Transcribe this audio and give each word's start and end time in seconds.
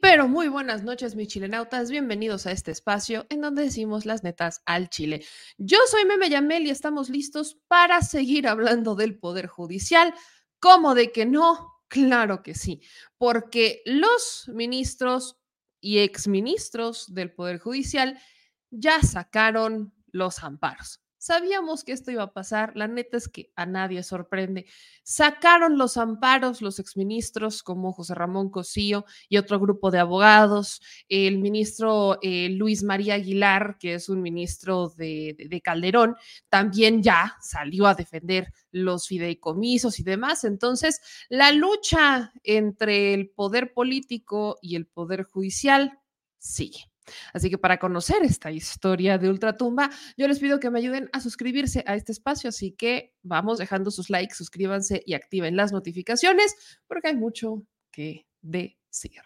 pero 0.00 0.28
muy 0.28 0.48
buenas 0.48 0.82
noches, 0.82 1.14
mis 1.14 1.28
chilenautas. 1.28 1.90
Bienvenidos 1.90 2.46
a 2.46 2.52
este 2.52 2.70
espacio 2.70 3.26
en 3.30 3.40
donde 3.40 3.62
decimos 3.62 4.06
las 4.06 4.22
netas 4.22 4.62
al 4.66 4.88
Chile. 4.90 5.24
Yo 5.56 5.78
soy 5.90 6.04
Meme 6.04 6.30
Yamel 6.30 6.66
y 6.66 6.70
estamos 6.70 7.08
listos 7.08 7.58
para 7.68 8.02
seguir 8.02 8.46
hablando 8.46 8.94
del 8.94 9.18
Poder 9.18 9.46
Judicial. 9.46 10.14
¿Cómo 10.60 10.94
de 10.94 11.10
que 11.12 11.26
no? 11.26 11.74
Claro 11.88 12.42
que 12.42 12.54
sí, 12.54 12.82
porque 13.16 13.82
los 13.86 14.48
ministros 14.48 15.38
y 15.80 15.98
exministros 15.98 17.12
del 17.14 17.32
Poder 17.32 17.58
Judicial 17.58 18.20
ya 18.70 19.00
sacaron 19.02 19.94
los 20.12 20.42
amparos. 20.42 21.00
Sabíamos 21.18 21.82
que 21.82 21.92
esto 21.92 22.12
iba 22.12 22.22
a 22.22 22.32
pasar, 22.32 22.76
la 22.76 22.86
neta 22.86 23.16
es 23.16 23.28
que 23.28 23.50
a 23.56 23.66
nadie 23.66 24.04
sorprende. 24.04 24.66
Sacaron 25.02 25.76
los 25.76 25.96
amparos 25.96 26.62
los 26.62 26.78
exministros 26.78 27.64
como 27.64 27.92
José 27.92 28.14
Ramón 28.14 28.50
Cosío 28.50 29.04
y 29.28 29.36
otro 29.36 29.58
grupo 29.58 29.90
de 29.90 29.98
abogados, 29.98 30.80
el 31.08 31.38
ministro 31.38 32.18
eh, 32.22 32.50
Luis 32.50 32.84
María 32.84 33.14
Aguilar, 33.14 33.78
que 33.80 33.94
es 33.94 34.08
un 34.08 34.22
ministro 34.22 34.90
de, 34.90 35.36
de 35.48 35.60
Calderón, 35.60 36.16
también 36.48 37.02
ya 37.02 37.36
salió 37.40 37.86
a 37.86 37.94
defender 37.96 38.52
los 38.70 39.08
fideicomisos 39.08 39.98
y 39.98 40.04
demás. 40.04 40.44
Entonces, 40.44 41.00
la 41.28 41.50
lucha 41.50 42.32
entre 42.44 43.12
el 43.12 43.30
poder 43.30 43.72
político 43.72 44.58
y 44.62 44.76
el 44.76 44.86
poder 44.86 45.24
judicial 45.24 45.98
sigue. 46.38 46.84
Así 47.32 47.50
que 47.50 47.58
para 47.58 47.78
conocer 47.78 48.22
esta 48.22 48.50
historia 48.50 49.18
de 49.18 49.28
Ultratumba, 49.28 49.90
yo 50.16 50.28
les 50.28 50.38
pido 50.38 50.60
que 50.60 50.70
me 50.70 50.78
ayuden 50.78 51.08
a 51.12 51.20
suscribirse 51.20 51.84
a 51.86 51.94
este 51.94 52.12
espacio, 52.12 52.48
así 52.48 52.72
que 52.72 53.14
vamos 53.22 53.58
dejando 53.58 53.90
sus 53.90 54.10
likes, 54.10 54.34
suscríbanse 54.34 55.02
y 55.04 55.14
activen 55.14 55.56
las 55.56 55.72
notificaciones 55.72 56.54
porque 56.86 57.08
hay 57.08 57.16
mucho 57.16 57.62
que 57.90 58.26
decir. 58.40 59.22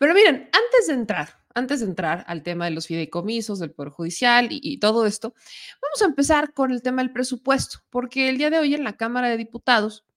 Pero 0.00 0.14
miren, 0.14 0.50
antes 0.52 0.86
de 0.88 0.94
entrar, 0.94 1.28
antes 1.54 1.80
de 1.80 1.86
entrar 1.86 2.24
al 2.26 2.42
tema 2.42 2.64
de 2.64 2.72
los 2.72 2.88
fideicomisos, 2.88 3.60
del 3.60 3.70
Poder 3.70 3.92
Judicial 3.92 4.48
y, 4.50 4.78
todo 4.80 5.06
esto, 5.06 5.34
vamos 5.80 6.02
a 6.02 6.06
empezar 6.06 6.52
con 6.52 6.72
el 6.72 6.82
tema 6.82 7.02
del 7.02 7.12
presupuesto, 7.12 7.78
porque 7.90 8.28
el 8.28 8.38
día 8.38 8.50
de 8.50 8.58
hoy 8.58 8.74
en 8.74 8.82
la 8.82 8.96
Cámara 8.96 9.28
de 9.28 9.36
Diputados 9.36 10.07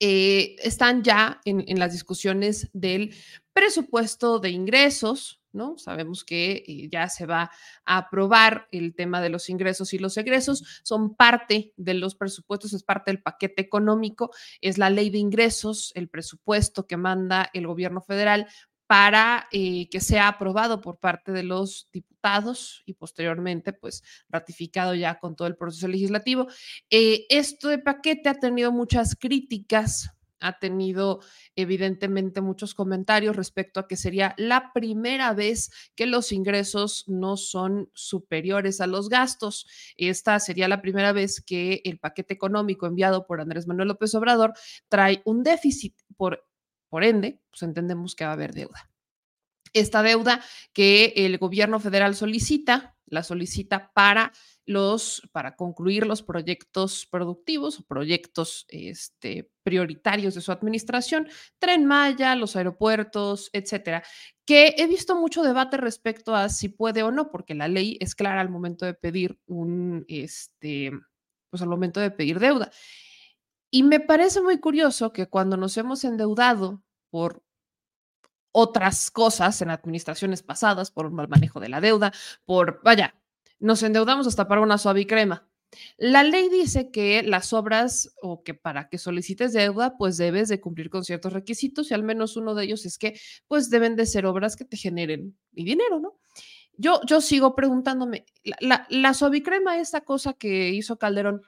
eh, 0.00 0.56
están 0.62 1.02
ya 1.02 1.40
en, 1.44 1.78
las 1.78 1.92
discusiones 1.92 2.68
del 2.72 3.14
presupuesto 3.52 4.40
de 4.40 4.50
ingresos, 4.50 5.40
¿no? 5.52 5.78
Sabemos 5.78 6.24
que 6.24 6.64
eh, 6.66 6.88
ya 6.90 7.08
se 7.08 7.26
va 7.26 7.50
a 7.84 7.98
aprobar 7.98 8.66
el 8.72 8.94
tema 8.94 9.20
de 9.20 9.28
los 9.28 9.48
ingresos 9.48 9.94
y 9.94 9.98
los 9.98 10.16
egresos, 10.16 10.80
son 10.82 11.14
parte 11.14 11.72
de 11.76 11.94
los 11.94 12.16
presupuestos, 12.16 12.72
es 12.72 12.82
parte 12.82 13.12
del 13.12 13.22
paquete 13.22 13.62
económico, 13.62 14.32
es 14.60 14.78
la 14.78 14.90
ley 14.90 15.10
de 15.10 15.18
ingresos, 15.18 15.92
el 15.94 16.08
presupuesto 16.08 16.86
que 16.86 16.96
manda 16.96 17.50
el 17.52 17.66
gobierno 17.66 18.00
federal 18.00 18.48
para 18.86 19.48
eh, 19.52 19.88
que 19.88 20.00
sea 20.00 20.28
aprobado 20.28 20.80
por 20.80 20.98
parte 20.98 21.32
de 21.32 21.42
los 21.42 21.88
diputados 21.92 22.82
y 22.86 22.94
posteriormente, 22.94 23.72
pues, 23.72 24.02
ratificado 24.28 24.94
ya 24.94 25.18
con 25.18 25.36
todo 25.36 25.48
el 25.48 25.56
proceso 25.56 25.88
legislativo. 25.88 26.48
Eh, 26.90 27.26
este 27.28 27.78
paquete 27.78 28.28
ha 28.28 28.34
tenido 28.34 28.72
muchas 28.72 29.16
críticas, 29.16 30.10
ha 30.40 30.58
tenido 30.58 31.20
evidentemente 31.56 32.42
muchos 32.42 32.74
comentarios 32.74 33.34
respecto 33.34 33.80
a 33.80 33.88
que 33.88 33.96
sería 33.96 34.34
la 34.36 34.72
primera 34.74 35.32
vez 35.32 35.70
que 35.94 36.06
los 36.06 36.32
ingresos 36.32 37.04
no 37.08 37.38
son 37.38 37.88
superiores 37.94 38.82
a 38.82 38.86
los 38.86 39.08
gastos. 39.08 39.66
Esta 39.96 40.38
sería 40.40 40.68
la 40.68 40.82
primera 40.82 41.12
vez 41.12 41.40
que 41.40 41.80
el 41.84 41.98
paquete 41.98 42.34
económico 42.34 42.86
enviado 42.86 43.26
por 43.26 43.40
Andrés 43.40 43.66
Manuel 43.66 43.88
López 43.88 44.14
Obrador 44.14 44.52
trae 44.88 45.22
un 45.24 45.42
déficit 45.42 45.94
por 46.16 46.44
por 46.94 47.02
ende, 47.02 47.40
pues 47.50 47.60
entendemos 47.64 48.14
que 48.14 48.22
va 48.22 48.30
a 48.30 48.34
haber 48.34 48.54
deuda. 48.54 48.88
Esta 49.72 50.04
deuda 50.04 50.40
que 50.72 51.12
el 51.16 51.38
gobierno 51.38 51.80
federal 51.80 52.14
solicita, 52.14 52.96
la 53.04 53.24
solicita 53.24 53.90
para 53.92 54.30
los 54.64 55.28
para 55.32 55.56
concluir 55.56 56.06
los 56.06 56.22
proyectos 56.22 57.08
productivos 57.10 57.80
o 57.80 57.82
proyectos 57.82 58.64
este, 58.68 59.50
prioritarios 59.64 60.36
de 60.36 60.40
su 60.40 60.52
administración, 60.52 61.28
Tren 61.58 61.84
Maya, 61.84 62.36
los 62.36 62.54
aeropuertos, 62.54 63.50
etcétera, 63.52 64.04
que 64.46 64.76
he 64.78 64.86
visto 64.86 65.16
mucho 65.16 65.42
debate 65.42 65.78
respecto 65.78 66.36
a 66.36 66.48
si 66.48 66.68
puede 66.68 67.02
o 67.02 67.10
no, 67.10 67.32
porque 67.32 67.56
la 67.56 67.66
ley 67.66 67.98
es 68.00 68.14
clara 68.14 68.40
al 68.40 68.50
momento 68.50 68.86
de 68.86 68.94
pedir 68.94 69.36
un, 69.46 70.04
este, 70.06 70.92
pues 71.50 71.60
al 71.60 71.68
momento 71.68 71.98
de 71.98 72.12
pedir 72.12 72.38
deuda. 72.38 72.70
Y 73.74 73.82
me 73.82 73.98
parece 73.98 74.40
muy 74.40 74.60
curioso 74.60 75.12
que 75.12 75.26
cuando 75.26 75.56
nos 75.56 75.76
hemos 75.76 76.04
endeudado 76.04 76.83
por 77.14 77.44
otras 78.50 79.12
cosas 79.12 79.62
en 79.62 79.70
administraciones 79.70 80.42
pasadas, 80.42 80.90
por 80.90 81.06
un 81.06 81.14
mal 81.14 81.28
manejo 81.28 81.60
de 81.60 81.68
la 81.68 81.80
deuda, 81.80 82.12
por, 82.44 82.80
vaya, 82.82 83.14
nos 83.60 83.84
endeudamos 83.84 84.26
hasta 84.26 84.48
para 84.48 84.62
una 84.62 84.78
suave 84.78 85.06
crema. 85.06 85.48
La 85.96 86.24
ley 86.24 86.48
dice 86.48 86.90
que 86.90 87.22
las 87.22 87.52
obras 87.52 88.12
o 88.20 88.42
que 88.42 88.54
para 88.54 88.88
que 88.88 88.98
solicites 88.98 89.52
deuda, 89.52 89.96
pues 89.96 90.16
debes 90.16 90.48
de 90.48 90.60
cumplir 90.60 90.90
con 90.90 91.04
ciertos 91.04 91.32
requisitos 91.32 91.88
y 91.92 91.94
al 91.94 92.02
menos 92.02 92.36
uno 92.36 92.56
de 92.56 92.64
ellos 92.64 92.84
es 92.84 92.98
que 92.98 93.16
pues 93.46 93.70
deben 93.70 93.94
de 93.94 94.06
ser 94.06 94.26
obras 94.26 94.56
que 94.56 94.64
te 94.64 94.76
generen 94.76 95.38
dinero, 95.52 96.00
¿no? 96.00 96.18
Yo, 96.76 97.00
yo 97.06 97.20
sigo 97.20 97.54
preguntándome, 97.54 98.26
la, 98.42 98.56
la, 98.58 98.86
la 98.90 99.76
esta 99.78 100.00
cosa 100.00 100.32
que 100.32 100.70
hizo 100.70 100.98
Calderón, 100.98 101.42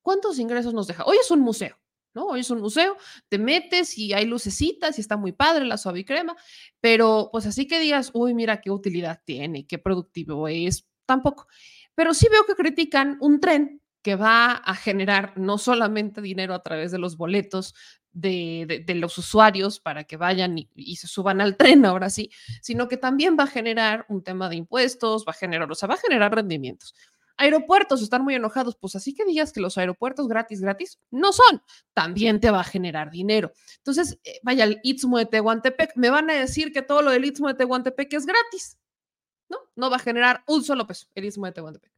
¿cuántos 0.00 0.38
ingresos 0.38 0.72
nos 0.72 0.86
deja? 0.86 1.04
Hoy 1.04 1.18
es 1.20 1.30
un 1.30 1.40
museo, 1.40 1.76
¿no? 2.18 2.26
Hoy 2.26 2.40
es 2.40 2.50
un 2.50 2.60
museo, 2.60 2.96
te 3.28 3.38
metes 3.38 3.96
y 3.96 4.12
hay 4.12 4.26
lucecitas 4.26 4.98
y 4.98 5.00
está 5.00 5.16
muy 5.16 5.30
padre 5.30 5.64
la 5.64 5.78
suave 5.78 6.04
crema, 6.04 6.36
pero 6.80 7.28
pues 7.30 7.46
así 7.46 7.68
que 7.68 7.78
digas, 7.78 8.10
uy, 8.12 8.34
mira 8.34 8.60
qué 8.60 8.72
utilidad 8.72 9.20
tiene, 9.24 9.66
qué 9.66 9.78
productivo 9.78 10.48
es, 10.48 10.88
tampoco. 11.06 11.46
Pero 11.94 12.12
sí 12.14 12.26
veo 12.28 12.44
que 12.44 12.54
critican 12.54 13.18
un 13.20 13.38
tren 13.38 13.80
que 14.02 14.16
va 14.16 14.52
a 14.52 14.74
generar 14.74 15.34
no 15.36 15.58
solamente 15.58 16.20
dinero 16.20 16.54
a 16.54 16.62
través 16.62 16.90
de 16.90 16.98
los 16.98 17.16
boletos 17.16 17.74
de, 18.12 18.84
los 18.96 19.16
usuarios 19.16 19.78
para 19.78 20.02
que 20.04 20.16
vayan 20.16 20.58
y, 20.58 20.68
y, 20.74 20.96
se 20.96 21.06
suban 21.06 21.40
al 21.40 21.56
tren 21.56 21.84
ahora 21.84 22.10
sí, 22.10 22.30
sino 22.62 22.88
que 22.88 22.96
también 22.96 23.36
va 23.38 23.44
a 23.44 23.48
generar 23.48 24.06
un 24.08 24.24
tema 24.24 24.48
de 24.48 24.56
impuestos, 24.56 25.24
va 25.26 25.30
a 25.32 25.34
generar, 25.34 25.70
o 25.70 25.74
sea, 25.76 25.88
va 25.88 25.94
a 25.94 25.98
generar 25.98 26.34
rendimientos. 26.34 26.94
Aeropuertos 27.38 28.02
están 28.02 28.22
muy 28.22 28.34
enojados, 28.34 28.76
pues 28.76 28.96
así 28.96 29.14
que 29.14 29.24
digas 29.24 29.52
que 29.52 29.60
los 29.60 29.78
aeropuertos 29.78 30.28
gratis, 30.28 30.60
gratis, 30.60 30.98
no 31.10 31.32
son, 31.32 31.62
también 31.94 32.40
te 32.40 32.50
va 32.50 32.60
a 32.60 32.64
generar 32.64 33.10
dinero. 33.10 33.52
Entonces, 33.78 34.18
eh, 34.24 34.40
vaya, 34.42 34.64
el 34.64 34.80
Istmo 34.82 35.18
de 35.18 35.26
Tehuantepec, 35.26 35.92
me 35.96 36.10
van 36.10 36.30
a 36.30 36.34
decir 36.34 36.72
que 36.72 36.82
todo 36.82 37.00
lo 37.00 37.12
del 37.12 37.24
Istmo 37.24 37.48
de 37.48 37.54
Tehuantepec 37.54 38.12
es 38.12 38.26
gratis, 38.26 38.78
¿no? 39.48 39.58
No 39.76 39.88
va 39.88 39.96
a 39.96 40.00
generar 40.00 40.42
un 40.48 40.64
solo 40.64 40.86
peso 40.86 41.06
el 41.14 41.24
Istmo 41.24 41.46
de 41.46 41.52
Tehuantepec. 41.52 41.97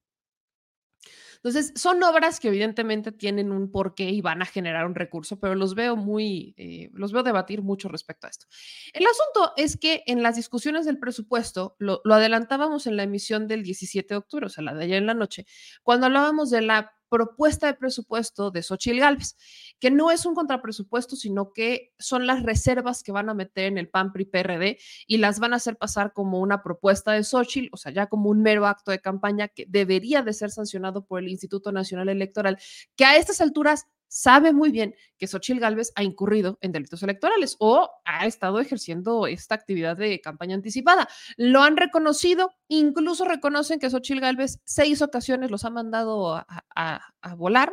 Entonces, 1.42 1.72
son 1.74 2.02
obras 2.02 2.38
que 2.38 2.48
evidentemente 2.48 3.12
tienen 3.12 3.50
un 3.50 3.72
porqué 3.72 4.10
y 4.10 4.20
van 4.20 4.42
a 4.42 4.46
generar 4.46 4.84
un 4.84 4.94
recurso, 4.94 5.40
pero 5.40 5.54
los 5.54 5.74
veo 5.74 5.96
muy, 5.96 6.54
eh, 6.58 6.90
los 6.92 7.12
veo 7.12 7.22
debatir 7.22 7.62
mucho 7.62 7.88
respecto 7.88 8.26
a 8.26 8.30
esto. 8.30 8.46
El 8.92 9.04
asunto 9.06 9.54
es 9.56 9.78
que 9.78 10.02
en 10.06 10.22
las 10.22 10.36
discusiones 10.36 10.84
del 10.84 10.98
presupuesto, 10.98 11.76
lo, 11.78 12.02
lo 12.04 12.14
adelantábamos 12.14 12.86
en 12.86 12.96
la 12.96 13.04
emisión 13.04 13.48
del 13.48 13.62
17 13.62 14.14
de 14.14 14.18
octubre, 14.18 14.46
o 14.46 14.48
sea, 14.50 14.62
la 14.64 14.74
de 14.74 14.84
ayer 14.84 14.98
en 14.98 15.06
la 15.06 15.14
noche, 15.14 15.46
cuando 15.82 16.06
hablábamos 16.06 16.50
de 16.50 16.60
la 16.60 16.92
propuesta 17.10 17.66
de 17.66 17.74
presupuesto 17.74 18.50
de 18.50 18.62
Xochitl 18.62 19.00
Galvez, 19.00 19.36
que 19.78 19.90
no 19.90 20.10
es 20.10 20.24
un 20.24 20.34
contrapresupuesto, 20.34 21.16
sino 21.16 21.52
que 21.52 21.92
son 21.98 22.26
las 22.26 22.42
reservas 22.42 23.02
que 23.02 23.12
van 23.12 23.28
a 23.28 23.34
meter 23.34 23.66
en 23.66 23.76
el 23.76 23.88
PAN 23.88 24.12
PRI 24.12 24.24
PRD 24.24 24.78
y 25.06 25.18
las 25.18 25.40
van 25.40 25.52
a 25.52 25.56
hacer 25.56 25.76
pasar 25.76 26.12
como 26.14 26.40
una 26.40 26.62
propuesta 26.62 27.12
de 27.12 27.24
Xochitl, 27.24 27.68
o 27.72 27.76
sea, 27.76 27.92
ya 27.92 28.06
como 28.06 28.30
un 28.30 28.40
mero 28.40 28.66
acto 28.66 28.90
de 28.92 29.00
campaña 29.00 29.48
que 29.48 29.66
debería 29.68 30.22
de 30.22 30.32
ser 30.32 30.50
sancionado 30.50 31.04
por 31.04 31.20
el 31.20 31.28
Instituto 31.28 31.72
Nacional 31.72 32.08
Electoral, 32.08 32.58
que 32.96 33.04
a 33.04 33.16
estas 33.16 33.40
alturas 33.40 33.86
sabe 34.10 34.52
muy 34.52 34.72
bien 34.72 34.94
que 35.16 35.28
Xochitl 35.28 35.60
Gálvez 35.60 35.92
ha 35.94 36.02
incurrido 36.02 36.58
en 36.60 36.72
delitos 36.72 37.02
electorales 37.02 37.56
o 37.60 37.88
ha 38.04 38.26
estado 38.26 38.58
ejerciendo 38.58 39.28
esta 39.28 39.54
actividad 39.54 39.96
de 39.96 40.20
campaña 40.20 40.56
anticipada. 40.56 41.08
Lo 41.36 41.62
han 41.62 41.76
reconocido, 41.76 42.50
incluso 42.66 43.24
reconocen 43.24 43.78
que 43.78 43.88
Xochitl 43.88 44.20
Gálvez 44.20 44.60
seis 44.64 45.00
ocasiones 45.00 45.50
los 45.52 45.64
ha 45.64 45.70
mandado 45.70 46.44
a, 46.74 47.34
volar, 47.36 47.72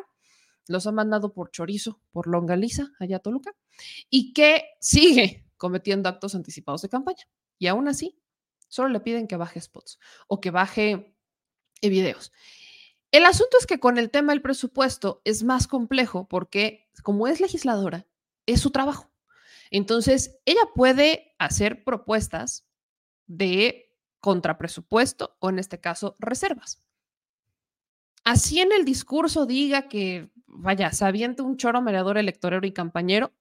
los 0.68 0.86
ha 0.86 0.92
mandado 0.92 1.34
por 1.34 1.50
chorizo, 1.50 2.00
por 2.12 2.28
longaliza, 2.28 2.92
allá 3.00 3.18
Toluca, 3.18 3.56
y 4.10 4.32
que 4.34 4.64
sigue 4.80 5.44
cometiendo 5.58 6.08
actos 6.08 6.36
anticipados 6.36 6.84
de 6.84 6.90
campaña. 6.90 7.28
Y 7.58 7.66
aún 7.66 7.88
así, 7.88 8.16
solo 8.68 8.90
le 8.90 9.00
piden 9.00 9.28
que 9.28 9.38
baje 9.38 9.60
spots 9.60 9.98
o 10.28 10.40
que 10.40 10.52
baje 10.52 11.16
videos. 11.82 12.32
El 13.12 13.26
asunto 13.26 13.58
es 13.60 13.66
que 13.66 13.80
con 13.80 13.98
el 13.98 14.10
tema 14.10 14.34
del 14.34 14.42
presupuesto 14.42 15.22
es 15.24 15.44
más 15.44 15.68
complejo 15.68 16.28
porque 16.28 16.90
como 17.04 17.28
es 17.28 17.40
legisladora, 17.40 18.06
es 18.46 18.62
su 18.62 18.72
trabajo. 18.72 19.10
Entonces, 19.72 20.40
ella 20.46 20.62
puede 20.76 21.36
hacer 21.40 21.84
propuestas 21.84 22.66
de 23.28 23.94
contrapresupuesto 24.20 25.38
o 25.40 25.50
en 25.50 25.60
este 25.60 25.80
caso 25.80 26.16
reservas. 26.20 26.82
Así 28.24 28.60
en 28.60 28.72
el 28.74 28.84
discurso 28.84 29.46
diga 29.46 29.88
que, 29.88 30.30
vaya, 30.48 30.92
se 30.92 31.06
un 31.06 31.58
choro 31.58 31.82
mediador 31.82 32.18
electorero 32.18 32.66
y 32.68 32.74
campañero, 32.74 33.34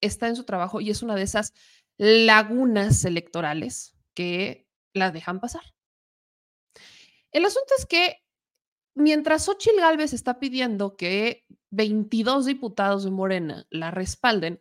está 0.00 0.28
en 0.28 0.36
su 0.36 0.44
trabajo 0.44 0.80
y 0.80 0.90
es 0.90 1.02
una 1.02 1.14
de 1.14 1.22
esas 1.22 1.54
lagunas 1.98 3.04
electorales 3.04 3.96
que 4.14 4.68
la 4.92 5.10
dejan 5.10 5.40
pasar. 5.40 5.62
El 7.30 7.44
asunto 7.44 7.74
es 7.78 7.86
que 7.86 8.24
mientras 8.98 9.44
Xochitl 9.44 9.80
Gálvez 9.80 10.12
está 10.12 10.38
pidiendo 10.38 10.96
que 10.96 11.46
22 11.70 12.46
diputados 12.46 13.04
de 13.04 13.10
Morena 13.10 13.66
la 13.70 13.90
respalden, 13.90 14.60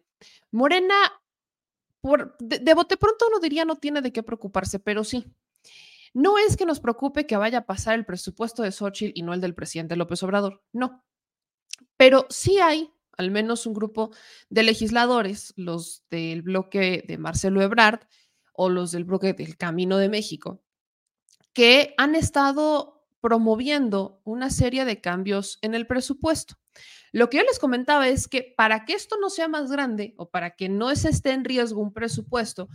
Morena, 0.52 0.96
por, 2.02 2.38
de, 2.40 2.74
bote 2.74 2.98
pronto 2.98 3.26
uno 3.28 3.40
diría 3.40 3.66
no 3.66 3.78
tiene 3.78 4.02
de 4.02 4.14
qué 4.14 4.24
preocuparse, 4.24 4.80
pero 4.80 5.04
sí. 5.04 5.26
No 6.14 6.38
es 6.38 6.56
que 6.56 6.66
nos 6.66 6.80
preocupe 6.80 7.28
que 7.28 7.38
vaya 7.38 7.60
a 7.60 7.66
pasar 7.66 7.96
el 7.96 8.06
presupuesto 8.06 8.64
de 8.64 8.72
Xochitl 8.72 9.12
y 9.14 9.24
no 9.24 9.34
el 9.34 9.42
del 9.42 9.54
presidente 9.54 9.96
López 9.96 10.24
Obrador, 10.24 10.64
no. 10.72 11.04
Pero 11.98 12.26
sí 12.30 12.60
hay 12.60 12.92
al 13.18 13.32
menos 13.32 13.66
un 13.66 13.74
grupo 13.74 14.12
de 14.50 14.64
legisladores, 14.64 15.54
los 15.58 16.06
del 16.10 16.44
bloque 16.44 17.04
de 17.08 17.18
Marcelo 17.18 17.62
Ebrard 17.62 18.02
o 18.54 18.70
los 18.70 18.92
del 18.92 19.04
bloque 19.04 19.34
del 19.34 19.58
Camino 19.58 19.98
de 19.98 20.10
México, 20.10 20.62
que 21.52 21.96
han 21.98 22.16
estado 22.16 22.97
promoviendo 23.28 24.22
una 24.24 24.50
serie 24.50 24.86
de 24.86 25.02
cambios 25.02 25.60
en 25.62 25.76
el 25.76 25.86
presupuesto. 25.86 26.56
Lo 27.12 27.30
que 27.30 27.36
yo 27.36 27.44
les 27.44 27.60
comentaba 27.60 28.08
es 28.08 28.30
que 28.30 28.54
para 28.56 28.86
que 28.86 28.94
esto 28.94 29.18
no 29.20 29.30
sea 29.30 29.50
más 29.50 29.70
grande 29.70 30.14
o 30.16 30.30
para 30.30 30.52
que 30.56 30.70
no 30.70 30.96
se 30.96 31.10
esté 31.10 31.32
en 31.32 31.44
riesgo 31.44 31.82
un 31.82 31.92
presupuesto, 31.92 32.70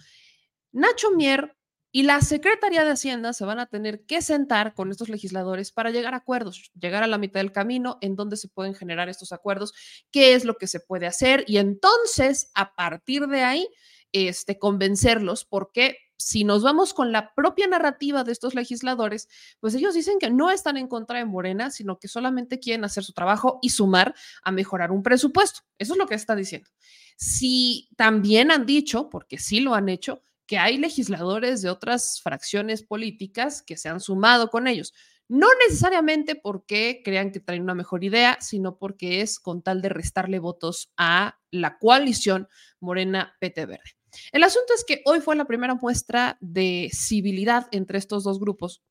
Nacho 0.70 1.10
Mier 1.12 1.56
y 1.90 2.02
la 2.02 2.20
Secretaría 2.20 2.84
de 2.84 2.90
Hacienda 2.90 3.32
se 3.32 3.46
van 3.46 3.60
a 3.60 3.66
tener 3.66 4.04
que 4.04 4.20
sentar 4.20 4.75
con 4.75 4.90
estos 4.90 5.08
legisladores 5.08 5.72
para 5.72 5.88
llegar 5.88 6.12
a 6.12 6.19
acuerdos, 6.19 6.70
llegar 6.78 7.02
a 7.02 7.06
la 7.06 7.16
mitad 7.16 7.40
del 7.40 7.52
camino 7.52 7.96
en 8.02 8.14
donde 8.14 8.37
se 8.37 8.48
pueden 8.48 8.75
generar 8.75 9.08
estos 9.08 9.32
acuerdos, 9.32 9.72
qué 10.10 10.34
es 10.34 10.44
lo 10.44 10.58
que 10.58 10.66
se 10.66 10.81
puede 10.81 11.06
hacer 11.06 11.44
y 11.46 11.56
entonces 11.56 12.50
a 12.55 12.75
partir 12.75 13.26
de 13.26 13.43
ahí 13.43 13.69
este, 14.12 14.58
convencerlos 14.58 15.46
porque 15.46 15.96
si 16.22 16.44
nos 16.44 16.62
vamos 16.62 16.94
con 16.94 17.12
la 17.12 17.34
propia 17.34 17.66
narrativa 17.66 18.24
de 18.24 18.32
estos 18.32 18.54
legisladores, 18.54 19.28
pues 19.60 19.74
ellos 19.74 19.94
dicen 19.94 20.19
que 20.19 20.30
no 20.30 20.50
están 20.50 20.76
en 20.76 20.88
contra 20.88 21.19
de 21.19 21.24
Morena, 21.24 21.70
sino 21.70 21.98
que 21.98 22.08
solamente 22.08 22.60
quieren 22.60 22.84
hacer 22.84 23.04
su 23.04 23.12
trabajo 23.12 23.58
y 23.62 23.70
sumar 23.70 24.14
a 24.42 24.52
mejorar 24.52 24.92
un 24.92 25.02
presupuesto. 25.02 25.60
Eso 25.78 25.94
es 25.94 25.98
lo 25.98 26.06
que 26.06 26.14
está 26.14 26.36
diciendo. 26.36 26.70
Si 27.16 27.88
también 27.96 28.50
han 28.50 28.66
dicho, 28.66 29.10
porque 29.10 29.38
sí 29.38 29.60
lo 29.60 29.74
han 29.74 29.88
hecho, 29.88 30.22
que 30.46 30.58
hay 30.58 30.78
legisladores 30.78 31.62
de 31.62 31.70
otras 31.70 32.20
fracciones 32.22 32.82
políticas 32.82 33.62
que 33.62 33.76
se 33.76 33.88
han 33.88 34.00
sumado 34.00 34.50
con 34.50 34.66
ellos. 34.66 34.92
No 35.28 35.48
necesariamente 35.66 36.34
porque 36.34 37.00
crean 37.04 37.32
que 37.32 37.40
traen 37.40 37.62
una 37.62 37.74
mejor 37.74 38.04
idea, 38.04 38.38
sino 38.40 38.76
porque 38.76 39.22
es 39.22 39.40
con 39.40 39.62
tal 39.62 39.80
de 39.80 39.88
restarle 39.88 40.38
votos 40.38 40.92
a 40.96 41.38
la 41.50 41.78
coalición 41.78 42.48
Morena 42.80 43.34
PT 43.40 43.66
Verde. 43.66 44.01
El 44.32 44.43
asunto 44.43 44.75
es 44.75 44.85
que 44.85 45.03
hoy 45.05 45.20
fue 45.20 45.37
la 45.37 45.47
primera 45.47 45.75
muestra 45.75 46.38
de 46.41 46.91
civilidad 46.93 47.69
entre 47.70 47.99
estos 47.99 48.25
dos 48.25 48.38
grupos 48.38 48.82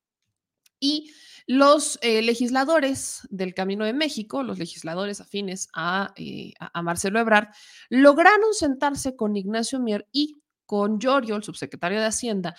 y 0.80 1.12
los 1.46 1.98
eh, 2.02 2.22
legisladores 2.22 3.26
del 3.30 3.54
Camino 3.54 3.84
de 3.84 3.92
México, 3.92 4.42
los 4.42 4.58
legisladores 4.58 5.20
afines 5.20 5.68
eh, 6.16 6.52
a, 6.60 6.78
a, 6.78 6.82
Marcelo 6.82 7.18
Ebrard, 7.18 7.48
lograron 7.88 8.52
sentarse 8.52 9.16
con 9.16 9.36
Ignacio 9.36 9.80
Mier 9.80 10.08
y 10.12 10.42
con 10.66 11.00
Giorgio, 11.00 11.36
el 11.36 11.42
subsecretario 11.42 12.00
de 12.00 12.06
Hacienda, 12.06 12.54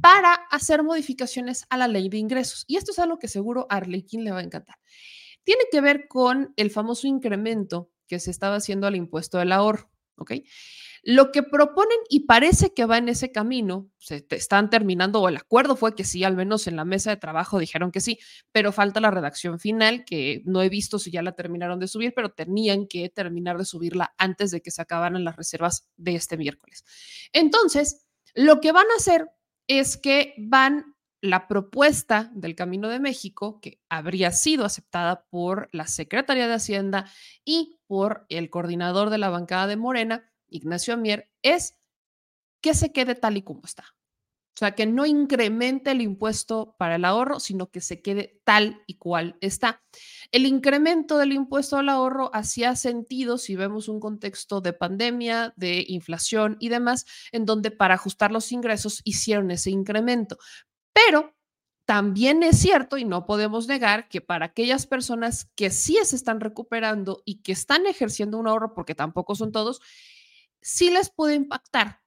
para 0.00 0.34
hacer 0.50 0.82
modificaciones 0.82 1.64
a 1.70 1.78
la 1.78 1.88
ley 1.88 2.08
de 2.08 2.18
ingresos. 2.18 2.64
Y 2.66 2.76
esto 2.76 2.92
es 2.92 2.98
algo 2.98 3.18
que 3.18 3.28
seguro 3.28 3.66
a 3.70 3.76
Arlequín 3.76 4.24
le 4.24 4.32
va 4.32 4.40
a 4.40 4.44
encantar. 4.44 4.76
Tiene 5.44 5.64
que 5.70 5.80
ver 5.80 6.08
con 6.08 6.52
el 6.56 6.70
famoso 6.70 7.06
incremento 7.06 7.90
que 8.08 8.18
se 8.18 8.30
estaba 8.30 8.56
haciendo 8.56 8.86
al 8.86 8.96
impuesto 8.96 9.38
del 9.38 9.52
ahorro, 9.52 9.90
¿ok? 10.16 10.32
Lo 11.06 11.32
que 11.32 11.42
proponen 11.42 11.98
y 12.08 12.20
parece 12.20 12.72
que 12.72 12.86
va 12.86 12.96
en 12.96 13.10
ese 13.10 13.30
camino, 13.30 13.90
se 13.98 14.26
están 14.30 14.70
terminando, 14.70 15.20
o 15.20 15.28
el 15.28 15.36
acuerdo 15.36 15.76
fue 15.76 15.94
que 15.94 16.02
sí, 16.02 16.24
al 16.24 16.34
menos 16.34 16.66
en 16.66 16.76
la 16.76 16.86
mesa 16.86 17.10
de 17.10 17.18
trabajo 17.18 17.58
dijeron 17.58 17.92
que 17.92 18.00
sí, 18.00 18.18
pero 18.52 18.72
falta 18.72 19.00
la 19.00 19.10
redacción 19.10 19.60
final, 19.60 20.06
que 20.06 20.40
no 20.46 20.62
he 20.62 20.70
visto 20.70 20.98
si 20.98 21.10
ya 21.10 21.20
la 21.20 21.32
terminaron 21.32 21.78
de 21.78 21.88
subir, 21.88 22.14
pero 22.16 22.30
tenían 22.30 22.86
que 22.86 23.10
terminar 23.10 23.58
de 23.58 23.66
subirla 23.66 24.14
antes 24.16 24.50
de 24.50 24.62
que 24.62 24.70
se 24.70 24.80
acabaran 24.80 25.24
las 25.24 25.36
reservas 25.36 25.90
de 25.96 26.14
este 26.14 26.38
miércoles. 26.38 26.84
Entonces, 27.34 28.06
lo 28.34 28.62
que 28.62 28.72
van 28.72 28.86
a 28.90 28.96
hacer 28.96 29.28
es 29.68 29.98
que 29.98 30.34
van 30.38 30.94
la 31.20 31.48
propuesta 31.48 32.30
del 32.34 32.54
Camino 32.54 32.88
de 32.88 33.00
México, 33.00 33.58
que 33.60 33.80
habría 33.88 34.30
sido 34.30 34.64
aceptada 34.64 35.24
por 35.30 35.70
la 35.72 35.86
Secretaría 35.86 36.48
de 36.48 36.54
Hacienda 36.54 37.10
y 37.44 37.78
por 37.86 38.26
el 38.28 38.50
coordinador 38.50 39.08
de 39.08 39.18
la 39.18 39.30
bancada 39.30 39.66
de 39.66 39.76
Morena, 39.76 40.30
Ignacio 40.54 40.96
Mier, 40.96 41.30
es 41.42 41.76
que 42.62 42.74
se 42.74 42.92
quede 42.92 43.14
tal 43.14 43.36
y 43.36 43.42
como 43.42 43.62
está. 43.64 43.94
O 44.54 44.56
sea, 44.56 44.76
que 44.76 44.86
no 44.86 45.04
incremente 45.04 45.90
el 45.90 46.00
impuesto 46.00 46.76
para 46.78 46.94
el 46.94 47.04
ahorro, 47.04 47.40
sino 47.40 47.72
que 47.72 47.80
se 47.80 48.02
quede 48.02 48.40
tal 48.44 48.82
y 48.86 48.94
cual 48.98 49.36
está. 49.40 49.82
El 50.30 50.46
incremento 50.46 51.18
del 51.18 51.32
impuesto 51.32 51.76
al 51.76 51.88
ahorro 51.88 52.30
hacía 52.32 52.76
sentido 52.76 53.36
si 53.36 53.56
vemos 53.56 53.88
un 53.88 53.98
contexto 53.98 54.60
de 54.60 54.72
pandemia, 54.72 55.52
de 55.56 55.84
inflación 55.88 56.56
y 56.60 56.68
demás, 56.68 57.04
en 57.32 57.46
donde 57.46 57.72
para 57.72 57.94
ajustar 57.94 58.30
los 58.30 58.52
ingresos 58.52 59.00
hicieron 59.02 59.50
ese 59.50 59.70
incremento. 59.70 60.38
Pero 60.92 61.34
también 61.84 62.44
es 62.44 62.58
cierto 62.58 62.96
y 62.96 63.04
no 63.04 63.26
podemos 63.26 63.66
negar 63.66 64.08
que 64.08 64.20
para 64.20 64.46
aquellas 64.46 64.86
personas 64.86 65.50
que 65.56 65.70
sí 65.70 65.98
se 66.04 66.14
están 66.14 66.40
recuperando 66.40 67.22
y 67.24 67.42
que 67.42 67.52
están 67.52 67.86
ejerciendo 67.86 68.38
un 68.38 68.46
ahorro, 68.46 68.72
porque 68.72 68.94
tampoco 68.94 69.34
son 69.34 69.50
todos, 69.50 69.80
sí 70.64 70.90
les 70.90 71.10
puede 71.10 71.34
impactar. 71.34 72.00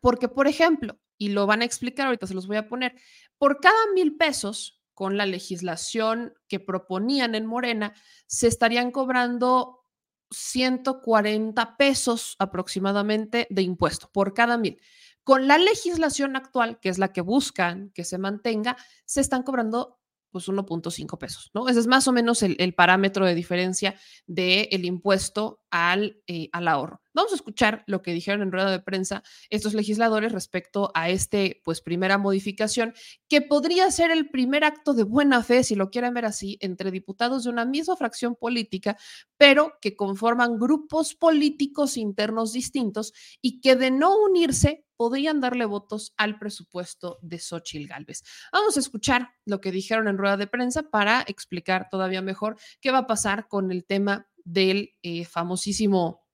Porque, 0.00 0.28
por 0.28 0.46
ejemplo, 0.46 1.00
y 1.18 1.30
lo 1.30 1.46
van 1.46 1.62
a 1.62 1.64
explicar, 1.64 2.06
ahorita 2.06 2.26
se 2.26 2.34
los 2.34 2.46
voy 2.46 2.58
a 2.58 2.68
poner, 2.68 2.94
por 3.38 3.58
cada 3.60 3.78
mil 3.94 4.16
pesos 4.16 4.80
con 4.94 5.16
la 5.16 5.26
legislación 5.26 6.34
que 6.46 6.60
proponían 6.60 7.34
en 7.34 7.46
Morena, 7.46 7.94
se 8.26 8.46
estarían 8.46 8.90
cobrando 8.90 9.86
140 10.30 11.76
pesos 11.76 12.36
aproximadamente 12.38 13.46
de 13.50 13.62
impuesto 13.62 14.10
por 14.12 14.34
cada 14.34 14.58
mil. 14.58 14.78
Con 15.24 15.48
la 15.48 15.58
legislación 15.58 16.36
actual, 16.36 16.78
que 16.80 16.90
es 16.90 16.98
la 16.98 17.12
que 17.12 17.22
buscan 17.22 17.90
que 17.94 18.04
se 18.04 18.18
mantenga, 18.18 18.76
se 19.06 19.20
están 19.20 19.42
cobrando 19.42 19.98
pues 20.30 20.48
1.5 20.48 21.18
pesos, 21.18 21.50
¿no? 21.54 21.68
Ese 21.68 21.80
es 21.80 21.86
más 21.86 22.06
o 22.06 22.12
menos 22.12 22.42
el, 22.42 22.74
parámetro 22.74 23.26
de 23.26 23.34
diferencia 23.34 23.96
del 24.26 24.84
impuesto 24.84 25.59
al, 25.70 26.22
eh, 26.26 26.48
al 26.52 26.68
ahorro. 26.68 27.00
Vamos 27.12 27.32
a 27.32 27.36
escuchar 27.36 27.82
lo 27.86 28.02
que 28.02 28.12
dijeron 28.12 28.42
en 28.42 28.52
rueda 28.52 28.70
de 28.70 28.80
prensa 28.80 29.22
estos 29.48 29.74
legisladores 29.74 30.32
respecto 30.32 30.92
a 30.94 31.10
este, 31.10 31.60
pues, 31.64 31.80
primera 31.80 32.18
modificación, 32.18 32.94
que 33.28 33.42
podría 33.42 33.90
ser 33.90 34.10
el 34.10 34.30
primer 34.30 34.64
acto 34.64 34.94
de 34.94 35.02
buena 35.02 35.42
fe, 35.42 35.64
si 35.64 35.74
lo 35.74 35.90
quieren 35.90 36.14
ver 36.14 36.24
así, 36.24 36.56
entre 36.60 36.90
diputados 36.90 37.44
de 37.44 37.50
una 37.50 37.64
misma 37.64 37.96
fracción 37.96 38.36
política, 38.36 38.96
pero 39.36 39.74
que 39.80 39.96
conforman 39.96 40.58
grupos 40.58 41.14
políticos 41.14 41.96
internos 41.96 42.52
distintos 42.52 43.12
y 43.40 43.60
que 43.60 43.76
de 43.76 43.90
no 43.90 44.16
unirse 44.16 44.84
podrían 45.00 45.40
darle 45.40 45.64
votos 45.64 46.12
al 46.18 46.38
presupuesto 46.38 47.18
de 47.22 47.38
Xochitl 47.38 47.88
Gálvez. 47.88 48.22
Vamos 48.52 48.76
a 48.76 48.80
escuchar 48.80 49.30
lo 49.46 49.58
que 49.58 49.72
dijeron 49.72 50.08
en 50.08 50.18
rueda 50.18 50.36
de 50.36 50.46
prensa 50.46 50.82
para 50.82 51.24
explicar 51.26 51.88
todavía 51.90 52.20
mejor 52.20 52.58
qué 52.82 52.90
va 52.90 52.98
a 52.98 53.06
pasar 53.06 53.48
con 53.48 53.72
el 53.72 53.86
tema 53.86 54.28
del 54.44 54.94
eh, 55.02 55.24
famosísimo 55.24 56.26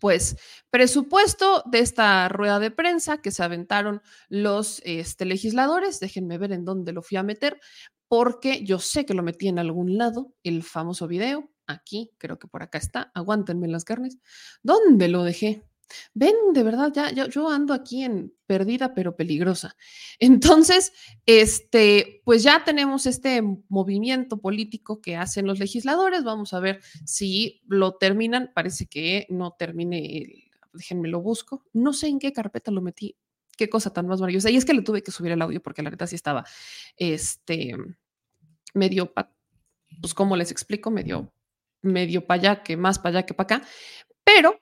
pues 0.00 0.36
presupuesto 0.70 1.62
de 1.66 1.78
esta 1.78 2.28
rueda 2.28 2.58
de 2.58 2.70
prensa 2.72 3.18
que 3.18 3.30
se 3.30 3.44
aventaron 3.44 4.02
los 4.28 4.82
este, 4.84 5.24
legisladores. 5.24 6.00
Déjenme 6.00 6.38
ver 6.38 6.52
en 6.52 6.64
dónde 6.64 6.92
lo 6.92 7.02
fui 7.02 7.18
a 7.18 7.22
meter, 7.22 7.60
porque 8.08 8.64
yo 8.64 8.78
sé 8.78 9.06
que 9.06 9.14
lo 9.14 9.22
metí 9.22 9.48
en 9.48 9.58
algún 9.58 9.96
lado, 9.98 10.34
el 10.42 10.62
famoso 10.62 11.06
video. 11.06 11.50
aquí, 11.68 12.10
creo 12.18 12.38
que 12.38 12.48
por 12.48 12.62
acá 12.62 12.78
está, 12.78 13.12
aguántenme 13.14 13.68
las 13.68 13.84
carnes. 13.84 14.18
¿Dónde 14.62 15.08
lo 15.08 15.22
dejé? 15.22 15.62
Ven, 16.14 16.34
de 16.52 16.62
verdad, 16.62 16.92
ya, 16.94 17.10
yo 17.10 17.48
ando 17.48 17.74
aquí 17.74 18.02
en 18.04 18.34
perdida 18.46 18.94
pero 18.94 19.16
peligrosa. 19.16 19.76
Entonces, 20.18 20.92
este, 21.26 22.22
pues 22.24 22.42
ya 22.42 22.64
tenemos 22.64 23.06
este 23.06 23.42
movimiento 23.68 24.38
político 24.38 25.00
que 25.00 25.16
hacen 25.16 25.46
los 25.46 25.58
legisladores. 25.58 26.24
Vamos 26.24 26.52
a 26.52 26.60
ver 26.60 26.80
si 27.04 27.62
lo 27.66 27.94
terminan. 27.96 28.50
Parece 28.54 28.86
que 28.86 29.26
no 29.28 29.52
termine 29.58 30.52
déjenme 30.72 31.08
lo 31.08 31.20
busco. 31.20 31.64
No 31.72 31.92
sé 31.92 32.08
en 32.08 32.18
qué 32.18 32.32
carpeta 32.32 32.70
lo 32.70 32.80
metí. 32.80 33.16
Qué 33.56 33.68
cosa 33.68 33.92
tan 33.92 34.06
más 34.06 34.20
maravillosa. 34.20 34.50
Y 34.50 34.56
es 34.56 34.64
que 34.64 34.74
le 34.74 34.82
tuve 34.82 35.02
que 35.02 35.10
subir 35.10 35.32
el 35.32 35.42
audio 35.42 35.62
porque 35.62 35.82
la 35.82 35.90
neta 35.90 36.06
sí 36.06 36.16
estaba, 36.16 36.44
este, 36.96 37.74
medio, 38.74 39.12
pues, 39.12 40.14
¿cómo 40.14 40.36
les 40.36 40.50
explico? 40.50 40.90
Medio, 40.90 41.32
medio 41.82 42.26
para 42.26 42.40
allá 42.40 42.62
que 42.62 42.76
más 42.76 42.98
para 42.98 43.18
allá 43.18 43.26
que 43.26 43.34
para 43.34 43.56
acá. 43.56 43.68
Pero 44.24 44.58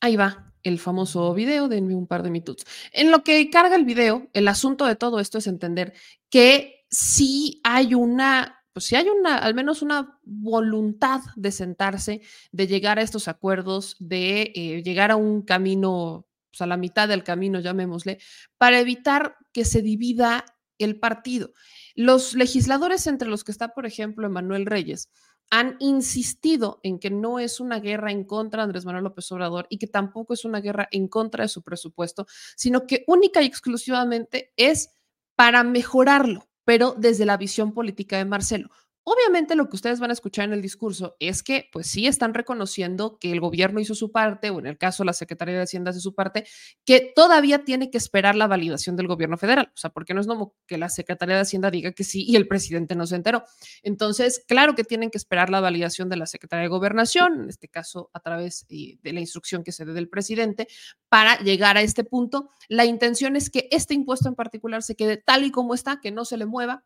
ahí 0.00 0.16
va 0.16 0.53
el 0.64 0.78
famoso 0.78 1.32
video, 1.34 1.68
denme 1.68 1.94
un 1.94 2.06
par 2.06 2.22
de 2.22 2.30
minutos. 2.30 2.66
En 2.92 3.10
lo 3.10 3.22
que 3.22 3.50
carga 3.50 3.76
el 3.76 3.84
video, 3.84 4.28
el 4.32 4.48
asunto 4.48 4.86
de 4.86 4.96
todo 4.96 5.20
esto 5.20 5.38
es 5.38 5.46
entender 5.46 5.92
que 6.30 6.86
si 6.90 7.60
hay 7.62 7.94
una, 7.94 8.64
pues 8.72 8.86
si 8.86 8.96
hay 8.96 9.08
una, 9.08 9.38
al 9.38 9.54
menos 9.54 9.82
una 9.82 10.18
voluntad 10.24 11.20
de 11.36 11.52
sentarse, 11.52 12.22
de 12.50 12.66
llegar 12.66 12.98
a 12.98 13.02
estos 13.02 13.28
acuerdos, 13.28 13.96
de 14.00 14.52
eh, 14.54 14.82
llegar 14.82 15.10
a 15.10 15.16
un 15.16 15.42
camino, 15.42 16.26
pues 16.50 16.62
a 16.62 16.66
la 16.66 16.76
mitad 16.76 17.08
del 17.08 17.24
camino, 17.24 17.60
llamémosle, 17.60 18.18
para 18.58 18.80
evitar 18.80 19.36
que 19.52 19.64
se 19.64 19.82
divida 19.82 20.44
el 20.78 20.98
partido. 20.98 21.52
Los 21.94 22.34
legisladores 22.34 23.06
entre 23.06 23.28
los 23.28 23.44
que 23.44 23.52
está, 23.52 23.68
por 23.68 23.86
ejemplo, 23.86 24.26
Emanuel 24.26 24.66
Reyes, 24.66 25.10
han 25.50 25.76
insistido 25.78 26.80
en 26.82 26.98
que 26.98 27.10
no 27.10 27.38
es 27.38 27.60
una 27.60 27.80
guerra 27.80 28.10
en 28.10 28.24
contra 28.24 28.62
de 28.62 28.64
Andrés 28.64 28.84
Manuel 28.84 29.04
López 29.04 29.30
Obrador 29.32 29.66
y 29.68 29.78
que 29.78 29.86
tampoco 29.86 30.34
es 30.34 30.44
una 30.44 30.60
guerra 30.60 30.88
en 30.90 31.08
contra 31.08 31.44
de 31.44 31.48
su 31.48 31.62
presupuesto, 31.62 32.26
sino 32.56 32.86
que 32.86 33.04
única 33.06 33.42
y 33.42 33.46
exclusivamente 33.46 34.52
es 34.56 34.90
para 35.36 35.62
mejorarlo, 35.62 36.48
pero 36.64 36.94
desde 36.96 37.26
la 37.26 37.36
visión 37.36 37.72
política 37.72 38.18
de 38.18 38.24
Marcelo. 38.24 38.70
Obviamente 39.06 39.54
lo 39.54 39.68
que 39.68 39.76
ustedes 39.76 40.00
van 40.00 40.08
a 40.08 40.14
escuchar 40.14 40.46
en 40.46 40.54
el 40.54 40.62
discurso 40.62 41.14
es 41.20 41.42
que 41.42 41.68
pues 41.70 41.86
sí 41.86 42.06
están 42.06 42.32
reconociendo 42.32 43.18
que 43.20 43.32
el 43.32 43.40
gobierno 43.40 43.78
hizo 43.78 43.94
su 43.94 44.10
parte, 44.10 44.48
o 44.48 44.58
en 44.58 44.66
el 44.66 44.78
caso 44.78 45.04
la 45.04 45.12
Secretaría 45.12 45.54
de 45.54 45.62
Hacienda 45.62 45.90
hace 45.90 46.00
su 46.00 46.14
parte, 46.14 46.46
que 46.86 47.12
todavía 47.14 47.64
tiene 47.64 47.90
que 47.90 47.98
esperar 47.98 48.34
la 48.34 48.46
validación 48.46 48.96
del 48.96 49.06
gobierno 49.06 49.36
federal. 49.36 49.70
O 49.74 49.76
sea, 49.76 49.90
porque 49.90 50.14
no 50.14 50.22
es 50.22 50.26
como 50.26 50.54
que 50.66 50.78
la 50.78 50.88
Secretaría 50.88 51.36
de 51.36 51.42
Hacienda 51.42 51.70
diga 51.70 51.92
que 51.92 52.02
sí 52.02 52.24
y 52.26 52.36
el 52.36 52.48
presidente 52.48 52.94
no 52.94 53.06
se 53.06 53.16
enteró. 53.16 53.44
Entonces, 53.82 54.42
claro 54.48 54.74
que 54.74 54.84
tienen 54.84 55.10
que 55.10 55.18
esperar 55.18 55.50
la 55.50 55.60
validación 55.60 56.08
de 56.08 56.16
la 56.16 56.26
Secretaría 56.26 56.62
de 56.62 56.68
Gobernación, 56.68 57.42
en 57.42 57.48
este 57.50 57.68
caso 57.68 58.10
a 58.14 58.20
través 58.20 58.64
eh, 58.70 58.96
de 59.02 59.12
la 59.12 59.20
instrucción 59.20 59.64
que 59.64 59.72
se 59.72 59.84
dé 59.84 59.92
del 59.92 60.08
presidente, 60.08 60.66
para 61.10 61.38
llegar 61.40 61.76
a 61.76 61.82
este 61.82 62.04
punto. 62.04 62.48
La 62.68 62.86
intención 62.86 63.36
es 63.36 63.50
que 63.50 63.68
este 63.70 63.92
impuesto 63.92 64.28
en 64.28 64.34
particular 64.34 64.82
se 64.82 64.96
quede 64.96 65.18
tal 65.18 65.44
y 65.44 65.50
como 65.50 65.74
está, 65.74 66.00
que 66.00 66.10
no 66.10 66.24
se 66.24 66.38
le 66.38 66.46
mueva, 66.46 66.84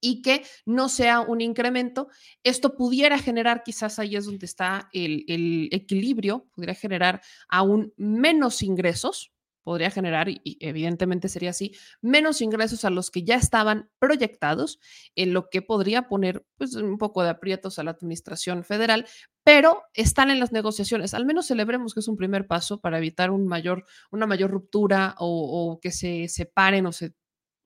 y 0.00 0.22
que 0.22 0.44
no 0.64 0.88
sea 0.88 1.20
un 1.20 1.40
incremento. 1.40 2.08
Esto 2.42 2.76
pudiera 2.76 3.18
generar, 3.18 3.62
quizás 3.62 3.98
ahí 3.98 4.16
es 4.16 4.26
donde 4.26 4.46
está 4.46 4.88
el, 4.92 5.68
equilibrio, 5.72 6.46
podría 6.54 6.74
generar 6.74 7.22
aún 7.48 7.92
menos 7.96 8.62
ingresos, 8.62 9.32
podría 9.62 9.90
generar, 9.90 10.28
y 10.28 10.40
evidentemente 10.60 11.28
sería 11.28 11.50
así, 11.50 11.74
menos 12.00 12.40
ingresos 12.40 12.84
a 12.84 12.90
los 12.90 13.10
que 13.10 13.24
ya 13.24 13.34
estaban 13.34 13.90
proyectados, 13.98 14.78
en 15.16 15.32
lo 15.32 15.48
que 15.50 15.60
podría 15.60 16.06
poner 16.06 16.46
pues, 16.56 16.76
un 16.76 16.98
poco 16.98 17.24
de 17.24 17.30
aprietos 17.30 17.80
a 17.80 17.82
la 17.82 17.90
administración 17.90 18.62
federal, 18.62 19.06
pero 19.42 19.82
están 19.92 20.30
en 20.30 20.38
las 20.38 20.52
negociaciones. 20.52 21.14
Al 21.14 21.26
menos 21.26 21.48
celebremos 21.48 21.94
que 21.94 22.00
es 22.00 22.06
un 22.06 22.16
primer 22.16 22.46
paso 22.46 22.80
para 22.80 22.98
evitar 22.98 23.32
un 23.32 23.48
mayor, 23.48 23.84
una 24.12 24.26
mayor 24.26 24.52
ruptura 24.52 25.16
o, 25.18 25.72
o 25.72 25.80
que 25.80 25.90
se 25.90 26.28
separen 26.28 26.86
o 26.86 26.92
se 26.92 27.14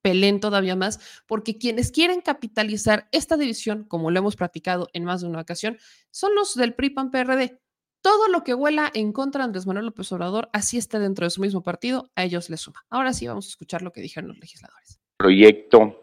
peleen 0.02 0.40
todavía 0.40 0.76
más, 0.76 1.22
porque 1.26 1.58
quienes 1.58 1.92
quieren 1.92 2.20
capitalizar 2.20 3.08
esta 3.12 3.36
división, 3.36 3.84
como 3.84 4.10
lo 4.10 4.18
hemos 4.18 4.36
practicado 4.36 4.88
en 4.92 5.04
más 5.04 5.20
de 5.20 5.28
una 5.28 5.40
ocasión, 5.40 5.78
son 6.10 6.34
los 6.34 6.54
del 6.54 6.74
PRI-PAN-PRD. 6.74 7.60
Todo 8.02 8.28
lo 8.28 8.44
que 8.44 8.54
huela 8.54 8.90
en 8.94 9.12
contra 9.12 9.40
de 9.40 9.44
Andrés 9.46 9.66
Manuel 9.66 9.86
López 9.86 10.10
Obrador, 10.12 10.48
así 10.52 10.78
esté 10.78 10.98
dentro 10.98 11.26
de 11.26 11.30
su 11.30 11.42
mismo 11.42 11.62
partido, 11.62 12.10
a 12.14 12.24
ellos 12.24 12.48
les 12.48 12.60
suma. 12.60 12.84
Ahora 12.88 13.12
sí 13.12 13.26
vamos 13.26 13.46
a 13.46 13.50
escuchar 13.50 13.82
lo 13.82 13.92
que 13.92 14.00
dijeron 14.00 14.28
los 14.28 14.38
legisladores. 14.38 14.98
Proyecto 15.18 16.02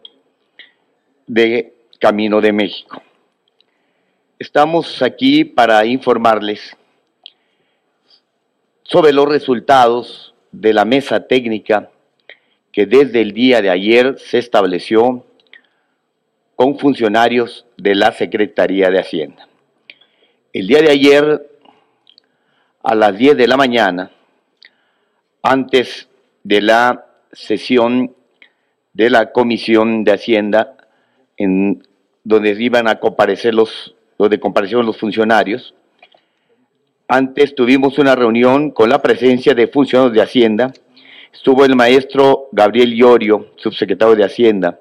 de 1.26 1.88
Camino 1.98 2.40
de 2.40 2.52
México. 2.52 3.02
Estamos 4.38 5.02
aquí 5.02 5.44
para 5.44 5.84
informarles 5.84 6.76
sobre 8.84 9.12
los 9.12 9.28
resultados 9.28 10.34
de 10.52 10.72
la 10.72 10.84
mesa 10.84 11.26
técnica 11.26 11.90
que 12.72 12.86
desde 12.86 13.20
el 13.20 13.32
día 13.32 13.62
de 13.62 13.70
ayer 13.70 14.16
se 14.18 14.38
estableció 14.38 15.24
con 16.56 16.78
funcionarios 16.78 17.66
de 17.76 17.94
la 17.94 18.12
Secretaría 18.12 18.90
de 18.90 18.98
Hacienda. 18.98 19.48
El 20.52 20.66
día 20.66 20.82
de 20.82 20.90
ayer, 20.90 21.48
a 22.82 22.94
las 22.94 23.16
10 23.16 23.36
de 23.36 23.46
la 23.46 23.56
mañana, 23.56 24.10
antes 25.42 26.08
de 26.42 26.60
la 26.60 27.06
sesión 27.32 28.14
de 28.92 29.10
la 29.10 29.30
Comisión 29.30 30.02
de 30.04 30.12
Hacienda, 30.12 30.76
en 31.36 31.86
donde 32.24 32.50
iban 32.60 32.88
a 32.88 32.98
comparecer 32.98 33.54
los, 33.54 33.94
donde 34.18 34.40
comparecieron 34.40 34.84
los 34.84 34.98
funcionarios, 34.98 35.74
antes 37.06 37.54
tuvimos 37.54 37.98
una 37.98 38.14
reunión 38.14 38.70
con 38.72 38.90
la 38.90 39.00
presencia 39.00 39.54
de 39.54 39.68
funcionarios 39.68 40.14
de 40.14 40.22
Hacienda, 40.22 40.72
Estuvo 41.38 41.64
el 41.64 41.76
maestro 41.76 42.48
Gabriel 42.50 42.92
Llorio, 42.92 43.52
subsecretario 43.54 44.16
de 44.16 44.24
Hacienda, 44.24 44.80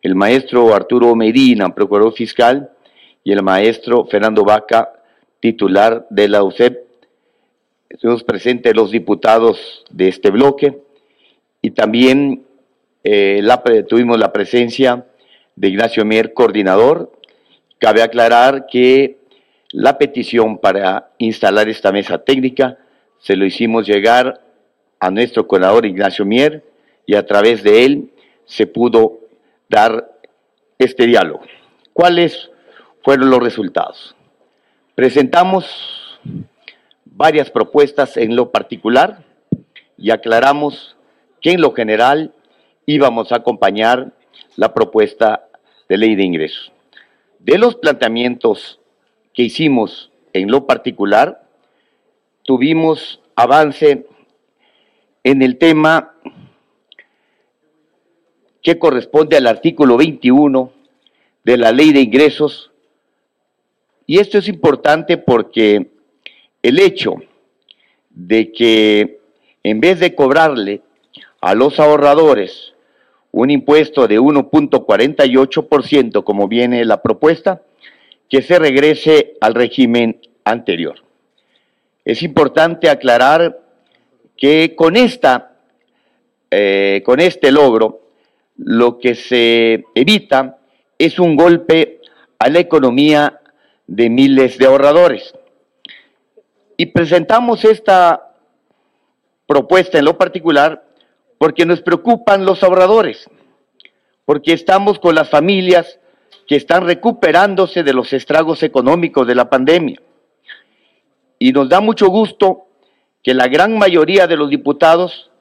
el 0.00 0.14
maestro 0.14 0.72
Arturo 0.72 1.16
Medina, 1.16 1.74
procurador 1.74 2.12
fiscal, 2.12 2.70
y 3.24 3.32
el 3.32 3.42
maestro 3.42 4.06
Fernando 4.06 4.44
Vaca, 4.44 4.92
titular 5.40 6.06
de 6.08 6.28
la 6.28 6.44
UCEP. 6.44 6.78
Estuvimos 7.88 8.22
presentes 8.22 8.72
los 8.76 8.92
diputados 8.92 9.84
de 9.90 10.06
este 10.06 10.30
bloque 10.30 10.78
y 11.60 11.72
también 11.72 12.44
eh, 13.02 13.42
tuvimos 13.88 14.16
la 14.16 14.32
presencia 14.32 15.06
de 15.56 15.68
Ignacio 15.68 16.04
Mier, 16.04 16.32
coordinador. 16.34 17.10
Cabe 17.78 18.02
aclarar 18.02 18.66
que 18.70 19.18
la 19.72 19.98
petición 19.98 20.58
para 20.58 21.10
instalar 21.18 21.68
esta 21.68 21.90
mesa 21.90 22.18
técnica 22.18 22.78
se 23.18 23.34
lo 23.34 23.44
hicimos 23.44 23.88
llegar 23.88 24.45
a 24.98 25.10
nuestro 25.10 25.46
coordinador 25.46 25.86
Ignacio 25.86 26.24
Mier 26.24 26.64
y 27.04 27.14
a 27.14 27.26
través 27.26 27.62
de 27.62 27.84
él 27.84 28.10
se 28.44 28.66
pudo 28.66 29.20
dar 29.68 30.12
este 30.78 31.06
diálogo. 31.06 31.42
¿Cuáles 31.92 32.50
fueron 33.02 33.30
los 33.30 33.40
resultados? 33.40 34.14
Presentamos 34.94 36.18
varias 37.04 37.50
propuestas 37.50 38.16
en 38.16 38.36
lo 38.36 38.50
particular 38.50 39.24
y 39.96 40.10
aclaramos 40.10 40.96
que 41.40 41.52
en 41.52 41.60
lo 41.60 41.72
general 41.72 42.32
íbamos 42.86 43.32
a 43.32 43.36
acompañar 43.36 44.12
la 44.56 44.74
propuesta 44.74 45.48
de 45.88 45.96
ley 45.96 46.14
de 46.14 46.24
ingresos. 46.24 46.72
De 47.38 47.58
los 47.58 47.76
planteamientos 47.76 48.80
que 49.32 49.42
hicimos 49.42 50.10
en 50.32 50.50
lo 50.50 50.66
particular, 50.66 51.46
tuvimos 52.42 53.20
avance 53.34 54.06
en 55.26 55.42
el 55.42 55.58
tema 55.58 56.14
que 58.62 58.78
corresponde 58.78 59.36
al 59.36 59.48
artículo 59.48 59.96
21 59.96 60.72
de 61.42 61.56
la 61.56 61.72
ley 61.72 61.92
de 61.92 62.00
ingresos. 62.00 62.70
Y 64.06 64.20
esto 64.20 64.38
es 64.38 64.46
importante 64.46 65.18
porque 65.18 65.90
el 66.62 66.78
hecho 66.78 67.16
de 68.10 68.52
que 68.52 69.18
en 69.64 69.80
vez 69.80 69.98
de 69.98 70.14
cobrarle 70.14 70.82
a 71.40 71.56
los 71.56 71.80
ahorradores 71.80 72.74
un 73.32 73.50
impuesto 73.50 74.06
de 74.06 74.20
1.48%, 74.20 76.22
como 76.22 76.46
viene 76.46 76.84
la 76.84 77.02
propuesta, 77.02 77.62
que 78.30 78.42
se 78.42 78.60
regrese 78.60 79.34
al 79.40 79.54
régimen 79.54 80.20
anterior. 80.44 81.02
Es 82.04 82.22
importante 82.22 82.88
aclarar 82.88 83.65
que 84.36 84.74
con, 84.76 84.96
esta, 84.96 85.56
eh, 86.50 87.02
con 87.04 87.20
este 87.20 87.50
logro 87.50 88.00
lo 88.56 88.98
que 88.98 89.14
se 89.14 89.84
evita 89.94 90.58
es 90.98 91.18
un 91.18 91.36
golpe 91.36 92.00
a 92.38 92.48
la 92.48 92.58
economía 92.58 93.40
de 93.86 94.10
miles 94.10 94.58
de 94.58 94.66
ahorradores. 94.66 95.34
Y 96.76 96.86
presentamos 96.86 97.64
esta 97.64 98.34
propuesta 99.46 99.98
en 99.98 100.04
lo 100.04 100.18
particular 100.18 100.84
porque 101.38 101.66
nos 101.66 101.82
preocupan 101.82 102.44
los 102.44 102.62
ahorradores, 102.62 103.28
porque 104.24 104.52
estamos 104.52 104.98
con 104.98 105.14
las 105.14 105.28
familias 105.28 105.98
que 106.46 106.56
están 106.56 106.86
recuperándose 106.86 107.82
de 107.82 107.92
los 107.92 108.12
estragos 108.12 108.62
económicos 108.62 109.26
de 109.26 109.34
la 109.34 109.50
pandemia. 109.50 110.00
Y 111.38 111.52
nos 111.52 111.68
da 111.68 111.80
mucho 111.80 112.08
gusto 112.08 112.65
que 113.26 113.34
la 113.34 113.48
gran 113.48 113.76
mayoría 113.76 114.28
de 114.28 114.36
los 114.36 114.48
diputados 114.48 115.32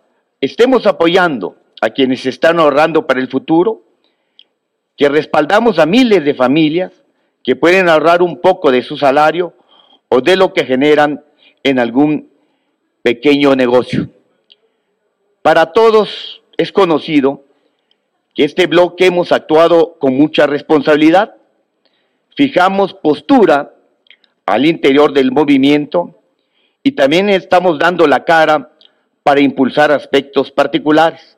estemos 0.41 0.87
apoyando 0.87 1.55
a 1.79 1.91
quienes 1.91 2.25
están 2.25 2.59
ahorrando 2.59 3.05
para 3.05 3.19
el 3.19 3.27
futuro, 3.27 3.83
que 4.97 5.07
respaldamos 5.07 5.77
a 5.77 5.85
miles 5.85 6.25
de 6.25 6.33
familias 6.33 6.91
que 7.43 7.55
pueden 7.55 7.87
ahorrar 7.87 8.23
un 8.23 8.41
poco 8.41 8.71
de 8.71 8.81
su 8.81 8.97
salario 8.97 9.53
o 10.09 10.19
de 10.19 10.35
lo 10.35 10.51
que 10.51 10.65
generan 10.65 11.23
en 11.61 11.77
algún 11.77 12.31
pequeño 13.03 13.55
negocio. 13.55 14.09
Para 15.43 15.71
todos 15.71 16.41
es 16.57 16.71
conocido 16.71 17.43
que 18.33 18.45
este 18.45 18.65
bloque 18.65 19.05
hemos 19.05 19.31
actuado 19.31 19.99
con 19.99 20.17
mucha 20.17 20.47
responsabilidad, 20.47 21.35
fijamos 22.35 22.95
postura 22.95 23.75
al 24.47 24.65
interior 24.65 25.13
del 25.13 25.31
movimiento 25.31 26.15
y 26.85 26.91
también 26.91 27.29
estamos 27.29 27.79
dando 27.79 28.05
la 28.05 28.25
cara 28.25 28.71
para 29.23 29.41
impulsar 29.41 29.91
aspectos 29.91 30.51
particulares. 30.51 31.35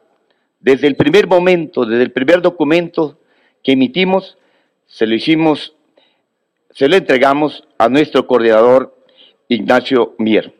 Desde 0.59 0.87
el 0.87 0.97
primer 0.97 1.25
momento, 1.25 1.85
desde 1.85 2.03
el 2.03 2.11
primer 2.11 2.41
documento 2.41 3.17
que 3.63 3.71
emitimos, 3.71 4.37
se 4.87 5.07
lo 5.07 5.15
hicimos, 5.15 5.73
se 6.71 6.89
lo 6.89 6.97
entregamos 6.97 7.65
a 7.77 7.87
nuestro 7.87 8.27
coordinador 8.27 8.93
Ignacio 9.47 10.15
Mier. 10.17 10.53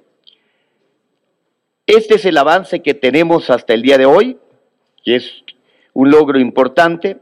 Este 1.86 2.15
es 2.15 2.24
el 2.24 2.38
avance 2.38 2.82
que 2.82 2.94
tenemos 2.94 3.50
hasta 3.50 3.74
el 3.74 3.82
día 3.82 3.98
de 3.98 4.06
hoy, 4.06 4.38
que 5.03 5.17
es 5.17 5.44
un 5.91 6.12
logro 6.12 6.39
importante, 6.39 7.17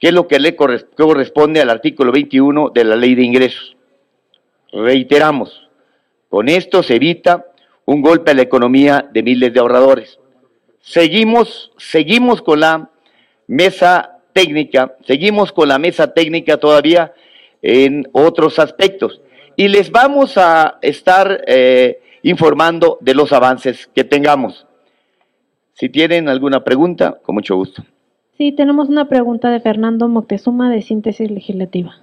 que 0.00 0.08
es 0.08 0.12
lo 0.12 0.26
que 0.26 0.40
le 0.40 0.56
corresponde 0.56 1.60
al 1.60 1.70
artículo 1.70 2.10
21 2.10 2.70
de 2.70 2.82
la 2.82 2.96
Ley 2.96 3.14
de 3.14 3.22
Ingresos. 3.22 3.76
Reiteramos, 4.72 5.65
con 6.28 6.48
esto 6.48 6.82
se 6.82 6.96
evita 6.96 7.46
un 7.84 8.02
golpe 8.02 8.32
a 8.32 8.34
la 8.34 8.42
economía 8.42 9.08
de 9.12 9.22
miles 9.22 9.52
de 9.52 9.60
ahorradores. 9.60 10.18
Seguimos, 10.80 11.72
seguimos 11.78 12.42
con 12.42 12.60
la 12.60 12.90
mesa 13.46 14.18
técnica, 14.32 14.96
seguimos 15.04 15.52
con 15.52 15.68
la 15.68 15.78
mesa 15.78 16.12
técnica 16.12 16.58
todavía 16.58 17.12
en 17.62 18.08
otros 18.12 18.58
aspectos 18.58 19.20
y 19.56 19.68
les 19.68 19.90
vamos 19.90 20.36
a 20.36 20.78
estar 20.82 21.42
eh, 21.46 22.00
informando 22.22 22.98
de 23.00 23.14
los 23.14 23.32
avances 23.32 23.88
que 23.94 24.04
tengamos. 24.04 24.66
Si 25.72 25.88
tienen 25.88 26.28
alguna 26.28 26.64
pregunta, 26.64 27.18
con 27.22 27.34
mucho 27.34 27.56
gusto. 27.56 27.82
Sí, 28.36 28.52
tenemos 28.52 28.88
una 28.88 29.08
pregunta 29.08 29.50
de 29.50 29.60
Fernando 29.60 30.08
Moctezuma 30.08 30.70
de 30.70 30.82
Síntesis 30.82 31.30
Legislativa. 31.30 31.96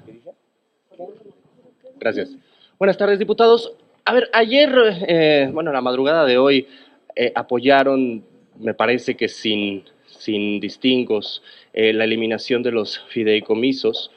Gracias. 2.00 2.36
Buenas 2.80 2.98
tardes, 2.98 3.20
diputados. 3.20 3.74
A 4.06 4.14
ver, 4.14 4.30
ayer, 4.34 4.70
eh, 5.08 5.50
bueno, 5.54 5.72
la 5.72 5.82
madrugada 5.82 6.26
de 6.26 6.38
hoy, 6.38 6.68
eh, 7.16 7.32
apoyaron, 7.36 8.24
me 8.60 8.74
parece 8.74 9.16
que 9.16 9.30
sin, 9.30 9.84
sin 10.06 10.60
distingos, 10.60 11.42
eh, 11.74 11.94
la 11.94 12.04
eliminación 12.04 12.64
de 12.64 12.72
los 12.72 13.00
fideicomisos. 13.10 14.12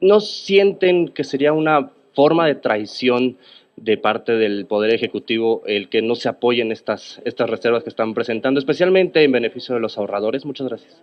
¿No 0.00 0.20
sienten 0.20 1.08
que 1.08 1.24
sería 1.24 1.52
una 1.52 1.90
forma 2.14 2.46
de 2.46 2.54
traición 2.56 3.36
de 3.76 3.96
parte 3.96 4.32
del 4.32 4.66
Poder 4.66 4.92
Ejecutivo 4.92 5.62
el 5.66 5.88
que 5.88 6.02
no 6.02 6.14
se 6.16 6.28
apoyen 6.28 6.72
estas, 6.72 7.20
estas 7.24 7.48
reservas 7.48 7.84
que 7.84 7.90
están 7.90 8.14
presentando, 8.14 8.58
especialmente 8.58 9.22
en 9.22 9.30
beneficio 9.32 9.74
de 9.74 9.80
los 9.80 9.98
ahorradores? 9.98 10.44
Muchas 10.44 10.68
gracias. 10.68 11.02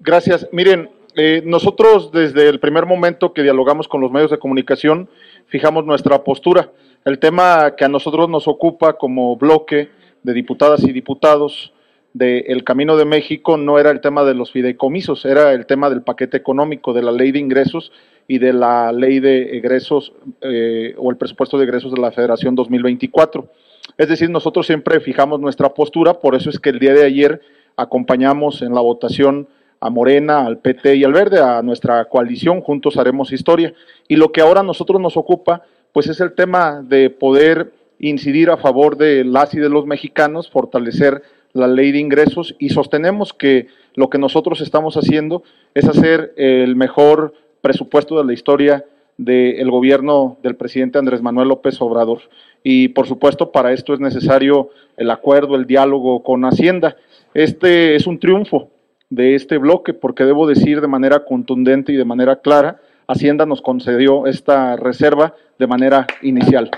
Gracias. 0.00 0.48
Miren, 0.52 0.90
eh, 1.16 1.42
nosotros 1.44 2.12
desde 2.12 2.48
el 2.48 2.60
primer 2.60 2.86
momento 2.86 3.32
que 3.32 3.42
dialogamos 3.42 3.88
con 3.88 4.00
los 4.00 4.12
medios 4.12 4.30
de 4.30 4.38
comunicación, 4.38 5.08
fijamos 5.50 5.84
nuestra 5.84 6.24
postura. 6.24 6.70
El 7.04 7.18
tema 7.18 7.74
que 7.76 7.84
a 7.84 7.88
nosotros 7.88 8.28
nos 8.28 8.48
ocupa 8.48 8.94
como 8.94 9.36
bloque 9.36 9.90
de 10.22 10.32
diputadas 10.32 10.84
y 10.84 10.92
diputados 10.92 11.72
del 12.12 12.64
Camino 12.64 12.96
de 12.96 13.04
México 13.04 13.56
no 13.56 13.78
era 13.78 13.90
el 13.90 14.00
tema 14.00 14.24
de 14.24 14.34
los 14.34 14.50
fideicomisos, 14.50 15.24
era 15.24 15.52
el 15.52 15.66
tema 15.66 15.90
del 15.90 16.02
paquete 16.02 16.36
económico, 16.36 16.92
de 16.92 17.02
la 17.02 17.12
ley 17.12 17.30
de 17.30 17.38
ingresos 17.38 17.92
y 18.26 18.38
de 18.38 18.52
la 18.52 18.92
ley 18.92 19.20
de 19.20 19.56
egresos 19.56 20.12
eh, 20.40 20.94
o 20.96 21.10
el 21.10 21.16
presupuesto 21.16 21.58
de 21.58 21.64
egresos 21.64 21.92
de 21.92 22.00
la 22.00 22.12
Federación 22.12 22.54
2024. 22.54 23.48
Es 23.96 24.08
decir, 24.08 24.30
nosotros 24.30 24.66
siempre 24.66 25.00
fijamos 25.00 25.40
nuestra 25.40 25.74
postura, 25.74 26.14
por 26.14 26.34
eso 26.34 26.50
es 26.50 26.58
que 26.58 26.70
el 26.70 26.78
día 26.78 26.94
de 26.94 27.04
ayer 27.04 27.40
acompañamos 27.76 28.62
en 28.62 28.74
la 28.74 28.80
votación 28.80 29.48
a 29.80 29.88
Morena, 29.88 30.44
al 30.44 30.58
PT 30.58 30.96
y 30.96 31.04
al 31.04 31.12
Verde, 31.12 31.40
a 31.40 31.62
nuestra 31.62 32.04
coalición, 32.04 32.60
juntos 32.60 32.98
haremos 32.98 33.32
historia. 33.32 33.72
Y 34.08 34.16
lo 34.16 34.30
que 34.30 34.42
ahora 34.42 34.60
a 34.60 34.64
nosotros 34.64 35.00
nos 35.00 35.16
ocupa, 35.16 35.62
pues 35.92 36.06
es 36.08 36.20
el 36.20 36.34
tema 36.34 36.82
de 36.82 37.08
poder 37.08 37.72
incidir 37.98 38.50
a 38.50 38.58
favor 38.58 38.96
de 38.96 39.24
las 39.24 39.54
y 39.54 39.58
de 39.58 39.70
los 39.70 39.86
mexicanos, 39.86 40.50
fortalecer 40.50 41.22
la 41.52 41.66
ley 41.66 41.92
de 41.92 41.98
ingresos 41.98 42.54
y 42.58 42.68
sostenemos 42.68 43.32
que 43.32 43.66
lo 43.94 44.08
que 44.08 44.18
nosotros 44.18 44.60
estamos 44.60 44.96
haciendo 44.96 45.42
es 45.74 45.86
hacer 45.86 46.32
el 46.36 46.76
mejor 46.76 47.34
presupuesto 47.60 48.16
de 48.18 48.24
la 48.24 48.32
historia 48.32 48.84
del 49.16 49.70
gobierno 49.70 50.38
del 50.42 50.56
presidente 50.56 50.98
Andrés 50.98 51.22
Manuel 51.22 51.48
López 51.48 51.80
Obrador. 51.80 52.20
Y 52.62 52.88
por 52.88 53.06
supuesto, 53.06 53.50
para 53.50 53.72
esto 53.72 53.92
es 53.92 54.00
necesario 54.00 54.70
el 54.96 55.10
acuerdo, 55.10 55.56
el 55.56 55.66
diálogo 55.66 56.22
con 56.22 56.44
Hacienda. 56.44 56.96
Este 57.34 57.96
es 57.96 58.06
un 58.06 58.18
triunfo 58.18 58.70
de 59.10 59.34
este 59.34 59.58
bloque, 59.58 59.92
porque 59.92 60.24
debo 60.24 60.46
decir 60.46 60.80
de 60.80 60.86
manera 60.86 61.24
contundente 61.24 61.92
y 61.92 61.96
de 61.96 62.04
manera 62.04 62.36
clara, 62.36 62.80
Hacienda 63.08 63.44
nos 63.44 63.60
concedió 63.60 64.26
esta 64.26 64.76
reserva 64.76 65.34
de 65.58 65.66
manera 65.66 66.06
inicial. 66.22 66.70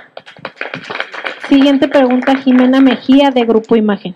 Siguiente 1.46 1.88
pregunta, 1.88 2.34
Jimena 2.36 2.80
Mejía, 2.80 3.30
de 3.30 3.44
Grupo 3.44 3.76
Imagen. 3.76 4.14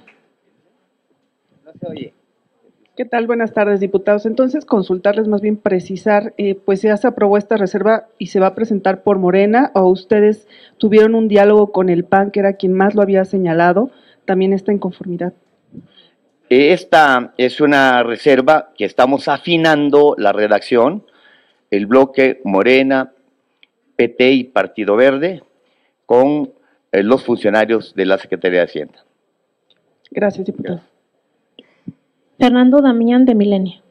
¿Qué 2.96 3.05
tal? 3.05 3.26
Buenas 3.26 3.52
tardes, 3.52 3.81
diputados. 3.81 4.24
Entonces, 4.24 4.64
consultarles, 4.64 5.29
más 5.29 5.42
bien 5.42 5.59
precisar, 5.59 6.33
eh, 6.38 6.55
pues 6.55 6.81
ya 6.81 6.96
se 6.96 7.07
aprobó 7.07 7.37
esta 7.37 7.59
reserva 7.59 8.07
y 8.16 8.29
se 8.29 8.40
va 8.40 8.46
a 8.46 8.55
presentar 8.55 9.02
por 9.02 9.18
Morena 9.18 9.70
o 9.74 9.83
ustedes 9.83 10.48
tuvieron 10.79 11.14
un 11.14 11.29
diálogo 11.29 11.72
con 11.72 11.90
el 11.90 12.05
PAN, 12.05 12.31
que 12.31 12.40
era 12.40 12.55
quien 12.55 12.72
más 12.72 12.94
lo 12.94 13.02
había 13.02 13.26
señalado, 13.26 13.90
también 14.24 14.55
está 14.55 14.72
en 14.72 14.79
conformidad. 14.79 15.35
Esta 16.49 17.35
es 17.39 17.61
una 17.61 18.05
reserva 18.05 18.71
que 18.77 18.85
estamos 18.85 19.27
afinando 19.27 20.15
la 20.17 20.33
redacción, 20.33 21.05
el 21.71 21.87
bloque 21.87 22.41
Morena, 22.45 23.13
PT 23.97 24.33
y 24.33 24.45
Partido 24.45 24.95
Verde, 24.95 25.43
con 26.05 26.53
eh, 26.93 27.03
los 27.03 27.25
funcionarios 27.25 27.95
de 27.95 28.07
la 28.07 28.19
Secretaría 28.19 28.61
de 28.61 28.65
Hacienda. 28.67 29.05
Gracias, 30.11 30.47
diputado. 30.47 30.81
Fernando 32.39 32.81
Damián 32.81 33.25
de 33.25 33.35
Milenio. 33.35 33.83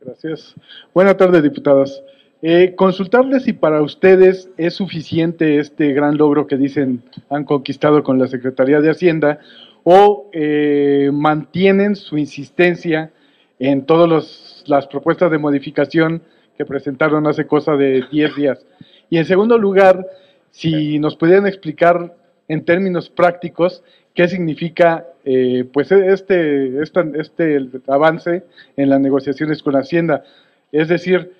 Gracias. 0.00 0.54
Buenas 0.92 1.16
tardes, 1.16 1.42
diputadas. 1.42 2.02
Eh, 2.42 2.74
consultarles 2.76 3.44
si 3.44 3.52
para 3.52 3.82
ustedes 3.82 4.50
es 4.58 4.74
suficiente 4.74 5.58
este 5.58 5.92
gran 5.92 6.18
logro 6.18 6.46
que 6.46 6.56
dicen 6.56 7.02
han 7.30 7.44
conquistado 7.44 8.04
con 8.04 8.18
la 8.18 8.28
Secretaría 8.28 8.80
de 8.80 8.90
Hacienda 8.90 9.40
o 9.84 10.30
eh, 10.32 11.10
mantienen 11.12 11.96
su 11.96 12.18
insistencia 12.18 13.10
en 13.58 13.86
todas 13.86 14.64
las 14.66 14.86
propuestas 14.86 15.30
de 15.30 15.38
modificación 15.38 16.22
que 16.56 16.64
presentaron 16.64 17.26
hace 17.26 17.46
cosa 17.46 17.76
de 17.76 18.04
10 18.10 18.36
días. 18.36 18.66
Y 19.10 19.18
en 19.18 19.24
segundo 19.24 19.58
lugar, 19.58 20.06
si 20.50 20.98
nos 20.98 21.16
pudieran 21.16 21.46
explicar 21.46 22.14
en 22.48 22.64
términos 22.64 23.08
prácticos 23.10 23.82
qué 24.14 24.26
significa 24.26 25.06
eh, 25.24 25.64
pues 25.72 25.92
este, 25.92 26.82
este 26.82 27.70
avance 27.86 28.42
en 28.76 28.90
las 28.90 29.00
negociaciones 29.00 29.62
con 29.62 29.76
Hacienda. 29.76 30.24
Es 30.72 30.88
decir, 30.88 31.32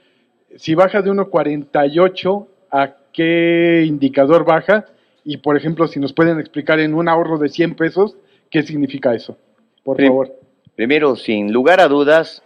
si 0.57 0.75
baja 0.75 1.03
de 1.03 1.11
1,48, 1.11 2.47
¿a 2.71 2.95
qué 3.13 3.85
indicador 3.87 4.45
baja? 4.45 4.87
Y, 5.25 5.39
por 5.39 5.57
ejemplo, 5.57 5.89
si 5.89 6.01
nos 6.01 6.13
pueden 6.13 6.39
explicar 6.39 6.81
en 6.81 6.95
un 6.95 7.09
ahorro 7.09 7.39
de 7.39 7.49
100 7.49 7.75
pesos, 7.75 8.17
¿qué 8.51 8.63
significa 8.63 9.15
eso? 9.15 9.37
Por 9.85 10.01
favor. 10.01 10.35
Primero, 10.75 11.17
sin 11.17 11.53
lugar 11.53 11.81
a 11.81 11.89
dudas, 11.89 12.43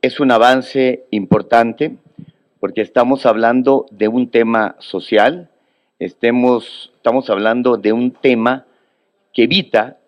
es 0.00 0.18
un 0.18 0.32
avance 0.32 1.04
importante 1.10 1.96
porque 2.58 2.80
estamos 2.80 3.26
hablando 3.26 3.86
de 3.90 4.08
un 4.08 4.30
tema 4.30 4.76
social, 4.78 5.50
estemos, 5.98 6.92
estamos 6.96 7.28
hablando 7.30 7.76
de 7.76 7.92
un 7.92 8.12
tema 8.12 8.66
que 9.32 9.44
evita 9.44 9.98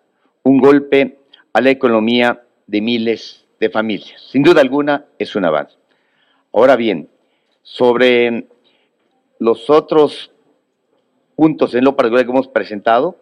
un 0.43 0.59
golpe 0.59 1.19
a 1.53 1.61
la 1.61 1.69
economía 1.69 2.43
de 2.67 2.81
miles 2.81 3.45
de 3.59 3.69
familias. 3.69 4.21
Sin 4.29 4.43
duda 4.43 4.61
alguna 4.61 5.05
es 5.17 5.35
un 5.35 5.45
avance. 5.45 5.75
Ahora 6.53 6.75
bien, 6.75 7.09
sobre 7.61 8.47
los 9.39 9.69
otros 9.69 10.31
puntos 11.35 11.73
en 11.75 11.83
lo 11.83 11.95
particular 11.95 12.25
que 12.25 12.31
hemos 12.31 12.47
presentado, 12.47 13.17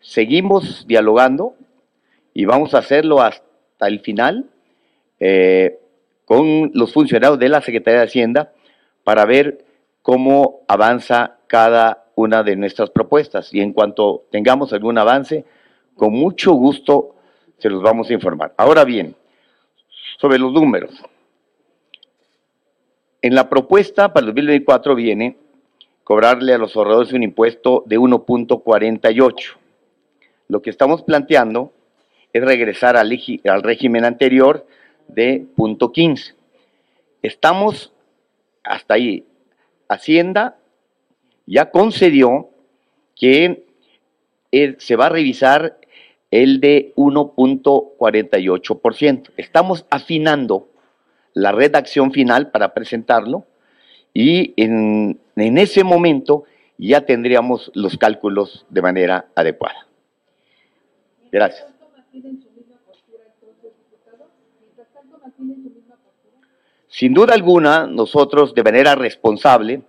seguimos 0.00 0.86
dialogando 0.86 1.54
y 2.34 2.44
vamos 2.44 2.74
a 2.74 2.78
hacerlo 2.78 3.20
hasta 3.20 3.86
el 3.86 4.00
final, 4.00 4.50
eh, 5.18 5.78
con 6.24 6.70
los 6.74 6.92
funcionarios 6.92 7.38
de 7.38 7.48
la 7.48 7.60
Secretaría 7.60 8.00
de 8.00 8.06
Hacienda 8.06 8.52
para 9.04 9.24
ver 9.24 9.64
cómo 10.02 10.60
avanza 10.68 11.38
cada 11.46 12.06
una 12.14 12.42
de 12.42 12.56
nuestras 12.56 12.90
propuestas. 12.90 13.52
Y 13.52 13.60
en 13.60 13.72
cuanto 13.72 14.24
tengamos 14.30 14.72
algún 14.72 14.98
avance, 14.98 15.44
con 15.96 16.12
mucho 16.12 16.52
gusto 16.52 17.16
se 17.58 17.68
los 17.68 17.82
vamos 17.82 18.08
a 18.10 18.14
informar. 18.14 18.54
Ahora 18.56 18.84
bien, 18.84 19.14
sobre 20.18 20.38
los 20.38 20.52
números. 20.52 20.92
En 23.22 23.34
la 23.34 23.48
propuesta 23.48 24.12
para 24.12 24.26
el 24.26 24.34
2024 24.34 24.94
viene 24.94 25.36
cobrarle 26.04 26.54
a 26.54 26.58
los 26.58 26.74
ahorradores 26.74 27.12
un 27.12 27.22
impuesto 27.22 27.84
de 27.86 27.98
1.48. 27.98 29.56
Lo 30.50 30.60
que 30.62 30.70
estamos 30.70 31.02
planteando 31.04 31.72
es 32.32 32.42
regresar 32.42 32.96
al, 32.96 33.16
régimen 33.62 34.04
anterior 34.04 34.66
de 35.06 35.46
punto 35.54 35.92
15. 35.92 36.34
Estamos 37.22 37.92
hasta 38.64 38.94
ahí. 38.94 39.24
Hacienda 39.88 40.58
ya 41.46 41.70
concedió 41.70 42.50
que 43.14 43.62
se 44.78 44.96
va 44.96 45.06
a 45.06 45.10
revisar 45.10 45.78
el 46.32 46.58
de 46.60 46.92
1.48%. 46.96 49.30
Estamos 49.36 49.86
afinando 49.88 50.68
la 51.32 51.52
redacción 51.52 52.10
final 52.10 52.50
para 52.50 52.74
presentarlo 52.74 53.46
y 54.12 54.52
en, 54.56 55.20
en 55.36 55.58
ese 55.58 55.84
momento 55.84 56.42
ya 56.76 57.06
tendríamos 57.06 57.70
los 57.74 57.96
cálculos 57.96 58.66
de 58.68 58.82
manera 58.82 59.26
adecuada. 59.36 59.86
Gracias. 61.30 61.66
Sin 66.88 67.14
duda 67.14 67.34
alguna, 67.34 67.86
nosotros 67.86 68.54
de 68.54 68.62
manera 68.64 68.94
responsable, 68.96 69.82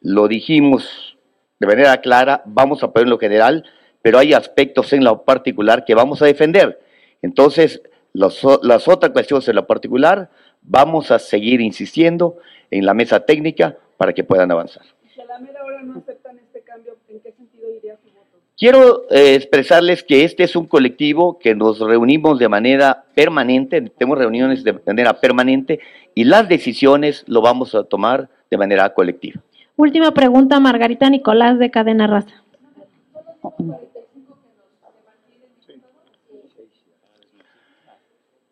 lo 0.00 0.26
dijimos 0.26 1.16
de 1.60 1.66
manera 1.66 2.00
clara, 2.00 2.42
vamos 2.46 2.82
a 2.82 2.92
poner 2.92 3.08
lo 3.08 3.18
general, 3.18 3.64
pero 4.00 4.18
hay 4.18 4.32
aspectos 4.32 4.92
en 4.92 5.04
lo 5.04 5.22
particular 5.22 5.84
que 5.84 5.94
vamos 5.94 6.20
a 6.22 6.26
defender. 6.26 6.80
Entonces, 7.20 7.82
las 8.12 8.42
otras 8.44 9.12
cuestiones 9.12 9.46
en 9.48 9.54
lo 9.54 9.66
particular, 9.66 10.30
vamos 10.62 11.10
a 11.10 11.18
seguir 11.18 11.60
insistiendo 11.60 12.38
en 12.70 12.84
la 12.84 12.94
mesa 12.94 13.20
técnica 13.24 13.76
para 13.96 14.12
que 14.12 14.24
puedan 14.24 14.50
avanzar. 14.50 14.84
Si 15.14 15.20
a 15.20 15.26
la 15.26 15.38
mera 15.38 15.62
hora 15.62 15.82
no 15.82 15.98
aceptan 15.98 16.38
este 16.38 16.62
cambio, 16.62 16.96
¿en 17.08 17.20
qué 17.20 17.32
sentido 17.32 17.70
iría 17.70 17.96
su 17.98 18.10
voto? 18.10 18.38
Quiero 18.62 19.10
eh, 19.10 19.34
expresarles 19.34 20.04
que 20.04 20.22
este 20.22 20.44
es 20.44 20.54
un 20.54 20.66
colectivo 20.66 21.36
que 21.36 21.52
nos 21.52 21.80
reunimos 21.80 22.38
de 22.38 22.48
manera 22.48 23.06
permanente, 23.12 23.80
tenemos 23.80 24.16
reuniones 24.16 24.62
de 24.62 24.74
manera 24.86 25.18
permanente 25.18 25.80
y 26.14 26.22
las 26.22 26.48
decisiones 26.48 27.24
lo 27.26 27.40
vamos 27.40 27.74
a 27.74 27.82
tomar 27.82 28.28
de 28.48 28.56
manera 28.56 28.94
colectiva. 28.94 29.42
Última 29.74 30.14
pregunta, 30.14 30.60
Margarita 30.60 31.10
Nicolás 31.10 31.58
de 31.58 31.72
Cadena 31.72 32.06
Raza. 32.06 32.40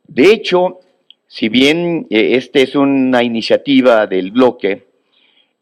De 0.09 0.33
hecho, 0.33 0.81
si 1.29 1.49
bien 1.49 2.09
eh, 2.11 2.35
esta 2.35 2.59
es 2.59 2.75
una 2.75 3.23
iniciativa 3.23 4.09
del 4.09 4.33
bloque, 4.33 4.89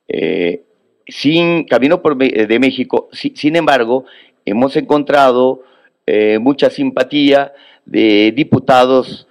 eh, 0.09 0.63
sin 1.07 1.65
Camino 1.65 2.01
por, 2.01 2.17
de 2.17 2.59
México, 2.59 3.09
sin 3.13 3.57
embargo, 3.57 4.05
hemos 4.49 4.77
encontrado 4.77 5.63
eh, 6.07 6.39
mucha 6.39 6.71
simpatía 6.71 7.53
de 7.85 8.33
diputados 8.35 9.27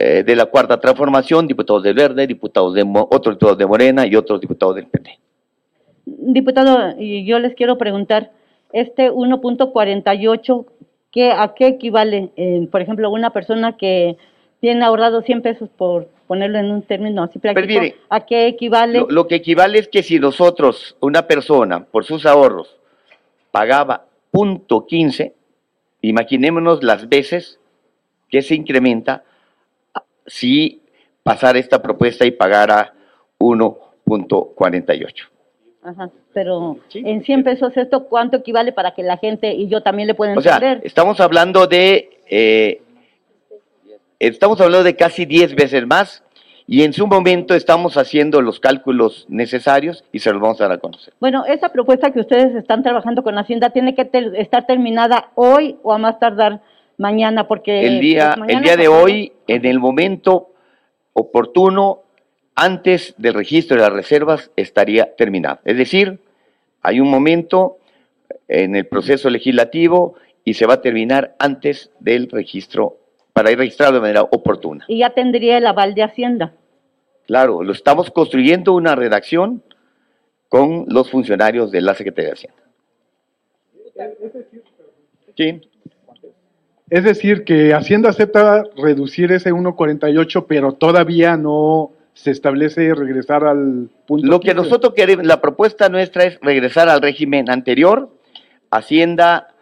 de 0.00 0.36
la 0.36 0.46
Cuarta 0.46 0.78
Transformación, 0.78 1.48
diputados 1.48 1.82
del 1.82 1.94
Verde, 1.94 2.24
diputados 2.24 2.72
de 2.72 2.84
otros 3.10 3.34
diputados 3.34 3.58
de 3.58 3.66
Morena 3.66 4.06
y 4.06 4.14
otros 4.14 4.40
diputados 4.40 4.76
del 4.76 4.86
PT. 4.86 5.18
Diputado, 6.04 6.96
yo 7.00 7.40
les 7.40 7.56
quiero 7.56 7.78
preguntar, 7.78 8.30
este 8.72 9.10
1.48, 9.10 10.66
¿a 11.36 11.54
qué 11.54 11.66
equivale? 11.66 12.30
por 12.70 12.80
ejemplo, 12.80 13.10
una 13.10 13.30
persona 13.30 13.76
que 13.76 14.16
tiene 14.60 14.84
ahorrado 14.84 15.22
100 15.22 15.42
pesos 15.42 15.68
por 15.76 16.08
ponerlo 16.26 16.58
en 16.58 16.70
un 16.70 16.82
término 16.82 17.22
así 17.22 17.38
práctico, 17.38 17.80
¿a 18.10 18.26
qué 18.26 18.46
equivale? 18.46 19.04
Lo, 19.08 19.26
que 19.26 19.36
equivale 19.36 19.78
es 19.78 19.88
que 19.88 20.02
si 20.02 20.18
nosotros, 20.18 20.96
una 21.00 21.26
persona, 21.26 21.84
por 21.84 22.04
sus 22.04 22.26
ahorros, 22.26 22.76
pagaba 23.50 24.04
punto 24.30 24.86
15, 24.86 25.34
imaginémonos 26.02 26.82
las 26.82 27.08
veces 27.08 27.58
que 28.28 28.42
se 28.42 28.54
incrementa 28.54 29.24
si 30.26 30.82
pasara 31.22 31.58
esta 31.58 31.80
propuesta 31.82 32.24
y 32.26 32.30
pagara 32.30 32.94
1.48. 33.38 35.28
Ajá, 35.82 36.10
pero 36.34 36.78
en 36.92 37.24
100 37.24 37.44
pesos 37.44 37.76
esto, 37.76 38.08
¿cuánto 38.08 38.36
equivale 38.38 38.72
para 38.72 38.94
que 38.94 39.02
la 39.02 39.16
gente 39.16 39.52
y 39.52 39.68
yo 39.68 39.82
también 39.82 40.08
le 40.08 40.14
pueda 40.14 40.34
entender? 40.34 40.78
O 40.78 40.80
sea, 40.80 40.86
estamos 40.86 41.20
hablando 41.20 41.66
de 41.66 42.10
eh, 42.28 42.82
Estamos 44.20 44.60
hablando 44.60 44.82
de 44.82 44.96
casi 44.96 45.26
10 45.26 45.54
veces 45.54 45.86
más 45.86 46.24
y 46.70 46.82
en 46.82 46.92
su 46.92 47.06
momento 47.06 47.54
estamos 47.54 47.96
haciendo 47.96 48.42
los 48.42 48.60
cálculos 48.60 49.24
necesarios 49.30 50.04
y 50.12 50.18
se 50.18 50.30
los 50.30 50.42
vamos 50.42 50.60
a 50.60 50.64
dar 50.64 50.76
a 50.76 50.78
conocer. 50.78 51.14
Bueno, 51.18 51.46
esa 51.46 51.70
propuesta 51.70 52.10
que 52.10 52.20
ustedes 52.20 52.54
están 52.54 52.82
trabajando 52.82 53.22
con 53.22 53.38
Hacienda 53.38 53.70
tiene 53.70 53.94
que 53.94 54.10
estar 54.36 54.66
terminada 54.66 55.30
hoy 55.34 55.78
o 55.82 55.94
a 55.94 55.98
más 55.98 56.18
tardar 56.18 56.60
mañana 56.98 57.48
porque 57.48 57.86
el 57.86 58.00
día 58.00 58.34
pues, 58.36 58.50
el 58.50 58.62
día 58.62 58.76
de 58.76 58.86
hoy 58.86 59.32
en 59.46 59.64
el 59.64 59.78
momento 59.78 60.50
oportuno 61.14 62.00
antes 62.54 63.14
del 63.16 63.32
registro 63.32 63.78
de 63.78 63.84
las 63.84 63.92
reservas 63.92 64.50
estaría 64.54 65.16
terminado. 65.16 65.60
Es 65.64 65.78
decir, 65.78 66.20
hay 66.82 67.00
un 67.00 67.10
momento 67.10 67.78
en 68.46 68.76
el 68.76 68.86
proceso 68.86 69.30
legislativo 69.30 70.16
y 70.44 70.52
se 70.52 70.66
va 70.66 70.74
a 70.74 70.80
terminar 70.82 71.34
antes 71.38 71.92
del 71.98 72.28
registro 72.28 72.98
para 73.38 73.52
ir 73.52 73.58
registrado 73.58 73.92
de 73.92 74.00
manera 74.00 74.22
oportuna. 74.22 74.84
Y 74.88 74.98
ya 74.98 75.10
tendría 75.10 75.58
el 75.58 75.66
aval 75.68 75.94
de 75.94 76.02
Hacienda. 76.02 76.54
Claro, 77.24 77.62
lo 77.62 77.72
estamos 77.72 78.10
construyendo 78.10 78.74
una 78.74 78.96
redacción 78.96 79.62
con 80.48 80.86
los 80.88 81.08
funcionarios 81.08 81.70
de 81.70 81.80
la 81.80 81.94
Secretaría 81.94 82.30
de 82.30 82.34
Hacienda. 82.34 82.62
Sí. 85.36 85.60
Es 86.90 87.04
decir, 87.04 87.44
que 87.44 87.74
Hacienda 87.74 88.10
acepta 88.10 88.64
reducir 88.76 89.30
ese 89.30 89.52
1.48, 89.52 90.46
pero 90.48 90.72
todavía 90.72 91.36
no 91.36 91.92
se 92.14 92.32
establece 92.32 92.92
regresar 92.92 93.44
al 93.44 93.88
punto. 94.04 94.26
Lo 94.26 94.40
que 94.40 94.52
nosotros 94.52 94.94
queremos, 94.94 95.24
la 95.24 95.40
propuesta 95.40 95.88
nuestra 95.88 96.24
es 96.24 96.40
regresar 96.40 96.88
al 96.88 97.00
régimen 97.02 97.48
anterior. 97.50 98.10
Hacienda 98.68 99.54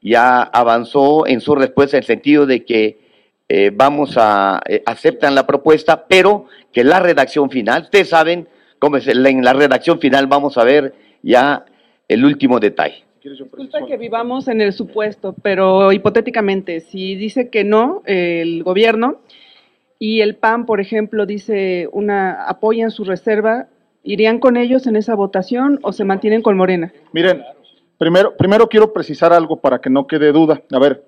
ya 0.00 0.42
avanzó 0.42 1.26
en 1.26 1.40
su 1.40 1.56
respuesta 1.56 1.96
en 1.96 2.02
el 2.04 2.06
sentido 2.06 2.46
de 2.46 2.64
que 2.64 3.04
eh, 3.48 3.70
vamos 3.72 4.14
a, 4.16 4.60
eh, 4.68 4.82
aceptan 4.86 5.34
la 5.34 5.46
propuesta, 5.46 6.06
pero 6.08 6.46
que 6.72 6.82
la 6.82 7.00
redacción 7.00 7.48
final, 7.48 7.82
ustedes 7.82 8.08
saben 8.08 8.48
cómo 8.78 8.96
es, 8.96 9.06
en 9.06 9.44
la 9.44 9.52
redacción 9.52 10.00
final 10.00 10.26
vamos 10.26 10.58
a 10.58 10.64
ver 10.64 10.94
ya 11.22 11.64
el 12.08 12.24
último 12.24 12.58
detalle. 12.58 13.04
Disculpa 13.22 13.84
que 13.86 13.96
vivamos 13.96 14.46
en 14.46 14.60
el 14.60 14.72
supuesto, 14.72 15.34
pero 15.42 15.90
hipotéticamente, 15.92 16.80
si 16.80 17.16
dice 17.16 17.50
que 17.50 17.64
no 17.64 18.02
el 18.06 18.62
gobierno 18.62 19.20
y 19.98 20.20
el 20.20 20.36
PAN, 20.36 20.66
por 20.66 20.80
ejemplo, 20.80 21.26
dice 21.26 21.88
una 21.92 22.44
apoyan 22.44 22.90
su 22.90 23.04
reserva, 23.04 23.66
¿irían 24.04 24.38
con 24.38 24.56
ellos 24.56 24.86
en 24.86 24.94
esa 24.94 25.16
votación 25.16 25.80
o 25.82 25.92
se 25.92 26.04
mantienen 26.04 26.42
con 26.42 26.56
Morena? 26.56 26.92
Miren, 27.12 27.42
primero, 27.98 28.36
primero 28.36 28.68
quiero 28.68 28.92
precisar 28.92 29.32
algo 29.32 29.60
para 29.60 29.80
que 29.80 29.90
no 29.90 30.06
quede 30.06 30.30
duda. 30.30 30.62
A 30.70 30.78
ver, 30.78 31.02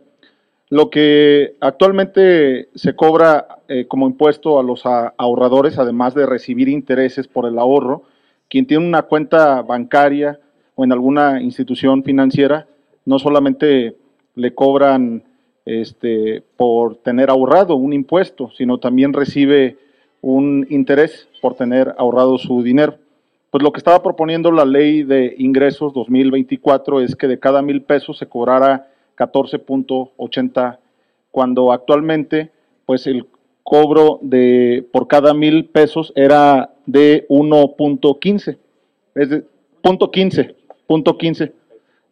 lo 0.70 0.90
que 0.90 1.56
actualmente 1.60 2.68
se 2.74 2.94
cobra 2.94 3.58
eh, 3.68 3.86
como 3.86 4.06
impuesto 4.06 4.58
a 4.58 4.62
los 4.62 4.82
ahorradores, 4.84 5.78
además 5.78 6.14
de 6.14 6.26
recibir 6.26 6.68
intereses 6.68 7.26
por 7.26 7.46
el 7.46 7.58
ahorro, 7.58 8.02
quien 8.48 8.66
tiene 8.66 8.86
una 8.86 9.02
cuenta 9.02 9.62
bancaria 9.62 10.38
o 10.74 10.84
en 10.84 10.92
alguna 10.92 11.40
institución 11.40 12.04
financiera, 12.04 12.66
no 13.04 13.18
solamente 13.18 13.96
le 14.34 14.54
cobran 14.54 15.22
este, 15.64 16.42
por 16.56 16.96
tener 16.96 17.30
ahorrado 17.30 17.76
un 17.76 17.92
impuesto, 17.92 18.50
sino 18.56 18.78
también 18.78 19.12
recibe 19.12 19.76
un 20.20 20.66
interés 20.70 21.28
por 21.40 21.54
tener 21.54 21.94
ahorrado 21.98 22.38
su 22.38 22.62
dinero. 22.62 22.96
Pues 23.50 23.62
lo 23.62 23.72
que 23.72 23.78
estaba 23.78 24.02
proponiendo 24.02 24.52
la 24.52 24.64
ley 24.66 25.02
de 25.02 25.34
ingresos 25.38 25.94
2024 25.94 27.00
es 27.00 27.16
que 27.16 27.26
de 27.26 27.38
cada 27.38 27.62
mil 27.62 27.82
pesos 27.82 28.18
se 28.18 28.26
cobrara 28.26 28.88
14.80, 29.18 30.78
cuando 31.30 31.72
actualmente 31.72 32.50
pues 32.86 33.06
el 33.06 33.26
cobro 33.62 34.18
de 34.22 34.86
por 34.92 35.08
cada 35.08 35.34
mil 35.34 35.66
pesos 35.66 36.12
era 36.16 36.70
de 36.86 37.26
1.15, 37.28 38.56
es 39.14 39.28
de 39.28 39.44
punto 39.82 40.10
15, 40.10 40.56
punto 40.86 41.18
15, 41.18 41.52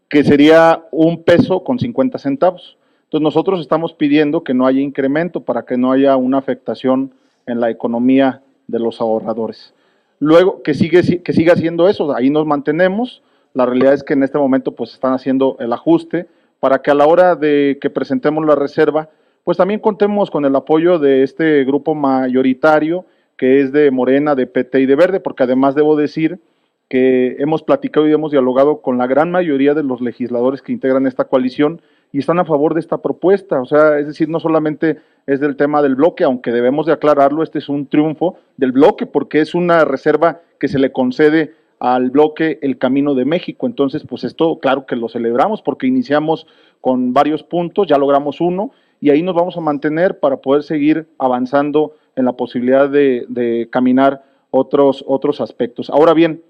que 0.08 0.22
sería 0.22 0.84
un 0.90 1.22
peso 1.22 1.64
con 1.64 1.78
50 1.78 2.18
centavos. 2.18 2.76
Entonces 3.04 3.22
nosotros 3.22 3.60
estamos 3.60 3.94
pidiendo 3.94 4.44
que 4.44 4.52
no 4.52 4.66
haya 4.66 4.80
incremento 4.80 5.40
para 5.40 5.64
que 5.64 5.78
no 5.78 5.92
haya 5.92 6.16
una 6.16 6.38
afectación 6.38 7.12
en 7.46 7.60
la 7.60 7.70
economía 7.70 8.42
de 8.66 8.80
los 8.80 9.00
ahorradores. 9.00 9.72
Luego, 10.18 10.62
que, 10.62 10.74
sigue, 10.74 11.22
que 11.22 11.32
siga 11.32 11.52
haciendo 11.52 11.88
eso, 11.88 12.14
ahí 12.14 12.30
nos 12.30 12.46
mantenemos. 12.46 13.22
La 13.54 13.64
realidad 13.64 13.94
es 13.94 14.02
que 14.02 14.14
en 14.14 14.22
este 14.22 14.38
momento 14.38 14.72
pues 14.72 14.92
están 14.92 15.12
haciendo 15.12 15.56
el 15.60 15.72
ajuste 15.72 16.26
para 16.60 16.82
que 16.82 16.90
a 16.90 16.94
la 16.94 17.06
hora 17.06 17.36
de 17.36 17.78
que 17.80 17.90
presentemos 17.90 18.44
la 18.44 18.54
reserva, 18.54 19.10
pues 19.44 19.58
también 19.58 19.80
contemos 19.80 20.30
con 20.30 20.44
el 20.44 20.56
apoyo 20.56 20.98
de 20.98 21.22
este 21.22 21.64
grupo 21.64 21.94
mayoritario 21.94 23.04
que 23.36 23.60
es 23.60 23.72
de 23.72 23.90
Morena, 23.90 24.34
de 24.34 24.46
PT 24.46 24.80
y 24.80 24.86
de 24.86 24.96
Verde, 24.96 25.20
porque 25.20 25.42
además 25.42 25.74
debo 25.74 25.96
decir 25.96 26.40
que 26.88 27.36
hemos 27.38 27.62
platicado 27.62 28.08
y 28.08 28.12
hemos 28.12 28.30
dialogado 28.30 28.80
con 28.80 28.96
la 28.96 29.06
gran 29.06 29.30
mayoría 29.30 29.74
de 29.74 29.82
los 29.82 30.00
legisladores 30.00 30.62
que 30.62 30.72
integran 30.72 31.06
esta 31.06 31.24
coalición 31.24 31.82
y 32.12 32.20
están 32.20 32.38
a 32.38 32.44
favor 32.44 32.74
de 32.74 32.80
esta 32.80 32.98
propuesta. 32.98 33.60
O 33.60 33.66
sea, 33.66 33.98
es 33.98 34.06
decir, 34.06 34.28
no 34.28 34.38
solamente 34.40 34.98
es 35.26 35.40
del 35.40 35.56
tema 35.56 35.82
del 35.82 35.96
bloque, 35.96 36.24
aunque 36.24 36.52
debemos 36.52 36.86
de 36.86 36.92
aclararlo, 36.92 37.42
este 37.42 37.58
es 37.58 37.68
un 37.68 37.88
triunfo 37.88 38.38
del 38.56 38.72
bloque 38.72 39.06
porque 39.06 39.40
es 39.40 39.54
una 39.54 39.84
reserva 39.84 40.40
que 40.60 40.68
se 40.68 40.78
le 40.78 40.92
concede 40.92 41.54
al 41.78 42.10
bloque 42.10 42.58
El 42.62 42.78
Camino 42.78 43.14
de 43.14 43.24
México. 43.24 43.66
Entonces, 43.66 44.04
pues 44.08 44.24
esto, 44.24 44.58
claro 44.58 44.86
que 44.86 44.96
lo 44.96 45.08
celebramos 45.08 45.62
porque 45.62 45.86
iniciamos 45.86 46.46
con 46.80 47.12
varios 47.12 47.42
puntos, 47.42 47.86
ya 47.86 47.98
logramos 47.98 48.40
uno 48.40 48.70
y 49.00 49.10
ahí 49.10 49.22
nos 49.22 49.34
vamos 49.34 49.56
a 49.56 49.60
mantener 49.60 50.18
para 50.20 50.38
poder 50.38 50.62
seguir 50.62 51.06
avanzando 51.18 51.96
en 52.14 52.24
la 52.24 52.32
posibilidad 52.32 52.88
de, 52.88 53.68
caminar 53.70 54.24
otros, 54.50 55.04
otros 55.06 55.40
aspectos. 55.40 55.90
Ahora 55.90 56.14
bien, 56.14 56.42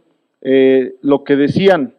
eh, 0.42 0.94
lo 1.02 1.24
que 1.24 1.36
decían, 1.36 1.94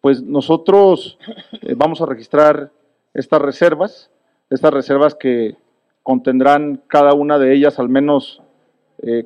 pues 0.00 0.22
nosotros 0.22 1.18
eh, 1.62 1.74
vamos 1.76 2.02
a 2.02 2.06
registrar 2.06 2.70
estas 3.14 3.40
reservas, 3.40 4.10
estas 4.50 4.72
reservas 4.72 5.14
que 5.14 5.56
contendrán 6.02 6.82
cada 6.86 7.14
una 7.14 7.38
de 7.38 7.54
ellas 7.54 7.78
al 7.78 7.88
menos 7.88 8.42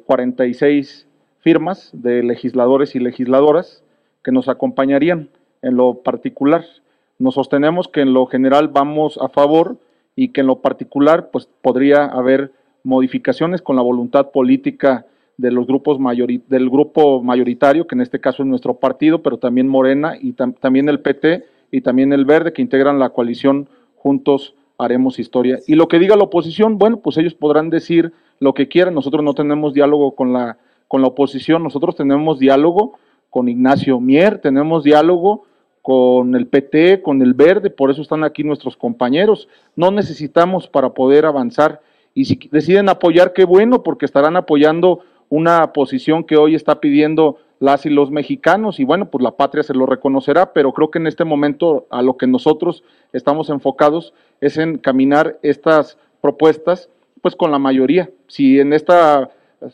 46 0.07 1.07
eh, 1.07 1.14
firmas 1.45 1.91
de 1.93 2.23
legisladores 2.23 2.97
y 2.97 3.01
legisladoras 3.01 3.83
que 4.25 4.33
nos 4.33 4.49
acompañarían 4.49 5.29
en 5.61 5.77
lo 5.77 6.03
particular. 6.03 6.65
Nos 7.19 7.35
sostenemos 7.35 7.87
que 7.87 8.01
en 8.01 8.15
lo 8.15 8.25
general 8.25 8.69
vamos 8.69 9.19
a 9.21 9.29
favor 9.29 9.77
y 10.17 10.29
que 10.29 10.41
en 10.41 10.47
lo 10.47 10.63
particular 10.63 11.29
pues 11.31 11.47
podría 11.61 12.07
haber 12.07 12.51
modificaciones 12.83 13.61
con 13.61 13.77
la 13.77 13.83
voluntad 13.83 14.31
política 14.31 15.05
de 15.37 15.51
los 15.51 15.67
grupos 15.67 15.99
del 16.49 16.71
grupo 16.71 17.23
mayoritario, 17.23 17.87
que 17.87 17.95
en 17.95 18.01
este 18.01 18.21
caso 18.21 18.43
es 18.43 18.49
nuestro 18.49 18.77
partido, 18.77 19.21
pero 19.21 19.37
también 19.37 19.69
Morena 19.69 20.15
y 20.19 20.33
también 20.33 20.89
el 20.89 21.01
PT 21.01 21.45
y 21.71 21.83
también 21.83 22.15
el 22.15 22.25
Verde, 22.25 22.55
que 22.55 22.63
integran 22.63 22.99
la 22.99 23.11
coalición 23.11 23.69
Juntos 23.97 24.55
Haremos 24.79 25.19
Historia. 25.19 25.59
Y 25.67 25.75
lo 25.75 25.89
que 25.89 25.99
diga 25.99 26.17
la 26.17 26.25
oposición, 26.25 26.79
bueno, 26.79 27.01
pues 27.01 27.19
ellos 27.19 27.35
podrán 27.35 27.69
decir 27.69 28.13
lo 28.41 28.55
que 28.55 28.69
quieran, 28.69 28.95
nosotros 28.95 29.23
no 29.23 29.35
tenemos 29.35 29.75
diálogo 29.75 30.15
con 30.15 30.33
la, 30.33 30.59
con 30.95 31.03
la 31.03 31.09
oposición, 31.09 31.65
nosotros 31.65 31.97
tenemos 31.97 32.39
diálogo 32.39 33.01
con 33.29 33.49
Ignacio 33.49 33.99
Mier, 33.99 34.39
tenemos 34.39 34.85
diálogo 34.85 35.43
con 35.83 36.37
el 36.37 36.47
PT, 36.47 37.03
con 37.03 37.21
el 37.21 37.35
Verde, 37.35 37.69
por 37.69 37.91
eso 37.91 38.01
están 38.01 38.23
aquí 38.23 38.45
nuestros 38.45 38.77
compañeros. 38.77 39.49
No 39.75 39.91
necesitamos 39.91 40.69
para 40.69 40.91
poder 40.91 41.27
avanzar. 41.27 41.81
Y 42.15 42.27
si 42.27 42.39
deciden 42.53 42.89
apoyar, 42.89 43.33
qué 43.33 43.45
bueno, 43.45 43.83
porque 43.83 44.05
estarán 44.05 44.37
apoyando 44.37 45.01
una 45.31 45.73
posición 45.73 46.23
que 46.23 46.37
hoy 46.37 46.55
está 46.55 46.79
pidiendo 46.79 47.39
las 47.59 47.87
y 47.87 47.91
los 47.91 48.13
mexicanos 48.13 48.79
y 48.79 48.85
bueno, 48.85 49.11
pues 49.11 49.21
la 49.21 49.37
patria 49.37 49.65
se 49.65 49.75
lo 49.75 49.87
reconocerá, 49.87 50.53
pero 50.53 50.73
creo 50.73 50.93
que 50.93 51.01
en 51.01 51.09
este 51.09 51.25
momento 51.25 51.89
a 51.91 52.03
lo 52.03 52.17
que 52.17 52.29
nosotros 52.29 52.85
estamos 53.13 53.51
enfocados 53.51 54.15
es 54.41 54.59
en 54.59 54.79
caminar 54.79 55.41
estas 55.43 55.99
propuestas 56.21 56.89
pues 57.21 57.35
con 57.35 57.51
la 57.51 57.59
mayoría. 57.59 58.11
Si 58.29 58.61
en 58.61 58.73
estas 58.73 59.29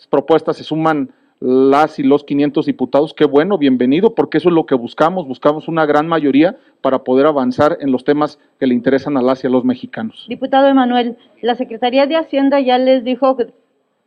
propuestas 0.08 0.56
se 0.56 0.64
suman 0.64 1.10
las 1.40 1.98
y 1.98 2.02
los 2.02 2.24
500 2.24 2.66
diputados, 2.66 3.14
qué 3.14 3.24
bueno, 3.24 3.56
bienvenido, 3.56 4.14
porque 4.14 4.38
eso 4.38 4.50
es 4.50 4.54
lo 4.54 4.66
que 4.66 4.74
buscamos, 4.74 5.26
buscamos 5.26 5.68
una 5.68 5.86
gran 5.86 6.06
mayoría 6.06 6.56
para 6.82 7.02
poder 7.02 7.26
avanzar 7.26 7.78
en 7.80 7.92
los 7.92 8.04
temas 8.04 8.38
que 8.58 8.66
le 8.66 8.74
interesan 8.74 9.16
a 9.16 9.22
las 9.22 9.42
y 9.42 9.46
a 9.46 9.50
los 9.50 9.64
mexicanos. 9.64 10.26
Diputado 10.28 10.68
Emanuel, 10.68 11.16
la 11.40 11.54
Secretaría 11.54 12.06
de 12.06 12.16
Hacienda 12.16 12.60
ya 12.60 12.76
les 12.76 13.04
dijo 13.04 13.38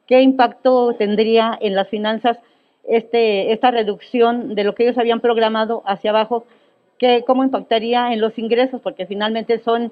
qué 0.05 0.21
impacto 0.21 0.93
tendría 0.93 1.57
en 1.59 1.73
las 1.73 1.89
finanzas 1.89 2.37
este, 2.83 3.51
esta 3.51 3.71
reducción 3.71 4.53
de 4.53 4.63
lo 4.63 4.75
que 4.75 4.83
ellos 4.83 4.97
habían 4.99 5.19
programado 5.19 5.81
hacia 5.87 6.11
abajo, 6.11 6.45
que, 6.99 7.23
cómo 7.25 7.43
impactaría 7.43 8.13
en 8.13 8.21
los 8.21 8.37
ingresos, 8.37 8.79
porque 8.81 9.07
finalmente 9.07 9.59
son 9.59 9.91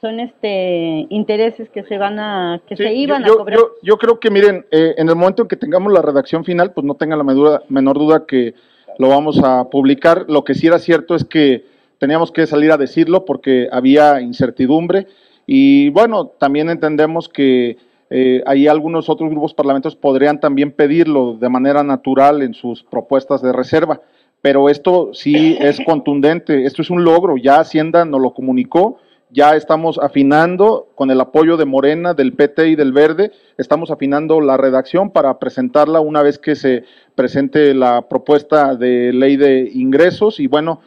son 0.00 0.20
este 0.20 1.06
intereses 1.08 1.68
que 1.70 1.82
se 1.84 1.98
van 1.98 2.18
a 2.18 2.60
que 2.66 2.76
se 2.76 2.92
iban 2.92 3.24
a 3.24 3.28
cobrar. 3.28 3.58
Yo, 3.82 3.96
creo 3.98 4.20
que 4.20 4.30
miren, 4.30 4.66
eh, 4.70 4.94
en 4.96 5.08
el 5.08 5.16
momento 5.16 5.42
en 5.42 5.48
que 5.48 5.56
tengamos 5.56 5.92
la 5.92 6.02
redacción 6.02 6.44
final, 6.44 6.72
pues 6.72 6.84
no 6.84 6.94
tengan 6.94 7.18
la 7.18 7.24
menor, 7.24 7.64
menor 7.68 7.98
duda 7.98 8.26
que 8.26 8.54
lo 8.98 9.08
vamos 9.08 9.40
a 9.42 9.68
publicar. 9.70 10.26
Lo 10.28 10.44
que 10.44 10.54
sí 10.54 10.66
era 10.66 10.78
cierto 10.78 11.14
es 11.14 11.24
que 11.24 11.64
teníamos 11.98 12.30
que 12.32 12.46
salir 12.46 12.72
a 12.72 12.76
decirlo 12.76 13.24
porque 13.24 13.68
había 13.70 14.20
incertidumbre. 14.20 15.06
Y 15.46 15.90
bueno, 15.90 16.26
también 16.26 16.68
entendemos 16.68 17.28
que 17.28 17.78
eh, 18.10 18.42
ahí 18.46 18.68
algunos 18.68 19.08
otros 19.08 19.30
grupos 19.30 19.54
parlamentarios 19.54 19.96
podrían 19.96 20.38
también 20.38 20.72
pedirlo 20.72 21.34
de 21.34 21.48
manera 21.48 21.82
natural 21.82 22.42
en 22.42 22.54
sus 22.54 22.82
propuestas 22.84 23.42
de 23.42 23.52
reserva, 23.52 24.00
pero 24.40 24.68
esto 24.68 25.10
sí 25.12 25.56
es 25.58 25.80
contundente, 25.84 26.66
esto 26.66 26.82
es 26.82 26.90
un 26.90 27.02
logro, 27.02 27.36
ya 27.36 27.58
Hacienda 27.58 28.04
nos 28.04 28.20
lo 28.20 28.32
comunicó, 28.32 28.98
ya 29.30 29.56
estamos 29.56 29.98
afinando 29.98 30.88
con 30.94 31.10
el 31.10 31.20
apoyo 31.20 31.56
de 31.56 31.64
Morena, 31.64 32.14
del 32.14 32.32
PT 32.32 32.68
y 32.68 32.76
del 32.76 32.92
Verde, 32.92 33.32
estamos 33.58 33.90
afinando 33.90 34.40
la 34.40 34.56
redacción 34.56 35.10
para 35.10 35.38
presentarla 35.38 36.00
una 36.00 36.22
vez 36.22 36.38
que 36.38 36.54
se 36.54 36.84
presente 37.14 37.74
la 37.74 38.02
propuesta 38.02 38.74
de 38.76 39.12
ley 39.12 39.36
de 39.36 39.70
ingresos 39.72 40.38
y 40.38 40.46
bueno, 40.46 40.80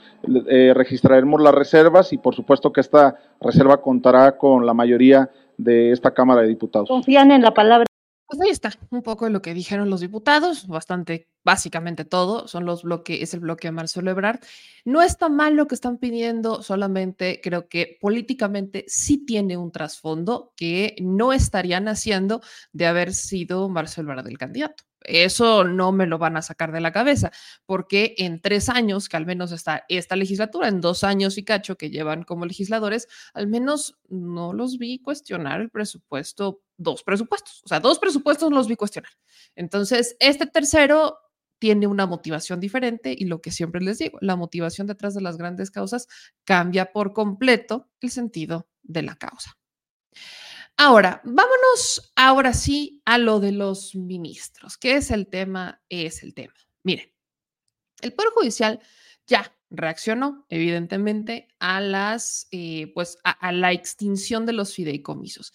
eh, 0.47 0.73
registraremos 0.75 1.41
las 1.41 1.53
reservas 1.53 2.13
y 2.13 2.17
por 2.17 2.35
supuesto 2.35 2.71
que 2.71 2.81
esta 2.81 3.15
reserva 3.41 3.81
contará 3.81 4.37
con 4.37 4.65
la 4.65 4.73
mayoría 4.73 5.29
de 5.57 5.91
esta 5.91 6.11
Cámara 6.11 6.41
de 6.41 6.47
Diputados. 6.47 6.87
¿Confían 6.87 7.31
en 7.31 7.41
la 7.41 7.53
palabra? 7.53 7.88
Pues 8.29 8.41
ahí 8.41 8.49
está, 8.51 8.71
un 8.91 9.01
poco 9.01 9.25
de 9.25 9.31
lo 9.31 9.41
que 9.41 9.55
dijeron 9.55 9.89
los 9.89 10.01
diputados, 10.01 10.67
bastante, 10.67 11.29
básicamente 11.43 12.05
todo, 12.05 12.47
son 12.47 12.63
los 12.63 12.83
bloques, 12.83 13.19
es 13.23 13.33
el 13.33 13.39
bloque 13.39 13.69
de 13.69 13.71
Marcelo 13.71 14.11
Ebrard. 14.11 14.39
No 14.85 15.01
está 15.01 15.29
mal 15.29 15.55
lo 15.55 15.65
que 15.67 15.73
están 15.73 15.97
pidiendo, 15.97 16.61
solamente 16.61 17.41
creo 17.41 17.67
que 17.67 17.97
políticamente 17.99 18.85
sí 18.87 19.25
tiene 19.25 19.57
un 19.57 19.71
trasfondo 19.71 20.53
que 20.55 20.95
no 21.01 21.33
estarían 21.33 21.87
haciendo 21.87 22.41
de 22.71 22.85
haber 22.85 23.15
sido 23.15 23.67
Marcelo 23.67 24.11
Ebrard 24.11 24.27
el 24.27 24.37
candidato. 24.37 24.83
Eso 25.01 25.63
no 25.63 25.91
me 25.91 26.05
lo 26.05 26.17
van 26.17 26.37
a 26.37 26.41
sacar 26.41 26.71
de 26.71 26.81
la 26.81 26.91
cabeza, 26.91 27.31
porque 27.65 28.15
en 28.17 28.41
tres 28.41 28.69
años, 28.69 29.09
que 29.09 29.17
al 29.17 29.25
menos 29.25 29.51
está 29.51 29.85
esta 29.89 30.15
legislatura, 30.15 30.67
en 30.67 30.81
dos 30.81 31.03
años 31.03 31.37
y 31.37 31.43
cacho 31.43 31.77
que 31.77 31.89
llevan 31.89 32.23
como 32.23 32.45
legisladores, 32.45 33.07
al 33.33 33.47
menos 33.47 33.97
no 34.09 34.53
los 34.53 34.77
vi 34.77 34.99
cuestionar 34.99 35.61
el 35.61 35.69
presupuesto, 35.69 36.61
dos 36.77 37.03
presupuestos, 37.03 37.61
o 37.63 37.67
sea, 37.67 37.79
dos 37.79 37.99
presupuestos 37.99 38.51
los 38.51 38.67
vi 38.67 38.75
cuestionar. 38.75 39.11
Entonces, 39.55 40.15
este 40.19 40.45
tercero 40.45 41.17
tiene 41.59 41.87
una 41.87 42.05
motivación 42.05 42.59
diferente 42.59 43.13
y 43.17 43.25
lo 43.25 43.41
que 43.41 43.51
siempre 43.51 43.81
les 43.81 43.99
digo, 43.99 44.17
la 44.21 44.35
motivación 44.35 44.87
detrás 44.87 45.13
de 45.13 45.21
las 45.21 45.37
grandes 45.37 45.71
causas 45.71 46.07
cambia 46.45 46.91
por 46.91 47.13
completo 47.13 47.89
el 47.99 48.09
sentido 48.09 48.69
de 48.81 49.03
la 49.03 49.15
causa. 49.15 49.57
Ahora, 50.81 51.19
vámonos 51.25 52.13
ahora 52.15 52.53
sí 52.53 53.01
a 53.03 53.17
lo 53.17 53.41
de 53.41 53.51
los 53.51 53.95
ministros. 53.95 54.77
¿Qué 54.77 54.95
es 54.95 55.11
el 55.11 55.27
tema? 55.27 55.81
Es 55.89 56.23
el 56.23 56.33
tema. 56.33 56.53
Miren, 56.83 57.11
el 57.99 58.13
Poder 58.13 58.31
Judicial 58.31 58.79
ya 59.27 59.53
reaccionó, 59.69 60.45
evidentemente, 60.47 61.49
a 61.59 61.81
las, 61.81 62.47
eh, 62.51 62.93
pues, 62.95 63.17
a, 63.25 63.51
la 63.51 63.73
extinción 63.73 64.45
de 64.45 64.53
los 64.53 64.73
fideicomisos. 64.73 65.51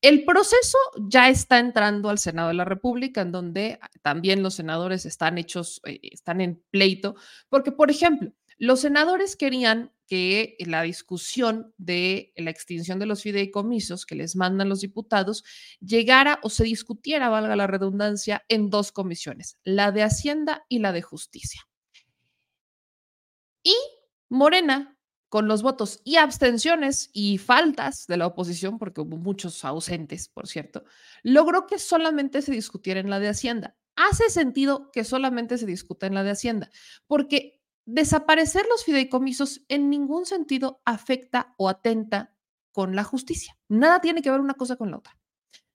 El 0.00 0.24
proceso 0.24 0.78
ya 1.08 1.28
está 1.28 1.58
entrando 1.58 2.08
al 2.08 2.20
Senado 2.20 2.46
de 2.46 2.54
la 2.54 2.64
República, 2.64 3.22
en 3.22 3.32
donde 3.32 3.80
también 4.02 4.44
los 4.44 4.54
senadores 4.54 5.06
están 5.06 5.38
hechos, 5.38 5.80
eh, 5.86 5.98
están 6.02 6.40
en 6.40 6.62
pleito, 6.70 7.16
porque, 7.48 7.72
por 7.72 7.90
ejemplo, 7.90 8.30
los 8.58 8.80
senadores 8.80 9.36
querían 9.36 9.92
que 10.08 10.56
la 10.60 10.82
discusión 10.82 11.74
de 11.76 12.32
la 12.36 12.50
extinción 12.50 12.98
de 12.98 13.06
los 13.06 13.22
fideicomisos 13.22 14.06
que 14.06 14.14
les 14.14 14.36
mandan 14.36 14.68
los 14.68 14.80
diputados 14.80 15.44
llegara 15.80 16.40
o 16.42 16.50
se 16.50 16.64
discutiera, 16.64 17.28
valga 17.28 17.54
la 17.56 17.66
redundancia, 17.66 18.44
en 18.48 18.70
dos 18.70 18.90
comisiones, 18.90 19.58
la 19.64 19.92
de 19.92 20.02
Hacienda 20.02 20.64
y 20.68 20.78
la 20.78 20.92
de 20.92 21.02
Justicia. 21.02 21.68
Y 23.62 23.74
Morena, 24.30 24.98
con 25.28 25.46
los 25.46 25.62
votos 25.62 26.00
y 26.04 26.16
abstenciones 26.16 27.10
y 27.12 27.36
faltas 27.36 28.06
de 28.06 28.16
la 28.16 28.26
oposición, 28.26 28.78
porque 28.78 29.02
hubo 29.02 29.18
muchos 29.18 29.62
ausentes, 29.64 30.28
por 30.28 30.48
cierto, 30.48 30.84
logró 31.22 31.66
que 31.66 31.78
solamente 31.78 32.40
se 32.40 32.52
discutiera 32.52 32.98
en 33.00 33.10
la 33.10 33.20
de 33.20 33.28
Hacienda. 33.28 33.76
Hace 33.94 34.30
sentido 34.30 34.90
que 34.90 35.04
solamente 35.04 35.58
se 35.58 35.66
discuta 35.66 36.06
en 36.06 36.14
la 36.14 36.22
de 36.22 36.30
Hacienda, 36.30 36.70
porque 37.06 37.57
desaparecer 37.88 38.66
los 38.68 38.84
fideicomisos 38.84 39.62
en 39.68 39.88
ningún 39.88 40.26
sentido 40.26 40.82
afecta 40.84 41.54
o 41.56 41.70
atenta 41.70 42.34
con 42.70 42.94
la 42.94 43.02
justicia. 43.02 43.56
Nada 43.66 44.00
tiene 44.02 44.20
que 44.20 44.30
ver 44.30 44.40
una 44.40 44.54
cosa 44.54 44.76
con 44.76 44.90
la 44.90 44.98
otra. 44.98 45.18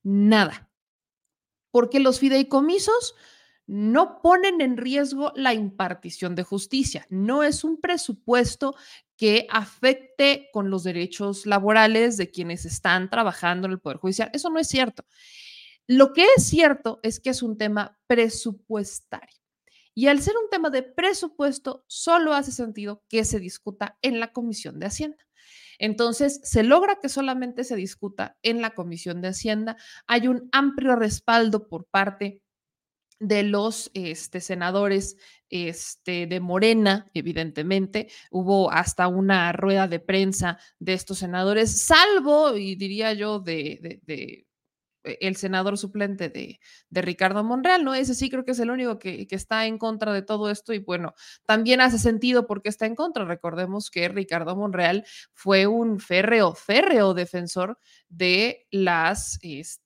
Nada. 0.03 0.69
porque 1.71 1.99
los 1.99 2.19
fideicomisos 2.19 3.15
no 3.65 4.21
ponen 4.21 4.61
en 4.61 4.77
riesgo 4.77 5.31
la 5.35 5.55
impartición 5.55 6.35
de 6.35 6.43
justicia. 6.43 7.07
No 7.09 7.41
es 7.41 7.63
un 7.63 7.81
presupuesto 7.81 8.75
que 9.17 9.47
afecte 9.49 10.49
con 10.53 10.69
los 10.69 10.83
derechos 10.83 11.47
laborales 11.47 12.15
de 12.17 12.29
quienes 12.29 12.65
están 12.65 13.09
trabajando 13.09 13.65
en 13.65 13.71
el 13.71 13.79
Poder 13.79 13.97
Judicial. 13.97 14.29
Eso 14.33 14.51
no 14.51 14.59
es 14.59 14.67
cierto. 14.67 15.03
Lo 15.87 16.13
que 16.13 16.27
es 16.37 16.45
cierto 16.45 16.99
es 17.01 17.19
que 17.19 17.31
es 17.31 17.41
un 17.41 17.57
tema 17.57 17.97
presupuestario. 18.05 19.42
Y 19.93 20.07
al 20.07 20.21
ser 20.21 20.35
un 20.41 20.49
tema 20.49 20.69
de 20.69 20.83
presupuesto, 20.83 21.83
solo 21.87 22.33
hace 22.33 22.51
sentido 22.51 23.03
que 23.09 23.25
se 23.25 23.39
discuta 23.39 23.97
en 24.01 24.19
la 24.19 24.31
Comisión 24.31 24.79
de 24.79 24.87
Hacienda. 24.87 25.23
Entonces, 25.79 26.39
se 26.43 26.63
logra 26.63 26.99
que 27.01 27.09
solamente 27.09 27.63
se 27.63 27.75
discuta 27.75 28.37
en 28.41 28.61
la 28.61 28.71
Comisión 28.71 29.21
de 29.21 29.29
Hacienda. 29.29 29.77
Hay 30.07 30.27
un 30.27 30.49
amplio 30.51 30.95
respaldo 30.95 31.67
por 31.67 31.85
parte 31.85 32.41
de 33.19 33.43
los 33.43 33.89
este, 33.93 34.41
senadores 34.41 35.17
este, 35.49 36.27
de 36.27 36.39
Morena, 36.39 37.09
evidentemente. 37.13 38.09
Hubo 38.31 38.71
hasta 38.71 39.07
una 39.07 39.51
rueda 39.53 39.87
de 39.87 39.99
prensa 39.99 40.59
de 40.79 40.93
estos 40.93 41.19
senadores, 41.19 41.85
salvo, 41.85 42.55
y 42.55 42.75
diría 42.75 43.13
yo, 43.13 43.39
de, 43.39 44.01
el 45.03 45.35
senador 45.35 45.77
suplente 45.77 46.29
de, 46.29 46.59
Ricardo 46.89 47.43
Monreal, 47.43 47.83
¿no? 47.83 47.93
Ese 47.93 48.15
sí 48.15 48.29
creo 48.29 48.45
que 48.45 48.51
es 48.51 48.59
el 48.59 48.71
único 48.71 48.99
que, 48.99 49.27
que, 49.27 49.35
está 49.35 49.65
en 49.65 49.77
contra 49.77 50.13
de 50.13 50.21
todo 50.21 50.49
esto 50.49 50.73
y 50.73 50.79
bueno, 50.79 51.13
también 51.45 51.81
hace 51.81 51.99
sentido 51.99 52.47
porque 52.47 52.69
está 52.69 52.85
en 52.85 52.95
contra. 52.95 53.25
Recordemos 53.25 53.89
que 53.89 54.07
Ricardo 54.09 54.55
Monreal 54.55 55.05
fue 55.33 55.67
un 55.67 55.99
férreo, 55.99 56.55
férreo 56.55 57.13
defensor 57.13 57.77
de 58.09 58.65
las, 58.71 59.39
este, 59.41 59.82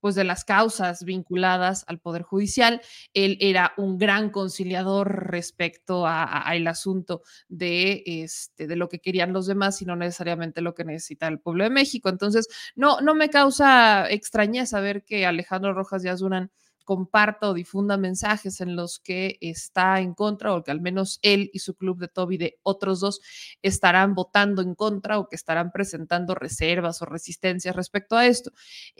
pues 0.00 0.14
de 0.14 0.24
las 0.24 0.44
causas 0.44 1.04
vinculadas 1.04 1.84
al 1.86 2.00
Poder 2.00 2.22
Judicial. 2.22 2.80
Él 3.14 3.38
era 3.40 3.72
un 3.76 3.98
gran 3.98 4.30
conciliador 4.30 5.30
respecto 5.30 6.06
al 6.06 6.66
asunto 6.66 7.22
de, 7.48 8.02
este, 8.06 8.66
de 8.66 8.76
lo 8.76 8.88
que 8.88 8.98
querían 8.98 9.32
los 9.32 9.46
demás 9.46 9.80
y 9.80 9.84
no 9.84 9.94
necesariamente 9.94 10.60
lo 10.60 10.74
que 10.74 10.84
necesita 10.84 11.28
el 11.28 11.38
pueblo 11.38 11.64
de 11.64 11.70
México. 11.70 12.08
Entonces, 12.08 12.48
no, 12.74 13.00
no 13.00 13.14
me 13.14 13.30
causa 13.30 14.10
extrañeza 14.10 14.72
saber 14.72 15.04
que 15.04 15.26
Alejandro 15.26 15.74
Rojas 15.74 16.02
Díaz 16.02 16.20
Durán 16.20 16.50
comparta 16.82 17.48
o 17.48 17.54
difunda 17.54 17.96
mensajes 17.96 18.60
en 18.60 18.76
los 18.76 18.98
que 18.98 19.38
está 19.40 20.00
en 20.00 20.14
contra 20.14 20.54
o 20.54 20.62
que 20.62 20.70
al 20.70 20.80
menos 20.80 21.18
él 21.22 21.50
y 21.52 21.60
su 21.60 21.74
club 21.74 21.98
de 21.98 22.08
Toby 22.08 22.36
de 22.36 22.58
otros 22.62 23.00
dos 23.00 23.20
estarán 23.62 24.14
votando 24.14 24.62
en 24.62 24.74
contra 24.74 25.18
o 25.18 25.28
que 25.28 25.36
estarán 25.36 25.72
presentando 25.72 26.34
reservas 26.34 27.02
o 27.02 27.06
resistencias 27.06 27.76
respecto 27.76 28.16
a 28.16 28.26
esto. 28.26 28.52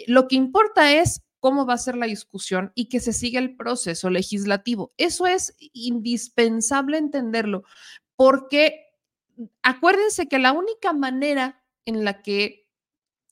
Lo 0.07 0.29
que 0.29 0.37
importa 0.37 0.93
es 0.93 1.23
cómo 1.41 1.67
va 1.67 1.75
a 1.75 1.79
ser 1.79 1.97
la 1.97 2.07
discusión 2.07 2.71
y 2.75 2.89
que 2.89 3.01
se 3.01 3.13
siga 3.13 3.41
el 3.41 3.57
proceso 3.57 4.11
legislativo. 4.11 4.93
Eso 4.97 5.27
es 5.27 5.57
indispensable 5.59 6.99
entenderlo 6.99 7.65
porque 8.17 8.93
acuérdense 9.63 10.29
que 10.29 10.39
la 10.39 10.53
única 10.53 10.93
manera 10.93 11.65
en 11.85 12.05
la 12.05 12.23
que 12.23 12.69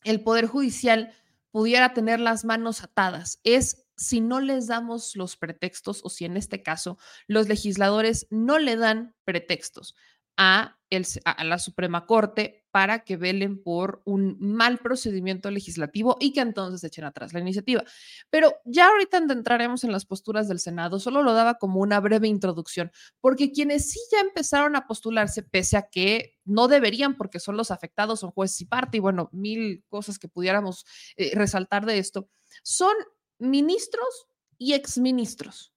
el 0.04 0.22
Poder 0.22 0.46
Judicial 0.46 1.14
pudiera 1.50 1.92
tener 1.94 2.20
las 2.20 2.44
manos 2.44 2.82
atadas 2.82 3.40
es 3.44 3.86
si 4.00 4.22
no 4.22 4.40
les 4.40 4.66
damos 4.66 5.14
los 5.14 5.36
pretextos 5.36 6.00
o 6.02 6.08
si 6.08 6.24
en 6.24 6.38
este 6.38 6.62
caso 6.62 6.98
los 7.26 7.48
legisladores 7.48 8.26
no 8.30 8.58
le 8.58 8.76
dan 8.76 9.14
pretextos 9.24 9.94
a, 10.38 10.78
el, 10.88 11.06
a, 11.26 11.44
la 11.44 11.58
Suprema 11.58 12.06
Corte 12.06 12.64
para 12.70 13.00
que 13.00 13.18
velen 13.18 13.62
por 13.62 14.00
un 14.06 14.38
mal 14.40 14.78
procedimiento 14.78 15.50
legislativo 15.50 16.16
y 16.18 16.32
que 16.32 16.40
entonces 16.40 16.82
echen 16.82 17.04
atrás 17.04 17.34
la 17.34 17.40
iniciativa. 17.40 17.84
Pero 18.30 18.54
ya 18.64 18.88
ahorita 18.88 19.18
entraremos 19.18 19.84
en 19.84 19.92
las 19.92 20.06
posturas 20.06 20.48
del 20.48 20.60
Senado, 20.60 20.98
solo 20.98 21.22
lo 21.22 21.34
daba 21.34 21.58
como 21.58 21.80
una 21.80 22.00
breve 22.00 22.26
introducción, 22.26 22.90
porque 23.20 23.52
quienes 23.52 23.90
sí 23.90 24.00
ya 24.10 24.20
empezaron 24.20 24.76
a 24.76 24.86
postularse, 24.86 25.42
pese 25.42 25.76
a 25.76 25.88
que 25.90 26.38
no 26.46 26.68
deberían, 26.68 27.18
porque 27.18 27.38
son 27.38 27.58
los 27.58 27.70
afectados, 27.70 28.20
son 28.20 28.30
jueces 28.30 28.62
y 28.62 28.64
parte, 28.64 28.96
y 28.96 29.00
bueno, 29.00 29.28
mil 29.32 29.84
cosas 29.90 30.18
que 30.18 30.28
pudiéramos 30.28 30.86
eh, 31.16 31.32
resaltar 31.34 31.84
de 31.84 31.98
esto, 31.98 32.30
son 32.62 32.94
ministros 33.40 34.28
y 34.58 34.74
exministros. 34.74 35.72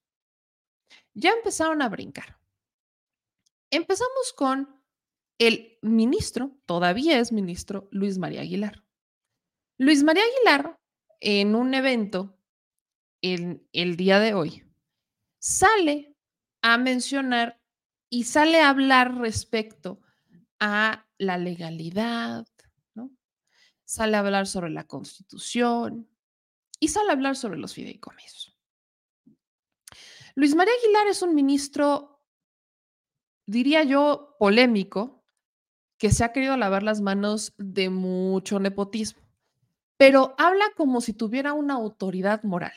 Ya 1.14 1.32
empezaron 1.32 1.82
a 1.82 1.88
brincar. 1.88 2.38
Empezamos 3.70 4.32
con 4.36 4.80
el 5.38 5.78
ministro, 5.82 6.56
todavía 6.66 7.18
es 7.18 7.32
ministro, 7.32 7.88
Luis 7.90 8.18
María 8.18 8.42
Aguilar. 8.42 8.84
Luis 9.78 10.04
María 10.04 10.22
Aguilar, 10.22 10.78
en 11.20 11.54
un 11.54 11.74
evento 11.74 12.38
en 13.22 13.66
el 13.72 13.96
día 13.96 14.20
de 14.20 14.34
hoy, 14.34 14.64
sale 15.38 16.14
a 16.62 16.78
mencionar 16.78 17.60
y 18.10 18.24
sale 18.24 18.60
a 18.60 18.68
hablar 18.68 19.16
respecto 19.18 20.00
a 20.60 21.08
la 21.18 21.38
legalidad, 21.38 22.46
¿no? 22.94 23.10
Sale 23.84 24.16
a 24.16 24.20
hablar 24.20 24.46
sobre 24.46 24.70
la 24.70 24.86
constitución, 24.86 26.08
y 26.80 26.88
sale 26.88 27.10
a 27.10 27.12
hablar 27.12 27.36
sobre 27.36 27.58
los 27.58 27.74
fideicomisos. 27.74 28.56
Luis 30.34 30.54
María 30.54 30.72
Aguilar 30.82 31.06
es 31.06 31.22
un 31.22 31.34
ministro, 31.34 32.20
diría 33.46 33.84
yo, 33.84 34.36
polémico, 34.38 35.24
que 35.98 36.10
se 36.10 36.24
ha 36.24 36.32
querido 36.32 36.56
lavar 36.56 36.82
las 36.82 37.00
manos 37.00 37.54
de 37.56 37.88
mucho 37.88 38.58
nepotismo, 38.58 39.22
pero 39.96 40.34
habla 40.38 40.64
como 40.76 41.00
si 41.00 41.12
tuviera 41.12 41.52
una 41.52 41.74
autoridad 41.74 42.42
moral. 42.42 42.74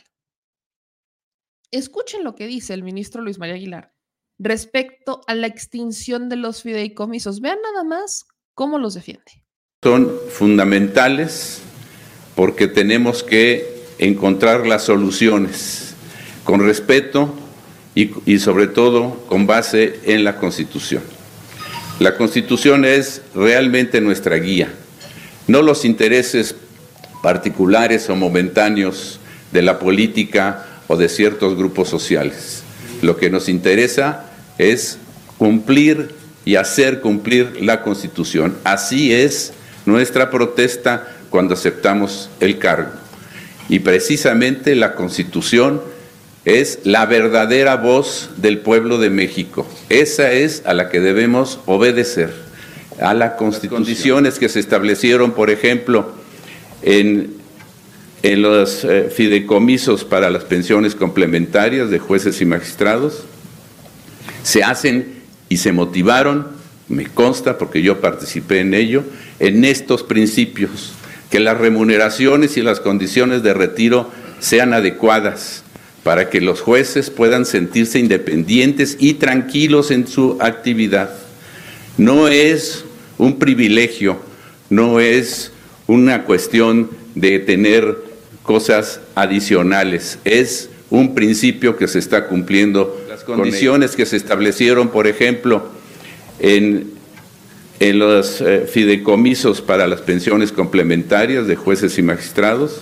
Escuchen 1.71 2.23
lo 2.23 2.35
que 2.35 2.47
dice 2.47 2.73
el 2.73 2.83
ministro 2.83 3.21
Luis 3.21 3.39
María 3.39 3.55
Aguilar 3.55 3.93
respecto 4.39 5.21
a 5.27 5.33
la 5.33 5.47
extinción 5.47 6.29
de 6.29 6.35
los 6.35 6.61
fideicomisos. 6.61 7.41
Vean 7.41 7.57
nada 7.61 7.83
más 7.83 8.27
cómo 8.53 8.77
los 8.77 8.93
defiende. 8.93 9.43
Son 9.83 10.09
fundamentales 10.29 11.61
porque 12.35 12.67
tenemos 12.67 13.23
que 13.23 13.76
encontrar 13.99 14.67
las 14.67 14.83
soluciones 14.83 15.93
con 16.43 16.65
respeto 16.65 17.33
y, 17.95 18.37
sobre 18.39 18.67
todo 18.67 19.25
con 19.27 19.47
base 19.47 19.99
en 20.03 20.23
la 20.23 20.37
Constitución. 20.37 21.01
La 21.99 22.15
Constitución 22.15 22.85
es 22.85 23.21
realmente 23.33 24.01
nuestra 24.01 24.35
guía, 24.35 24.71
no 25.47 25.63
los 25.63 25.83
intereses 25.83 26.55
particulares 27.23 28.07
o 28.09 28.15
momentáneos 28.15 29.19
de 29.51 29.63
la 29.63 29.79
política 29.79 30.65
o 30.87 30.95
de 30.95 31.09
ciertos 31.09 31.57
grupos 31.57 31.89
sociales. 31.89 32.61
Lo 33.01 33.17
que 33.17 33.31
nos 33.31 33.49
interesa 33.49 34.31
es 34.59 34.99
cumplir 35.37 36.13
y 36.45 36.55
hacer 36.55 37.01
cumplir 37.01 37.61
la 37.61 37.81
Constitución. 37.81 38.57
Así 38.63 39.11
es 39.11 39.53
nuestra 39.85 40.29
protesta 40.29 41.15
cuando 41.29 41.55
aceptamos 41.55 42.29
el 42.39 42.59
cargo. 42.59 43.06
Y 43.69 43.79
precisamente 43.79 44.75
la 44.75 44.95
Constitución 44.95 45.81
es 46.45 46.79
la 46.83 47.05
verdadera 47.05 47.75
voz 47.75 48.29
del 48.37 48.59
pueblo 48.59 48.99
de 48.99 49.09
México. 49.09 49.67
Esa 49.89 50.31
es 50.31 50.63
a 50.65 50.73
la 50.73 50.89
que 50.89 51.01
debemos 51.01 51.59
obedecer, 51.65 52.33
a 53.01 53.13
las 53.13 53.33
condiciones 53.33 54.39
que 54.39 54.47
se 54.47 54.61
establecieron, 54.61 55.33
por 55.33 55.49
ejemplo, 55.49 56.13
en, 56.83 57.33
en 58.23 58.41
los 58.41 58.85
eh, 58.85 59.09
fideicomisos 59.13 60.05
para 60.05 60.29
las 60.29 60.45
pensiones 60.45 60.95
complementarias 60.95 61.89
de 61.89 61.99
jueces 61.99 62.39
y 62.39 62.45
magistrados. 62.45 63.25
Se 64.43 64.63
hacen 64.63 65.23
y 65.49 65.57
se 65.57 65.73
motivaron, 65.73 66.47
me 66.87 67.07
consta 67.07 67.57
porque 67.57 67.81
yo 67.81 67.99
participé 67.99 68.61
en 68.61 68.73
ello, 68.73 69.03
en 69.39 69.65
estos 69.65 70.03
principios 70.03 70.93
que 71.29 71.39
las 71.39 71.57
remuneraciones 71.57 72.57
y 72.57 72.61
las 72.61 72.79
condiciones 72.79 73.43
de 73.43 73.53
retiro 73.53 74.09
sean 74.39 74.73
adecuadas 74.73 75.63
para 76.03 76.29
que 76.29 76.39
los 76.39 76.61
jueces 76.61 77.09
puedan 77.09 77.45
sentirse 77.45 77.99
independientes 77.99 78.95
y 78.99 79.15
tranquilos 79.15 79.91
en 79.91 80.07
su 80.07 80.37
actividad. 80.39 81.09
No 81.97 82.27
es 82.29 82.85
un 83.17 83.39
privilegio, 83.39 84.17
no 84.69 84.99
es 84.99 85.51
una 85.87 86.23
cuestión 86.23 86.89
de 87.15 87.39
tener 87.39 87.97
cosas 88.43 89.01
adicionales, 89.15 90.19
es 90.23 90.69
un 90.89 91.13
principio 91.13 91.75
que 91.75 91.87
se 91.87 91.99
está 91.99 92.27
cumpliendo. 92.27 92.97
Las 93.09 93.23
condiciones 93.23 93.95
que 93.95 94.05
se 94.05 94.15
establecieron, 94.15 94.89
por 94.89 95.07
ejemplo, 95.07 95.69
en 96.39 96.96
en 97.79 97.99
los 97.99 98.41
eh, 98.41 98.67
fideicomisos 98.71 99.61
para 99.61 99.87
las 99.87 100.01
pensiones 100.01 100.51
complementarias 100.51 101.47
de 101.47 101.55
jueces 101.55 101.97
y 101.97 102.01
magistrados. 102.01 102.81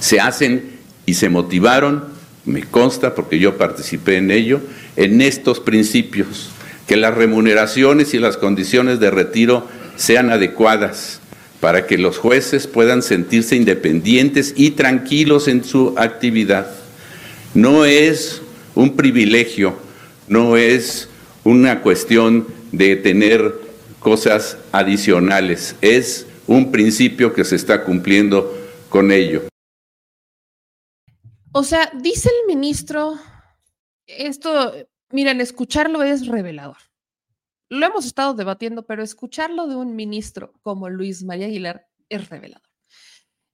Se 0.00 0.20
hacen 0.20 0.76
y 1.04 1.14
se 1.14 1.28
motivaron, 1.28 2.04
me 2.44 2.62
consta 2.62 3.14
porque 3.14 3.38
yo 3.38 3.58
participé 3.58 4.16
en 4.16 4.30
ello, 4.30 4.60
en 4.96 5.20
estos 5.20 5.60
principios, 5.60 6.50
que 6.86 6.96
las 6.96 7.14
remuneraciones 7.14 8.14
y 8.14 8.18
las 8.18 8.36
condiciones 8.36 9.00
de 9.00 9.10
retiro 9.10 9.66
sean 9.96 10.30
adecuadas 10.30 11.20
para 11.60 11.86
que 11.86 11.98
los 11.98 12.18
jueces 12.18 12.66
puedan 12.66 13.02
sentirse 13.02 13.56
independientes 13.56 14.54
y 14.56 14.72
tranquilos 14.72 15.48
en 15.48 15.64
su 15.64 15.94
actividad. 15.96 16.70
No 17.54 17.84
es 17.84 18.42
un 18.74 18.94
privilegio, 18.94 19.76
no 20.28 20.56
es 20.56 21.08
una 21.44 21.80
cuestión 21.80 22.46
de 22.72 22.96
tener 22.96 23.65
cosas 24.00 24.58
adicionales, 24.72 25.76
es 25.80 26.26
un 26.46 26.70
principio 26.70 27.32
que 27.32 27.44
se 27.44 27.56
está 27.56 27.84
cumpliendo 27.84 28.52
con 28.88 29.10
ello. 29.10 29.42
O 31.52 31.62
sea, 31.62 31.90
dice 31.94 32.28
el 32.28 32.46
ministro, 32.46 33.18
esto, 34.06 34.74
miren, 35.10 35.40
escucharlo 35.40 36.02
es 36.02 36.26
revelador. 36.26 36.76
Lo 37.68 37.86
hemos 37.86 38.06
estado 38.06 38.34
debatiendo, 38.34 38.86
pero 38.86 39.02
escucharlo 39.02 39.66
de 39.66 39.74
un 39.74 39.96
ministro 39.96 40.52
como 40.62 40.88
Luis 40.88 41.24
María 41.24 41.46
Aguilar 41.46 41.88
es 42.08 42.28
revelador. 42.28 42.66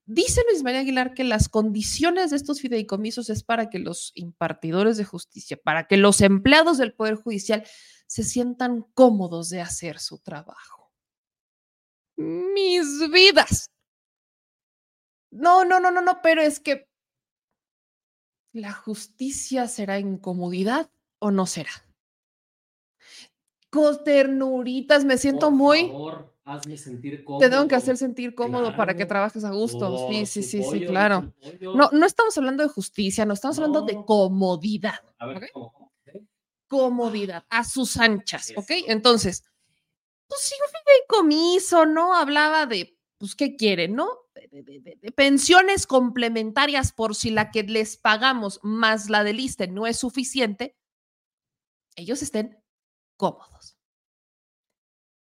Dice 0.04 0.42
Luis 0.50 0.62
María 0.64 0.80
Aguilar 0.80 1.14
que 1.14 1.24
las 1.24 1.48
condiciones 1.48 2.30
de 2.30 2.36
estos 2.36 2.60
fideicomisos 2.60 3.30
es 3.30 3.44
para 3.44 3.70
que 3.70 3.78
los 3.78 4.10
impartidores 4.14 4.96
de 4.96 5.04
justicia, 5.04 5.56
para 5.56 5.86
que 5.86 5.96
los 5.96 6.20
empleados 6.20 6.76
del 6.76 6.92
Poder 6.92 7.14
Judicial 7.14 7.64
se 8.12 8.24
sientan 8.24 8.82
cómodos 8.92 9.48
de 9.48 9.62
hacer 9.62 9.98
su 9.98 10.18
trabajo. 10.18 10.92
Mis 12.54 12.88
vidas. 13.10 13.66
No, 15.32 15.64
no, 15.64 15.80
no, 15.80 15.90
no, 15.90 16.00
no, 16.00 16.20
pero 16.22 16.42
es 16.42 16.60
que 16.60 16.86
¿La 18.54 18.72
justicia 18.72 19.68
será 19.68 19.98
incomodidad 19.98 20.90
o 21.18 21.30
no 21.30 21.44
será? 21.44 21.70
Con 23.70 24.04
ternuritas, 24.04 25.04
me 25.04 25.16
siento 25.16 25.46
Por 25.46 25.56
muy. 25.56 25.86
favor, 25.88 26.36
hazme 26.44 26.76
sentir 26.76 27.24
Te 27.38 27.48
tengo 27.48 27.62
que 27.62 27.68
cómodo. 27.68 27.76
hacer 27.76 27.96
sentir 27.96 28.34
cómodo 28.34 28.76
para 28.76 28.94
que 28.94 29.06
trabajes 29.06 29.44
a 29.44 29.50
gusto. 29.50 29.96
Sí, 29.96 30.26
sí, 30.26 30.42
sí, 30.42 30.62
sí, 30.62 30.64
pollo, 30.64 30.86
claro. 30.86 31.34
No, 31.72 31.88
no 31.92 32.04
estamos 32.06 32.36
hablando 32.36 32.62
de 32.62 32.68
justicia, 32.68 33.24
no 33.24 33.32
estamos 33.34 33.58
hablando 33.58 33.82
de 33.82 34.04
comodidad. 34.04 35.00
A 35.18 35.26
ver. 35.26 35.50
¿cómo. 35.52 35.81
Comodidad, 36.72 37.44
a 37.50 37.64
sus 37.64 37.98
anchas, 37.98 38.54
¿ok? 38.56 38.70
Entonces, 38.86 39.44
pues 40.26 40.40
sí, 40.40 40.54
un 40.58 40.72
fideicomiso, 40.72 41.84
¿no? 41.84 42.14
Hablaba 42.14 42.64
de, 42.64 42.98
pues, 43.18 43.34
¿qué 43.34 43.56
quieren, 43.56 43.94
no? 43.94 44.08
De, 44.34 45.12
pensiones 45.14 45.86
complementarias 45.86 46.92
por 46.92 47.14
si 47.14 47.30
la 47.30 47.50
que 47.50 47.64
les 47.64 47.98
pagamos 47.98 48.58
más 48.62 49.10
la 49.10 49.22
del 49.22 49.40
ISSSTE 49.40 49.68
no 49.68 49.86
es 49.86 49.98
suficiente, 49.98 50.74
ellos 51.94 52.22
estén 52.22 52.58
cómodos. 53.18 53.76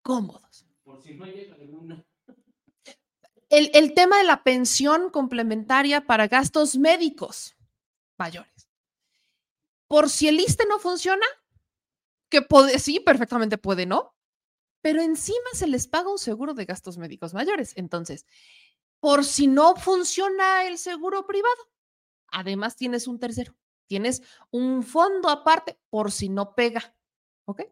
Cómodos. 0.02 0.66
Por 0.84 1.02
si 1.02 1.14
no 1.14 1.26
llega 1.26 1.56
alguna. 1.56 2.06
El, 3.48 3.72
el 3.74 3.94
tema 3.94 4.18
de 4.18 4.26
la 4.26 4.44
pensión 4.44 5.10
complementaria 5.10 6.06
para 6.06 6.28
gastos 6.28 6.76
médicos 6.76 7.56
mayores. 8.18 8.59
Por 9.90 10.10
si 10.10 10.30
el 10.30 10.40
ISSSTE 10.40 10.66
no 10.70 10.80
funciona, 10.80 11.26
que 12.30 12.42
puede, 12.42 12.80
sí, 12.80 13.00
perfectamente 13.00 13.58
puede, 13.58 13.86
¿no? 13.86 14.16
Pero 14.82 15.02
encima 15.02 15.50
se 15.54 15.68
les 15.68 15.88
paga 15.88 16.12
un 16.12 16.20
seguro 16.20 16.54
de 16.54 16.66
gastos 16.66 16.98
médicos 16.98 17.34
mayores. 17.34 17.74
Entonces, 17.78 18.26
por 19.02 19.26
si 19.26 19.48
no 19.48 19.76
funciona 19.76 20.66
el 20.68 20.78
seguro 20.78 21.28
privado, 21.28 21.72
además 22.32 22.76
tienes 22.78 23.08
un 23.08 23.20
tercero, 23.20 23.56
tienes 23.88 24.24
un 24.52 24.84
fondo 24.84 25.30
aparte 25.30 25.80
por 25.90 26.12
si 26.12 26.30
no 26.30 26.56
pega, 26.56 26.96
¿ok? 27.46 27.64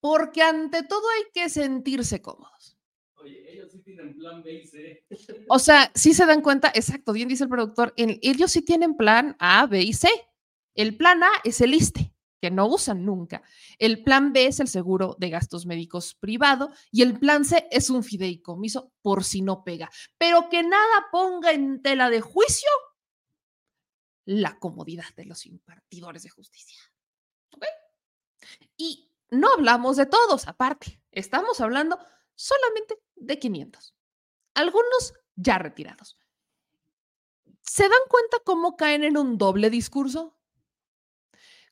Porque 0.00 0.42
ante 0.42 0.84
todo 0.84 1.02
hay 1.18 1.24
que 1.34 1.48
sentirse 1.50 2.22
cómodos. 2.22 2.78
Oye, 3.14 3.52
ellos 3.52 3.72
sí 3.72 3.80
tienen 3.80 4.14
plan 4.14 4.42
B 4.42 4.54
y 4.54 4.66
C. 4.66 5.04
O 5.46 5.58
sea, 5.58 5.90
sí 5.94 6.14
se 6.14 6.26
dan 6.26 6.42
cuenta, 6.42 6.70
exacto, 6.74 7.12
bien 7.12 7.28
dice 7.28 7.44
el 7.44 7.50
productor, 7.50 7.94
en- 7.96 8.18
ellos 8.22 8.52
sí 8.52 8.62
tienen 8.62 8.96
plan 8.96 9.36
A, 9.40 9.66
B 9.66 9.82
y 9.82 9.92
C. 9.94 10.08
El 10.74 10.96
plan 10.96 11.22
A 11.22 11.30
es 11.44 11.60
el 11.60 11.74
ISSSTE, 11.74 12.14
que 12.40 12.50
no 12.50 12.66
usan 12.66 13.04
nunca. 13.04 13.42
El 13.78 14.02
plan 14.02 14.32
B 14.32 14.46
es 14.46 14.60
el 14.60 14.68
seguro 14.68 15.16
de 15.18 15.30
gastos 15.30 15.66
médicos 15.66 16.14
privado 16.14 16.70
y 16.90 17.02
el 17.02 17.18
plan 17.18 17.44
C 17.44 17.68
es 17.70 17.90
un 17.90 18.02
fideicomiso 18.02 18.92
por 19.02 19.24
si 19.24 19.42
no 19.42 19.64
pega. 19.64 19.90
Pero 20.18 20.48
que 20.48 20.62
nada 20.62 21.06
ponga 21.10 21.52
en 21.52 21.82
tela 21.82 22.10
de 22.10 22.20
juicio 22.20 22.70
la 24.24 24.58
comodidad 24.58 25.12
de 25.16 25.24
los 25.24 25.46
impartidores 25.46 26.22
de 26.22 26.30
justicia. 26.30 26.80
Y 28.76 29.12
no 29.30 29.52
hablamos 29.52 29.96
de 29.96 30.06
todos, 30.06 30.48
aparte. 30.48 31.02
Estamos 31.12 31.60
hablando 31.60 31.98
solamente 32.34 32.98
de 33.16 33.38
500 33.38 33.94
algunos 34.54 35.14
ya 35.36 35.58
retirados. 35.58 36.18
¿Se 37.62 37.84
dan 37.84 38.00
cuenta 38.08 38.38
cómo 38.44 38.76
caen 38.76 39.04
en 39.04 39.16
un 39.16 39.38
doble 39.38 39.70
discurso? 39.70 40.36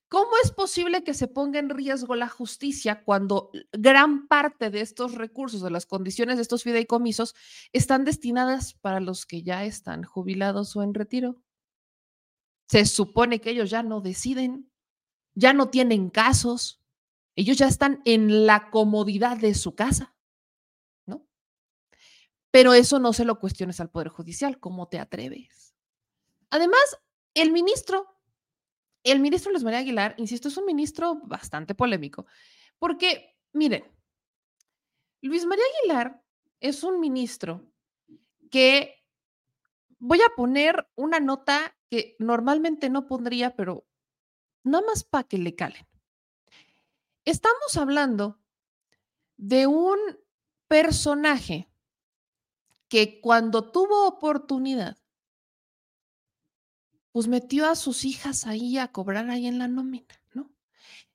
¿Cómo 0.08 0.30
es 0.42 0.52
posible 0.52 1.04
que 1.04 1.12
se 1.12 1.28
ponga 1.28 1.58
en 1.58 1.68
riesgo 1.68 2.14
la 2.16 2.28
justicia 2.28 3.04
cuando 3.04 3.50
gran 3.72 4.26
parte 4.26 4.70
de 4.70 4.80
estos 4.80 5.14
recursos, 5.14 5.62
de 5.62 5.70
las 5.70 5.84
condiciones 5.84 6.36
de 6.36 6.42
estos 6.42 6.62
fideicomisos, 6.62 7.34
están 7.72 8.04
destinadas 8.04 8.74
para 8.74 9.00
los 9.00 9.26
que 9.26 9.42
ya 9.42 9.64
están 9.64 10.04
jubilados 10.04 10.74
o 10.76 10.82
en 10.82 10.94
retiro? 10.94 11.42
Se 12.68 12.86
supone 12.86 13.40
que 13.40 13.50
ellos 13.50 13.70
ya 13.70 13.82
no 13.82 14.00
deciden, 14.00 14.70
ya 15.34 15.52
no 15.52 15.68
tienen 15.68 16.10
casos, 16.10 16.82
ellos 17.36 17.58
ya 17.58 17.68
están 17.68 18.00
en 18.04 18.46
la 18.46 18.70
comodidad 18.70 19.36
de 19.36 19.54
su 19.54 19.74
casa. 19.74 20.14
Pero 22.50 22.72
eso 22.72 22.98
no 22.98 23.12
se 23.12 23.24
lo 23.24 23.38
cuestiones 23.38 23.78
al 23.80 23.90
Poder 23.90 24.08
Judicial. 24.08 24.58
¿Cómo 24.58 24.88
te 24.88 24.98
atreves? 24.98 25.74
Además, 26.50 26.80
el 27.34 27.52
ministro, 27.52 28.17
el 29.02 29.20
ministro 29.20 29.50
Luis 29.50 29.64
María 29.64 29.80
Aguilar, 29.80 30.14
insisto, 30.18 30.48
es 30.48 30.56
un 30.56 30.66
ministro 30.66 31.16
bastante 31.24 31.74
polémico, 31.74 32.26
porque, 32.78 33.36
miren, 33.52 33.84
Luis 35.20 35.46
María 35.46 35.64
Aguilar 35.80 36.22
es 36.60 36.82
un 36.82 37.00
ministro 37.00 37.72
que 38.50 39.04
voy 39.98 40.20
a 40.20 40.34
poner 40.36 40.88
una 40.94 41.20
nota 41.20 41.76
que 41.88 42.16
normalmente 42.18 42.90
no 42.90 43.06
pondría, 43.06 43.56
pero 43.56 43.86
nada 44.62 44.84
más 44.86 45.04
para 45.04 45.24
que 45.24 45.38
le 45.38 45.54
calen. 45.54 45.86
Estamos 47.24 47.76
hablando 47.76 48.38
de 49.36 49.66
un 49.66 49.98
personaje 50.66 51.68
que 52.88 53.20
cuando 53.20 53.70
tuvo 53.70 54.06
oportunidad, 54.06 54.97
pues 57.18 57.26
metió 57.26 57.68
a 57.68 57.74
sus 57.74 58.04
hijas 58.04 58.46
ahí 58.46 58.78
a 58.78 58.92
cobrar 58.92 59.28
ahí 59.28 59.48
en 59.48 59.58
la 59.58 59.66
nómina, 59.66 60.06
¿no? 60.34 60.52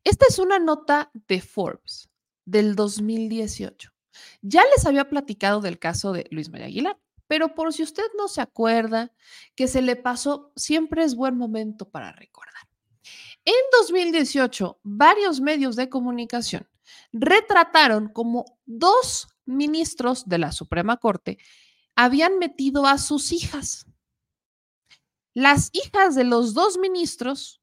Esta 0.04 0.26
es 0.28 0.38
una 0.38 0.60
nota 0.60 1.10
de 1.30 1.39
Forbes 1.39 2.10
del 2.43 2.76
2018. 2.76 3.89
Ya 4.41 4.64
les 4.76 4.86
había 4.86 5.08
platicado 5.08 5.62
del 5.62 5.80
caso 5.80 6.12
de 6.12 6.28
Luis 6.30 6.49
María 6.49 6.66
Aguilar, 6.68 6.99
pero 7.26 7.56
por 7.56 7.72
si 7.72 7.84
usted 7.84 8.04
no 8.18 8.28
se 8.28 8.41
acuerda 8.41 9.14
que 9.56 9.70
se 9.70 9.82
le 9.82 9.95
pasó, 9.95 10.51
siempre 10.58 11.06
es 11.06 11.16
buen 11.16 11.38
momento 11.38 11.89
para 11.89 12.12
recordar. 12.12 12.68
En 13.45 13.54
2018, 13.80 14.82
varios 14.84 15.39
medios 15.39 15.78
de 15.78 15.88
comunicación 15.88 16.68
retrataron 17.14 18.10
como 18.10 18.60
dos 18.66 19.30
ministros 19.45 20.28
de 20.28 20.38
la 20.38 20.51
Suprema 20.51 20.97
Corte 20.97 21.38
habían 21.95 22.39
metido 22.39 22.88
a 22.88 22.97
sus 22.97 23.32
hijas. 23.32 23.88
Las 25.34 25.69
hijas 25.73 26.15
de 26.15 26.23
los 26.23 26.53
dos 26.53 26.77
ministros, 26.77 27.61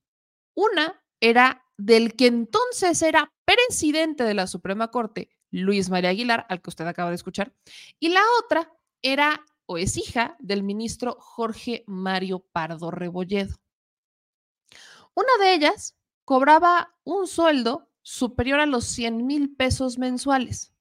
una 0.55 1.03
era 1.21 1.65
del 1.77 2.17
que 2.17 2.27
entonces 2.27 3.01
era 3.03 3.33
presidente 3.45 4.25
de 4.25 4.35
la 4.35 4.47
Suprema 4.47 4.91
Corte, 4.91 5.31
Luis 5.51 5.89
María 5.89 6.11
Aguilar, 6.11 6.47
al 6.49 6.61
que 6.63 6.71
usted 6.71 6.87
acaba 6.87 7.11
de 7.11 7.17
escuchar, 7.17 7.55
y 7.99 8.09
la 8.09 8.23
otra 8.43 8.73
era 9.03 9.45
o 9.67 9.79
es 9.79 9.97
hija 9.97 10.37
del 10.41 10.65
ministro 10.65 11.17
Jorge 11.21 11.85
Mario 11.87 12.41
Pardo 12.53 12.91
Rebolledo. 12.91 13.57
Una 15.15 15.37
de 15.41 15.55
ellas 15.55 15.97
cobraba 16.25 16.97
un 17.05 17.29
sueldo 17.29 17.89
superior 18.03 18.59
a 18.59 18.67
los 18.67 18.85
100 18.85 19.27
mil 19.27 19.55
pesos 19.55 19.97
mensuales, 19.97 20.75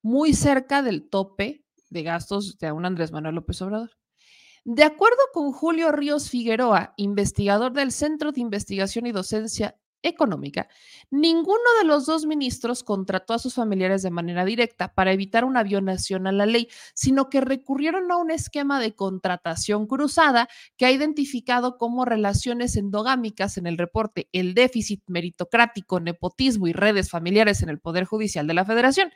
muy 0.00 0.32
cerca 0.32 0.82
del 0.82 1.08
tope 1.08 1.64
de 1.90 2.02
gastos 2.02 2.58
de 2.58 2.72
un 2.72 2.86
Andrés 2.86 3.12
Manuel 3.12 3.34
López 3.34 3.60
Obrador. 3.62 3.97
De 4.64 4.84
acuerdo 4.84 5.18
con 5.32 5.52
Julio 5.52 5.92
Ríos 5.92 6.30
Figueroa, 6.30 6.94
investigador 6.96 7.72
del 7.72 7.92
Centro 7.92 8.32
de 8.32 8.40
Investigación 8.40 9.06
y 9.06 9.12
Docencia 9.12 9.78
Económica, 10.02 10.68
ninguno 11.10 11.64
de 11.80 11.84
los 11.86 12.06
dos 12.06 12.24
ministros 12.24 12.84
contrató 12.84 13.34
a 13.34 13.38
sus 13.40 13.54
familiares 13.54 14.02
de 14.02 14.10
manera 14.10 14.44
directa 14.44 14.94
para 14.94 15.12
evitar 15.12 15.44
una 15.44 15.64
violación 15.64 16.28
a 16.28 16.32
la 16.32 16.46
ley, 16.46 16.68
sino 16.94 17.28
que 17.28 17.40
recurrieron 17.40 18.10
a 18.12 18.16
un 18.16 18.30
esquema 18.30 18.78
de 18.78 18.94
contratación 18.94 19.88
cruzada 19.88 20.48
que 20.76 20.86
ha 20.86 20.92
identificado 20.92 21.78
como 21.78 22.04
relaciones 22.04 22.76
endogámicas 22.76 23.58
en 23.58 23.66
el 23.66 23.76
reporte 23.76 24.28
el 24.32 24.54
déficit 24.54 25.02
meritocrático, 25.08 25.98
nepotismo 25.98 26.68
y 26.68 26.72
redes 26.72 27.10
familiares 27.10 27.62
en 27.62 27.68
el 27.68 27.80
Poder 27.80 28.04
Judicial 28.04 28.46
de 28.46 28.54
la 28.54 28.64
Federación. 28.64 29.12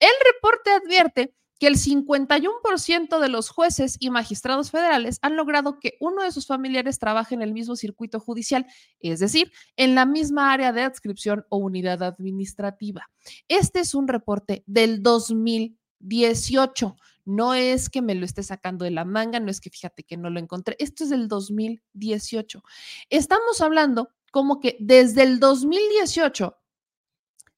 El 0.00 0.10
reporte 0.34 0.70
advierte 0.70 1.34
que 1.58 1.66
el 1.66 1.76
51% 1.76 3.20
de 3.20 3.28
los 3.28 3.48
jueces 3.48 3.96
y 4.00 4.10
magistrados 4.10 4.70
federales 4.70 5.18
han 5.22 5.36
logrado 5.36 5.78
que 5.78 5.96
uno 6.00 6.22
de 6.22 6.32
sus 6.32 6.46
familiares 6.46 6.98
trabaje 6.98 7.34
en 7.34 7.42
el 7.42 7.52
mismo 7.52 7.76
circuito 7.76 8.20
judicial, 8.20 8.66
es 9.00 9.20
decir, 9.20 9.52
en 9.76 9.94
la 9.94 10.06
misma 10.06 10.52
área 10.52 10.72
de 10.72 10.82
adscripción 10.82 11.44
o 11.48 11.58
unidad 11.58 12.02
administrativa. 12.02 13.08
Este 13.48 13.80
es 13.80 13.94
un 13.94 14.08
reporte 14.08 14.64
del 14.66 15.02
2018. 15.02 16.96
No 17.26 17.54
es 17.54 17.88
que 17.88 18.02
me 18.02 18.14
lo 18.14 18.26
esté 18.26 18.42
sacando 18.42 18.84
de 18.84 18.90
la 18.90 19.04
manga, 19.04 19.40
no 19.40 19.50
es 19.50 19.60
que 19.60 19.70
fíjate 19.70 20.02
que 20.02 20.16
no 20.16 20.28
lo 20.28 20.40
encontré. 20.40 20.76
Esto 20.78 21.04
es 21.04 21.10
del 21.10 21.28
2018. 21.28 22.62
Estamos 23.08 23.60
hablando 23.60 24.10
como 24.30 24.60
que 24.60 24.76
desde 24.80 25.22
el 25.22 25.40
2018 25.40 26.56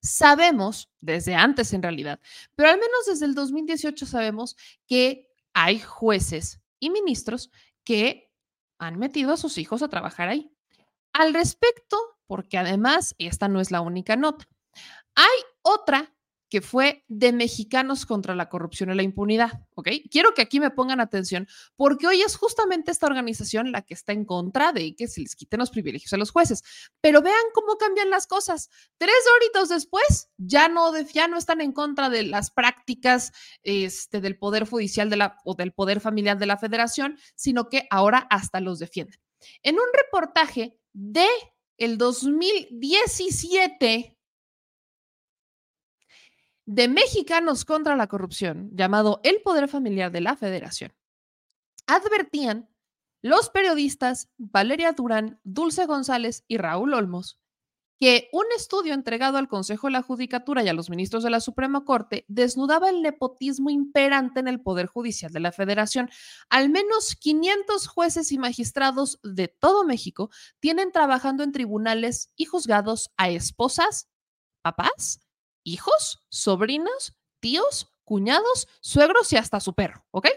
sabemos, 0.06 0.90
desde 1.00 1.34
antes 1.34 1.72
en 1.72 1.82
realidad, 1.82 2.20
pero 2.54 2.70
al 2.70 2.76
menos 2.76 3.06
desde 3.06 3.26
el 3.26 3.34
2018 3.34 4.06
sabemos 4.06 4.56
que 4.86 5.28
hay 5.52 5.80
jueces 5.80 6.60
y 6.80 6.90
ministros 6.90 7.50
que 7.84 8.32
han 8.78 8.98
metido 8.98 9.32
a 9.32 9.36
sus 9.36 9.58
hijos 9.58 9.82
a 9.82 9.88
trabajar 9.88 10.28
ahí. 10.28 10.50
Al 11.12 11.34
respecto, 11.34 11.98
porque 12.26 12.58
además 12.58 13.14
esta 13.18 13.48
no 13.48 13.60
es 13.60 13.70
la 13.70 13.80
única 13.80 14.16
nota, 14.16 14.46
hay 15.14 15.38
otra 15.62 16.14
que 16.48 16.60
fue 16.60 17.04
de 17.08 17.32
Mexicanos 17.32 18.06
contra 18.06 18.34
la 18.34 18.48
Corrupción 18.48 18.90
y 18.90 18.94
la 18.94 19.02
Impunidad, 19.02 19.64
¿ok? 19.74 19.88
Quiero 20.10 20.34
que 20.34 20.42
aquí 20.42 20.60
me 20.60 20.70
pongan 20.70 21.00
atención 21.00 21.48
porque 21.76 22.06
hoy 22.06 22.22
es 22.22 22.36
justamente 22.36 22.90
esta 22.90 23.06
organización 23.06 23.72
la 23.72 23.82
que 23.82 23.94
está 23.94 24.12
en 24.12 24.24
contra 24.24 24.72
de 24.72 24.94
que 24.94 25.08
se 25.08 25.20
les 25.20 25.34
quiten 25.34 25.60
los 25.60 25.70
privilegios 25.70 26.12
a 26.12 26.16
los 26.16 26.30
jueces. 26.30 26.62
Pero 27.00 27.22
vean 27.22 27.34
cómo 27.52 27.76
cambian 27.76 28.10
las 28.10 28.26
cosas. 28.26 28.70
Tres 28.98 29.16
horitos 29.36 29.68
después 29.68 30.28
ya 30.36 30.68
no, 30.68 30.96
ya 31.00 31.28
no 31.28 31.36
están 31.36 31.60
en 31.60 31.72
contra 31.72 32.10
de 32.10 32.22
las 32.22 32.50
prácticas 32.50 33.32
este, 33.62 34.20
del 34.20 34.38
Poder 34.38 34.68
Judicial 34.68 35.10
de 35.10 35.16
la, 35.16 35.38
o 35.44 35.54
del 35.54 35.72
Poder 35.72 36.00
Familiar 36.00 36.38
de 36.38 36.46
la 36.46 36.58
Federación, 36.58 37.18
sino 37.34 37.68
que 37.68 37.86
ahora 37.90 38.26
hasta 38.30 38.60
los 38.60 38.78
defienden. 38.78 39.20
En 39.62 39.76
un 39.76 39.86
reportaje 39.92 40.78
de 40.92 41.26
el 41.78 41.98
2017 41.98 44.15
de 46.66 46.88
Mexicanos 46.88 47.64
contra 47.64 47.96
la 47.96 48.08
Corrupción, 48.08 48.70
llamado 48.72 49.20
El 49.22 49.40
Poder 49.42 49.68
Familiar 49.68 50.12
de 50.12 50.20
la 50.20 50.36
Federación, 50.36 50.92
advertían 51.86 52.68
los 53.22 53.50
periodistas 53.50 54.30
Valeria 54.36 54.92
Durán, 54.92 55.40
Dulce 55.44 55.86
González 55.86 56.44
y 56.48 56.58
Raúl 56.58 56.94
Olmos 56.94 57.40
que 57.98 58.28
un 58.32 58.44
estudio 58.56 58.94
entregado 58.94 59.38
al 59.38 59.48
Consejo 59.48 59.86
de 59.86 59.92
la 59.92 60.02
Judicatura 60.02 60.62
y 60.62 60.68
a 60.68 60.74
los 60.74 60.90
ministros 60.90 61.22
de 61.22 61.30
la 61.30 61.40
Suprema 61.40 61.84
Corte 61.84 62.24
desnudaba 62.28 62.90
el 62.90 63.02
nepotismo 63.02 63.70
imperante 63.70 64.40
en 64.40 64.48
el 64.48 64.60
Poder 64.60 64.86
Judicial 64.86 65.32
de 65.32 65.40
la 65.40 65.52
Federación. 65.52 66.10
Al 66.50 66.68
menos 66.68 67.16
500 67.16 67.86
jueces 67.86 68.32
y 68.32 68.38
magistrados 68.38 69.18
de 69.22 69.48
todo 69.48 69.84
México 69.84 70.30
tienen 70.60 70.92
trabajando 70.92 71.42
en 71.42 71.52
tribunales 71.52 72.30
y 72.36 72.44
juzgados 72.44 73.10
a 73.16 73.30
esposas, 73.30 74.08
papás, 74.62 75.25
hijos, 75.66 76.24
sobrinos, 76.28 77.14
tíos, 77.40 77.92
cuñados, 78.04 78.68
suegros 78.80 79.32
y 79.32 79.36
hasta 79.36 79.60
su 79.60 79.74
perro, 79.74 80.06
¿ok? 80.12 80.28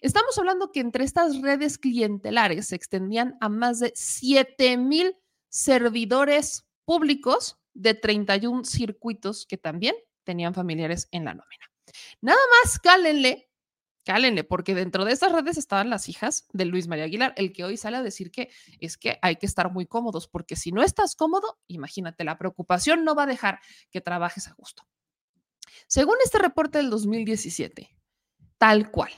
Estamos 0.00 0.36
hablando 0.38 0.70
que 0.70 0.80
entre 0.80 1.04
estas 1.04 1.40
redes 1.40 1.78
clientelares 1.78 2.68
se 2.68 2.76
extendían 2.76 3.36
a 3.40 3.48
más 3.48 3.80
de 3.80 3.92
7 3.94 4.76
mil 4.76 5.16
servidores 5.48 6.66
públicos 6.84 7.58
de 7.72 7.94
31 7.94 8.64
circuitos 8.64 9.46
que 9.46 9.56
también 9.56 9.94
tenían 10.24 10.54
familiares 10.54 11.08
en 11.12 11.24
la 11.24 11.34
nómina. 11.34 11.66
Nada 12.20 12.40
más 12.62 12.78
cálenle, 12.78 13.49
cálenle, 14.10 14.42
porque 14.42 14.74
dentro 14.74 15.04
de 15.04 15.12
estas 15.12 15.30
redes 15.30 15.56
estaban 15.56 15.88
las 15.88 16.08
hijas 16.08 16.48
de 16.52 16.64
Luis 16.64 16.88
María 16.88 17.04
Aguilar, 17.04 17.32
el 17.36 17.52
que 17.52 17.62
hoy 17.62 17.76
sale 17.76 17.96
a 17.96 18.02
decir 18.02 18.32
que 18.32 18.50
es 18.80 18.96
que 18.96 19.20
hay 19.22 19.36
que 19.36 19.46
estar 19.46 19.70
muy 19.70 19.86
cómodos, 19.86 20.26
porque 20.26 20.56
si 20.56 20.72
no 20.72 20.82
estás 20.82 21.14
cómodo, 21.14 21.60
imagínate, 21.68 22.24
la 22.24 22.36
preocupación 22.36 23.04
no 23.04 23.14
va 23.14 23.22
a 23.22 23.26
dejar 23.26 23.60
que 23.92 24.00
trabajes 24.00 24.48
a 24.48 24.54
gusto. 24.54 24.82
Según 25.86 26.16
este 26.24 26.38
reporte 26.38 26.78
del 26.78 26.90
2017, 26.90 27.88
tal 28.58 28.90
cual, 28.90 29.12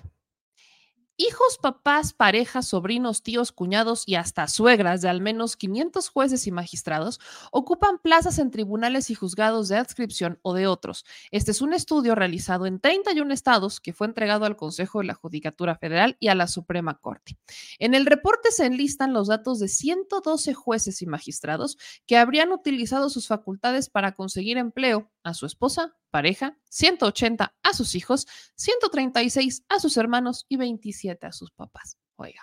hijos, 1.16 1.58
papás, 1.60 2.12
parejas, 2.12 2.68
sobrinos, 2.68 3.22
tíos, 3.22 3.52
cuñados 3.52 4.04
y 4.06 4.14
hasta 4.14 4.48
suegras 4.48 5.02
de 5.02 5.08
al 5.08 5.20
menos 5.20 5.56
500 5.56 6.08
jueces 6.08 6.46
y 6.46 6.52
magistrados 6.52 7.20
ocupan 7.50 7.98
plazas 7.98 8.38
en 8.38 8.50
tribunales 8.50 9.10
y 9.10 9.14
juzgados 9.14 9.68
de 9.68 9.76
adscripción 9.76 10.38
o 10.42 10.54
de 10.54 10.66
otros. 10.66 11.04
Este 11.30 11.50
es 11.50 11.62
un 11.62 11.74
estudio 11.74 12.14
realizado 12.14 12.66
en 12.66 12.80
31 12.80 13.32
estados 13.32 13.80
que 13.80 13.92
fue 13.92 14.06
entregado 14.06 14.44
al 14.44 14.56
Consejo 14.56 15.00
de 15.00 15.06
la 15.06 15.14
Judicatura 15.14 15.76
Federal 15.76 16.16
y 16.20 16.28
a 16.28 16.34
la 16.34 16.48
Suprema 16.48 16.98
Corte. 16.98 17.38
En 17.78 17.94
el 17.94 18.06
reporte 18.06 18.50
se 18.50 18.66
enlistan 18.66 19.12
los 19.12 19.28
datos 19.28 19.58
de 19.58 19.68
112 19.68 20.54
jueces 20.54 21.02
y 21.02 21.06
magistrados 21.06 21.78
que 22.06 22.16
habrían 22.16 22.52
utilizado 22.52 23.10
sus 23.10 23.28
facultades 23.28 23.90
para 23.90 24.12
conseguir 24.12 24.58
empleo 24.58 25.10
a 25.22 25.34
su 25.34 25.46
esposa, 25.46 25.96
pareja, 26.12 26.56
180 26.68 27.56
a 27.62 27.74
sus 27.74 27.96
hijos, 27.96 28.28
136 28.54 29.64
a 29.68 29.80
sus 29.80 29.96
hermanos 29.96 30.46
y 30.48 30.56
27 30.56 31.26
a 31.26 31.32
sus 31.32 31.50
papás. 31.50 31.98
Oiga, 32.16 32.42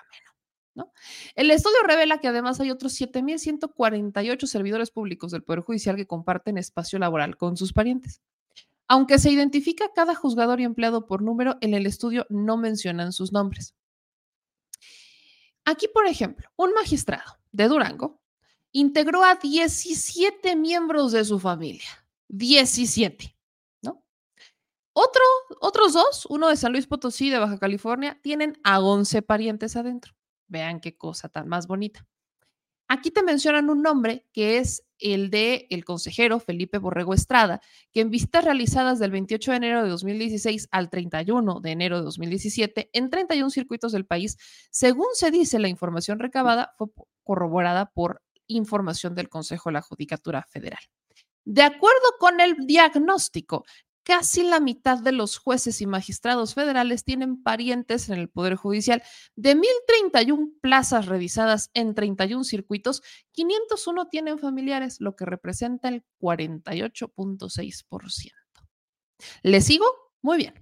¿no? 0.75 0.91
El 1.35 1.51
estudio 1.51 1.77
revela 1.85 2.19
que 2.19 2.27
además 2.27 2.59
hay 2.59 2.71
otros 2.71 2.99
7.148 2.99 4.45
servidores 4.47 4.91
públicos 4.91 5.31
del 5.31 5.43
Poder 5.43 5.61
Judicial 5.61 5.95
que 5.95 6.07
comparten 6.07 6.57
espacio 6.57 6.99
laboral 6.99 7.37
con 7.37 7.55
sus 7.55 7.71
parientes. 7.71 8.21
Aunque 8.87 9.19
se 9.19 9.31
identifica 9.31 9.93
cada 9.93 10.15
juzgador 10.15 10.59
y 10.59 10.63
empleado 10.63 11.05
por 11.05 11.21
número, 11.21 11.57
en 11.61 11.75
el 11.75 11.85
estudio 11.85 12.25
no 12.29 12.57
mencionan 12.57 13.13
sus 13.13 13.31
nombres. 13.31 13.75
Aquí, 15.63 15.87
por 15.87 16.07
ejemplo, 16.07 16.49
un 16.55 16.73
magistrado 16.73 17.37
de 17.51 17.67
Durango 17.67 18.19
integró 18.71 19.23
a 19.23 19.35
17 19.35 20.55
miembros 20.55 21.11
de 21.11 21.23
su 21.23 21.39
familia. 21.39 21.87
17. 22.29 23.38
Otro, 24.93 25.21
otros 25.61 25.93
dos, 25.93 26.25
uno 26.29 26.49
de 26.49 26.57
San 26.57 26.71
Luis 26.71 26.87
Potosí, 26.87 27.29
de 27.29 27.39
Baja 27.39 27.57
California, 27.57 28.19
tienen 28.21 28.59
a 28.63 28.79
11 28.79 29.21
parientes 29.21 29.75
adentro. 29.75 30.13
Vean 30.47 30.79
qué 30.79 30.97
cosa 30.97 31.29
tan 31.29 31.47
más 31.47 31.67
bonita. 31.67 32.05
Aquí 32.91 33.11
te 33.11 33.21
mencionan 33.21 33.69
un 33.69 33.83
nombre 33.83 34.25
que 34.33 34.57
es 34.57 34.83
el 34.97 35.29
de 35.29 35.67
el 35.69 35.85
consejero 35.85 36.39
Felipe 36.39 36.79
Borrego 36.79 37.13
Estrada, 37.13 37.61
que 37.91 38.01
en 38.01 38.09
visitas 38.09 38.43
realizadas 38.43 38.97
del 38.97 39.11
28 39.11 39.51
de 39.51 39.57
enero 39.57 39.83
de 39.83 39.89
2016 39.89 40.67
al 40.71 40.89
31 40.89 41.59
de 41.61 41.71
enero 41.71 41.97
de 41.97 42.03
2017 42.03 42.89
en 42.91 43.09
31 43.11 43.49
circuitos 43.51 43.91
del 43.91 44.07
país, 44.07 44.37
según 44.71 45.07
se 45.13 45.29
dice, 45.29 45.59
la 45.59 45.69
información 45.69 46.17
recabada 46.17 46.73
fue 46.77 46.87
corroborada 47.23 47.91
por 47.91 48.23
información 48.47 49.13
del 49.13 49.29
Consejo 49.29 49.69
de 49.69 49.73
la 49.73 49.81
Judicatura 49.81 50.43
Federal. 50.49 50.81
De 51.45 51.61
acuerdo 51.61 52.15
con 52.19 52.39
el 52.41 52.55
diagnóstico, 52.65 53.65
casi 54.09 54.41
la 54.41 54.59
mitad 54.59 54.97
de 54.97 55.11
los 55.11 55.37
jueces 55.37 55.81
y 55.81 55.85
magistrados 55.85 56.55
federales 56.55 57.03
tienen 57.03 57.43
parientes 57.43 58.09
en 58.09 58.17
el 58.17 58.27
Poder 58.27 58.55
Judicial. 58.55 59.03
De 59.35 59.55
1.031 59.55 60.51
plazas 60.61 61.05
revisadas 61.05 61.69
en 61.75 61.93
31 61.93 62.43
circuitos, 62.43 63.03
501 63.33 64.07
tienen 64.07 64.39
familiares, 64.39 64.99
lo 64.99 65.15
que 65.15 65.25
representa 65.25 65.89
el 65.89 66.03
48.6%. 66.19 68.31
¿Le 69.43 69.61
sigo? 69.61 69.85
Muy 70.23 70.37
bien. 70.37 70.55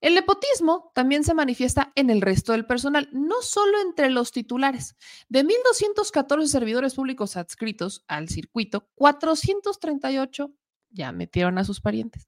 El 0.00 0.16
nepotismo 0.16 0.90
también 0.92 1.22
se 1.22 1.34
manifiesta 1.34 1.92
en 1.94 2.10
el 2.10 2.20
resto 2.20 2.50
del 2.50 2.66
personal, 2.66 3.08
no 3.12 3.42
solo 3.42 3.80
entre 3.80 4.10
los 4.10 4.32
titulares. 4.32 4.96
De 5.28 5.44
1.214 5.44 6.46
servidores 6.46 6.96
públicos 6.96 7.36
adscritos 7.36 8.02
al 8.08 8.28
circuito, 8.28 8.88
438 8.96 10.52
ya 10.90 11.12
metieron 11.12 11.56
a 11.56 11.62
sus 11.62 11.80
parientes. 11.80 12.26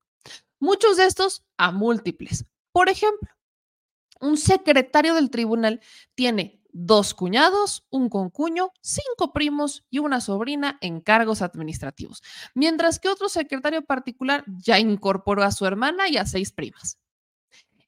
Muchos 0.59 0.97
de 0.97 1.07
estos 1.07 1.45
a 1.57 1.73
múltiples. 1.73 2.47
Por 2.73 2.89
ejemplo, 2.89 3.29
un 4.21 4.37
secretario 4.37 5.15
del 5.15 5.31
tribunal 5.31 5.81
tiene 6.15 6.63
dos 6.73 7.15
cuñados, 7.15 7.87
un 7.91 8.09
concuño, 8.09 8.73
cinco 8.81 9.33
primos 9.33 9.85
y 9.91 9.99
una 9.99 10.21
sobrina 10.21 10.79
en 10.81 11.01
cargos 11.01 11.43
administrativos, 11.43 12.23
mientras 12.55 12.99
que 12.99 13.09
otro 13.09 13.29
secretario 13.29 13.85
particular 13.85 14.45
ya 14.47 14.79
incorporó 14.79 15.43
a 15.43 15.53
su 15.53 15.67
hermana 15.67 16.09
y 16.09 16.17
a 16.17 16.27
seis 16.27 16.53
primas. 16.53 16.99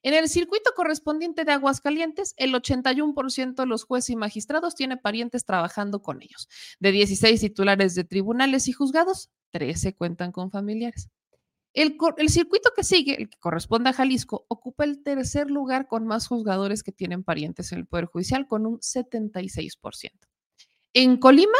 En 0.03 0.13
el 0.13 0.29
circuito 0.29 0.71
correspondiente 0.75 1.45
de 1.45 1.53
Aguascalientes, 1.53 2.35
el 2.37 2.53
81% 2.53 3.55
de 3.55 3.65
los 3.65 3.85
jueces 3.85 4.11
y 4.11 4.15
magistrados 4.15 4.75
tiene 4.75 4.97
parientes 4.97 5.45
trabajando 5.45 6.03
con 6.03 6.21
ellos. 6.21 6.47
De 6.79 6.91
16 6.91 7.41
titulares 7.41 7.95
de 7.95 8.03
tribunales 8.03 8.67
y 8.67 8.73
juzgados, 8.73 9.31
13 9.49 9.95
cuentan 9.95 10.31
con 10.31 10.51
familiares. 10.51 11.09
El, 11.75 11.97
circuito 12.29 12.71
que 12.73 12.85
sigue, 12.85 13.21
el 13.21 13.29
que 13.29 13.37
corresponde 13.37 13.89
a 13.89 13.93
Jalisco, 13.93 14.45
ocupa 14.47 14.85
el 14.85 15.03
tercer 15.03 15.51
lugar 15.51 15.87
con 15.87 16.07
más 16.07 16.25
juzgadores 16.25 16.83
que 16.83 16.93
tienen 16.93 17.21
parientes 17.23 17.73
en 17.73 17.79
el 17.79 17.85
Poder 17.85 18.05
Judicial, 18.05 18.47
con 18.47 18.65
un 18.65 18.79
76%. 18.79 20.11
En 20.93 21.17
Colima, 21.17 21.57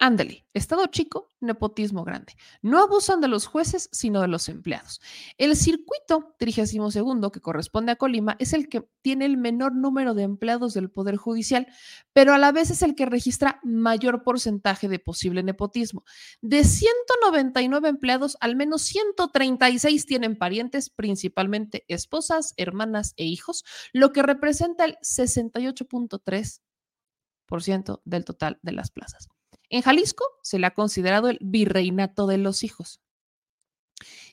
Ándale, 0.00 0.44
Estado 0.54 0.86
chico, 0.88 1.32
nepotismo 1.40 2.04
grande. 2.04 2.34
No 2.62 2.82
abusan 2.82 3.20
de 3.20 3.28
los 3.28 3.46
jueces, 3.46 3.88
sino 3.92 4.20
de 4.20 4.26
los 4.28 4.48
empleados. 4.48 5.00
El 5.38 5.54
circuito 5.56 6.34
32 6.38 6.96
que 7.32 7.40
corresponde 7.40 7.92
a 7.92 7.96
Colima 7.96 8.34
es 8.38 8.52
el 8.52 8.68
que 8.68 8.86
tiene 9.02 9.24
el 9.24 9.36
menor 9.36 9.72
número 9.74 10.14
de 10.14 10.24
empleados 10.24 10.74
del 10.74 10.90
Poder 10.90 11.16
Judicial, 11.16 11.68
pero 12.12 12.34
a 12.34 12.38
la 12.38 12.50
vez 12.50 12.70
es 12.70 12.82
el 12.82 12.96
que 12.96 13.06
registra 13.06 13.60
mayor 13.62 14.24
porcentaje 14.24 14.88
de 14.88 14.98
posible 14.98 15.44
nepotismo. 15.44 16.04
De 16.42 16.64
199 16.64 17.88
empleados, 17.88 18.36
al 18.40 18.56
menos 18.56 18.82
136 18.82 20.06
tienen 20.06 20.36
parientes, 20.36 20.90
principalmente 20.90 21.84
esposas, 21.88 22.52
hermanas 22.56 23.14
e 23.16 23.24
hijos, 23.24 23.64
lo 23.92 24.12
que 24.12 24.22
representa 24.22 24.84
el 24.84 24.96
68.3% 25.02 28.00
del 28.04 28.24
total 28.24 28.58
de 28.62 28.72
las 28.72 28.90
plazas. 28.90 29.28
En 29.74 29.82
Jalisco 29.82 30.24
se 30.40 30.60
le 30.60 30.68
ha 30.68 30.70
considerado 30.72 31.28
el 31.28 31.38
virreinato 31.40 32.28
de 32.28 32.38
los 32.38 32.62
hijos. 32.62 33.00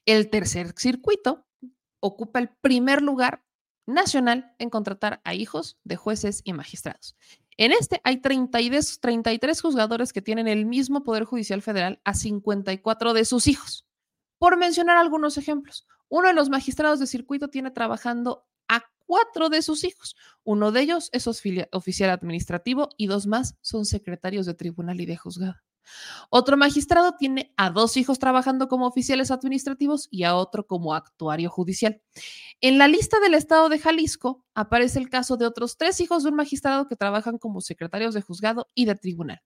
El 0.06 0.30
tercer 0.30 0.76
circuito 0.78 1.48
ocupa 2.00 2.38
el 2.38 2.50
primer 2.50 3.02
lugar 3.02 3.44
nacional 3.88 4.54
en 4.60 4.70
contratar 4.70 5.20
a 5.24 5.34
hijos 5.34 5.80
de 5.84 5.96
jueces 5.96 6.44
y 6.44 6.54
magistrados. 6.54 7.16
En 7.58 7.72
este 7.72 8.02
hay 8.04 8.18
32, 8.18 9.00
33 9.00 9.60
juzgadores 9.60 10.14
que 10.14 10.22
tienen 10.22 10.48
el 10.48 10.68
mismo 10.68 11.04
Poder 11.04 11.24
Judicial 11.24 11.64
Federal 11.64 12.00
a 12.04 12.14
54 12.14 13.14
de 13.14 13.26
sus 13.26 13.48
hijos. 13.48 13.88
Por 14.38 14.58
mencionar 14.58 14.98
algunos 14.98 15.40
ejemplos, 15.40 15.88
uno 16.08 16.28
de 16.28 16.36
los 16.36 16.52
magistrados 16.52 17.00
de 17.00 17.08
circuito 17.08 17.48
tiene 17.48 17.72
trabajando 17.72 18.46
cuatro 19.12 19.50
de 19.50 19.62
sus 19.62 19.84
hijos. 19.84 20.16
Uno 20.46 20.72
de 20.72 20.84
ellos 20.84 21.10
es 21.12 21.28
oficial 21.28 22.10
administrativo 22.12 22.88
y 22.96 23.08
dos 23.08 23.28
más 23.28 23.58
son 23.60 23.86
secretarios 23.86 24.46
de 24.46 24.54
tribunal 24.54 25.02
y 25.02 25.06
de 25.06 25.18
juzgado. 25.18 25.58
Otro 26.30 26.56
magistrado 26.56 27.16
tiene 27.18 27.54
a 27.58 27.72
dos 27.72 27.98
hijos 27.98 28.20
trabajando 28.20 28.70
como 28.70 28.88
oficiales 28.88 29.30
administrativos 29.30 30.08
y 30.12 30.24
a 30.24 30.38
otro 30.38 30.66
como 30.66 30.94
actuario 30.94 31.50
judicial. 31.50 32.02
En 32.62 32.78
la 32.78 32.88
lista 32.88 33.20
del 33.20 33.34
estado 33.34 33.68
de 33.68 33.80
Jalisco 33.80 34.46
aparece 34.54 35.00
el 35.00 35.10
caso 35.10 35.38
de 35.38 35.46
otros 35.46 35.78
tres 35.78 36.00
hijos 36.02 36.24
de 36.24 36.30
un 36.30 36.36
magistrado 36.36 36.88
que 36.88 36.96
trabajan 36.96 37.38
como 37.38 37.62
secretarios 37.62 38.14
de 38.14 38.22
juzgado 38.22 38.68
y 38.76 38.86
de 38.86 38.96
tribunal. 38.96 39.42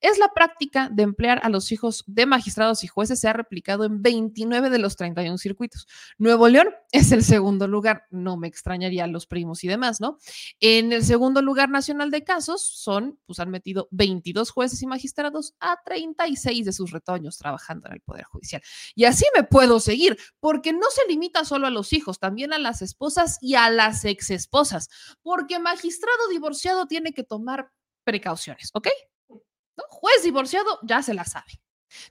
Es 0.00 0.18
la 0.18 0.28
práctica 0.28 0.88
de 0.90 1.02
emplear 1.02 1.40
a 1.42 1.48
los 1.48 1.72
hijos 1.72 2.04
de 2.06 2.26
magistrados 2.26 2.84
y 2.84 2.86
jueces 2.86 3.20
se 3.20 3.28
ha 3.28 3.32
replicado 3.32 3.84
en 3.84 4.02
29 4.02 4.70
de 4.70 4.78
los 4.78 4.96
31 4.96 5.38
circuitos. 5.38 5.86
Nuevo 6.18 6.48
León 6.48 6.68
es 6.92 7.12
el 7.12 7.22
segundo 7.24 7.66
lugar, 7.68 8.04
no 8.10 8.36
me 8.36 8.48
extrañaría 8.48 9.06
los 9.06 9.26
primos 9.26 9.64
y 9.64 9.68
demás, 9.68 10.00
¿no? 10.00 10.18
En 10.60 10.92
el 10.92 11.04
segundo 11.04 11.42
lugar 11.42 11.70
nacional 11.70 12.10
de 12.10 12.24
casos 12.24 12.62
son, 12.62 13.18
pues 13.26 13.38
han 13.40 13.50
metido 13.50 13.88
22 13.92 14.50
jueces 14.50 14.82
y 14.82 14.86
magistrados 14.86 15.54
a 15.60 15.76
36 15.84 16.64
de 16.64 16.72
sus 16.72 16.90
retoños 16.90 17.38
trabajando 17.38 17.88
en 17.88 17.94
el 17.94 18.00
Poder 18.00 18.24
Judicial. 18.24 18.62
Y 18.94 19.04
así 19.04 19.24
me 19.34 19.44
puedo 19.44 19.80
seguir, 19.80 20.18
porque 20.40 20.72
no 20.72 20.90
se 20.90 21.06
limita 21.08 21.44
solo 21.44 21.66
a 21.66 21.70
los 21.70 21.92
hijos, 21.92 22.18
también 22.18 22.52
a 22.52 22.58
las 22.58 22.82
esposas 22.82 23.38
y 23.40 23.54
a 23.54 23.70
las 23.70 24.04
ex 24.04 24.30
esposas, 24.50 24.88
porque 25.22 25.58
magistrado 25.60 26.28
divorciado 26.28 26.86
tiene 26.86 27.12
que 27.12 27.22
tomar 27.22 27.70
precauciones, 28.04 28.70
¿ok? 28.74 28.88
¿No? 29.28 29.84
Juez 29.88 30.24
divorciado 30.24 30.80
ya 30.82 31.02
se 31.02 31.14
la 31.14 31.24
sabe. 31.24 31.62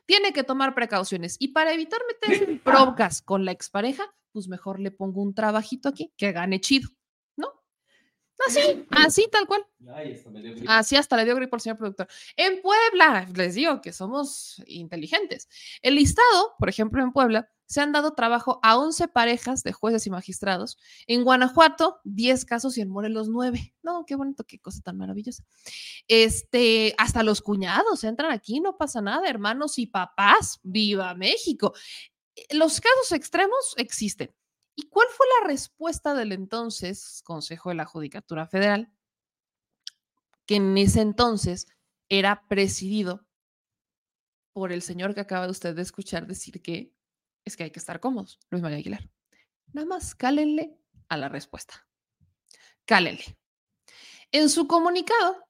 Tiene 0.06 0.34
que 0.34 0.44
tomar 0.44 0.74
precauciones 0.74 1.36
y 1.40 1.50
para 1.50 1.74
evitar 1.74 2.00
meterse 2.08 2.44
en 2.52 2.62
broncas 2.64 3.22
con 3.22 3.44
la 3.44 3.52
expareja, 3.52 4.04
pues 4.32 4.48
mejor 4.48 4.80
le 4.80 4.92
pongo 4.92 5.22
un 5.22 5.34
trabajito 5.34 5.90
aquí 5.90 6.14
que 6.18 6.32
gane 6.32 6.62
chido. 6.62 6.90
Así, 8.48 8.86
así 8.92 9.28
tal 9.32 9.48
cual. 9.48 9.66
Así 10.68 10.96
hasta 10.96 11.18
le 11.18 11.26
dio 11.26 11.36
gripe 11.36 11.56
al 11.56 11.62
señor 11.62 11.78
productor. 11.78 12.08
En 12.36 12.62
Puebla, 12.62 13.28
les 13.36 13.56
digo 13.56 13.82
que 13.82 13.92
somos 13.92 14.62
inteligentes. 14.66 15.50
El 15.82 15.96
listado, 15.96 16.54
por 16.58 16.70
ejemplo, 16.70 17.04
en 17.04 17.12
Puebla, 17.12 17.50
se 17.70 17.82
han 17.82 17.92
dado 17.92 18.14
trabajo 18.14 18.60
a 18.64 18.80
11 18.80 19.10
parejas 19.10 19.62
de 19.64 19.74
jueces 19.74 20.08
y 20.08 20.10
magistrados. 20.10 20.80
En 21.06 21.24
Guanajuato, 21.24 22.00
10 22.04 22.46
casos 22.46 22.78
y 22.78 22.82
en 22.82 22.90
Morelos, 22.90 23.30
9. 23.30 23.76
No, 23.84 24.06
qué 24.06 24.16
bonito, 24.16 24.44
qué 24.46 24.60
cosa 24.60 24.82
tan 24.82 24.98
maravillosa. 24.98 25.44
Este, 26.08 26.96
hasta 26.98 27.24
los 27.24 27.42
cuñados 27.42 28.04
entran 28.04 28.32
aquí, 28.32 28.60
no 28.60 28.78
pasa 28.78 29.02
nada, 29.02 29.30
hermanos 29.30 29.78
y 29.78 29.86
papás, 29.86 30.60
viva 30.64 31.14
México. 31.14 31.74
Los 32.52 32.82
casos 32.82 33.12
extremos 33.12 33.76
existen. 33.78 34.34
¿Y 34.80 34.88
cuál 34.88 35.08
fue 35.10 35.26
la 35.42 35.48
respuesta 35.50 36.14
del 36.14 36.32
entonces 36.32 37.22
Consejo 37.26 37.68
de 37.68 37.76
la 37.76 37.84
Judicatura 37.84 38.48
Federal? 38.48 38.90
Que 40.46 40.56
en 40.56 40.78
ese 40.78 41.02
entonces 41.02 41.68
era 42.08 42.48
presidido 42.48 43.28
por 44.54 44.72
el 44.72 44.82
señor 44.82 45.14
que 45.14 45.20
acaba 45.20 45.48
de 45.48 45.52
usted 45.52 45.76
de 45.76 45.82
escuchar 45.82 46.28
decir 46.28 46.62
que 46.62 46.94
es 47.44 47.58
que 47.58 47.66
hay 47.66 47.72
que 47.72 47.80
estar 47.80 48.00
cómodos, 48.00 48.40
Luis 48.50 48.64
María 48.64 48.78
Aguilar. 48.78 49.10
Nada 49.74 49.86
más 49.86 50.16
cálenle 50.16 50.80
a 51.10 51.18
la 51.18 51.28
respuesta. 51.28 51.86
Cálenle. 52.86 53.38
En 54.32 54.48
su 54.48 54.66
comunicado, 54.66 55.46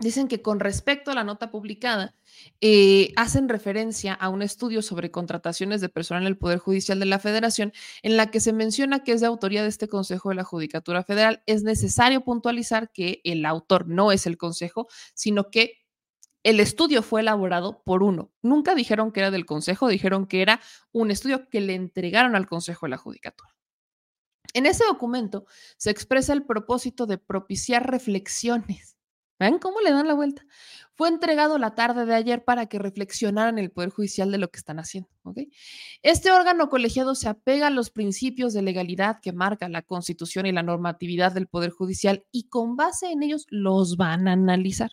Dicen 0.00 0.28
que 0.28 0.42
con 0.42 0.60
respecto 0.60 1.10
a 1.10 1.14
la 1.14 1.24
nota 1.24 1.50
publicada, 1.50 2.14
eh, 2.60 3.12
hacen 3.16 3.48
referencia 3.48 4.14
a 4.14 4.28
un 4.28 4.42
estudio 4.42 4.80
sobre 4.80 5.10
contrataciones 5.10 5.80
de 5.80 5.88
personal 5.88 6.22
en 6.22 6.28
el 6.28 6.38
Poder 6.38 6.60
Judicial 6.60 7.00
de 7.00 7.06
la 7.06 7.18
Federación, 7.18 7.72
en 8.02 8.16
la 8.16 8.30
que 8.30 8.38
se 8.38 8.52
menciona 8.52 9.02
que 9.02 9.10
es 9.10 9.20
de 9.20 9.26
autoría 9.26 9.62
de 9.62 9.68
este 9.68 9.88
Consejo 9.88 10.28
de 10.28 10.36
la 10.36 10.44
Judicatura 10.44 11.02
Federal. 11.02 11.42
Es 11.46 11.64
necesario 11.64 12.20
puntualizar 12.20 12.92
que 12.92 13.20
el 13.24 13.44
autor 13.44 13.88
no 13.88 14.12
es 14.12 14.26
el 14.26 14.36
Consejo, 14.36 14.86
sino 15.14 15.50
que 15.50 15.84
el 16.44 16.60
estudio 16.60 17.02
fue 17.02 17.22
elaborado 17.22 17.82
por 17.84 18.04
uno. 18.04 18.30
Nunca 18.40 18.76
dijeron 18.76 19.10
que 19.10 19.18
era 19.18 19.32
del 19.32 19.46
Consejo, 19.46 19.88
dijeron 19.88 20.26
que 20.26 20.42
era 20.42 20.60
un 20.92 21.10
estudio 21.10 21.48
que 21.48 21.60
le 21.60 21.74
entregaron 21.74 22.36
al 22.36 22.46
Consejo 22.46 22.86
de 22.86 22.90
la 22.90 22.98
Judicatura. 22.98 23.52
En 24.54 24.64
ese 24.64 24.84
documento 24.84 25.46
se 25.76 25.90
expresa 25.90 26.32
el 26.32 26.44
propósito 26.44 27.06
de 27.06 27.18
propiciar 27.18 27.90
reflexiones 27.90 28.97
¿Ven 29.38 29.58
cómo 29.58 29.80
le 29.80 29.92
dan 29.92 30.08
la 30.08 30.14
vuelta? 30.14 30.44
Fue 30.94 31.08
entregado 31.08 31.58
la 31.58 31.76
tarde 31.76 32.06
de 32.06 32.14
ayer 32.14 32.44
para 32.44 32.66
que 32.66 32.80
reflexionaran 32.80 33.58
el 33.58 33.70
Poder 33.70 33.90
Judicial 33.90 34.32
de 34.32 34.38
lo 34.38 34.50
que 34.50 34.58
están 34.58 34.80
haciendo. 34.80 35.08
Este 36.02 36.32
órgano 36.32 36.68
colegiado 36.68 37.14
se 37.14 37.28
apega 37.28 37.68
a 37.68 37.70
los 37.70 37.90
principios 37.90 38.52
de 38.52 38.62
legalidad 38.62 39.20
que 39.22 39.32
marca 39.32 39.68
la 39.68 39.82
Constitución 39.82 40.46
y 40.46 40.52
la 40.52 40.64
normatividad 40.64 41.32
del 41.32 41.46
Poder 41.46 41.70
Judicial 41.70 42.24
y 42.32 42.48
con 42.48 42.76
base 42.76 43.12
en 43.12 43.22
ellos 43.22 43.46
los 43.48 43.96
van 43.96 44.26
a 44.26 44.32
analizar. 44.32 44.90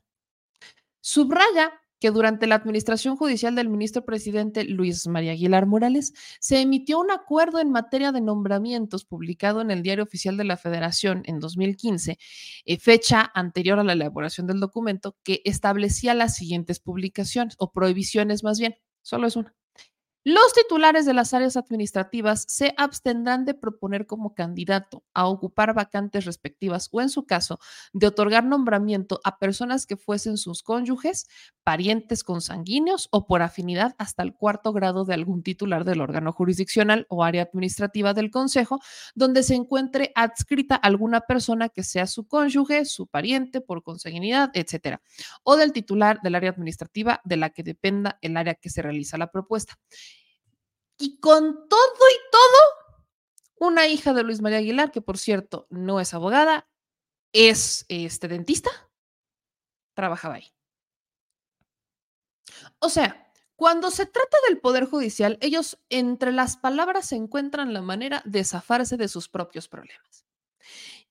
Subraya 1.02 1.72
que 2.00 2.12
durante 2.12 2.48
la 2.48 2.56
administración 2.56 3.16
judicial 3.16 3.56
del 3.56 3.70
ministro 3.70 4.06
presidente 4.06 4.64
Luis 4.64 5.08
María 5.08 5.32
Aguilar 5.32 5.66
Morales 5.66 6.14
se 6.40 6.62
emitió 6.62 7.00
un 7.00 7.12
acuerdo 7.12 7.60
en 7.60 7.72
materia 7.72 8.12
de 8.12 8.22
nombramientos 8.22 9.06
publicado 9.06 9.62
en 9.62 9.72
el 9.72 9.84
Diario 9.84 10.04
Oficial 10.04 10.38
de 10.38 10.44
la 10.44 10.58
Federación 10.58 11.24
en 11.26 11.40
2015, 11.40 12.18
eh, 12.66 12.78
fecha 12.80 13.32
anterior 13.34 13.80
a 13.80 13.84
la 13.84 13.94
elaboración 13.94 14.48
del 14.48 14.60
documento, 14.60 15.16
que 15.24 15.42
establecía 15.46 16.14
las 16.14 16.36
siguientes 16.36 16.80
publicaciones 16.80 17.56
o 17.60 17.72
prohibiciones 17.72 18.44
más 18.44 18.60
bien, 18.60 18.76
solo 19.02 19.28
es 19.28 19.36
una. 19.36 19.56
Los 20.28 20.54
titulares 20.54 21.06
de 21.06 21.14
las 21.14 21.36
áreas 21.36 21.56
administrativas 21.56 22.46
se 22.48 22.74
abstendrán 22.78 23.46
de 23.46 23.54
proponer 23.54 24.08
como 24.08 24.34
candidato 24.34 25.04
a 25.14 25.28
ocupar 25.28 25.76
vacantes 25.76 26.26
respectivas 26.26 26.90
o, 26.92 27.00
en 27.00 27.10
su 27.10 27.28
caso, 27.28 27.60
de 27.94 28.08
otorgar 28.08 28.44
nombramiento 28.44 29.22
a 29.24 29.38
personas 29.38 29.86
que 29.86 29.98
fuesen 29.98 30.38
sus 30.38 30.64
cónyuges, 30.64 31.28
parientes 31.64 32.24
consanguíneos 32.24 33.08
o 33.12 33.28
por 33.28 33.44
afinidad 33.44 33.94
hasta 34.00 34.24
el 34.24 34.34
cuarto 34.34 34.74
grado 34.74 35.06
de 35.06 35.14
algún 35.14 35.44
titular 35.44 35.86
del 35.86 36.02
órgano 36.02 36.32
jurisdiccional 36.32 37.06
o 37.10 37.24
área 37.24 37.44
administrativa 37.44 38.16
del 38.16 38.32
Consejo, 38.32 38.80
donde 39.14 39.44
se 39.44 39.54
encuentre 39.54 40.12
adscrita 40.16 40.74
alguna 40.74 41.22
persona 41.22 41.70
que 41.70 41.84
sea 41.84 42.08
su 42.08 42.28
cónyuge, 42.28 42.86
su 42.86 43.06
pariente 43.06 43.62
por 43.62 43.84
consanguinidad, 43.84 44.50
etcétera, 44.56 45.04
o 45.44 45.56
del 45.56 45.72
titular 45.72 46.20
del 46.24 46.34
área 46.34 46.50
administrativa 46.50 47.22
de 47.26 47.38
la 47.38 47.52
que 47.52 47.62
dependa 47.62 48.18
el 48.24 48.38
área 48.38 48.56
que 48.56 48.72
se 48.72 48.82
realiza 48.82 49.20
la 49.20 49.30
propuesta. 49.30 49.78
Y 50.98 51.20
con 51.20 51.68
todo 51.68 52.10
y 52.12 52.32
todo, 52.32 53.68
una 53.68 53.88
hija 53.88 54.14
de 54.14 54.24
Luis 54.24 54.42
María 54.42 54.60
Aguilar, 54.60 54.92
que 54.92 55.02
por 55.02 55.18
cierto 55.18 55.68
no 55.70 56.00
es 56.00 56.14
abogada, 56.14 56.70
es 57.34 57.86
este 57.90 58.28
dentista, 58.28 58.72
trabajaba 59.94 60.36
ahí. 60.36 60.54
O 62.80 62.90
sea, 62.90 63.32
cuando 63.56 63.90
se 63.90 64.06
trata 64.06 64.38
del 64.48 64.60
Poder 64.60 64.86
Judicial, 64.86 65.38
ellos 65.42 65.80
entre 65.90 66.32
las 66.32 66.58
palabras 66.58 67.12
encuentran 67.12 67.74
la 67.74 67.82
manera 67.82 68.22
de 68.26 68.44
zafarse 68.44 68.98
de 68.98 69.08
sus 69.08 69.30
propios 69.30 69.68
problemas. 69.68 70.26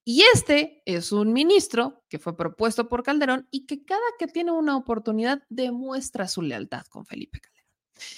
Y 0.05 0.23
este 0.35 0.83
es 0.85 1.13
un 1.13 1.33
ministro 1.33 2.05
que 2.11 2.19
fue 2.19 2.37
propuesto 2.37 2.89
por 2.89 3.03
Calderón 3.03 3.49
y 3.51 3.65
que 3.65 3.87
cada 3.87 4.03
que 4.19 4.27
tiene 4.27 4.53
una 4.53 4.77
oportunidad 4.77 5.43
demuestra 5.49 6.29
su 6.29 6.43
lealtad 6.43 6.85
con 6.87 7.07
Felipe 7.07 7.41
Calderón. 7.41 7.54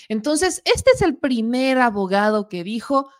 Entonces, 0.08 0.62
este 0.64 0.90
es 0.94 1.02
el 1.02 1.16
primer 1.18 1.78
abogado 1.78 2.48
que 2.48 2.64
dijo, 2.64 3.10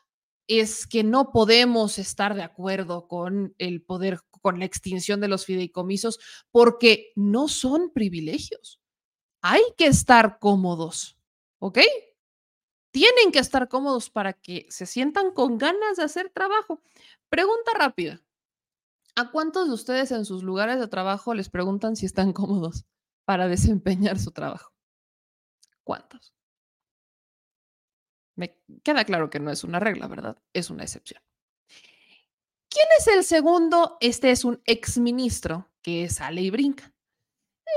es 0.49 0.87
que 0.87 1.03
no 1.05 1.33
podemos 1.33 1.99
estar 1.99 2.35
de 2.35 2.43
acuerdo 2.43 3.09
con 3.09 3.55
el 3.59 3.83
poder, 3.83 4.21
con 4.43 4.59
la 4.59 4.65
extinción 4.65 5.21
de 5.21 5.29
los 5.29 5.45
fideicomisos, 5.45 6.19
porque 6.51 7.13
no 7.17 7.49
son 7.49 7.91
privilegios. 7.93 8.81
hay 9.43 9.63
que 9.77 9.87
estar 9.87 10.39
cómodos, 10.41 11.19
¿ok? 11.61 11.79
Tienen 12.93 13.31
que 13.33 13.39
estar 13.39 13.69
cómodos 13.69 14.11
para 14.11 14.33
que 14.33 14.67
se 14.71 14.87
sientan 14.87 15.33
con 15.33 15.59
ganas 15.59 15.97
de 15.99 16.05
hacer 16.05 16.31
trabajo. 16.31 16.83
Pregunta 17.29 17.73
rápida. 17.79 18.23
¿A 19.17 19.31
cuántos 19.31 19.69
de 19.69 19.75
ustedes 19.75 20.13
en 20.13 20.25
sus 20.25 20.43
lugares 20.43 20.79
de 20.81 20.89
trabajo 20.89 21.35
les 21.35 21.49
preguntan 21.49 21.97
si 21.97 22.07
están 22.07 22.33
cómodos 22.33 22.85
para 23.25 23.49
desempeñar 23.49 24.19
su 24.19 24.31
trabajo? 24.31 24.73
¿Cuántos? 25.85 26.36
Me 28.37 28.59
queda 28.83 29.05
claro 29.05 29.31
que 29.31 29.41
no 29.41 29.51
es 29.51 29.65
una 29.65 29.81
regla, 29.81 30.07
¿verdad? 30.07 30.37
Es 30.53 30.71
una 30.71 30.85
excepción. 30.85 31.21
¿Quién 32.69 32.87
es 32.99 33.07
el 33.09 33.25
segundo? 33.25 33.97
Este 34.01 34.31
es 34.31 34.45
un 34.45 34.61
exministro 34.67 35.71
que 35.83 36.09
sale 36.09 36.43
y 36.43 36.51
brinca. 36.51 36.93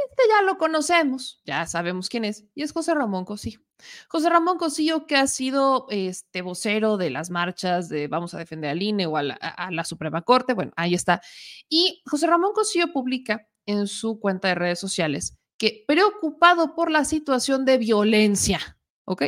Este 0.09 0.23
ya 0.29 0.43
lo 0.43 0.57
conocemos, 0.57 1.41
ya 1.45 1.65
sabemos 1.65 2.09
quién 2.09 2.25
es, 2.25 2.45
y 2.53 2.63
es 2.63 2.71
José 2.71 2.93
Ramón 2.93 3.25
Cosillo. 3.25 3.61
José 4.07 4.29
Ramón 4.29 4.57
Cosillo, 4.57 5.07
que 5.07 5.15
ha 5.15 5.27
sido 5.27 5.87
este 5.89 6.41
vocero 6.41 6.97
de 6.97 7.09
las 7.09 7.29
marchas 7.29 7.89
de 7.89 8.07
vamos 8.07 8.33
a 8.33 8.37
defender 8.37 8.71
al 8.71 8.81
INE 8.81 9.07
o 9.07 9.17
a 9.17 9.23
la, 9.23 9.35
a 9.35 9.71
la 9.71 9.83
Suprema 9.83 10.21
Corte, 10.21 10.53
bueno, 10.53 10.71
ahí 10.75 10.93
está. 10.93 11.21
Y 11.69 12.01
José 12.05 12.27
Ramón 12.27 12.53
Cosillo 12.53 12.91
publica 12.91 13.47
en 13.65 13.87
su 13.87 14.19
cuenta 14.19 14.49
de 14.49 14.55
redes 14.55 14.79
sociales 14.79 15.37
que 15.57 15.83
preocupado 15.87 16.75
por 16.75 16.89
la 16.89 17.03
situación 17.03 17.65
de 17.65 17.77
violencia, 17.77 18.77
¿ok? 19.05 19.23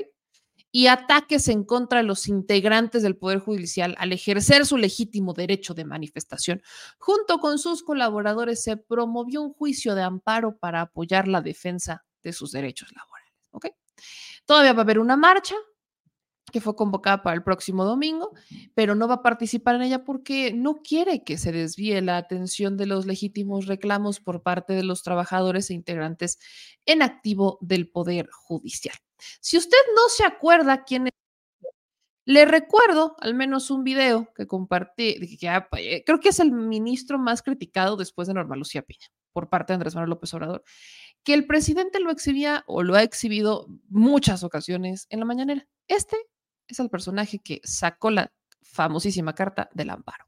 Y 0.72 0.88
ataques 0.88 1.48
en 1.50 1.64
contra 1.64 2.00
de 2.00 2.06
los 2.06 2.28
integrantes 2.28 3.04
del 3.04 3.18
Poder 3.18 3.40
Judicial 3.40 3.96
al 4.00 4.14
ejercer 4.14 4.66
su 4.66 4.78
legítimo 4.78 5.34
derecho 5.34 5.74
de 5.74 5.86
manifestación. 5.86 6.62
Junto 6.98 7.40
con 7.40 7.60
sus 7.60 7.84
colaboradores 7.84 8.64
se 8.64 8.78
promovió 8.78 9.42
un 9.42 9.54
juicio 9.54 9.96
de 9.96 10.04
amparo 10.04 10.58
para 10.58 10.82
apoyar 10.82 11.28
la 11.28 11.42
defensa 11.42 12.06
de 12.24 12.34
sus 12.34 12.52
derechos 12.52 12.92
laborales. 12.94 13.34
¿ok? 13.52 13.68
Todavía 14.46 14.74
va 14.74 14.80
a 14.80 14.84
haber 14.84 15.00
una 15.00 15.18
marcha 15.18 15.56
que 16.52 16.62
fue 16.62 16.76
convocada 16.76 17.24
para 17.24 17.36
el 17.36 17.44
próximo 17.44 17.86
domingo, 17.86 18.34
pero 18.76 18.96
no 18.96 19.08
va 19.08 19.16
a 19.16 19.24
participar 19.24 19.76
en 19.76 19.84
ella 19.84 20.04
porque 20.04 20.54
no 20.54 20.82
quiere 20.84 21.24
que 21.24 21.38
se 21.38 21.52
desvíe 21.52 22.02
la 22.02 22.18
atención 22.18 22.78
de 22.78 22.86
los 22.86 23.06
legítimos 23.06 23.66
reclamos 23.66 24.20
por 24.20 24.44
parte 24.44 24.74
de 24.74 24.84
los 24.84 25.04
trabajadores 25.04 25.70
e 25.70 25.74
integrantes 25.74 26.40
en 26.86 27.02
activo 27.02 27.58
del 27.62 27.90
Poder 27.90 28.30
Judicial. 28.32 28.96
Si 29.40 29.58
usted 29.58 29.78
no 29.96 30.10
se 30.10 30.26
acuerda 30.26 30.84
quién 30.84 31.08
es, 31.08 31.14
le 32.26 32.46
recuerdo 32.46 33.16
al 33.20 33.34
menos 33.34 33.72
un 33.72 33.84
video 33.84 34.32
que 34.36 34.48
compartí, 34.48 35.38
que 35.38 35.48
eh, 35.78 36.04
creo 36.06 36.20
que 36.20 36.30
es 36.30 36.40
el 36.40 36.52
ministro 36.52 37.18
más 37.18 37.42
criticado 37.42 37.98
después 37.98 38.28
de 38.28 38.36
Norma 38.36 38.56
Lucía 38.56 38.84
Piña 38.84 39.08
por 39.34 39.50
parte 39.50 39.72
de 39.72 39.76
Andrés 39.76 39.96
Manuel 39.96 40.12
López 40.12 40.34
Obrador, 40.34 40.64
que 41.24 41.34
el 41.34 41.48
presidente 41.48 42.00
lo 42.00 42.12
exhibía 42.12 42.64
o 42.68 42.84
lo 42.84 42.96
ha 42.96 43.04
exhibido 43.04 43.68
muchas 43.90 44.44
ocasiones 44.44 45.08
en 45.10 45.20
la 45.20 45.26
mañanera. 45.26 45.68
Este 45.88 46.18
es 46.72 46.80
el 46.80 46.90
personaje 46.90 47.40
que 47.40 47.62
sacó 47.64 48.10
la 48.10 48.32
famosísima 48.62 49.34
carta 49.34 49.70
del 49.74 49.90
amparo. 49.90 50.26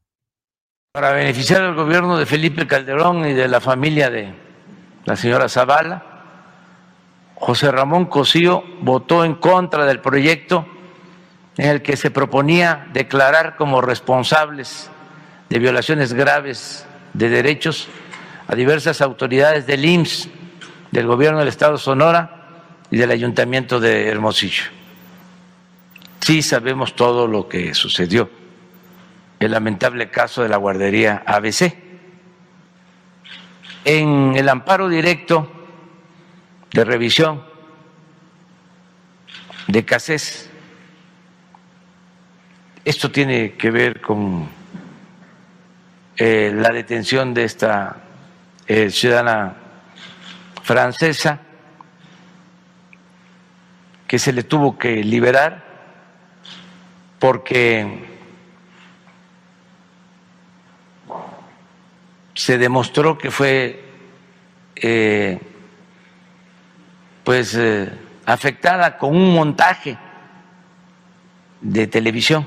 Para 0.92 1.12
beneficiar 1.12 1.62
al 1.62 1.74
gobierno 1.74 2.16
de 2.18 2.26
Felipe 2.26 2.66
Calderón 2.66 3.26
y 3.26 3.32
de 3.32 3.48
la 3.48 3.60
familia 3.60 4.10
de 4.10 4.32
la 5.06 5.16
señora 5.16 5.48
Zavala, 5.48 6.04
José 7.34 7.72
Ramón 7.72 8.06
Cosío 8.06 8.62
votó 8.80 9.24
en 9.24 9.34
contra 9.34 9.86
del 9.86 10.00
proyecto 10.00 10.66
en 11.56 11.68
el 11.68 11.82
que 11.82 11.96
se 11.96 12.10
proponía 12.10 12.88
declarar 12.92 13.56
como 13.56 13.80
responsables 13.80 14.90
de 15.48 15.58
violaciones 15.58 16.12
graves 16.12 16.86
de 17.12 17.28
derechos 17.28 17.88
a 18.46 18.54
diversas 18.54 19.00
autoridades 19.00 19.66
del 19.66 19.84
IMSS, 19.84 20.28
del 20.90 21.06
gobierno 21.06 21.38
del 21.38 21.48
Estado 21.48 21.78
Sonora 21.78 22.62
y 22.90 22.98
del 22.98 23.10
Ayuntamiento 23.10 23.80
de 23.80 24.08
Hermosillo. 24.08 24.83
Sí 26.24 26.40
sabemos 26.40 26.96
todo 26.96 27.26
lo 27.26 27.50
que 27.50 27.74
sucedió, 27.74 28.30
el 29.38 29.50
lamentable 29.50 30.08
caso 30.08 30.42
de 30.42 30.48
la 30.48 30.56
guardería 30.56 31.22
ABC. 31.26 31.74
En 33.84 34.34
el 34.34 34.48
amparo 34.48 34.88
directo 34.88 35.52
de 36.72 36.82
revisión 36.82 37.44
de 39.66 39.84
CACES. 39.84 40.48
Esto 42.86 43.10
tiene 43.10 43.52
que 43.58 43.70
ver 43.70 44.00
con 44.00 44.48
eh, 46.16 46.52
la 46.54 46.70
detención 46.70 47.34
de 47.34 47.44
esta 47.44 47.96
eh, 48.66 48.88
ciudadana 48.88 49.56
francesa 50.62 51.38
que 54.06 54.18
se 54.18 54.32
le 54.32 54.44
tuvo 54.44 54.78
que 54.78 55.04
liberar 55.04 55.73
porque 57.24 58.04
se 62.34 62.58
demostró 62.58 63.16
que 63.16 63.30
fue 63.30 63.82
eh, 64.76 65.40
pues 67.24 67.54
eh, 67.54 67.90
afectada 68.26 68.98
con 68.98 69.16
un 69.16 69.32
montaje 69.32 69.96
de 71.62 71.86
televisión 71.86 72.46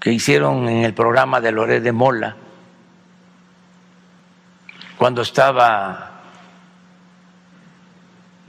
que 0.00 0.10
hicieron 0.10 0.68
en 0.68 0.78
el 0.78 0.92
programa 0.92 1.40
de 1.40 1.52
Loré 1.52 1.80
de 1.80 1.92
Mola 1.92 2.34
cuando 4.98 5.22
estaba 5.22 6.20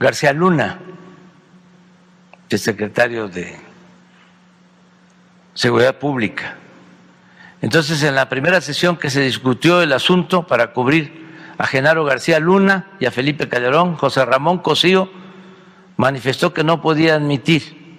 García 0.00 0.32
Luna, 0.32 0.76
el 2.50 2.58
secretario 2.58 3.28
de 3.28 3.65
Seguridad 5.56 5.96
Pública. 5.96 6.56
Entonces, 7.62 8.02
en 8.02 8.14
la 8.14 8.28
primera 8.28 8.60
sesión 8.60 8.98
que 8.98 9.08
se 9.08 9.22
discutió 9.22 9.80
el 9.80 9.92
asunto 9.94 10.46
para 10.46 10.72
cubrir 10.72 11.26
a 11.56 11.66
Genaro 11.66 12.04
García 12.04 12.38
Luna 12.38 12.90
y 13.00 13.06
a 13.06 13.10
Felipe 13.10 13.48
Calderón, 13.48 13.96
José 13.96 14.24
Ramón 14.26 14.58
Cosío 14.58 15.10
manifestó 15.96 16.52
que 16.52 16.62
no 16.62 16.82
podía 16.82 17.14
admitir 17.14 17.96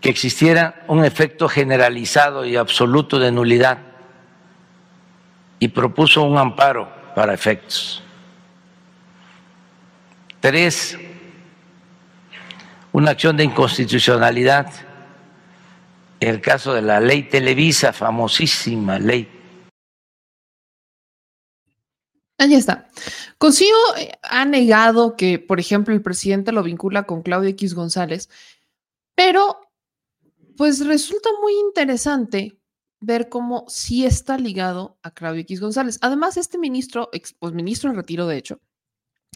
que 0.00 0.08
existiera 0.08 0.82
un 0.88 1.04
efecto 1.04 1.46
generalizado 1.46 2.46
y 2.46 2.56
absoluto 2.56 3.18
de 3.18 3.30
nulidad 3.30 3.78
y 5.58 5.68
propuso 5.68 6.22
un 6.22 6.38
amparo 6.38 6.90
para 7.14 7.34
efectos. 7.34 8.02
Tres, 10.40 10.98
una 12.92 13.12
acción 13.12 13.36
de 13.36 13.44
inconstitucionalidad 13.44 14.72
el 16.20 16.40
caso 16.40 16.74
de 16.74 16.82
la 16.82 17.00
ley 17.00 17.24
Televisa, 17.24 17.92
famosísima 17.92 18.98
ley 18.98 19.40
Ahí 22.40 22.54
está. 22.54 22.88
Cosío 23.36 23.76
eh, 23.98 24.12
ha 24.22 24.46
negado 24.46 25.14
que, 25.14 25.38
por 25.38 25.60
ejemplo, 25.60 25.92
el 25.92 26.00
presidente 26.00 26.52
lo 26.52 26.62
vincula 26.62 27.02
con 27.02 27.20
Claudio 27.20 27.50
X 27.50 27.74
González, 27.74 28.30
pero 29.14 29.60
pues 30.56 30.86
resulta 30.86 31.28
muy 31.42 31.52
interesante 31.52 32.58
ver 32.98 33.28
cómo 33.28 33.66
sí 33.68 34.06
está 34.06 34.38
ligado 34.38 34.98
a 35.02 35.10
Claudio 35.10 35.42
X 35.42 35.60
González. 35.60 35.98
Además, 36.00 36.38
este 36.38 36.56
ministro, 36.56 37.10
ex, 37.12 37.34
pues 37.34 37.52
ministro 37.52 37.90
en 37.90 37.96
retiro, 37.96 38.26
de 38.26 38.38
hecho, 38.38 38.58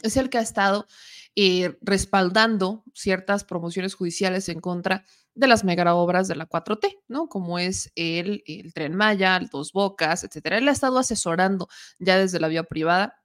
es 0.01 0.17
el 0.17 0.31
que 0.31 0.39
ha 0.39 0.41
estado 0.41 0.87
eh, 1.35 1.77
respaldando 1.81 2.83
ciertas 2.93 3.43
promociones 3.43 3.93
judiciales 3.93 4.47
en 4.49 4.61
contra 4.61 5.05
de 5.33 5.47
las 5.47 5.63
megaobras 5.65 6.27
de 6.27 6.35
la 6.35 6.47
4T, 6.47 7.01
¿no? 7.07 7.27
Como 7.27 7.59
es 7.59 7.91
el, 7.95 8.43
el 8.47 8.73
Tren 8.73 8.95
Maya, 8.95 9.35
el 9.35 9.47
Dos 9.47 9.73
Bocas, 9.73 10.23
etcétera. 10.23 10.57
Él 10.57 10.67
ha 10.69 10.71
estado 10.71 10.97
asesorando 10.97 11.67
ya 11.99 12.17
desde 12.17 12.39
la 12.39 12.47
vía 12.47 12.63
privada 12.63 13.21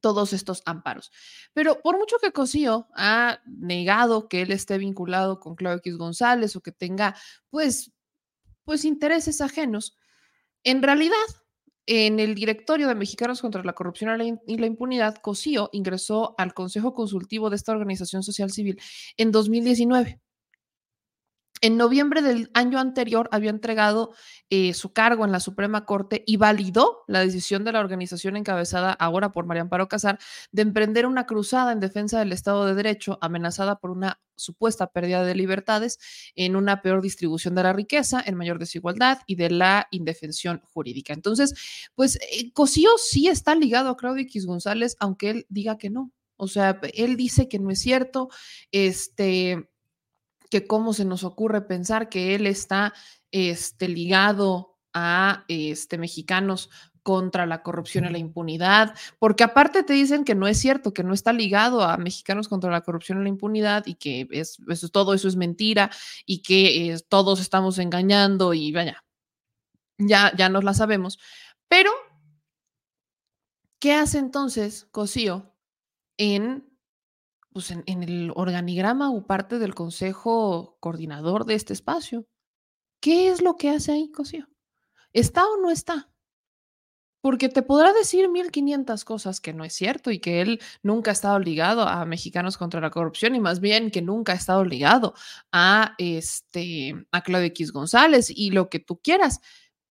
todos 0.00 0.34
estos 0.34 0.62
amparos. 0.66 1.10
Pero 1.54 1.80
por 1.80 1.96
mucho 1.96 2.18
que 2.20 2.30
Cosío 2.30 2.88
ha 2.94 3.40
negado 3.46 4.28
que 4.28 4.42
él 4.42 4.52
esté 4.52 4.76
vinculado 4.76 5.40
con 5.40 5.54
Claudio 5.56 5.78
X 5.78 5.96
González 5.96 6.54
o 6.56 6.60
que 6.60 6.72
tenga, 6.72 7.16
pues, 7.48 7.90
pues 8.64 8.84
intereses 8.84 9.40
ajenos, 9.40 9.96
en 10.62 10.82
realidad, 10.82 11.16
en 11.86 12.20
el 12.20 12.34
directorio 12.34 12.88
de 12.88 12.94
Mexicanos 12.94 13.40
contra 13.40 13.62
la 13.62 13.74
Corrupción 13.74 14.40
y 14.46 14.58
la 14.58 14.66
Impunidad, 14.66 15.16
Cosío 15.16 15.70
ingresó 15.72 16.34
al 16.38 16.54
Consejo 16.54 16.94
Consultivo 16.94 17.50
de 17.50 17.56
esta 17.56 17.72
organización 17.72 18.22
social 18.22 18.50
civil 18.50 18.80
en 19.16 19.32
2019 19.32 20.20
En 21.64 21.78
noviembre 21.78 22.20
del 22.20 22.50
año 22.52 22.78
anterior 22.78 23.26
había 23.32 23.48
entregado 23.48 24.12
eh, 24.50 24.74
su 24.74 24.92
cargo 24.92 25.24
en 25.24 25.32
la 25.32 25.40
Suprema 25.40 25.86
Corte 25.86 26.22
y 26.26 26.36
validó 26.36 27.04
la 27.08 27.20
decisión 27.20 27.64
de 27.64 27.72
la 27.72 27.80
organización 27.80 28.36
encabezada 28.36 28.92
ahora 28.92 29.32
por 29.32 29.46
María 29.46 29.62
Amparo 29.62 29.88
Casar 29.88 30.18
de 30.52 30.60
emprender 30.60 31.06
una 31.06 31.24
cruzada 31.24 31.72
en 31.72 31.80
defensa 31.80 32.18
del 32.18 32.32
Estado 32.32 32.66
de 32.66 32.74
Derecho 32.74 33.16
amenazada 33.22 33.76
por 33.76 33.92
una 33.92 34.20
supuesta 34.36 34.88
pérdida 34.88 35.24
de 35.24 35.34
libertades 35.34 35.98
en 36.34 36.54
una 36.54 36.82
peor 36.82 37.00
distribución 37.00 37.54
de 37.54 37.62
la 37.62 37.72
riqueza, 37.72 38.22
en 38.26 38.34
mayor 38.34 38.58
desigualdad 38.58 39.20
y 39.26 39.36
de 39.36 39.48
la 39.48 39.88
indefensión 39.90 40.60
jurídica. 40.66 41.14
Entonces, 41.14 41.54
pues 41.94 42.16
eh, 42.16 42.52
Cosío 42.52 42.90
sí 42.98 43.28
está 43.28 43.54
ligado 43.54 43.88
a 43.88 43.96
Claudio 43.96 44.24
X 44.24 44.44
González, 44.44 44.98
aunque 45.00 45.30
él 45.30 45.46
diga 45.48 45.78
que 45.78 45.88
no. 45.88 46.12
O 46.36 46.46
sea, 46.46 46.78
él 46.92 47.16
dice 47.16 47.48
que 47.48 47.58
no 47.58 47.70
es 47.70 47.80
cierto, 47.80 48.28
este, 48.70 49.70
que 50.54 50.68
cómo 50.68 50.92
se 50.92 51.04
nos 51.04 51.24
ocurre 51.24 51.62
pensar 51.62 52.08
que 52.08 52.36
él 52.36 52.46
está 52.46 52.94
este, 53.32 53.88
ligado 53.88 54.78
a 54.92 55.44
este, 55.48 55.98
mexicanos 55.98 56.70
contra 57.02 57.44
la 57.44 57.64
corrupción 57.64 58.04
y 58.04 58.10
la 58.10 58.18
impunidad, 58.18 58.94
porque 59.18 59.42
aparte 59.42 59.82
te 59.82 59.94
dicen 59.94 60.22
que 60.24 60.36
no 60.36 60.46
es 60.46 60.56
cierto, 60.60 60.94
que 60.94 61.02
no 61.02 61.12
está 61.12 61.32
ligado 61.32 61.82
a 61.82 61.96
mexicanos 61.96 62.46
contra 62.46 62.70
la 62.70 62.82
corrupción 62.82 63.18
y 63.18 63.24
la 63.24 63.30
impunidad 63.30 63.84
y 63.86 63.96
que 63.96 64.28
es, 64.30 64.58
eso, 64.68 64.88
todo 64.90 65.12
eso 65.12 65.26
es 65.26 65.34
mentira 65.34 65.90
y 66.24 66.40
que 66.42 66.92
eh, 66.92 67.00
todos 67.08 67.40
estamos 67.40 67.80
engañando 67.80 68.54
y 68.54 68.70
vaya, 68.70 69.04
ya, 69.98 70.32
ya 70.36 70.48
nos 70.48 70.62
la 70.62 70.72
sabemos. 70.72 71.18
Pero, 71.66 71.90
¿qué 73.80 73.94
hace 73.94 74.18
entonces 74.18 74.86
Cosío 74.92 75.52
en, 76.16 76.73
pues 77.54 77.70
en, 77.70 78.02
el 78.02 78.32
organigrama 78.34 79.12
o 79.12 79.26
parte 79.26 79.60
del 79.60 79.76
consejo 79.76 80.76
coordinador 80.80 81.46
de 81.46 81.54
este 81.54 81.72
espacio? 81.72 82.26
¿Qué 83.00 83.28
es 83.28 83.42
lo 83.42 83.56
que 83.56 83.70
hace 83.70 83.92
ahí 83.92 84.10
Cosío? 84.10 84.48
¿Está 85.12 85.46
o 85.46 85.58
no 85.58 85.70
está? 85.70 86.10
Porque 87.22 87.48
te 87.48 87.62
podrá 87.62 87.92
decir 87.92 88.28
1500 88.28 89.04
cosas 89.04 89.40
que 89.40 89.52
no 89.52 89.64
es 89.64 89.72
cierto 89.72 90.10
y 90.10 90.18
que 90.18 90.40
él 90.40 90.60
nunca 90.82 91.12
ha 91.12 91.14
estado 91.14 91.38
ligado 91.38 91.82
a 91.82 92.04
Mexicanos 92.04 92.58
contra 92.58 92.80
la 92.80 92.90
Corrupción 92.90 93.36
y 93.36 93.40
más 93.40 93.60
bien 93.60 93.92
que 93.92 94.02
nunca 94.02 94.32
ha 94.32 94.36
estado 94.36 94.64
ligado 94.64 95.14
a, 95.52 95.94
este, 95.98 97.06
a 97.12 97.22
Claudio 97.22 97.46
X 97.46 97.70
González 97.70 98.32
y 98.34 98.50
lo 98.50 98.68
que 98.68 98.80
tú 98.80 99.00
quieras. 99.00 99.40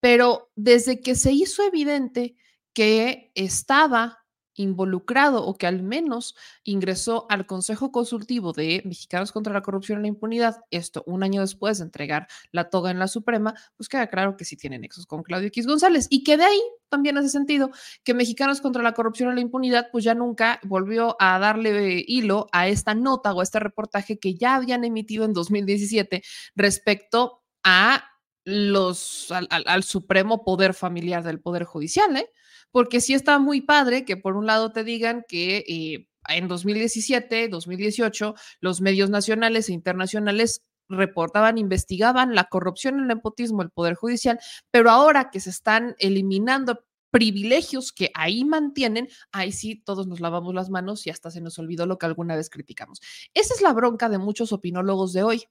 Pero 0.01 0.51
desde 0.57 0.99
que 0.99 1.16
se 1.16 1.32
hizo 1.32 1.64
evidente 1.64 2.36
que 2.74 3.32
estaba 3.36 4.22
involucrado 4.56 5.45
o 5.45 5.56
que 5.56 5.68
al 5.68 5.84
menos 5.84 6.36
ingresó 6.64 7.26
al 7.30 7.45
Consejo 7.45 7.91
Consultivo 7.91 8.54
de 8.54 8.82
Mexicanos 8.86 9.32
contra 9.32 9.54
la 9.54 9.62
Corrupción 9.62 9.99
y 9.99 10.01
la 10.04 10.08
Impunidad, 10.10 10.62
esto 10.72 11.04
un 11.06 11.24
año 11.24 11.41
después 11.41 11.78
de 11.78 11.86
entregar 11.86 12.28
la 12.51 12.70
toga 12.70 12.91
en 12.91 12.99
la 12.99 13.08
Suprema, 13.08 13.56
pues 13.78 13.89
queda 13.89 14.08
claro 14.08 14.38
que 14.38 14.45
sí 14.45 14.56
tiene 14.58 14.80
nexos 14.80 15.06
con 15.06 15.24
Claudio 15.24 15.47
X 15.47 15.68
González 15.68 16.08
y 16.10 16.24
que 16.24 16.38
de 16.38 16.45
ahí 16.45 16.62
también 16.89 17.18
hace 17.18 17.30
sentido 17.30 17.72
que 18.04 18.14
Mexicanos 18.14 18.62
contra 18.62 18.84
la 18.84 18.93
Corrupción 18.93 19.32
y 19.32 19.36
la 19.36 19.41
Impunidad 19.41 19.88
pues 19.91 20.04
ya 20.04 20.14
nunca 20.14 20.60
volvió 20.64 21.16
a 21.20 21.39
darle 21.39 22.04
hilo 22.08 22.47
a 22.51 22.68
esta 22.68 22.93
nota 22.93 23.34
o 23.34 23.39
a 23.39 23.43
este 23.43 23.60
reportaje 23.60 24.20
que 24.20 24.36
ya 24.36 24.56
habían 24.56 24.84
emitido 24.84 25.26
en 25.26 25.34
2017 25.34 26.24
respecto 26.56 27.41
a 27.64 28.10
los 28.45 29.32
al, 29.32 29.47
al, 29.49 29.64
al 29.68 29.84
supremo 29.84 30.43
poder 30.43 30.74
familiar 30.74 31.24
del 31.24 31.39
Poder 31.39 31.64
Judicial, 31.64 32.16
¿eh? 32.18 32.30
Porque 32.74 33.01
sí 33.01 33.13
está 33.13 33.38
muy 33.38 33.61
padre 33.61 34.03
que 34.03 34.17
por 34.17 34.36
un 34.36 34.47
lado 34.47 34.71
te 34.71 34.84
digan 34.84 35.24
que 35.28 35.63
eh, 35.67 36.07
en 36.28 36.47
2017, 36.47 37.47
2018, 37.47 38.34
los 38.61 38.82
medios 38.82 39.11
nacionales 39.11 39.69
e 39.69 39.74
internacionales 39.74 40.63
reportaban, 40.89 41.59
investigaban 41.59 42.34
la 42.34 42.45
corrupción, 42.45 42.99
el 42.99 43.07
nepotismo, 43.07 43.61
el 43.61 43.69
Poder 43.69 43.93
Judicial, 43.93 44.39
pero 44.71 44.89
ahora 44.89 45.30
que 45.30 45.39
se 45.39 45.51
están 45.51 45.95
eliminando 45.99 46.84
privilegios 47.11 47.91
que 47.91 48.09
ahí 48.15 48.43
mantienen, 48.43 49.07
ahí 49.32 49.51
sí 49.51 49.76
todos 49.76 50.07
nos 50.07 50.19
lavamos 50.19 50.55
las 50.55 50.71
manos 50.71 51.05
y 51.05 51.11
hasta 51.11 51.30
se 51.30 51.41
nos 51.41 51.59
olvidó 51.59 51.86
lo 51.86 51.99
que 51.99 52.07
alguna 52.07 52.36
vez 52.36 52.49
criticamos. 52.49 53.01
Esa 53.36 53.53
es 53.53 53.61
la 53.61 53.71
bronca 53.71 54.09
de 54.09 54.17
muchos 54.17 54.51
opinólogos 54.51 55.13
de 55.13 55.21
hoy, 55.21 55.43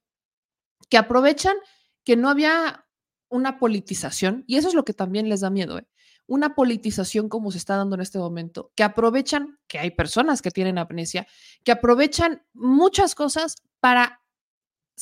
que 0.90 0.98
aprovechan 0.98 1.54
que 2.02 2.16
no 2.16 2.28
había 2.28 2.84
una 3.28 3.60
politización, 3.60 4.42
y 4.48 4.56
eso 4.56 4.66
es 4.66 4.74
lo 4.74 4.84
que 4.84 4.92
también 4.92 5.28
les 5.28 5.40
da 5.42 5.50
miedo, 5.50 5.78
¿eh? 5.78 5.86
Una 6.26 6.54
politización 6.54 7.28
como 7.28 7.50
se 7.50 7.58
está 7.58 7.76
dando 7.76 7.96
en 7.96 8.00
este 8.00 8.18
momento, 8.18 8.72
que 8.74 8.82
aprovechan, 8.82 9.58
que 9.66 9.78
hay 9.78 9.90
personas 9.90 10.40
que 10.40 10.50
tienen 10.50 10.78
amnesia, 10.78 11.26
que 11.64 11.72
aprovechan 11.72 12.42
muchas 12.54 13.14
cosas 13.14 13.56
para 13.80 14.21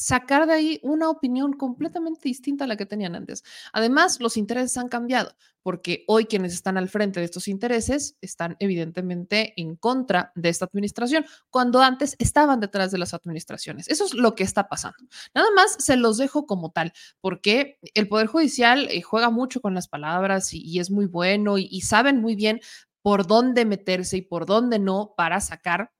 sacar 0.00 0.46
de 0.46 0.54
ahí 0.54 0.80
una 0.82 1.10
opinión 1.10 1.52
completamente 1.52 2.22
distinta 2.24 2.64
a 2.64 2.66
la 2.66 2.76
que 2.76 2.86
tenían 2.86 3.14
antes. 3.14 3.44
Además, 3.70 4.18
los 4.18 4.38
intereses 4.38 4.78
han 4.78 4.88
cambiado, 4.88 5.34
porque 5.62 6.04
hoy 6.08 6.24
quienes 6.24 6.54
están 6.54 6.78
al 6.78 6.88
frente 6.88 7.20
de 7.20 7.26
estos 7.26 7.48
intereses 7.48 8.16
están 8.22 8.56
evidentemente 8.60 9.52
en 9.60 9.76
contra 9.76 10.32
de 10.34 10.48
esta 10.48 10.64
administración, 10.64 11.26
cuando 11.50 11.82
antes 11.82 12.16
estaban 12.18 12.60
detrás 12.60 12.90
de 12.90 12.96
las 12.96 13.12
administraciones. 13.12 13.88
Eso 13.88 14.06
es 14.06 14.14
lo 14.14 14.34
que 14.34 14.42
está 14.42 14.68
pasando. 14.68 14.96
Nada 15.34 15.48
más 15.54 15.76
se 15.78 15.96
los 15.96 16.16
dejo 16.16 16.46
como 16.46 16.70
tal, 16.70 16.94
porque 17.20 17.78
el 17.92 18.08
Poder 18.08 18.26
Judicial 18.26 18.88
eh, 18.90 19.02
juega 19.02 19.28
mucho 19.28 19.60
con 19.60 19.74
las 19.74 19.86
palabras 19.86 20.54
y, 20.54 20.80
es 20.80 20.90
muy 20.90 21.04
bueno 21.04 21.58
y 21.58 21.82
saben 21.82 22.22
muy 22.22 22.36
bien 22.36 22.60
por 23.02 23.26
dónde 23.26 23.66
meterse 23.66 24.16
y 24.16 24.22
por 24.22 24.46
dónde 24.46 24.78
no 24.78 25.12
para 25.14 25.42
sacar 25.42 25.92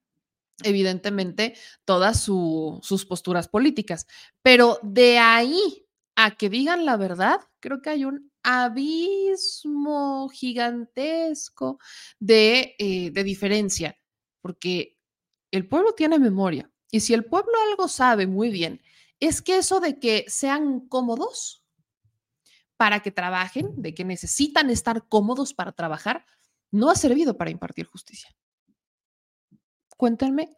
evidentemente, 0.64 1.54
todas 1.84 2.20
su, 2.20 2.78
sus 2.82 3.06
posturas 3.06 3.48
políticas. 3.48 4.06
Pero 4.42 4.78
de 4.82 5.18
ahí 5.18 5.86
a 6.16 6.36
que 6.36 6.50
digan 6.50 6.84
la 6.84 6.96
verdad, 6.96 7.40
creo 7.60 7.80
que 7.80 7.90
hay 7.90 8.04
un 8.04 8.30
abismo 8.42 10.28
gigantesco 10.28 11.78
de, 12.18 12.74
eh, 12.78 13.10
de 13.10 13.24
diferencia, 13.24 13.98
porque 14.40 14.98
el 15.50 15.68
pueblo 15.68 15.94
tiene 15.94 16.18
memoria. 16.18 16.70
Y 16.90 17.00
si 17.00 17.14
el 17.14 17.24
pueblo 17.24 17.52
algo 17.70 17.88
sabe 17.88 18.26
muy 18.26 18.50
bien, 18.50 18.82
es 19.20 19.42
que 19.42 19.58
eso 19.58 19.80
de 19.80 19.98
que 19.98 20.24
sean 20.28 20.80
cómodos 20.88 21.64
para 22.76 23.00
que 23.00 23.10
trabajen, 23.10 23.74
de 23.76 23.94
que 23.94 24.04
necesitan 24.04 24.70
estar 24.70 25.06
cómodos 25.08 25.54
para 25.54 25.72
trabajar, 25.72 26.24
no 26.70 26.90
ha 26.90 26.94
servido 26.94 27.36
para 27.36 27.50
impartir 27.50 27.86
justicia 27.86 28.34
cuéntenme 30.00 30.56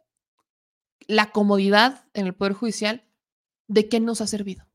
la 1.05 1.31
comodidad 1.31 2.05
en 2.13 2.27
el 2.27 2.33
Poder 2.33 2.53
Judicial, 2.53 3.05
¿de 3.67 3.89
qué 3.89 3.99
nos 3.99 4.21
ha 4.21 4.27
servido? 4.27 4.65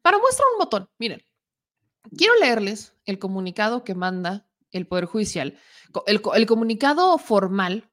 Para 0.00 0.16
muestra 0.16 0.46
un 0.54 0.58
botón, 0.58 0.88
miren, 0.98 1.22
quiero 2.16 2.34
leerles 2.36 2.94
el 3.04 3.18
comunicado 3.18 3.84
que 3.84 3.94
manda 3.94 4.48
el 4.70 4.86
Poder 4.86 5.04
Judicial, 5.04 5.58
el, 6.06 6.46
comunicado 6.46 7.18
formal 7.18 7.90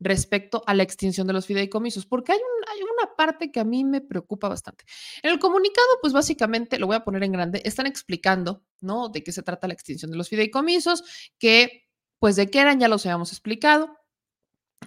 respecto 0.00 0.62
a 0.66 0.72
la 0.72 0.82
extinción 0.82 1.26
de 1.26 1.34
los 1.34 1.44
fideicomisos, 1.44 2.06
porque 2.06 2.32
hay, 2.32 2.38
hay, 2.38 2.82
una 2.82 3.16
parte 3.16 3.52
que 3.52 3.60
a 3.60 3.64
mí 3.64 3.84
me 3.84 4.00
preocupa 4.00 4.48
bastante. 4.48 4.86
En 5.22 5.30
el 5.30 5.38
comunicado, 5.38 5.86
pues 6.00 6.14
básicamente, 6.14 6.78
lo 6.78 6.86
voy 6.86 6.96
a 6.96 7.04
poner 7.04 7.22
en 7.22 7.32
grande, 7.32 7.60
están 7.66 7.86
explicando, 7.86 8.64
¿no? 8.80 9.10
De 9.10 9.22
qué 9.22 9.30
se 9.30 9.42
trata 9.42 9.68
la 9.68 9.74
extinción 9.74 10.10
de 10.10 10.16
los 10.16 10.30
fideicomisos, 10.30 11.04
que 11.38 11.85
pues 12.18 12.36
de 12.36 12.50
qué 12.50 12.60
eran, 12.60 12.80
ya 12.80 12.88
los 12.88 13.04
habíamos 13.06 13.32
explicado. 13.32 13.96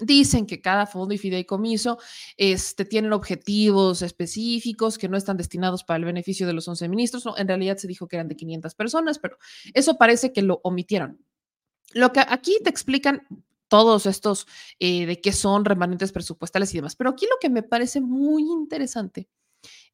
Dicen 0.02 0.46
que 0.46 0.62
cada 0.62 0.86
fondo 0.86 1.14
y 1.14 1.18
fideicomiso 1.18 1.98
este, 2.38 2.86
tienen 2.86 3.12
objetivos 3.12 4.02
específicos 4.02 4.98
que 4.98 5.10
no 5.10 5.18
están 5.18 5.36
destinados 5.36 5.84
para 5.84 5.98
el 5.98 6.06
beneficio 6.06 6.48
de 6.48 6.54
los 6.54 6.68
11 6.68 6.88
ministros. 6.88 7.26
No, 7.26 7.38
en 7.38 7.48
realidad 7.48 7.78
se 7.78 7.88
dijo 7.88 8.08
que 8.08 8.16
eran 8.16 8.28
de 8.28 8.36
500 8.36 8.76
personas, 8.76 9.20
pero 9.20 9.38
eso 9.74 9.98
parece 9.98 10.32
que 10.32 10.42
lo 10.42 10.62
omitieron. 10.64 11.24
Lo 11.94 12.14
que 12.14 12.22
aquí 12.22 12.58
te 12.64 12.70
explican 12.70 13.28
todos 13.70 14.06
estos 14.06 14.48
eh, 14.80 15.06
de 15.06 15.22
qué 15.22 15.32
son 15.32 15.64
remanentes 15.64 16.12
presupuestales 16.12 16.74
y 16.74 16.78
demás. 16.78 16.96
Pero 16.96 17.12
aquí 17.12 17.26
lo 17.26 17.38
que 17.40 17.50
me 17.50 17.64
parece 17.64 18.02
muy 18.02 18.44
interesante 18.44 19.30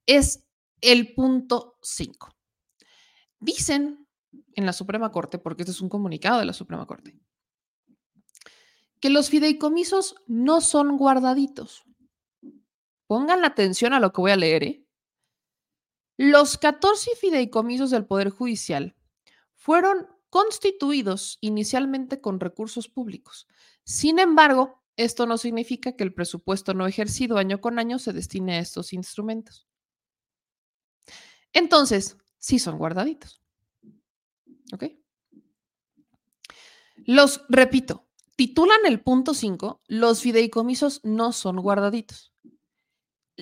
es 0.06 0.44
el 0.82 1.14
punto 1.14 1.78
5. 1.82 2.30
Dicen 3.40 4.05
en 4.56 4.66
la 4.66 4.74
Suprema 4.74 5.12
Corte, 5.12 5.38
porque 5.38 5.64
este 5.64 5.72
es 5.72 5.82
un 5.82 5.90
comunicado 5.90 6.40
de 6.40 6.46
la 6.46 6.54
Suprema 6.54 6.86
Corte, 6.86 7.18
que 9.00 9.10
los 9.10 9.30
fideicomisos 9.30 10.16
no 10.28 10.62
son 10.62 10.98
guardaditos. 10.98 11.84
Pongan 13.08 13.46
atención 13.46 13.94
a 13.94 14.00
lo 14.00 14.12
que 14.12 14.22
voy 14.22 14.32
a 14.32 14.36
leer. 14.36 14.64
¿eh? 14.64 14.86
Los 16.18 16.58
14 16.58 17.12
fideicomisos 17.16 17.92
del 17.92 18.06
Poder 18.06 18.30
Judicial 18.30 18.96
fueron 19.54 20.08
constituidos 20.30 21.38
inicialmente 21.42 22.20
con 22.20 22.40
recursos 22.40 22.90
públicos. 22.90 23.48
Sin 23.84 24.20
embargo, 24.20 24.82
esto 24.98 25.26
no 25.26 25.38
significa 25.38 25.96
que 25.96 26.04
el 26.04 26.14
presupuesto 26.14 26.74
no 26.74 26.88
ejercido 26.88 27.38
año 27.38 27.62
con 27.62 27.80
año 27.80 28.00
se 28.00 28.14
destine 28.14 28.56
a 28.56 28.60
estos 28.60 28.94
instrumentos. 28.94 29.68
Entonces, 31.54 32.18
sí 32.38 32.60
son 32.60 32.78
guardaditos. 32.78 33.45
¿Ok? 34.74 34.86
Los, 37.06 37.46
repito, 37.50 38.08
titulan 38.36 38.86
el 38.86 39.02
punto 39.02 39.34
5, 39.34 39.82
los 39.88 40.22
fideicomisos 40.22 41.02
no 41.04 41.34
son 41.34 41.58
guardaditos. 41.58 42.34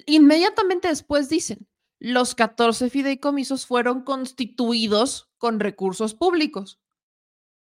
Inmediatamente 0.06 0.88
después 0.88 1.30
dicen, 1.30 1.68
los 2.00 2.36
14 2.36 2.90
fideicomisos 2.90 3.66
fueron 3.66 4.04
constituidos 4.04 5.30
con 5.38 5.60
recursos 5.60 6.14
públicos. 6.14 6.82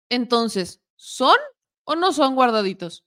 Entonces, 0.09 0.81
¿son 0.95 1.37
o 1.83 1.95
no 1.95 2.13
son 2.13 2.35
guardaditos? 2.35 3.05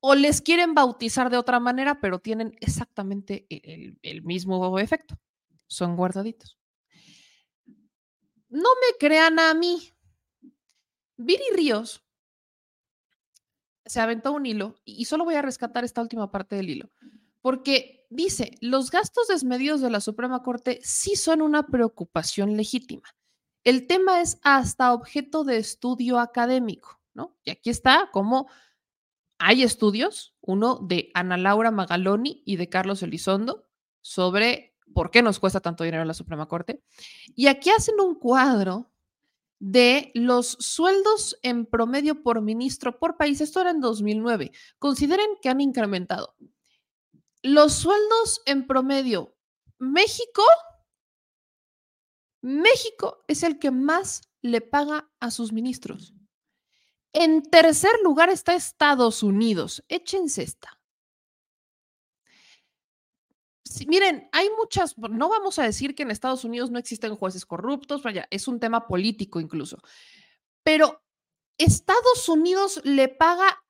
O 0.00 0.14
les 0.14 0.42
quieren 0.42 0.74
bautizar 0.74 1.30
de 1.30 1.36
otra 1.36 1.60
manera, 1.60 2.00
pero 2.00 2.18
tienen 2.18 2.56
exactamente 2.60 3.46
el, 3.48 3.98
el 4.02 4.22
mismo 4.22 4.78
efecto. 4.78 5.18
Son 5.66 5.96
guardaditos. 5.96 6.58
No 8.54 8.68
me 8.80 8.96
crean 9.00 9.40
a 9.40 9.52
mí. 9.52 9.90
Viri 11.16 11.42
Ríos 11.54 12.04
se 13.84 14.00
aventó 14.00 14.30
un 14.30 14.46
hilo 14.46 14.76
y 14.84 15.06
solo 15.06 15.24
voy 15.24 15.34
a 15.34 15.42
rescatar 15.42 15.82
esta 15.82 16.00
última 16.00 16.30
parte 16.30 16.54
del 16.54 16.70
hilo, 16.70 16.90
porque 17.40 18.06
dice, 18.10 18.56
los 18.60 18.92
gastos 18.92 19.26
desmedidos 19.26 19.80
de 19.80 19.90
la 19.90 20.00
Suprema 20.00 20.44
Corte 20.44 20.78
sí 20.84 21.16
son 21.16 21.42
una 21.42 21.66
preocupación 21.66 22.56
legítima. 22.56 23.02
El 23.64 23.88
tema 23.88 24.20
es 24.20 24.38
hasta 24.44 24.92
objeto 24.92 25.42
de 25.42 25.56
estudio 25.56 26.20
académico, 26.20 27.00
¿no? 27.12 27.36
Y 27.42 27.50
aquí 27.50 27.70
está 27.70 28.08
como 28.12 28.48
hay 29.38 29.64
estudios, 29.64 30.32
uno 30.40 30.78
de 30.80 31.10
Ana 31.14 31.36
Laura 31.36 31.72
Magaloni 31.72 32.44
y 32.46 32.54
de 32.54 32.68
Carlos 32.68 33.02
Elizondo, 33.02 33.66
sobre 34.00 34.73
por 34.92 35.10
qué 35.10 35.22
nos 35.22 35.40
cuesta 35.40 35.60
tanto 35.60 35.84
dinero 35.84 36.04
la 36.04 36.14
Suprema 36.14 36.46
Corte. 36.46 36.82
Y 37.34 37.46
aquí 37.46 37.70
hacen 37.70 38.00
un 38.00 38.14
cuadro 38.14 38.90
de 39.58 40.10
los 40.14 40.56
sueldos 40.60 41.38
en 41.42 41.66
promedio 41.66 42.22
por 42.22 42.42
ministro 42.42 42.98
por 42.98 43.16
país. 43.16 43.40
Esto 43.40 43.60
era 43.60 43.70
en 43.70 43.80
2009. 43.80 44.52
Consideren 44.78 45.30
que 45.40 45.48
han 45.48 45.60
incrementado. 45.60 46.34
Los 47.42 47.74
sueldos 47.74 48.40
en 48.46 48.66
promedio, 48.66 49.36
México, 49.78 50.42
México 52.40 53.24
es 53.28 53.42
el 53.42 53.58
que 53.58 53.70
más 53.70 54.22
le 54.42 54.60
paga 54.60 55.10
a 55.20 55.30
sus 55.30 55.52
ministros. 55.52 56.14
En 57.12 57.42
tercer 57.42 57.92
lugar 58.02 58.28
está 58.28 58.54
Estados 58.54 59.22
Unidos. 59.22 59.84
Échense 59.88 60.42
esta. 60.42 60.80
Miren, 63.86 64.28
hay 64.32 64.48
muchas, 64.58 64.96
no 64.98 65.28
vamos 65.28 65.58
a 65.58 65.64
decir 65.64 65.94
que 65.94 66.02
en 66.02 66.10
Estados 66.10 66.44
Unidos 66.44 66.70
no 66.70 66.78
existen 66.78 67.16
jueces 67.16 67.46
corruptos, 67.46 68.02
vaya, 68.02 68.26
es 68.30 68.46
un 68.46 68.60
tema 68.60 68.86
político 68.86 69.40
incluso, 69.40 69.78
pero 70.62 71.02
Estados 71.56 72.28
Unidos 72.28 72.80
le 72.84 73.08
paga 73.08 73.62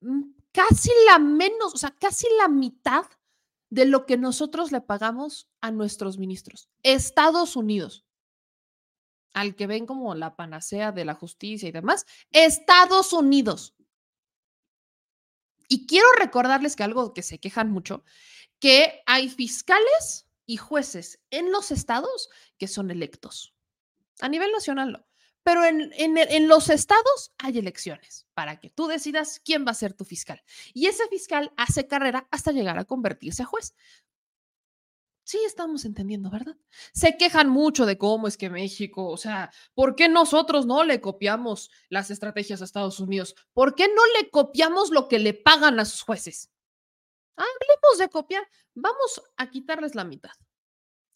mm, 0.00 0.22
casi 0.52 0.90
la 1.06 1.18
menos, 1.18 1.74
o 1.74 1.78
sea, 1.78 1.90
casi 1.90 2.26
la 2.38 2.48
mitad 2.48 3.06
de 3.70 3.84
lo 3.84 4.06
que 4.06 4.16
nosotros 4.16 4.72
le 4.72 4.80
pagamos 4.80 5.48
a 5.60 5.70
nuestros 5.70 6.18
ministros. 6.18 6.68
Estados 6.82 7.54
Unidos, 7.54 8.06
al 9.34 9.54
que 9.54 9.66
ven 9.66 9.86
como 9.86 10.14
la 10.14 10.36
panacea 10.36 10.90
de 10.90 11.04
la 11.04 11.14
justicia 11.14 11.68
y 11.68 11.72
demás, 11.72 12.06
Estados 12.30 13.12
Unidos. 13.12 13.76
Y 15.68 15.86
quiero 15.86 16.08
recordarles 16.18 16.76
que 16.76 16.82
algo 16.82 17.12
que 17.12 17.22
se 17.22 17.38
quejan 17.38 17.70
mucho, 17.70 18.02
que 18.60 19.02
hay 19.06 19.28
fiscales 19.28 20.28
y 20.46 20.56
jueces 20.56 21.20
en 21.30 21.52
los 21.52 21.70
estados 21.70 22.30
que 22.58 22.68
son 22.68 22.90
electos. 22.90 23.54
A 24.20 24.28
nivel 24.28 24.50
nacional 24.52 24.92
no. 24.92 25.06
Pero 25.44 25.64
en, 25.64 25.92
en, 25.94 26.18
en, 26.18 26.48
los 26.48 26.68
estados 26.68 27.32
hay 27.38 27.58
elecciones 27.58 28.26
para 28.34 28.60
que 28.60 28.68
tú 28.68 28.86
decidas 28.86 29.40
quién 29.42 29.64
va 29.66 29.70
a 29.70 29.74
ser 29.74 29.94
tu 29.94 30.04
fiscal. 30.04 30.42
Y 30.74 30.86
ese 30.86 31.06
fiscal 31.08 31.52
hace 31.56 31.86
carrera 31.86 32.28
hasta 32.30 32.52
llegar 32.52 32.78
a 32.78 32.84
convertirse 32.84 33.42
a 33.44 33.46
juez. 33.46 33.74
Sí, 35.28 35.38
estamos 35.46 35.84
entendiendo, 35.84 36.30
¿verdad? 36.30 36.56
Se 36.94 37.18
quejan 37.18 37.50
mucho 37.50 37.84
de 37.84 37.98
cómo 37.98 38.28
es 38.28 38.38
que 38.38 38.48
México, 38.48 39.08
o 39.08 39.18
sea, 39.18 39.50
¿por 39.74 39.94
qué 39.94 40.08
nosotros 40.08 40.64
no 40.64 40.84
le 40.84 41.02
copiamos 41.02 41.70
las 41.90 42.10
estrategias 42.10 42.62
a 42.62 42.64
Estados 42.64 42.98
Unidos? 42.98 43.34
¿Por 43.52 43.74
qué 43.74 43.88
no 43.88 44.02
le 44.18 44.30
copiamos 44.30 44.90
lo 44.90 45.06
que 45.06 45.18
le 45.18 45.34
pagan 45.34 45.80
a 45.80 45.84
sus 45.84 46.00
jueces? 46.00 46.50
Hablemos 47.38 47.98
de 47.98 48.08
copiar. 48.08 48.46
Vamos 48.74 49.22
a 49.36 49.50
quitarles 49.50 49.94
la 49.94 50.04
mitad. 50.04 50.32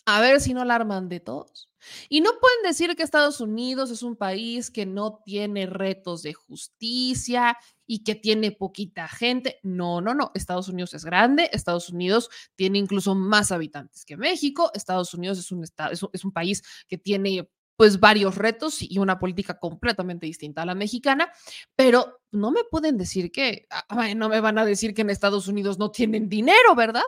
A 0.04 0.20
ver 0.20 0.40
si 0.40 0.52
no 0.52 0.64
la 0.64 0.74
arman 0.74 1.08
de 1.08 1.20
todos. 1.20 1.70
Y 2.08 2.20
no 2.20 2.30
pueden 2.40 2.62
decir 2.64 2.96
que 2.96 3.02
Estados 3.02 3.40
Unidos 3.40 3.90
es 3.90 4.02
un 4.02 4.16
país 4.16 4.70
que 4.70 4.84
no 4.84 5.20
tiene 5.24 5.66
retos 5.66 6.22
de 6.22 6.32
justicia 6.32 7.56
y 7.86 8.02
que 8.02 8.14
tiene 8.16 8.50
poquita 8.50 9.06
gente. 9.06 9.60
No, 9.62 10.00
no, 10.00 10.14
no. 10.14 10.32
Estados 10.34 10.68
Unidos 10.68 10.94
es 10.94 11.04
grande. 11.04 11.50
Estados 11.52 11.88
Unidos 11.88 12.30
tiene 12.56 12.78
incluso 12.78 13.14
más 13.14 13.52
habitantes 13.52 14.04
que 14.04 14.16
México. 14.16 14.70
Estados 14.74 15.14
Unidos 15.14 15.38
es 15.38 15.52
un, 15.52 15.62
estado, 15.62 15.92
es 15.92 16.02
un, 16.02 16.10
es 16.12 16.24
un 16.24 16.32
país 16.32 16.62
que 16.88 16.98
tiene 16.98 17.48
pues 17.82 17.98
varios 17.98 18.36
retos 18.36 18.80
y 18.80 18.98
una 18.98 19.18
política 19.18 19.58
completamente 19.58 20.24
distinta 20.24 20.62
a 20.62 20.66
la 20.66 20.76
mexicana, 20.76 21.32
pero 21.74 22.22
no 22.30 22.52
me 22.52 22.62
pueden 22.62 22.96
decir 22.96 23.32
que, 23.32 23.66
ay, 23.88 24.14
no 24.14 24.28
me 24.28 24.40
van 24.40 24.56
a 24.58 24.64
decir 24.64 24.94
que 24.94 25.02
en 25.02 25.10
Estados 25.10 25.48
Unidos 25.48 25.80
no 25.80 25.90
tienen 25.90 26.28
dinero, 26.28 26.76
¿verdad? 26.76 27.02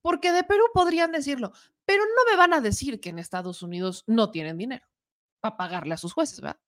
Porque 0.00 0.30
de 0.30 0.44
Perú 0.44 0.62
podrían 0.72 1.10
decirlo, 1.10 1.50
pero 1.84 2.04
no 2.04 2.30
me 2.30 2.36
van 2.36 2.54
a 2.54 2.60
decir 2.60 3.00
que 3.00 3.08
en 3.08 3.18
Estados 3.18 3.60
Unidos 3.60 4.04
no 4.06 4.30
tienen 4.30 4.56
dinero 4.56 4.86
para 5.40 5.56
pagarle 5.56 5.94
a 5.94 5.96
sus 5.96 6.12
jueces, 6.12 6.40
¿verdad? 6.40 6.60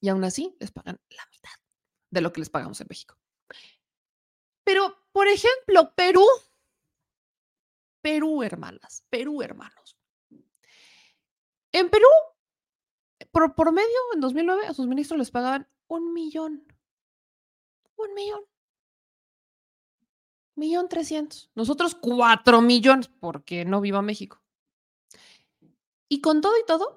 Y 0.00 0.08
aún 0.08 0.22
así 0.22 0.56
les 0.60 0.70
pagan 0.70 1.00
la 1.08 1.26
mitad 1.32 1.50
de 2.10 2.20
lo 2.20 2.32
que 2.32 2.42
les 2.42 2.48
pagamos 2.48 2.80
en 2.80 2.86
México. 2.88 3.18
Pero, 4.62 5.08
por 5.10 5.26
ejemplo, 5.26 5.92
Perú, 5.96 6.24
Perú, 8.00 8.44
hermanas, 8.44 9.04
Perú, 9.10 9.42
hermanos. 9.42 9.83
En 11.74 11.90
Perú, 11.90 12.06
por, 13.32 13.56
por 13.56 13.72
medio, 13.72 13.88
en 14.14 14.20
2009, 14.20 14.68
a 14.68 14.74
sus 14.74 14.86
ministros 14.86 15.18
les 15.18 15.32
pagaban 15.32 15.68
un 15.88 16.12
millón. 16.12 16.64
Un 17.96 18.14
millón. 18.14 18.42
Millón 20.54 20.88
trescientos. 20.88 21.50
Nosotros 21.56 21.96
cuatro 21.96 22.60
millones, 22.60 23.08
porque 23.08 23.64
no 23.64 23.80
viva 23.80 24.02
México. 24.02 24.40
Y 26.08 26.20
con 26.20 26.40
todo 26.40 26.56
y 26.60 26.64
todo, 26.64 26.96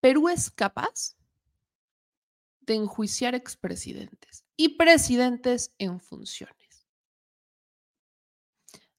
Perú 0.00 0.30
es 0.30 0.50
capaz 0.50 1.14
de 2.60 2.74
enjuiciar 2.74 3.34
expresidentes 3.34 4.46
y 4.56 4.78
presidentes 4.78 5.74
en 5.76 6.00
funciones. 6.00 6.88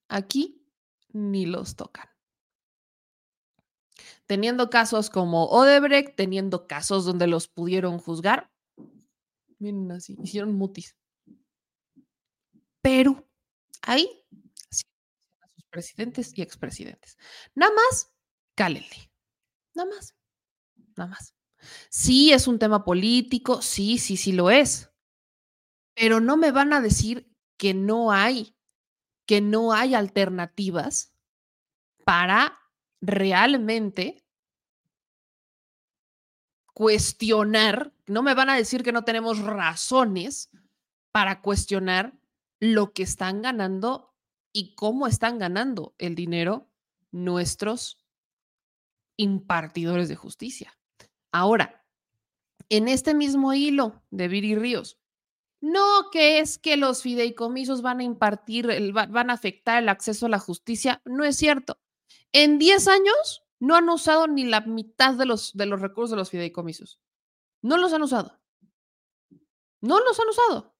Aquí 0.06 0.64
ni 1.08 1.44
los 1.44 1.74
tocan 1.74 2.08
teniendo 4.28 4.68
casos 4.68 5.08
como 5.10 5.46
Odebrecht, 5.46 6.14
teniendo 6.14 6.68
casos 6.68 7.04
donde 7.04 7.26
los 7.26 7.48
pudieron 7.48 7.98
juzgar. 7.98 8.52
Miren 9.58 9.90
así, 9.90 10.16
hicieron 10.22 10.54
mutis. 10.54 10.96
Pero 12.82 13.26
ahí 13.82 14.08
sus 14.70 14.84
presidentes 15.70 16.36
y 16.36 16.42
expresidentes. 16.42 17.16
Nada 17.54 17.72
más, 17.74 18.12
cálenle. 18.54 19.10
Nada 19.74 19.90
más. 19.90 20.14
Nada 20.96 21.10
más. 21.10 21.34
Sí, 21.88 22.32
es 22.32 22.46
un 22.46 22.58
tema 22.58 22.84
político, 22.84 23.62
sí, 23.62 23.98
sí, 23.98 24.16
sí 24.16 24.32
lo 24.32 24.50
es. 24.50 24.90
Pero 25.94 26.20
no 26.20 26.36
me 26.36 26.52
van 26.52 26.72
a 26.74 26.80
decir 26.80 27.34
que 27.56 27.72
no 27.72 28.12
hay, 28.12 28.54
que 29.26 29.40
no 29.40 29.72
hay 29.72 29.94
alternativas 29.94 31.14
para 32.04 32.58
realmente 33.00 34.24
cuestionar, 36.74 37.92
no 38.06 38.22
me 38.22 38.34
van 38.34 38.50
a 38.50 38.56
decir 38.56 38.82
que 38.82 38.92
no 38.92 39.04
tenemos 39.04 39.40
razones 39.40 40.50
para 41.12 41.40
cuestionar 41.40 42.16
lo 42.60 42.92
que 42.92 43.02
están 43.02 43.42
ganando 43.42 44.14
y 44.52 44.74
cómo 44.74 45.06
están 45.06 45.38
ganando 45.38 45.94
el 45.98 46.14
dinero 46.14 46.68
nuestros 47.10 47.98
impartidores 49.16 50.08
de 50.08 50.16
justicia. 50.16 50.78
Ahora, 51.32 51.84
en 52.68 52.88
este 52.88 53.14
mismo 53.14 53.54
hilo 53.54 54.02
de 54.10 54.28
Viri 54.28 54.54
Ríos, 54.54 54.98
no 55.60 56.10
que 56.12 56.38
es 56.38 56.58
que 56.58 56.76
los 56.76 57.02
fideicomisos 57.02 57.82
van 57.82 58.00
a 58.00 58.04
impartir, 58.04 58.92
van 58.92 59.30
a 59.30 59.32
afectar 59.32 59.82
el 59.82 59.88
acceso 59.88 60.26
a 60.26 60.30
la 60.30 60.38
justicia, 60.38 61.02
no 61.04 61.24
es 61.24 61.36
cierto. 61.36 61.80
En 62.32 62.58
10 62.58 62.88
años 62.88 63.44
no 63.60 63.74
han 63.76 63.88
usado 63.88 64.26
ni 64.26 64.44
la 64.44 64.60
mitad 64.60 65.14
de 65.14 65.26
los, 65.26 65.52
de 65.54 65.66
los 65.66 65.80
recursos 65.80 66.10
de 66.10 66.16
los 66.16 66.30
fideicomisos. 66.30 67.00
No 67.62 67.76
los 67.76 67.92
han 67.92 68.02
usado. 68.02 68.38
No 69.80 70.00
los 70.00 70.18
han 70.20 70.28
usado. 70.28 70.74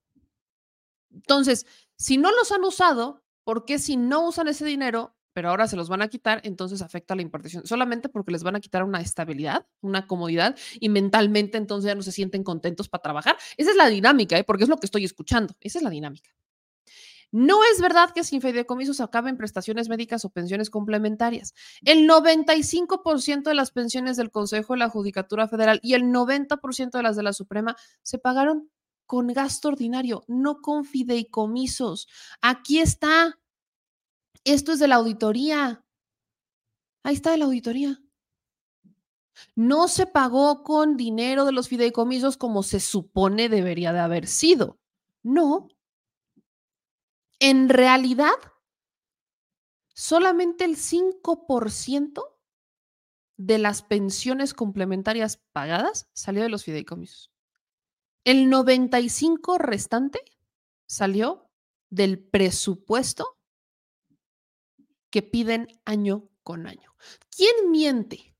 Entonces, 1.13 1.67
si 1.97 2.17
no 2.17 2.31
los 2.31 2.53
han 2.53 2.65
usado, 2.65 3.25
¿por 3.45 3.65
qué 3.65 3.79
si 3.79 3.97
no 3.97 4.27
usan 4.27 4.49
ese 4.49 4.65
dinero, 4.65 5.17
pero 5.33 5.51
ahora 5.51 5.69
se 5.69 5.77
los 5.77 5.89
van 5.89 6.03
a 6.03 6.09
quitar, 6.09 6.41
entonces 6.45 6.83
afecta 6.83 7.15
la 7.15 7.23
impartición? 7.23 7.67
Solamente 7.67 8.09
porque 8.09 8.33
les 8.33 8.43
van 8.43 8.57
a 8.57 8.61
quitar 8.61 8.85
una 8.85 9.01
estabilidad, 9.01 9.67
una 9.81 10.07
comodidad 10.07 10.57
y 10.79 10.89
mentalmente 10.89 11.59
entonces 11.59 11.89
ya 11.89 11.95
no 11.95 12.03
se 12.03 12.13
sienten 12.13 12.45
contentos 12.45 12.89
para 12.89 13.03
trabajar. 13.03 13.37
Esa 13.57 13.71
es 13.71 13.77
la 13.77 13.89
dinámica, 13.89 14.39
¿eh? 14.39 14.45
porque 14.45 14.65
es 14.65 14.69
lo 14.69 14.79
que 14.79 14.87
estoy 14.87 15.05
escuchando. 15.05 15.55
Esa 15.61 15.79
es 15.79 15.85
la 15.85 15.91
dinámica. 15.91 16.31
No 17.31 17.61
es 17.73 17.81
verdad 17.81 18.11
que 18.15 18.25
sin 18.25 18.41
fideicomisos 18.41 19.01
acaben 19.01 19.37
prestaciones 19.37 19.89
médicas 19.89 20.25
o 20.25 20.31
pensiones 20.31 20.71
complementarias. 20.71 21.55
El 21.83 22.09
95% 22.09 23.43
de 23.43 23.55
las 23.55 23.71
pensiones 23.71 24.17
del 24.17 24.31
Consejo 24.31 24.73
de 24.73 24.79
la 24.79 24.89
Judicatura 24.89 25.47
Federal 25.47 25.79
y 25.83 25.95
el 25.95 26.05
90% 26.05 26.91
de 26.93 27.03
las 27.03 27.17
de 27.17 27.23
la 27.23 27.33
Suprema 27.33 27.77
se 28.03 28.19
pagaron 28.19 28.71
con 29.05 29.29
gasto 29.29 29.69
ordinario, 29.69 30.25
no 30.27 30.61
con 30.61 30.85
fideicomisos. 30.85 32.09
Aquí 32.43 32.79
está. 32.79 33.39
Esto 34.45 34.73
es 34.73 34.79
de 34.79 34.89
la 34.89 34.97
auditoría. 34.97 35.85
Ahí 37.03 37.15
está 37.15 37.31
de 37.31 37.39
la 37.39 37.47
auditoría. 37.47 38.01
No 39.55 39.89
se 39.89 40.07
pagó 40.07 40.63
con 40.63 40.97
dinero 40.97 41.45
de 41.45 41.53
los 41.53 41.69
fideicomisos 41.69 42.37
como 42.37 42.63
se 42.63 42.81
supone 42.81 43.49
debería 43.49 43.93
de 43.93 44.01
haber 44.01 44.27
sido. 44.27 44.79
No. 45.23 45.69
En 47.41 47.69
realidad, 47.69 48.35
solamente 49.95 50.65
el 50.65 50.77
5% 50.77 52.39
de 53.37 53.59
las 53.59 53.83
pensiones 53.83 54.53
complementarias 54.53 55.41
pagadas 55.53 56.09
salió 56.13 56.43
de 56.43 56.49
los 56.49 56.65
fideicomisos. 56.65 57.31
El 58.25 58.51
95 58.51 59.59
restante 59.59 60.21
salió 60.87 61.49
del 61.91 62.19
presupuesto 62.19 63.39
que 65.11 65.23
piden 65.23 65.69
año 65.85 66.29
con 66.43 66.67
año. 66.67 66.95
¿Quién 67.35 67.71
miente? 67.71 68.37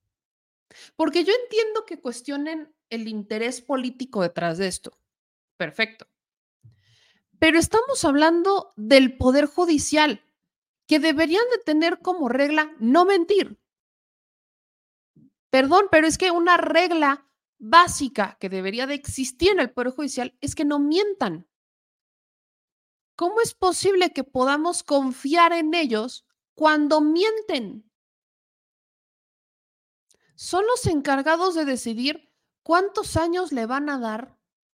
Porque 0.97 1.25
yo 1.25 1.33
entiendo 1.45 1.85
que 1.87 2.01
cuestionen 2.01 2.75
el 2.91 3.09
interés 3.09 3.61
político 3.61 4.23
detrás 4.23 4.59
de 4.59 4.67
esto. 4.67 4.99
Perfecto. 5.57 6.07
Pero 7.39 7.59
estamos 7.59 8.05
hablando 8.05 8.73
del 8.77 9.17
Poder 9.17 9.47
Judicial, 9.47 10.25
que 10.87 10.99
deberían 10.99 11.45
de 11.51 11.59
tener 11.59 12.01
como 12.01 12.29
regla 12.29 12.75
no 12.81 13.05
mentir. 13.05 13.61
Perdón, 15.51 15.87
pero 15.91 16.07
es 16.07 16.19
que 16.19 16.31
una 16.31 16.57
regla 16.57 17.27
básica 17.59 18.37
que 18.41 18.49
debería 18.49 18.87
de 18.87 18.95
existir 18.95 19.51
en 19.51 19.61
el 19.61 19.71
Poder 19.71 19.93
Judicial 19.93 20.37
es 20.41 20.55
que 20.55 20.65
no 20.65 20.79
mientan. 20.79 21.49
¿Cómo 23.17 23.41
es 23.41 23.55
posible 23.55 24.13
que 24.13 24.25
podamos 24.25 24.83
confiar 24.83 25.53
en 25.53 25.75
ellos 25.75 26.25
cuando 26.55 27.01
mienten? 27.01 27.91
Son 30.35 30.65
los 30.67 30.87
encargados 30.87 31.55
de 31.55 31.65
decidir 31.65 32.33
cuántos 32.63 33.17
años 33.17 33.51
le 33.51 33.67
van 33.67 33.91
a 33.91 33.99
dar 33.99 34.39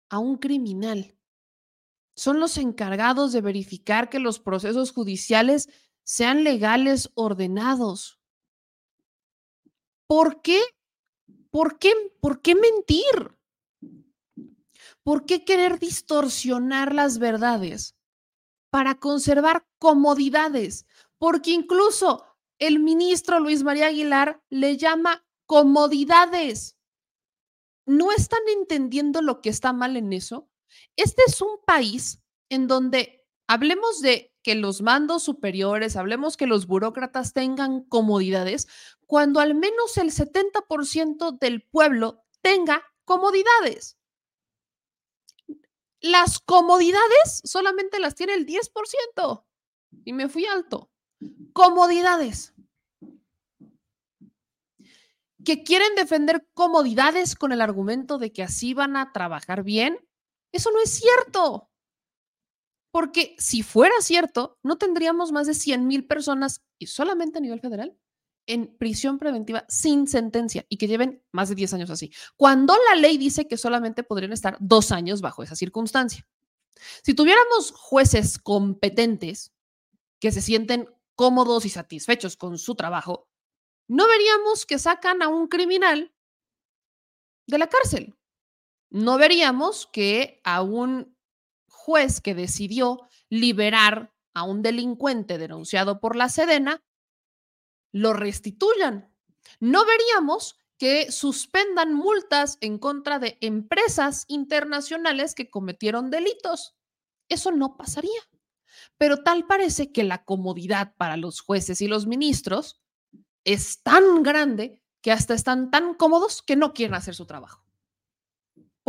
a 0.09 0.19
un 0.19 0.37
criminal. 0.37 1.18
Son 2.19 2.41
los 2.41 2.57
encargados 2.57 3.31
de 3.31 3.39
verificar 3.39 4.09
que 4.09 4.19
los 4.19 4.39
procesos 4.39 4.91
judiciales 4.91 5.69
sean 6.03 6.43
legales, 6.43 7.11
ordenados. 7.13 8.19
¿Por 10.05 10.41
qué 10.41 10.59
¿Por 11.51 11.79
qué, 11.79 11.93
¿Por 12.19 12.41
qué 12.41 12.55
mentir? 12.55 13.35
¿Por 15.03 15.25
qué 15.25 15.45
querer 15.45 15.79
distorsionar 15.79 16.93
las 16.93 17.17
verdades 17.17 17.95
para 18.69 18.95
conservar 18.95 19.65
comodidades? 19.79 20.85
Porque 21.17 21.51
incluso 21.51 22.25
el 22.59 22.79
ministro 22.79 23.39
Luis 23.39 23.63
María 23.63 23.87
Aguilar 23.87 24.43
le 24.49 24.77
llama 24.77 25.25
comodidades. 25.45 26.75
¿No 27.85 28.11
están 28.11 28.41
entendiendo 28.59 29.21
lo 29.21 29.41
que 29.41 29.49
está 29.49 29.71
mal 29.71 29.95
en 29.95 30.11
eso? 30.11 30.48
Este 30.95 31.23
es 31.27 31.41
un 31.41 31.57
país 31.65 32.21
en 32.49 32.67
donde 32.67 33.25
hablemos 33.47 34.01
de 34.01 34.33
que 34.43 34.55
los 34.55 34.81
mandos 34.81 35.23
superiores, 35.23 35.95
hablemos 35.95 36.37
que 36.37 36.47
los 36.47 36.65
burócratas 36.65 37.33
tengan 37.33 37.83
comodidades, 37.83 38.67
cuando 39.05 39.39
al 39.39 39.55
menos 39.55 39.97
el 39.97 40.11
70% 40.11 41.37
del 41.37 41.63
pueblo 41.63 42.23
tenga 42.41 42.83
comodidades. 43.05 43.97
Las 46.01 46.39
comodidades 46.39 47.41
solamente 47.43 47.99
las 47.99 48.15
tiene 48.15 48.33
el 48.33 48.45
10%. 48.45 49.45
Y 50.05 50.13
me 50.13 50.29
fui 50.29 50.45
alto. 50.45 50.89
Comodidades. 51.53 52.53
Que 55.43 55.63
quieren 55.63 55.95
defender 55.95 56.47
comodidades 56.53 57.35
con 57.35 57.51
el 57.51 57.61
argumento 57.61 58.17
de 58.17 58.31
que 58.31 58.43
así 58.43 58.73
van 58.73 58.95
a 58.95 59.11
trabajar 59.11 59.63
bien. 59.63 59.97
Eso 60.51 60.71
no 60.71 60.81
es 60.81 60.91
cierto. 60.91 61.69
Porque 62.91 63.35
si 63.37 63.61
fuera 63.61 63.93
cierto, 64.01 64.57
no 64.63 64.77
tendríamos 64.77 65.31
más 65.31 65.47
de 65.47 65.53
100 65.53 65.85
mil 65.85 66.07
personas 66.07 66.63
y 66.79 66.87
solamente 66.87 67.37
a 67.37 67.41
nivel 67.41 67.59
federal 67.59 67.95
en 68.47 68.75
prisión 68.77 69.19
preventiva 69.19 69.63
sin 69.69 70.07
sentencia 70.07 70.65
y 70.69 70.77
que 70.77 70.87
lleven 70.87 71.23
más 71.31 71.49
de 71.49 71.55
10 71.55 71.75
años 71.75 71.89
así, 71.91 72.11
cuando 72.35 72.75
la 72.89 72.95
ley 72.99 73.19
dice 73.19 73.47
que 73.47 73.57
solamente 73.57 74.01
podrían 74.01 74.33
estar 74.33 74.57
dos 74.59 74.91
años 74.91 75.21
bajo 75.21 75.43
esa 75.43 75.55
circunstancia. 75.55 76.27
Si 77.03 77.13
tuviéramos 77.13 77.71
jueces 77.71 78.39
competentes 78.39 79.53
que 80.19 80.31
se 80.31 80.41
sienten 80.41 80.89
cómodos 81.15 81.65
y 81.65 81.69
satisfechos 81.69 82.37
con 82.37 82.57
su 82.57 82.73
trabajo, 82.73 83.29
no 83.87 84.07
veríamos 84.07 84.65
que 84.65 84.79
sacan 84.79 85.21
a 85.21 85.27
un 85.27 85.47
criminal 85.47 86.11
de 87.45 87.57
la 87.57 87.67
cárcel. 87.67 88.15
No 88.89 89.17
veríamos 89.17 89.87
que 89.91 90.41
a 90.43 90.61
un 90.61 91.15
juez 91.67 92.21
que 92.21 92.35
decidió 92.35 93.07
liberar 93.29 94.13
a 94.33 94.43
un 94.43 94.61
delincuente 94.61 95.37
denunciado 95.37 95.99
por 95.99 96.15
la 96.15 96.29
Sedena 96.29 96.83
lo 97.91 98.13
restituyan. 98.13 99.13
No 99.59 99.85
veríamos 99.85 100.57
que 100.77 101.11
suspendan 101.11 101.93
multas 101.93 102.57
en 102.61 102.77
contra 102.79 103.19
de 103.19 103.37
empresas 103.41 104.25
internacionales 104.27 105.35
que 105.35 105.49
cometieron 105.49 106.09
delitos. 106.09 106.75
Eso 107.27 107.51
no 107.51 107.75
pasaría. 107.75 108.21
Pero 108.97 109.23
tal 109.23 109.45
parece 109.45 109.91
que 109.91 110.03
la 110.03 110.23
comodidad 110.23 110.95
para 110.95 111.17
los 111.17 111.41
jueces 111.41 111.81
y 111.81 111.87
los 111.87 112.07
ministros 112.07 112.79
es 113.43 113.83
tan 113.83 114.23
grande 114.23 114.81
que 115.01 115.11
hasta 115.11 115.33
están 115.33 115.71
tan 115.71 115.95
cómodos 115.95 116.41
que 116.41 116.55
no 116.55 116.73
quieren 116.73 116.95
hacer 116.95 117.15
su 117.15 117.25
trabajo. 117.25 117.68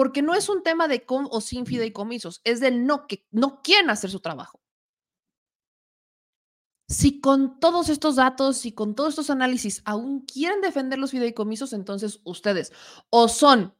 Porque 0.01 0.23
no 0.23 0.35
es 0.35 0.49
un 0.49 0.63
tema 0.63 0.89
de 0.89 1.05
con 1.05 1.29
o 1.31 1.43
sin 1.43 1.67
fideicomisos, 1.67 2.41
es 2.45 2.59
del 2.59 2.87
no 2.87 3.07
que 3.07 3.27
no 3.31 3.61
quieren 3.61 3.91
hacer 3.91 4.09
su 4.09 4.21
trabajo. 4.21 4.59
Si 6.89 7.21
con 7.21 7.61
todos 7.61 7.91
estos 7.91 8.17
datos 8.17 8.65
y 8.65 8.73
con 8.73 8.95
todos 8.95 9.11
estos 9.11 9.29
análisis 9.29 9.83
aún 9.85 10.25
quieren 10.25 10.63
defender 10.63 10.99
los 10.99 11.11
fideicomisos, 11.11 11.75
entonces 11.75 12.23
ustedes 12.25 12.73
o 13.11 13.29
son 13.29 13.75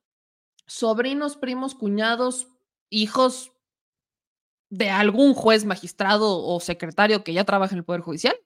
sobrinos, 0.67 1.39
primos, 1.39 1.75
cuñados, 1.75 2.49
hijos 2.91 3.55
de 4.69 4.91
algún 4.91 5.33
juez, 5.33 5.65
magistrado 5.65 6.45
o 6.45 6.61
secretario 6.61 7.25
que 7.25 7.33
ya 7.33 7.45
trabaja 7.45 7.73
en 7.73 7.79
el 7.79 7.85
Poder 7.87 8.03
Judicial, 8.03 8.37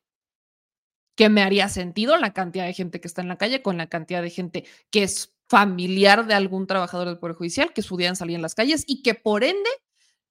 que 1.16 1.28
me 1.28 1.42
haría 1.42 1.68
sentido 1.68 2.18
la 2.18 2.32
cantidad 2.32 2.66
de 2.66 2.72
gente 2.72 3.00
que 3.00 3.08
está 3.08 3.20
en 3.20 3.26
la 3.26 3.36
calle 3.36 3.62
con 3.62 3.78
la 3.78 3.88
cantidad 3.88 4.22
de 4.22 4.30
gente 4.30 4.64
que 4.92 5.02
es 5.02 5.33
familiar 5.48 6.26
de 6.26 6.34
algún 6.34 6.66
trabajador 6.66 7.08
del 7.08 7.18
Poder 7.18 7.36
Judicial, 7.36 7.72
que 7.72 7.82
su 7.82 7.96
salir 8.14 8.36
en 8.36 8.42
las 8.42 8.54
calles 8.54 8.84
y 8.86 9.02
que 9.02 9.14
por 9.14 9.44
ende 9.44 9.70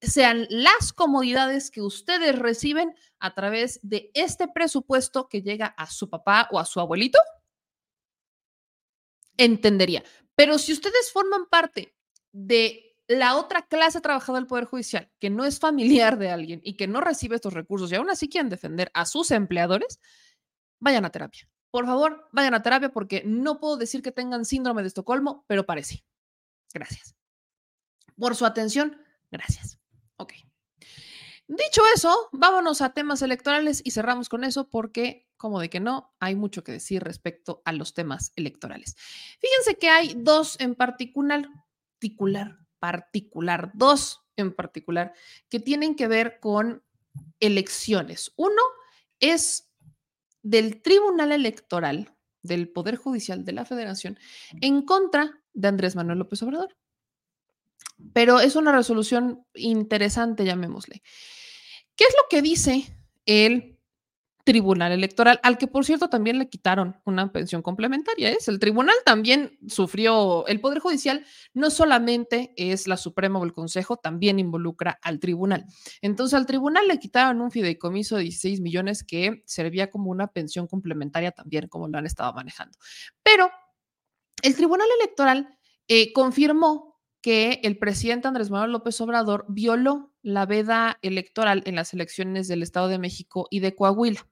sean 0.00 0.46
las 0.50 0.92
comodidades 0.92 1.70
que 1.70 1.80
ustedes 1.80 2.38
reciben 2.38 2.94
a 3.18 3.34
través 3.34 3.80
de 3.82 4.10
este 4.14 4.48
presupuesto 4.48 5.28
que 5.28 5.42
llega 5.42 5.66
a 5.66 5.90
su 5.90 6.10
papá 6.10 6.48
o 6.50 6.58
a 6.58 6.64
su 6.64 6.80
abuelito, 6.80 7.18
entendería. 9.36 10.04
Pero 10.34 10.58
si 10.58 10.72
ustedes 10.72 11.10
forman 11.12 11.46
parte 11.46 11.94
de 12.32 12.96
la 13.06 13.36
otra 13.36 13.66
clase 13.66 14.00
trabajadora 14.00 14.40
del 14.40 14.48
Poder 14.48 14.64
Judicial, 14.64 15.10
que 15.20 15.30
no 15.30 15.44
es 15.44 15.58
familiar 15.58 16.18
de 16.18 16.30
alguien 16.30 16.60
y 16.64 16.76
que 16.76 16.86
no 16.86 17.00
recibe 17.00 17.36
estos 17.36 17.52
recursos 17.52 17.90
y 17.92 17.94
aún 17.94 18.10
así 18.10 18.28
quieren 18.28 18.48
defender 18.48 18.90
a 18.94 19.06
sus 19.06 19.30
empleadores, 19.30 20.00
vayan 20.80 21.04
a 21.04 21.10
terapia. 21.10 21.48
Por 21.74 21.86
favor, 21.86 22.28
vayan 22.30 22.54
a 22.54 22.62
terapia 22.62 22.90
porque 22.90 23.24
no 23.26 23.58
puedo 23.58 23.76
decir 23.76 24.00
que 24.00 24.12
tengan 24.12 24.44
síndrome 24.44 24.82
de 24.82 24.86
Estocolmo, 24.86 25.44
pero 25.48 25.66
parece. 25.66 26.04
Gracias. 26.72 27.16
Por 28.16 28.36
su 28.36 28.46
atención, 28.46 28.96
gracias. 29.32 29.80
Ok. 30.16 30.34
Dicho 31.48 31.82
eso, 31.92 32.28
vámonos 32.30 32.80
a 32.80 32.94
temas 32.94 33.22
electorales 33.22 33.82
y 33.84 33.90
cerramos 33.90 34.28
con 34.28 34.44
eso 34.44 34.70
porque, 34.70 35.28
como 35.36 35.58
de 35.58 35.68
que 35.68 35.80
no, 35.80 36.14
hay 36.20 36.36
mucho 36.36 36.62
que 36.62 36.70
decir 36.70 37.02
respecto 37.02 37.60
a 37.64 37.72
los 37.72 37.92
temas 37.92 38.32
electorales. 38.36 38.94
Fíjense 39.40 39.76
que 39.76 39.88
hay 39.88 40.14
dos 40.16 40.54
en 40.60 40.76
particular, 40.76 41.48
particular, 41.98 42.60
particular, 42.78 43.72
dos 43.74 44.20
en 44.36 44.54
particular 44.54 45.12
que 45.48 45.58
tienen 45.58 45.96
que 45.96 46.06
ver 46.06 46.38
con 46.38 46.84
elecciones. 47.40 48.32
Uno 48.36 48.62
es 49.18 49.73
del 50.44 50.80
Tribunal 50.80 51.32
Electoral 51.32 52.14
del 52.42 52.68
Poder 52.68 52.94
Judicial 52.94 53.44
de 53.44 53.52
la 53.52 53.64
Federación 53.64 54.16
en 54.60 54.82
contra 54.82 55.42
de 55.52 55.66
Andrés 55.66 55.96
Manuel 55.96 56.18
López 56.18 56.40
Obrador 56.42 56.76
pero 58.12 58.40
es 58.40 58.56
una 58.56 58.72
resolución 58.72 59.46
interesante, 59.54 60.44
llamémosle. 60.44 61.02
¿Qué 61.96 62.04
es 62.04 62.14
lo 62.16 62.28
que 62.28 62.42
dice 62.42 62.84
el 63.26 63.73
Tribunal 64.44 64.92
Electoral, 64.92 65.40
al 65.42 65.56
que 65.56 65.66
por 65.66 65.86
cierto 65.86 66.08
también 66.10 66.38
le 66.38 66.50
quitaron 66.50 67.00
una 67.04 67.32
pensión 67.32 67.62
complementaria. 67.62 68.30
Es 68.30 68.46
el 68.48 68.58
tribunal 68.58 68.94
también 69.04 69.58
sufrió, 69.66 70.46
el 70.46 70.60
Poder 70.60 70.80
Judicial 70.80 71.24
no 71.54 71.70
solamente 71.70 72.52
es 72.56 72.86
la 72.86 72.98
Suprema 72.98 73.38
o 73.38 73.44
el 73.44 73.54
Consejo, 73.54 73.96
también 73.96 74.38
involucra 74.38 74.98
al 75.02 75.18
tribunal. 75.18 75.64
Entonces 76.02 76.34
al 76.34 76.44
tribunal 76.44 76.86
le 76.86 76.98
quitaron 76.98 77.40
un 77.40 77.50
fideicomiso 77.50 78.16
de 78.16 78.24
16 78.24 78.60
millones 78.60 79.02
que 79.02 79.42
servía 79.46 79.90
como 79.90 80.10
una 80.10 80.26
pensión 80.26 80.66
complementaria 80.66 81.32
también, 81.32 81.68
como 81.68 81.88
lo 81.88 81.96
han 81.96 82.04
estado 82.04 82.34
manejando. 82.34 82.76
Pero 83.22 83.50
el 84.42 84.54
Tribunal 84.54 84.88
Electoral 85.00 85.58
eh, 85.88 86.12
confirmó 86.12 86.93
que 87.24 87.60
el 87.62 87.78
presidente 87.78 88.28
Andrés 88.28 88.50
Manuel 88.50 88.72
López 88.72 89.00
Obrador 89.00 89.46
violó 89.48 90.12
la 90.20 90.44
veda 90.44 90.98
electoral 91.00 91.62
en 91.64 91.74
las 91.74 91.94
elecciones 91.94 92.48
del 92.48 92.62
Estado 92.62 92.88
de 92.88 92.98
México 92.98 93.48
y 93.50 93.60
de 93.60 93.74
Coahuila. 93.74 94.28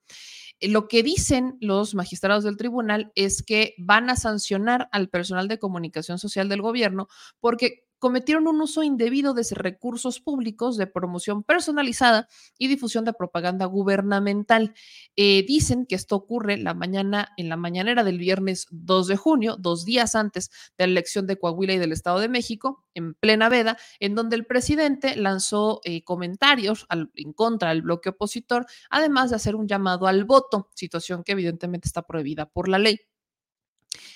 Eh, 0.60 0.68
Lo 0.68 0.88
que 0.88 1.02
dicen 1.02 1.56
los 1.62 1.94
magistrados 1.94 2.44
del 2.44 2.58
tribunal 2.58 3.10
es 3.14 3.42
que 3.42 3.74
van 3.78 4.10
a 4.10 4.16
sancionar 4.16 4.90
al 4.92 5.08
personal 5.08 5.48
de 5.48 5.58
comunicación 5.58 6.18
social 6.18 6.50
del 6.50 6.60
gobierno 6.60 7.08
porque 7.40 7.86
cometieron 8.02 8.48
un 8.48 8.60
uso 8.60 8.82
indebido 8.82 9.32
de 9.32 9.46
recursos 9.52 10.18
públicos 10.18 10.76
de 10.76 10.88
promoción 10.88 11.44
personalizada 11.44 12.26
y 12.58 12.66
difusión 12.66 13.04
de 13.04 13.12
propaganda 13.12 13.64
gubernamental. 13.66 14.74
Eh, 15.14 15.44
dicen 15.46 15.86
que 15.86 15.94
esto 15.94 16.16
ocurre 16.16 16.56
la 16.56 16.74
mañana, 16.74 17.28
en 17.36 17.48
la 17.48 17.56
mañanera 17.56 18.02
del 18.02 18.18
viernes 18.18 18.66
2 18.72 19.06
de 19.06 19.16
junio, 19.16 19.56
dos 19.56 19.84
días 19.84 20.16
antes 20.16 20.50
de 20.76 20.88
la 20.88 20.90
elección 20.94 21.28
de 21.28 21.38
Coahuila 21.38 21.74
y 21.74 21.78
del 21.78 21.92
Estado 21.92 22.18
de 22.18 22.28
México, 22.28 22.84
en 22.94 23.14
plena 23.14 23.48
veda, 23.48 23.78
en 24.00 24.16
donde 24.16 24.34
el 24.34 24.46
presidente 24.46 25.14
lanzó 25.14 25.80
eh, 25.84 26.02
comentarios 26.02 26.88
en 27.14 27.32
contra 27.32 27.68
del 27.68 27.82
bloque 27.82 28.08
opositor, 28.08 28.66
además 28.90 29.30
de 29.30 29.36
hacer 29.36 29.54
un 29.54 29.68
llamado 29.68 30.08
al 30.08 30.24
voto, 30.24 30.70
situación 30.74 31.22
que 31.22 31.32
evidentemente 31.32 31.86
está 31.86 32.02
prohibida 32.02 32.46
por 32.46 32.68
la 32.68 32.80
ley. 32.80 32.98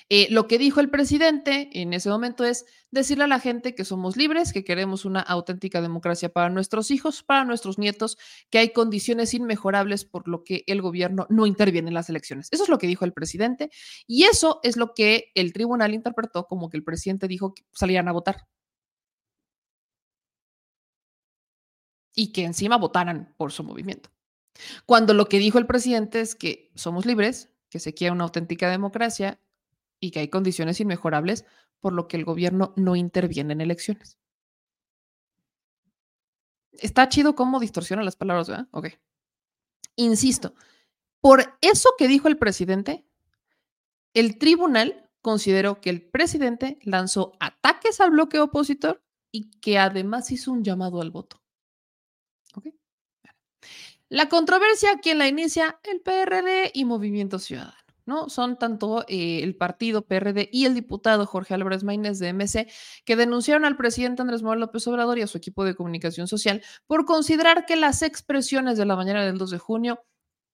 Eh, 0.08 0.28
lo 0.30 0.46
que 0.46 0.58
dijo 0.58 0.78
el 0.78 0.88
presidente 0.88 1.68
en 1.72 1.92
ese 1.92 2.08
momento 2.08 2.44
es 2.44 2.64
decirle 2.92 3.24
a 3.24 3.26
la 3.26 3.40
gente 3.40 3.74
que 3.74 3.84
somos 3.84 4.16
libres, 4.16 4.52
que 4.52 4.62
queremos 4.62 5.04
una 5.04 5.20
auténtica 5.20 5.80
democracia 5.80 6.28
para 6.28 6.48
nuestros 6.48 6.92
hijos, 6.92 7.24
para 7.24 7.44
nuestros 7.44 7.76
nietos, 7.76 8.16
que 8.48 8.58
hay 8.58 8.72
condiciones 8.72 9.34
inmejorables 9.34 10.04
por 10.04 10.28
lo 10.28 10.44
que 10.44 10.62
el 10.68 10.80
gobierno 10.80 11.26
no 11.28 11.44
interviene 11.46 11.88
en 11.88 11.94
las 11.94 12.08
elecciones. 12.08 12.48
Eso 12.52 12.62
es 12.62 12.68
lo 12.68 12.78
que 12.78 12.86
dijo 12.86 13.04
el 13.04 13.12
presidente 13.12 13.70
y 14.06 14.24
eso 14.24 14.60
es 14.62 14.76
lo 14.76 14.94
que 14.94 15.32
el 15.34 15.52
tribunal 15.52 15.92
interpretó 15.92 16.46
como 16.46 16.68
que 16.70 16.76
el 16.76 16.84
presidente 16.84 17.26
dijo 17.26 17.52
que 17.54 17.64
salieran 17.72 18.06
a 18.08 18.12
votar. 18.12 18.46
Y 22.14 22.32
que 22.32 22.44
encima 22.44 22.76
votaran 22.78 23.34
por 23.36 23.52
su 23.52 23.62
movimiento. 23.64 24.10
Cuando 24.86 25.14
lo 25.14 25.28
que 25.28 25.38
dijo 25.38 25.58
el 25.58 25.66
presidente 25.66 26.20
es 26.20 26.34
que 26.34 26.70
somos 26.76 27.04
libres, 27.06 27.50
que 27.68 27.80
se 27.80 27.92
quiere 27.92 28.12
una 28.12 28.24
auténtica 28.24 28.70
democracia 28.70 29.40
y 30.00 30.10
que 30.10 30.20
hay 30.20 30.28
condiciones 30.28 30.80
inmejorables 30.80 31.44
por 31.80 31.92
lo 31.92 32.08
que 32.08 32.16
el 32.16 32.24
gobierno 32.24 32.72
no 32.76 32.96
interviene 32.96 33.52
en 33.52 33.60
elecciones. 33.60 34.18
Está 36.72 37.08
chido 37.08 37.34
cómo 37.34 37.60
distorsiona 37.60 38.02
las 38.02 38.16
palabras, 38.16 38.48
¿verdad? 38.48 38.68
Ok. 38.70 38.88
Insisto, 39.96 40.54
por 41.20 41.56
eso 41.60 41.90
que 41.96 42.08
dijo 42.08 42.28
el 42.28 42.36
presidente, 42.36 43.06
el 44.14 44.38
tribunal 44.38 45.10
consideró 45.22 45.80
que 45.80 45.90
el 45.90 46.02
presidente 46.02 46.78
lanzó 46.82 47.32
ataques 47.40 48.00
al 48.00 48.10
bloque 48.10 48.38
opositor 48.38 49.02
y 49.32 49.50
que 49.60 49.78
además 49.78 50.30
hizo 50.30 50.52
un 50.52 50.62
llamado 50.62 51.00
al 51.00 51.10
voto. 51.10 51.42
¿Ok? 52.54 52.68
La 54.08 54.28
controversia, 54.28 55.00
¿quién 55.02 55.18
la 55.18 55.28
inicia? 55.28 55.80
El 55.82 56.00
PRD 56.00 56.70
y 56.74 56.84
Movimiento 56.84 57.38
Ciudadano. 57.38 57.85
¿No? 58.06 58.28
Son 58.28 58.58
tanto 58.58 59.04
eh, 59.08 59.40
el 59.42 59.56
partido 59.56 60.02
PRD 60.02 60.48
y 60.52 60.64
el 60.64 60.74
diputado 60.74 61.26
Jorge 61.26 61.54
Álvarez 61.54 61.84
Maínez 61.84 62.18
de 62.18 62.32
MC 62.32 62.68
que 63.04 63.16
denunciaron 63.16 63.64
al 63.64 63.76
presidente 63.76 64.22
Andrés 64.22 64.42
Manuel 64.42 64.60
López 64.60 64.86
Obrador 64.86 65.18
y 65.18 65.22
a 65.22 65.26
su 65.26 65.36
equipo 65.36 65.64
de 65.64 65.74
comunicación 65.74 66.28
social 66.28 66.62
por 66.86 67.04
considerar 67.04 67.66
que 67.66 67.76
las 67.76 68.02
expresiones 68.02 68.78
de 68.78 68.86
la 68.86 68.96
mañana 68.96 69.24
del 69.24 69.38
2 69.38 69.50
de 69.50 69.58
junio 69.58 70.00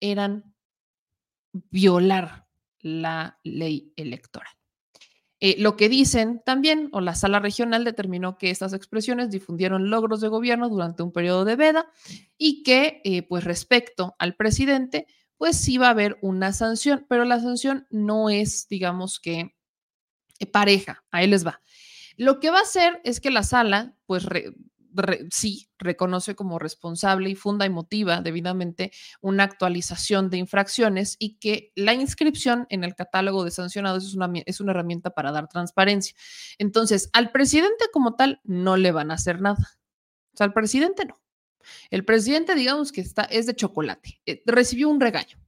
eran 0.01 0.55
violar 1.53 2.47
la 2.81 3.39
ley 3.45 3.93
electoral. 3.97 4.53
Eh, 5.45 5.57
lo 5.59 5.77
que 5.77 5.89
dicen 5.89 6.41
también, 6.47 6.89
o 6.93 7.01
la 7.01 7.16
sala 7.16 7.41
regional 7.41 7.83
determinó 7.83 8.39
que 8.39 8.51
estas 8.51 8.74
expresiones 8.74 9.29
difundieron 9.29 9.91
logros 9.91 10.20
de 10.20 10.29
gobierno 10.29 10.69
durante 10.69 11.03
un 11.03 11.11
periodo 11.11 11.45
de 11.45 11.57
veda 11.57 11.91
y 12.39 12.62
que, 12.62 13.01
eh, 13.03 13.24
pues 13.24 13.43
respecto 13.43 14.15
al 14.20 14.37
presidente, 14.37 15.09
pues 15.43 15.56
sí 15.56 15.77
va 15.77 15.89
a 15.89 15.90
haber 15.90 16.19
una 16.23 16.52
sanción, 16.52 17.05
pero 17.09 17.24
la 17.24 17.40
sanción 17.40 17.85
no 17.90 18.31
es, 18.31 18.69
digamos 18.69 19.19
que, 19.19 19.56
eh, 20.39 20.47
pareja, 20.47 21.05
ahí 21.10 21.27
les 21.27 21.44
va. 21.44 21.60
Lo 22.16 22.39
que 22.39 22.51
va 22.51 22.60
a 22.60 22.62
hacer 22.62 23.01
es 23.02 23.20
que 23.20 23.32
la 23.32 23.43
sala, 23.43 23.97
pues 24.06 24.24
re- 24.24 24.55
sí, 25.32 25.69
reconoce 25.78 26.36
como 26.36 26.60
responsable 26.60 27.28
y 27.28 27.35
funda 27.35 27.66
y 27.66 27.70
motiva 27.70 28.20
debidamente 28.20 28.93
una 29.20 29.43
actualización 29.43 30.31
de 30.31 30.36
infracciones 30.36 31.16
y 31.19 31.39
que 31.39 31.73
la 31.74 31.94
inscripción 31.94 32.66
en 32.69 32.85
el 32.85 32.94
catálogo 32.94 33.43
de 33.44 33.51
sancionados 33.51 34.05
es 34.05 34.14
una, 34.14 34.31
es 34.47 34.60
una 34.60 34.70
herramienta 34.70 35.10
para 35.10 35.32
dar 35.32 35.48
transparencia. 35.48 36.14
Entonces, 36.59 37.10
al 37.14 37.32
presidente 37.32 37.86
como 37.93 38.14
tal 38.14 38.40
no 38.44 38.77
le 38.77 38.93
van 38.93 39.10
a 39.10 39.14
hacer 39.14 39.40
nada. 39.40 39.70
O 40.35 40.36
sea, 40.36 40.47
al 40.47 40.52
presidente 40.52 41.05
no. 41.06 41.22
El 41.90 42.05
presidente, 42.05 42.55
digamos 42.55 42.93
que 42.93 43.01
está, 43.01 43.22
es 43.24 43.47
de 43.47 43.55
chocolate, 43.55 44.20
eh, 44.26 44.43
recibió 44.47 44.89
un 44.89 45.01
regaño. 45.01 45.39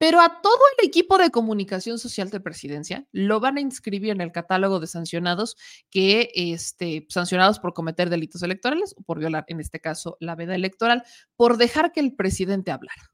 Pero 0.00 0.18
a 0.22 0.40
todo 0.40 0.58
el 0.78 0.86
equipo 0.88 1.18
de 1.18 1.30
comunicación 1.30 1.98
social 1.98 2.30
de 2.30 2.40
presidencia 2.40 3.06
lo 3.12 3.38
van 3.38 3.58
a 3.58 3.60
inscribir 3.60 4.12
en 4.12 4.22
el 4.22 4.32
catálogo 4.32 4.80
de 4.80 4.86
sancionados 4.86 5.58
que 5.90 6.30
este, 6.34 7.06
sancionados 7.10 7.58
por 7.58 7.74
cometer 7.74 8.08
delitos 8.08 8.42
electorales 8.42 8.94
o 8.96 9.02
por 9.02 9.18
violar, 9.18 9.44
en 9.48 9.60
este 9.60 9.78
caso, 9.78 10.16
la 10.18 10.36
veda 10.36 10.54
electoral, 10.54 11.04
por 11.36 11.58
dejar 11.58 11.92
que 11.92 12.00
el 12.00 12.14
presidente 12.14 12.70
hablara. 12.70 13.12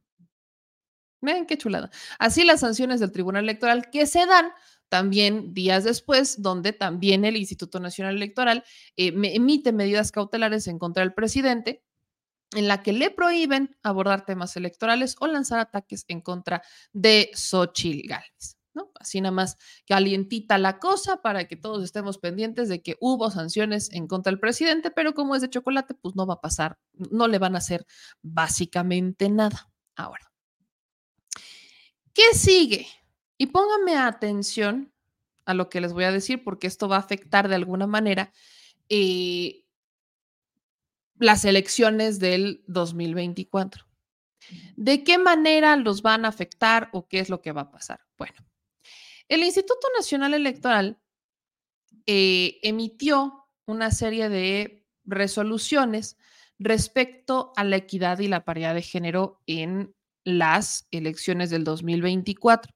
Miren 1.21 1.47
qué 1.47 1.59
chulada. 1.59 1.91
Así 2.21 2.45
las 2.45 2.61
sanciones 2.61 3.01
del 3.01 3.11
Tribunal 3.11 3.43
Electoral 3.43 3.91
que 3.91 4.07
se 4.07 4.25
dan 4.25 4.53
también 4.89 5.55
días 5.55 5.83
después, 5.83 6.41
donde 6.41 6.73
también 6.73 7.25
el 7.25 7.37
Instituto 7.37 7.81
Nacional 7.81 8.15
Electoral 8.15 8.63
eh, 8.97 9.13
emite 9.35 9.73
medidas 9.73 10.13
cautelares 10.13 10.69
en 10.69 10.79
contra 10.79 11.03
del 11.03 11.15
presidente 11.15 11.83
en 12.57 12.69
la 12.69 12.83
que 12.83 12.93
le 12.93 13.11
prohíben 13.11 13.77
abordar 13.83 14.25
temas 14.25 14.57
electorales 14.57 15.17
o 15.21 15.27
lanzar 15.27 15.61
ataques 15.61 16.05
en 16.09 16.23
contra 16.23 16.63
de 16.93 17.31
Xochitl. 17.35 18.15
Así 18.99 19.21
nada 19.21 19.33
más 19.33 19.57
calientita 19.87 20.59
la 20.59 20.79
cosa 20.79 21.23
para 21.23 21.47
que 21.47 21.57
todos 21.57 21.85
estemos 21.85 22.19
pendientes 22.19 22.69
de 22.69 22.83
que 22.83 22.97
hubo 23.01 23.31
sanciones 23.31 23.93
en 23.93 24.07
contra 24.07 24.31
del 24.31 24.41
presidente, 24.41 24.91
pero 24.91 25.15
como 25.15 25.35
es 25.35 25.43
de 25.43 25.51
chocolate, 25.51 25.95
pues 25.95 26.17
no 26.17 26.27
va 26.27 26.35
a 26.35 26.41
pasar, 26.41 26.79
no 27.11 27.29
le 27.29 27.39
van 27.39 27.55
a 27.55 27.59
hacer 27.59 27.87
básicamente 28.23 29.29
nada. 29.29 29.71
Ahora, 29.95 30.33
¿qué 32.13 32.35
sigue? 32.35 32.87
Y 33.39 33.47
pónganme 33.47 33.97
atención 33.97 34.93
a 35.45 35.55
lo 35.55 35.69
que 35.69 35.81
les 35.81 35.93
voy 35.93 36.05
a 36.05 36.13
decir, 36.13 36.43
porque 36.43 36.67
esto 36.67 36.89
va 36.89 36.97
a 36.97 37.01
afectar 37.01 37.49
de 37.49 37.55
alguna 37.55 37.87
manera 37.87 38.33
eh, 38.89 39.66
las 41.19 41.45
elecciones 41.45 42.19
del 42.19 42.63
2024. 42.67 43.85
¿De 44.77 45.03
qué 45.03 45.19
manera 45.19 45.77
los 45.77 46.03
van 46.03 46.25
a 46.25 46.29
afectar 46.29 46.89
o 46.93 47.09
qué 47.09 47.19
es 47.19 47.29
lo 47.29 47.41
que 47.41 47.53
va 47.53 47.63
a 47.63 47.71
pasar? 47.71 48.01
Bueno, 48.17 48.37
el 49.29 49.43
Instituto 49.43 49.89
Nacional 49.97 50.35
Electoral 50.35 51.01
eh, 52.07 52.59
emitió 52.63 53.49
una 53.67 53.91
serie 53.91 54.29
de 54.29 54.87
resoluciones 55.05 56.17
respecto 56.59 57.53
a 57.57 57.65
la 57.65 57.77
equidad 57.77 58.19
y 58.21 58.29
la 58.29 58.45
paridad 58.45 58.75
de 58.75 58.83
género 58.83 59.43
en 59.47 59.95
las 60.25 60.87
elecciones 60.91 61.51
del 61.51 61.65
2024. 61.65 62.73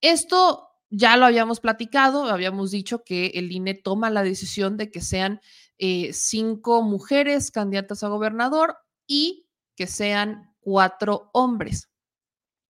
Esto 0.00 0.67
ya 0.90 1.16
lo 1.16 1.26
habíamos 1.26 1.60
platicado, 1.60 2.24
habíamos 2.24 2.70
dicho 2.70 3.04
que 3.04 3.26
el 3.34 3.52
INE 3.52 3.74
toma 3.74 4.10
la 4.10 4.22
decisión 4.22 4.76
de 4.76 4.90
que 4.90 5.00
sean 5.00 5.40
eh, 5.78 6.12
cinco 6.12 6.82
mujeres 6.82 7.50
candidatas 7.50 8.02
a 8.02 8.08
gobernador 8.08 8.76
y 9.06 9.46
que 9.76 9.86
sean 9.86 10.54
cuatro 10.60 11.30
hombres. 11.32 11.88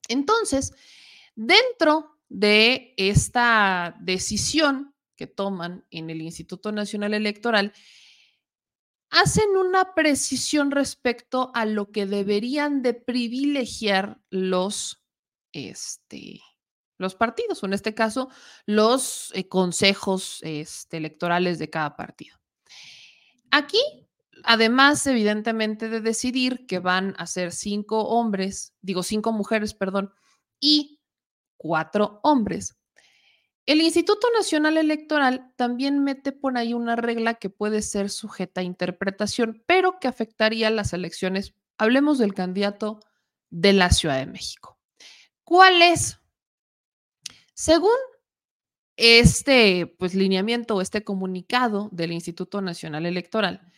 Entonces, 0.09 0.73
dentro 1.37 2.19
de 2.29 2.95
esta 2.97 3.97
decisión 4.01 4.95
que 5.17 5.27
toman 5.27 5.85
en 5.91 6.11
el 6.11 6.21
Instituto 6.21 6.73
Nacional 6.73 7.15
Electoral, 7.15 7.73
hacen 9.11 9.57
una 9.57 9.95
precisión 9.95 10.71
respecto 10.71 11.51
a 11.55 11.65
lo 11.65 11.91
que 11.91 12.07
deberían 12.07 12.83
de 12.83 12.95
privilegiar 12.95 14.21
los, 14.31 15.03
este, 15.53 16.41
los 16.99 17.15
partidos, 17.15 17.63
o 17.63 17.67
en 17.67 17.73
este 17.73 17.95
caso, 17.95 18.29
los 18.67 19.33
eh, 19.35 19.49
consejos 19.49 20.41
este, 20.43 20.99
electorales 20.99 21.59
de 21.59 21.71
cada 21.71 21.97
partido. 21.97 22.37
Aquí 23.51 23.81
además, 24.45 25.07
evidentemente, 25.07 25.89
de 25.89 26.01
decidir 26.01 26.67
que 26.67 26.79
van 26.79 27.15
a 27.19 27.27
ser 27.27 27.53
cinco 27.53 28.03
hombres, 28.05 28.75
digo 28.81 29.03
cinco 29.03 29.33
mujeres, 29.33 29.75
perdón, 29.75 30.13
y 30.61 31.01
cuatro 31.57 32.21
hombres. 32.23 32.77
El 33.67 33.83
Instituto 33.83 34.29
Nacional 34.35 34.79
Electoral 34.79 35.53
también 35.57 36.03
mete 36.03 36.33
por 36.33 36.57
ahí 36.57 36.73
una 36.73 36.97
regla 36.97 37.35
que 37.35 37.51
puede 37.51 37.83
ser 37.83 38.09
sujeta 38.09 38.63
a 38.63 38.65
interpretación, 38.65 39.63
pero 39.67 39.99
que 40.01 40.09
afectaría 40.09 40.71
las 40.71 40.95
elecciones. 40.95 41.55
Hablemos 41.77 42.19
del 42.19 42.33
candidato 42.33 43.01
de 43.51 43.75
la 43.75 43.91
Ciudad 43.91 44.17
de 44.17 44.27
México. 44.27 44.79
¿Cuál 45.45 45.83
es? 45.83 46.19
Según 47.59 47.97
este 48.97 49.93
pues, 49.99 50.15
lineamiento 50.15 50.77
o 50.77 50.81
este 50.81 51.03
comunicado 51.03 51.89
del 51.91 52.13
Instituto 52.13 52.63
Nacional 52.63 53.05
Electoral, 53.05 53.73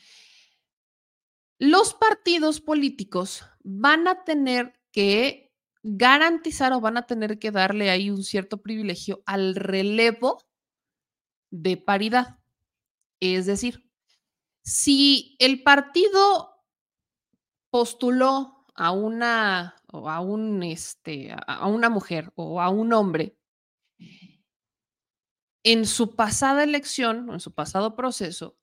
los 1.59 1.95
partidos 1.95 2.61
políticos 2.61 3.43
van 3.65 4.07
a 4.07 4.23
tener 4.25 4.79
que 4.93 5.51
garantizar 5.83 6.75
o 6.75 6.83
van 6.83 6.99
a 6.99 7.07
tener 7.07 7.39
que 7.39 7.53
darle 7.53 7.89
ahí 7.89 8.11
un 8.11 8.23
cierto 8.23 8.61
privilegio 8.61 9.23
al 9.25 9.55
relevo 9.55 10.43
de 11.51 11.79
paridad. 11.79 12.39
Es 13.19 13.47
decir, 13.47 13.91
si 14.63 15.37
el 15.39 15.63
partido 15.63 16.67
postuló 17.71 18.67
a 18.75 18.93
una 18.93 19.75
o 19.87 20.11
a 20.11 20.21
un 20.21 20.63
este 20.65 21.35
a 21.47 21.67
una 21.67 21.89
mujer 21.89 22.31
o 22.35 22.61
a 22.61 22.69
un 22.69 22.93
hombre 22.93 23.40
en 25.63 25.87
su 25.87 26.15
pasada 26.17 26.65
elección 26.65 27.29
o 27.29 27.35
en 27.35 27.41
su 27.41 27.53
pasado 27.53 27.95
proceso, 27.95 28.57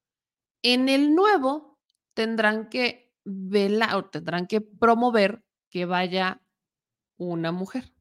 en 0.61 0.89
el 0.89 1.13
nuevo 1.15 1.79
tendrán 2.13 2.69
que 2.69 3.13
velar 3.23 3.95
o 3.95 4.05
tendrán 4.05 4.47
que 4.47 4.61
promover 4.61 5.43
que 5.69 5.85
vaya 5.85 6.41
una 7.17 7.51
mujer. 7.51 7.93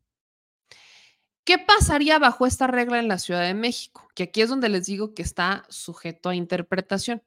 ¿Qué 1.44 1.58
pasaría 1.58 2.18
bajo 2.18 2.46
esta 2.46 2.66
regla 2.66 2.98
en 2.98 3.08
la 3.08 3.18
Ciudad 3.18 3.42
de 3.42 3.54
México? 3.54 4.08
Que 4.14 4.24
aquí 4.24 4.40
es 4.42 4.48
donde 4.48 4.68
les 4.68 4.86
digo 4.86 5.14
que 5.14 5.22
está 5.22 5.64
sujeto 5.68 6.28
a 6.28 6.34
interpretación. 6.34 7.22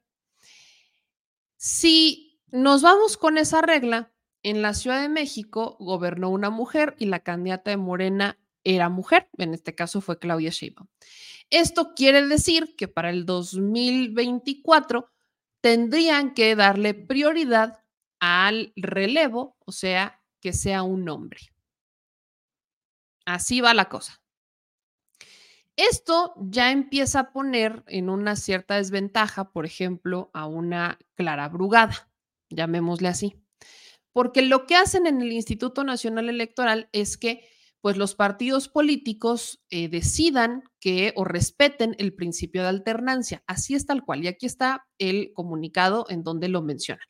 Si 1.56 2.42
nos 2.52 2.82
vamos 2.82 3.16
con 3.16 3.38
esa 3.38 3.62
regla, 3.62 4.12
en 4.44 4.62
la 4.62 4.74
Ciudad 4.74 5.02
de 5.02 5.10
México 5.10 5.78
gobernó 5.80 6.30
una 6.30 6.50
mujer 6.50 6.96
y 6.98 7.06
la 7.06 7.20
candidata 7.20 7.72
de 7.72 7.78
Morena 7.78 8.38
era 8.64 8.90
mujer, 8.90 9.30
en 9.38 9.54
este 9.54 9.76
caso 9.76 10.02
fue 10.02 10.20
Claudia 10.20 10.50
Sheinbaum. 10.50 10.88
Esto 11.50 11.94
quiere 11.96 12.26
decir 12.28 12.76
que 12.78 12.88
para 12.88 13.10
el 13.10 13.26
2024 13.26 15.10
tendrían 15.62 16.34
que 16.34 16.56
darle 16.56 16.94
prioridad 16.94 17.84
al 18.20 18.74
relevo, 18.76 19.58
o 19.66 19.72
sea, 19.72 20.22
que 20.42 20.54
sea 20.54 20.84
un 20.84 21.10
hombre. 21.10 21.40
Así 23.26 23.62
va 23.62 23.74
la 23.74 23.90
cosa. 23.90 24.22
Esto 25.76 26.34
ya 26.38 26.72
empieza 26.72 27.20
a 27.22 27.32
poner 27.32 27.84
en 27.88 28.10
una 28.10 28.36
cierta 28.36 28.76
desventaja, 28.76 29.52
por 29.52 29.66
ejemplo, 29.66 30.30
a 30.34 30.46
una 30.46 31.00
Clara 31.16 31.48
Brugada, 31.48 32.12
llamémosle 32.50 33.08
así. 33.08 33.42
Porque 34.12 34.42
lo 34.42 34.66
que 34.66 34.76
hacen 34.76 35.08
en 35.08 35.22
el 35.22 35.32
Instituto 35.32 35.84
Nacional 35.84 36.28
Electoral 36.28 36.90
es 36.92 37.18
que 37.18 37.48
pues 37.82 37.96
los 37.98 38.16
partidos 38.16 38.68
políticos 38.68 39.64
eh, 39.70 39.88
decidan 39.88 40.64
que 40.80 41.14
o 41.16 41.24
respeten 41.24 41.96
el 41.98 42.14
principio 42.14 42.62
de 42.62 42.70
alternancia. 42.70 43.44
Así 43.48 43.74
es 43.76 43.86
tal 43.86 44.04
cual. 44.04 44.24
Y 44.24 44.28
aquí 44.28 44.46
está 44.46 44.86
el 44.98 45.32
comunicado 45.34 46.06
en 46.10 46.24
donde 46.24 46.50
lo 46.50 46.62
mencionan. 46.62 47.06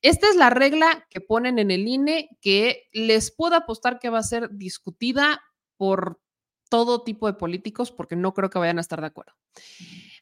Esta 0.00 0.28
es 0.28 0.36
la 0.36 0.50
regla 0.50 1.06
que 1.10 1.20
ponen 1.20 1.58
en 1.58 1.70
el 1.70 1.88
INE 1.88 2.28
que 2.40 2.84
les 2.92 3.34
puedo 3.34 3.56
apostar 3.56 3.98
que 3.98 4.10
va 4.10 4.18
a 4.18 4.24
ser 4.24 4.50
discutida 4.52 5.42
por 5.76 6.20
todo 6.68 7.02
tipo 7.02 7.26
de 7.26 7.34
políticos 7.34 7.90
porque 7.92 8.16
no 8.16 8.32
creo 8.32 8.48
que 8.48 8.58
vayan 8.58 8.78
a 8.78 8.82
estar 8.82 9.00
de 9.00 9.08
acuerdo. 9.08 9.32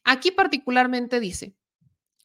Aquí 0.04 0.30
particularmente 0.30 1.20
dice, 1.20 1.54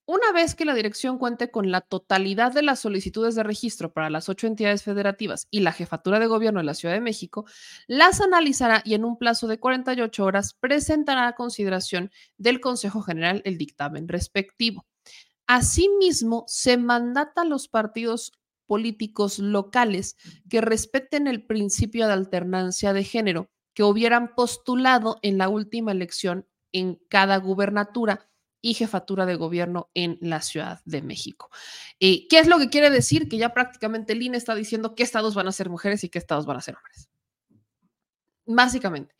una 0.08 0.32
vez 0.32 0.54
que 0.54 0.66
la 0.66 0.76
dirección 0.76 1.18
cuente 1.18 1.50
con 1.50 1.72
la 1.72 1.82
totalidad 1.82 2.52
de 2.54 2.62
las 2.62 2.80
solicitudes 2.80 3.36
de 3.36 3.44
registro 3.44 3.92
para 3.92 4.10
las 4.10 4.30
ocho 4.30 4.46
entidades 4.46 4.84
federativas 4.84 5.48
y 5.50 5.62
la 5.62 5.72
jefatura 5.72 6.20
de 6.20 6.28
gobierno 6.28 6.60
de 6.60 6.66
la 6.66 6.76
Ciudad 6.76 6.94
de 6.94 7.02
México, 7.02 7.46
las 7.88 8.22
analizará 8.22 8.82
y 8.86 8.94
en 8.94 9.04
un 9.04 9.18
plazo 9.18 9.48
de 9.48 9.60
48 9.60 10.24
horas 10.24 10.54
presentará 10.54 11.28
a 11.28 11.36
consideración 11.36 12.12
del 12.38 12.60
Consejo 12.60 13.02
General 13.02 13.42
el 13.46 13.58
dictamen 13.58 14.08
respectivo. 14.08 14.86
Asimismo, 15.48 16.44
se 16.48 16.78
mandata 16.78 17.42
a 17.42 17.46
los 17.46 17.68
partidos 17.68 18.32
políticos 18.68 19.40
locales 19.40 20.18
que 20.50 20.62
respeten 20.62 21.28
el 21.28 21.46
principio 21.46 22.08
de 22.08 22.14
alternancia 22.14 22.94
de 22.94 23.04
género 23.04 23.50
que 23.74 23.84
hubieran 23.84 24.34
postulado 24.36 25.18
en 25.22 25.38
la 25.38 25.50
última 25.50 25.92
elección 25.92 26.48
en 26.72 27.00
cada 27.10 27.38
gubernatura 27.38 28.28
y 28.66 28.74
jefatura 28.74 29.28
de 29.28 29.36
gobierno 29.36 29.92
en 29.94 30.18
la 30.22 30.42
Ciudad 30.42 30.82
de 30.86 31.04
México. 31.04 31.52
Eh, 32.00 32.28
¿Qué 32.28 32.40
es 32.40 32.48
lo 32.48 32.58
que 32.58 32.72
quiere 32.72 32.90
decir? 32.90 33.30
Que 33.30 33.38
ya 33.38 33.54
prácticamente 33.54 34.14
el 34.14 34.24
INE 34.24 34.38
está 34.38 34.56
diciendo 34.56 34.96
qué 34.96 35.04
estados 35.04 35.36
van 35.36 35.48
a 35.48 35.52
ser 35.52 35.70
mujeres 35.70 36.04
y 36.04 36.10
qué 36.10 36.18
estados 36.18 36.48
van 36.48 36.58
a 36.58 36.62
ser 36.62 36.76
hombres. 36.76 37.08
Básicamente, 38.48 39.14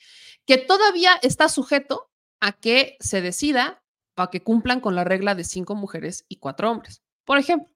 que 0.48 0.58
todavía 0.58 1.12
está 1.22 1.48
sujeto 1.48 2.10
a 2.40 2.54
que 2.54 2.98
se 3.00 3.22
decida 3.22 3.84
o 4.18 4.24
a 4.24 4.32
que 4.32 4.42
cumplan 4.42 4.80
con 4.80 4.96
la 4.96 5.04
regla 5.04 5.36
de 5.36 5.44
cinco 5.44 5.76
mujeres 5.76 6.26
y 6.28 6.38
cuatro 6.38 6.72
hombres. 6.72 7.04
Por 7.24 7.38
ejemplo, 7.38 7.70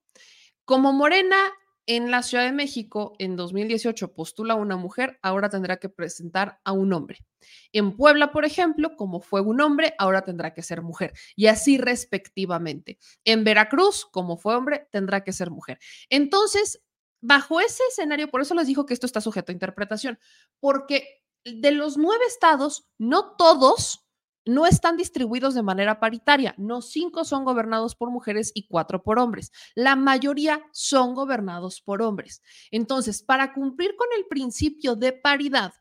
como 0.64 0.92
Morena 0.92 1.52
en 1.96 2.12
la 2.12 2.22
Ciudad 2.22 2.44
de 2.44 2.52
México 2.52 3.16
en 3.18 3.34
2018 3.34 4.14
postula 4.14 4.54
una 4.54 4.76
mujer, 4.76 5.18
ahora 5.22 5.48
tendrá 5.48 5.78
que 5.78 5.88
presentar 5.88 6.60
a 6.62 6.70
un 6.70 6.92
hombre. 6.92 7.26
En 7.72 7.96
Puebla, 7.96 8.30
por 8.30 8.44
ejemplo, 8.44 8.94
como 8.94 9.20
fue 9.20 9.40
un 9.40 9.60
hombre, 9.60 9.96
ahora 9.98 10.22
tendrá 10.22 10.54
que 10.54 10.62
ser 10.62 10.82
mujer. 10.82 11.12
Y 11.34 11.48
así 11.48 11.78
respectivamente. 11.78 13.00
En 13.24 13.42
Veracruz, 13.42 14.06
como 14.06 14.36
fue 14.36 14.54
hombre, 14.54 14.86
tendrá 14.92 15.24
que 15.24 15.32
ser 15.32 15.50
mujer. 15.50 15.80
Entonces, 16.10 16.80
bajo 17.20 17.60
ese 17.60 17.82
escenario, 17.90 18.30
por 18.30 18.40
eso 18.40 18.54
les 18.54 18.68
digo 18.68 18.86
que 18.86 18.94
esto 18.94 19.06
está 19.06 19.20
sujeto 19.20 19.50
a 19.50 19.54
interpretación, 19.54 20.20
porque 20.60 21.24
de 21.44 21.72
los 21.72 21.96
nueve 21.96 22.24
estados, 22.28 22.88
no 22.98 23.34
todos 23.34 24.06
no 24.50 24.66
están 24.66 24.96
distribuidos 24.96 25.54
de 25.54 25.62
manera 25.62 26.00
paritaria. 26.00 26.54
No 26.58 26.82
cinco 26.82 27.24
son 27.24 27.44
gobernados 27.44 27.94
por 27.94 28.10
mujeres 28.10 28.50
y 28.52 28.66
cuatro 28.66 29.02
por 29.02 29.18
hombres. 29.18 29.52
La 29.74 29.94
mayoría 29.94 30.60
son 30.72 31.14
gobernados 31.14 31.80
por 31.80 32.02
hombres. 32.02 32.42
Entonces, 32.72 33.22
para 33.22 33.52
cumplir 33.52 33.94
con 33.96 34.08
el 34.16 34.26
principio 34.26 34.96
de 34.96 35.12
paridad, 35.12 35.72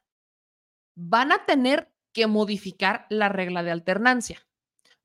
van 0.96 1.32
a 1.32 1.46
tener 1.46 1.92
que 2.14 2.28
modificar 2.28 3.08
la 3.10 3.30
regla 3.30 3.64
de 3.64 3.72
alternancia, 3.72 4.48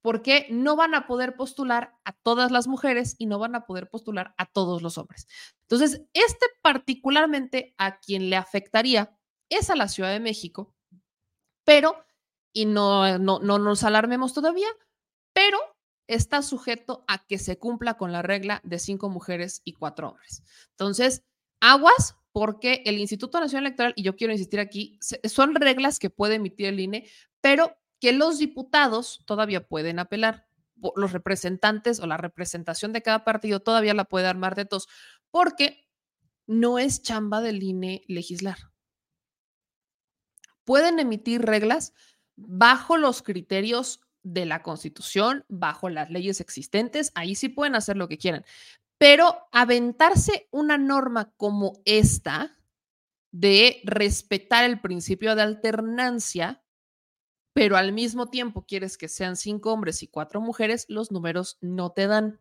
porque 0.02 0.46
no 0.50 0.76
van 0.76 0.94
a 0.94 1.06
poder 1.06 1.34
postular 1.34 1.94
a 2.04 2.12
todas 2.12 2.50
las 2.50 2.66
mujeres 2.66 3.16
y 3.18 3.26
no 3.26 3.38
van 3.38 3.54
a 3.54 3.64
poder 3.64 3.88
postular 3.88 4.34
a 4.36 4.44
todos 4.44 4.82
los 4.82 4.98
hombres. 4.98 5.26
Entonces, 5.62 6.02
este 6.12 6.46
particularmente 6.62 7.74
a 7.78 7.98
quien 7.98 8.28
le 8.28 8.36
afectaría 8.36 9.16
es 9.48 9.70
a 9.70 9.76
la 9.76 9.88
Ciudad 9.88 10.12
de 10.12 10.20
México, 10.20 10.74
pero 11.64 12.04
y 12.55 12.64
no, 12.64 13.18
no, 13.18 13.40
no 13.40 13.59
nos 13.59 13.85
alarmemos 13.85 14.32
todavía, 14.32 14.68
pero 15.35 15.59
está 16.06 16.40
sujeto 16.40 17.05
a 17.09 17.26
que 17.26 17.39
se 17.39 17.59
cumpla 17.59 17.94
con 17.94 18.12
la 18.12 18.22
regla 18.22 18.60
de 18.64 18.78
cinco 18.78 19.10
mujeres 19.10 19.60
y 19.64 19.72
cuatro 19.72 20.10
hombres. 20.10 20.43
Entonces, 20.70 21.24
aguas, 21.60 22.16
porque 22.32 22.82
el 22.86 22.98
Instituto 22.98 23.40
Nacional 23.40 23.66
Electoral, 23.66 23.93
y 23.97 24.02
yo 24.02 24.16
quiero 24.16 24.32
insistir 24.32 24.60
aquí, 24.60 24.98
son 25.24 25.55
reglas 25.55 25.98
que 25.98 26.10
puede 26.10 26.36
emitir 26.36 26.66
el 26.66 26.81
INE, 26.81 27.09
pero 27.40 27.76
que 28.01 28.12
los 28.12 28.39
diputados 28.39 29.22
todavía 29.26 29.66
pueden 29.66 29.98
apelar. 29.98 30.47
Los 30.97 31.12
representantes 31.12 32.01
o 32.01 32.06
la 32.06 32.16
representación 32.16 32.93
de 32.93 33.02
cada 33.02 33.24
partido 33.24 33.60
todavía 33.60 33.94
la 33.94 34.05
puede 34.05 34.26
armar 34.26 34.56
de 34.56 34.64
tos, 34.64 34.89
porque 35.31 35.89
no 36.47 36.78
es 36.78 37.02
chamba 37.02 37.40
del 37.40 37.62
INE 37.62 38.05
legislar. 38.09 38.59
Pueden 40.64 40.98
emitir 40.98 41.43
reglas, 41.43 41.94
bajo 42.36 42.97
los 42.97 43.23
criterios 43.23 44.01
de 44.23 44.47
la 44.47 44.62
Constitución, 44.62 45.44
bajo 45.48 45.89
las 45.89 46.11
leyes 46.11 46.40
existentes, 46.40 47.12
ahí 47.15 47.35
sí 47.35 47.48
pueden 47.48 47.74
hacer 47.74 47.97
lo 47.97 48.09
que 48.09 48.19
quieran. 48.19 48.44
Pero 48.98 49.36
aventarse 49.52 50.48
una 50.51 50.78
norma 50.78 51.32
como 51.36 51.81
esta 51.85 52.56
de 53.32 53.81
respetar 53.85 54.65
el 54.65 54.81
principio 54.81 55.35
de 55.35 55.43
alternancia, 55.43 56.62
pero 57.52 57.77
al 57.77 57.93
mismo 57.93 58.31
tiempo 58.31 58.65
quieres 58.66 58.97
que 58.97 59.09
sean 59.09 59.36
cinco 59.36 59.73
hombres 59.73 60.02
y 60.02 60.09
cuatro 60.09 60.40
mujeres, 60.40 60.86
los 60.89 61.11
números 61.11 61.59
no 61.61 61.90
te 61.90 62.06
dan. 62.06 62.40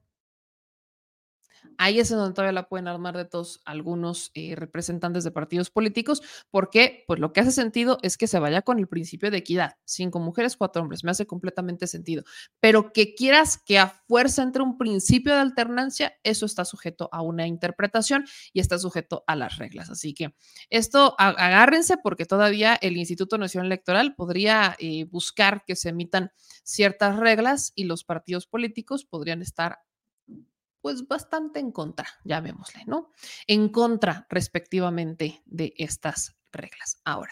Ahí 1.77 1.99
es 1.99 2.09
donde 2.09 2.33
todavía 2.33 2.51
la 2.53 2.67
pueden 2.67 2.87
armar 2.87 3.17
de 3.17 3.25
todos 3.25 3.61
algunos 3.65 4.31
eh, 4.33 4.55
representantes 4.55 5.23
de 5.23 5.31
partidos 5.31 5.69
políticos, 5.69 6.21
porque 6.51 7.03
pues 7.07 7.19
lo 7.19 7.33
que 7.33 7.41
hace 7.41 7.51
sentido 7.51 7.97
es 8.01 8.17
que 8.17 8.27
se 8.27 8.39
vaya 8.39 8.61
con 8.61 8.79
el 8.79 8.87
principio 8.87 9.31
de 9.31 9.37
equidad. 9.37 9.77
Cinco 9.85 10.19
mujeres, 10.19 10.57
cuatro 10.57 10.81
hombres, 10.81 11.03
me 11.03 11.11
hace 11.11 11.25
completamente 11.25 11.87
sentido. 11.87 12.23
Pero 12.59 12.93
que 12.93 13.15
quieras 13.15 13.57
que 13.57 13.79
a 13.79 13.87
fuerza 13.87 14.43
entre 14.43 14.63
un 14.63 14.77
principio 14.77 15.33
de 15.33 15.41
alternancia, 15.41 16.13
eso 16.23 16.45
está 16.45 16.65
sujeto 16.65 17.09
a 17.11 17.21
una 17.21 17.47
interpretación 17.47 18.25
y 18.53 18.59
está 18.59 18.77
sujeto 18.79 19.23
a 19.27 19.35
las 19.35 19.57
reglas. 19.57 19.89
Así 19.89 20.13
que 20.13 20.35
esto 20.69 21.15
agárrense 21.17 21.97
porque 21.97 22.25
todavía 22.25 22.75
el 22.75 22.97
Instituto 22.97 23.37
Nacional 23.37 23.67
Electoral 23.67 24.15
podría 24.15 24.75
eh, 24.79 25.05
buscar 25.05 25.63
que 25.65 25.75
se 25.75 25.89
emitan 25.89 26.31
ciertas 26.63 27.17
reglas 27.17 27.71
y 27.75 27.85
los 27.85 28.03
partidos 28.03 28.47
políticos 28.47 29.05
podrían 29.05 29.41
estar 29.41 29.79
pues 30.83 31.07
bastante 31.07 31.61
en 31.61 31.71
contra, 31.71 32.05
llamémosle, 32.25 32.83
¿no? 32.85 33.09
En 33.47 33.69
contra 33.69 34.27
respectivamente 34.29 35.41
de 35.45 35.73
estas 35.77 36.35
reglas. 36.51 36.97
Ahora, 37.05 37.31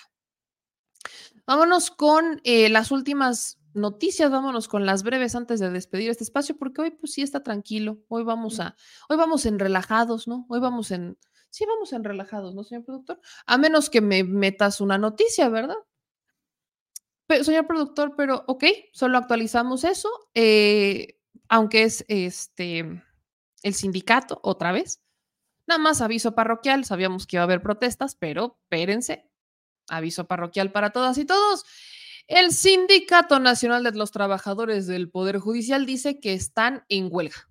vámonos 1.46 1.92
con 1.92 2.40
eh, 2.46 2.70
las 2.70 2.92
últimas 2.92 3.60
noticias, 3.74 4.32
vámonos 4.32 4.70
con 4.70 4.86
las 4.86 5.04
breves 5.04 5.36
antes 5.36 5.60
de 5.60 5.70
despedir 5.70 6.10
este 6.10 6.24
espacio, 6.24 6.58
porque 6.58 6.82
hoy 6.82 6.92
pues 6.92 7.12
sí 7.12 7.24
está 7.24 7.44
tranquilo, 7.44 8.00
hoy 8.08 8.24
vamos 8.24 8.62
a, 8.62 8.78
hoy 9.10 9.18
vamos 9.18 9.46
en 9.46 9.60
relajados, 9.60 10.30
¿no? 10.30 10.46
Hoy 10.48 10.62
vamos 10.62 10.90
en, 10.92 11.18
sí 11.50 11.66
vamos 11.66 11.92
en 11.92 12.06
relajados, 12.06 12.56
¿no, 12.56 12.64
señor 12.64 12.86
productor? 12.86 13.20
A 13.46 13.58
menos 13.58 13.90
que 13.90 14.00
me 14.00 14.24
metas 14.24 14.80
una 14.80 14.98
noticia, 14.98 15.50
¿verdad? 15.50 15.76
Pe- 17.28 17.44
señor 17.44 17.68
productor, 17.68 18.16
pero 18.16 18.46
ok, 18.48 18.64
solo 18.94 19.18
actualizamos 19.18 19.84
eso, 19.84 20.10
eh, 20.36 21.20
aunque 21.50 21.84
es 21.84 22.06
este 22.08 23.04
el 23.64 23.74
sindicato 23.74 24.40
otra 24.44 24.72
vez. 24.72 25.02
Nada 25.68 25.80
más 25.80 26.02
aviso 26.02 26.36
parroquial, 26.36 26.86
sabíamos 26.86 27.28
que 27.28 27.38
iba 27.38 27.42
a 27.42 27.46
haber 27.46 27.62
protestas, 27.62 28.16
pero 28.16 28.60
espérense, 28.64 29.30
aviso 29.88 30.28
parroquial 30.28 30.72
para 30.72 30.92
todas 30.92 31.18
y 31.18 31.26
todos. 31.26 31.66
El 32.28 32.52
Sindicato 32.52 33.40
Nacional 33.40 33.84
de 33.84 33.92
los 33.92 34.12
Trabajadores 34.12 34.88
del 34.88 35.10
Poder 35.10 35.40
Judicial 35.40 35.86
dice 35.86 36.20
que 36.20 36.34
están 36.34 36.86
en 36.88 37.10
huelga. 37.12 37.50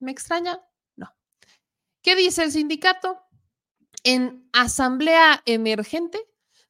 ¿Me 0.00 0.10
extraña? 0.10 0.60
No. 0.96 1.14
¿Qué 2.02 2.16
dice 2.16 2.44
el 2.44 2.52
sindicato? 2.52 3.20
En 4.02 4.48
asamblea 4.52 5.42
emergente 5.46 6.18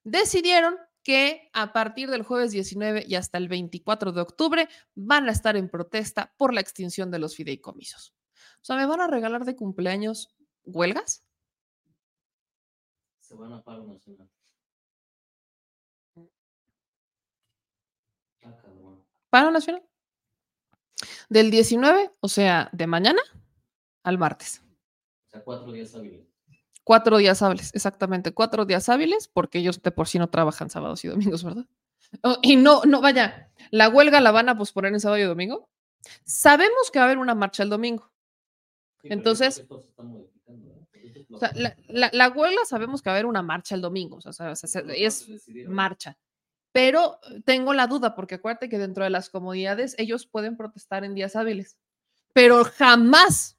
decidieron 0.03 0.77
que 1.03 1.51
a 1.53 1.73
partir 1.73 2.11
del 2.11 2.23
jueves 2.23 2.53
19 2.53 3.05
y 3.07 3.15
hasta 3.16 3.39
el 3.39 3.49
24 3.49 4.12
de 4.12 4.21
octubre 4.21 4.69
van 4.95 5.29
a 5.29 5.33
estar 5.33 5.57
en 5.57 5.69
protesta 5.69 6.35
por 6.37 6.55
la 6.55 6.61
extinción 6.61 7.11
de 7.11 7.19
los 7.19 7.37
fideicomisos. 7.37 8.15
O 8.65 8.66
sea, 8.66 8.77
¿me 8.77 8.86
van 8.86 9.03
a 9.03 9.07
regalar 9.07 9.45
de 9.45 9.57
cumpleaños 9.57 10.35
huelgas? 10.65 11.23
Se 13.20 13.35
van 13.35 13.53
a 13.53 13.62
paro 13.62 13.85
nacional. 13.85 14.31
Ah. 18.43 18.57
Paro 19.28 19.51
nacional. 19.51 19.82
Del 21.28 21.51
19, 21.51 22.11
o 22.20 22.28
sea, 22.28 22.70
de 22.73 22.86
mañana 22.86 23.20
al 24.03 24.16
martes. 24.16 24.62
O 25.27 25.31
sea, 25.32 25.45
cuatro 25.45 25.70
días 25.70 25.95
hábiles. 25.95 26.27
Cuatro 26.85 27.19
días 27.19 27.43
hábiles, 27.43 27.70
exactamente, 27.74 28.32
cuatro 28.32 28.65
días 28.65 28.89
hábiles, 28.89 29.28
porque 29.28 29.59
ellos 29.59 29.82
de 29.82 29.91
por 29.91 30.09
sí 30.09 30.19
no 30.19 30.31
trabajan 30.31 30.70
sábados 30.70 31.05
y 31.05 31.09
domingos, 31.09 31.45
¿verdad? 31.45 31.66
Oh, 32.23 32.39
y 32.41 32.57
no, 32.57 32.81
no, 32.86 33.03
vaya, 33.03 33.53
la 33.70 33.91
huelga 33.91 34.23
la 34.23 34.31
van 34.31 34.49
a 34.49 34.57
posponer 34.57 34.95
en 34.95 35.01
sábado 35.01 35.20
y 35.20 35.24
domingo. 35.24 35.69
Sabemos 36.24 36.91
que 36.91 36.99
va 36.99 37.05
a 37.05 37.09
haber 37.09 37.19
una 37.19 37.35
marcha 37.35 37.62
el 37.62 37.69
domingo. 37.69 38.14
Sí, 39.05 39.09
Entonces, 39.12 39.66
la, 41.55 41.76
la- 41.89 42.10
la 42.12 42.28
huelga 42.31 42.64
sabemos 42.64 43.02
que 43.02 43.10
va 43.10 43.14
a 43.14 43.16
haber 43.16 43.26
una 43.26 43.43
marcha 43.43 43.74
el 43.74 43.81
domingo, 43.81 44.16
o 44.24 44.32
sea, 44.32 44.55
se- 44.56 45.05
es 45.05 45.26
marcha. 45.68 46.18
Pero 46.72 47.20
eh, 47.31 47.40
tengo 47.44 47.72
la 47.74 47.86
duda, 47.86 48.14
porque 48.14 48.36
acuérdate 48.36 48.68
que 48.68 48.78
dentro 48.78 49.05
de 49.05 49.10
las 49.10 49.31
comodidades 49.31 49.94
ellos 49.98 50.26
pueden 50.26 50.56
protestar 50.56 51.05
en 51.05 51.14
días 51.14 51.36
hábiles, 51.36 51.76
pero 52.32 52.64
jamás, 52.64 53.59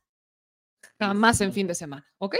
jamás 0.99 1.39
en 1.41 1.53
fin 1.53 1.67
de 1.67 1.75
semana, 1.75 2.05
¿ok? 2.17 2.35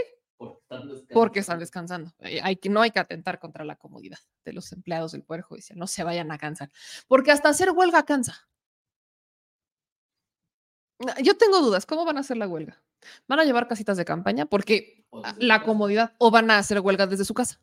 Porque 1.14 1.40
están 1.40 1.58
descansando. 1.60 2.12
Eh, 2.20 2.40
Hay 2.42 2.56
que, 2.56 2.68
no 2.68 2.82
hay 2.82 2.90
que 2.90 2.98
atentar 3.00 3.38
contra 3.38 3.64
la 3.64 3.76
comodidad 3.76 4.18
de 4.44 4.52
los 4.52 4.70
empleados 4.72 5.12
del 5.12 5.22
Poder 5.22 5.42
Judicial, 5.42 5.78
no 5.78 5.86
se 5.86 6.04
vayan 6.04 6.30
a 6.32 6.38
cansar, 6.38 6.70
porque 7.08 7.30
hasta 7.32 7.48
hacer 7.48 7.70
huelga 7.70 8.04
cansa. 8.04 8.48
Na- 10.98 11.18
Yo 11.22 11.36
tengo 11.36 11.60
dudas, 11.60 11.86
¿cómo 11.86 12.04
van 12.04 12.16
a 12.18 12.20
hacer 12.20 12.36
la 12.36 12.48
huelga? 12.48 12.82
¿Van 13.28 13.40
a 13.40 13.44
llevar 13.44 13.68
casitas 13.68 13.96
de 13.96 14.04
campaña? 14.04 14.46
Porque 14.46 15.04
la 15.38 15.62
comodidad, 15.62 16.14
o 16.18 16.30
van 16.30 16.50
a 16.50 16.58
hacer 16.58 16.80
huelga 16.80 17.06
desde 17.06 17.24
su 17.24 17.34
casa. 17.34 17.60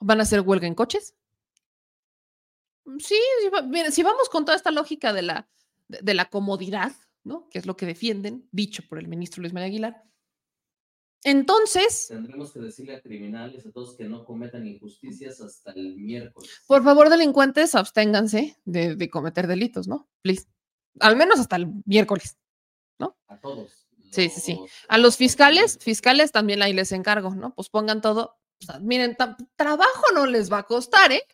¿Van 0.00 0.20
a 0.20 0.22
hacer 0.22 0.40
huelga 0.40 0.66
en 0.66 0.74
coches? 0.74 1.14
Mm, 2.84 2.98
Sí, 2.98 3.18
si 3.90 4.02
vamos 4.02 4.28
con 4.28 4.44
toda 4.44 4.56
esta 4.56 4.70
lógica 4.70 5.12
de 5.12 5.22
la, 5.22 5.48
de, 5.88 5.98
de 6.02 6.14
la 6.14 6.30
comodidad, 6.30 6.92
¿no? 7.24 7.48
Que 7.50 7.58
es 7.58 7.66
lo 7.66 7.76
que 7.76 7.86
defienden, 7.86 8.48
dicho 8.52 8.82
por 8.88 8.98
el 8.98 9.08
ministro 9.08 9.42
Luis 9.42 9.52
María 9.52 9.66
Aguilar. 9.68 10.04
Entonces, 11.22 12.06
Tendremos 12.08 12.50
que 12.50 12.60
decirle 12.60 12.96
a 12.96 13.02
criminales, 13.02 13.66
a 13.66 13.70
todos 13.70 13.94
que 13.94 14.04
no 14.04 14.24
cometan 14.24 14.66
injusticias 14.66 15.40
hasta 15.42 15.72
el 15.72 15.96
miércoles. 15.98 16.50
por 16.66 16.82
favor, 16.82 17.10
delincuentes, 17.10 17.74
absténganse 17.74 18.56
de, 18.64 18.96
de 18.96 19.10
cometer 19.10 19.46
delitos, 19.46 19.86
¿no? 19.86 20.08
Please. 20.22 20.46
Al 20.98 21.16
menos 21.16 21.38
hasta 21.38 21.56
el 21.56 21.68
miércoles. 21.84 22.38
A 23.28 23.38
todos. 23.38 23.86
Sí, 24.10 24.28
sí, 24.28 24.40
sí. 24.40 24.60
A 24.88 24.98
los 24.98 25.16
fiscales, 25.16 25.78
fiscales 25.80 26.32
también 26.32 26.62
ahí 26.62 26.72
les 26.72 26.92
encargo, 26.92 27.34
¿no? 27.34 27.54
Pues 27.54 27.68
pongan 27.68 28.00
todo. 28.00 28.38
o 28.62 28.66
sea, 28.66 28.78
miren, 28.80 29.16
trabajo 29.56 30.04
no 30.14 30.26
les 30.26 30.52
va 30.52 30.58
a 30.58 30.62
costar, 30.64 31.12
¿eh? 31.12 31.26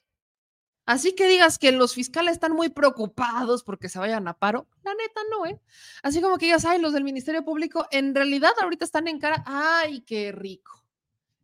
Así 0.86 1.16
que 1.16 1.26
digas 1.26 1.59
que 1.59 1.72
los 1.72 1.94
fiscales 1.94 2.34
están 2.34 2.52
muy 2.52 2.68
preocupados 2.68 3.64
porque 3.64 3.88
se 3.88 3.98
vayan 3.98 4.28
a 4.28 4.34
paro. 4.34 4.68
La 4.84 4.94
neta, 4.94 5.20
no, 5.30 5.44
¿eh? 5.44 5.60
Así 6.02 6.20
como 6.20 6.38
que 6.38 6.47
digas, 6.47 6.64
ay, 6.64 6.80
los 6.80 6.93
del 6.93 7.02
Ministerio 7.02 7.44
Público, 7.44 7.86
en 7.90 8.14
realidad 8.14 8.52
ahorita 8.60 8.84
están 8.84 9.09
en 9.09 9.18
cara, 9.18 9.43
ay, 9.47 10.02
qué 10.02 10.30
rico, 10.30 10.86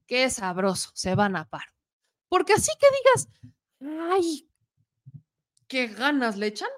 qué 0.07 0.31
sabroso, 0.31 0.91
se 0.95 1.17
van 1.17 1.35
a 1.35 1.49
paro. 1.49 1.73
Porque 2.29 2.53
así 2.53 2.71
que 2.79 2.87
digas, 3.03 3.29
ay, 4.13 4.49
qué 5.67 5.89
ganas 5.89 6.37
le 6.37 6.47
echan. 6.47 6.71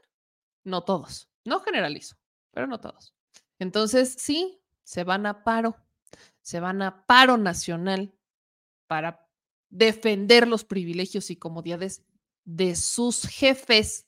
No 0.65 0.85
todos, 0.85 1.29
no 1.45 1.61
generalizo, 1.61 2.17
pero 2.51 2.67
no 2.67 2.81
todos. 2.81 3.14
Entonces, 3.59 4.17
sí, 4.19 4.61
se 4.83 5.05
van 5.05 5.27
a 5.27 5.45
paro, 5.45 5.77
se 6.43 6.61
van 6.61 6.83
a 6.83 7.07
paro 7.07 7.37
nacional 7.37 8.15
para 8.87 9.29
defender 9.71 10.47
los 10.47 10.65
privilegios 10.65 11.31
y 11.31 11.37
comodidades 11.37 12.05
de 12.45 12.77
sus 12.77 13.27
jefes. 13.27 14.07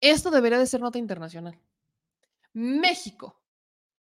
Esto 0.00 0.30
debería 0.30 0.58
de 0.58 0.66
ser 0.66 0.80
nota 0.80 0.98
internacional. 0.98 1.58
México, 2.52 3.40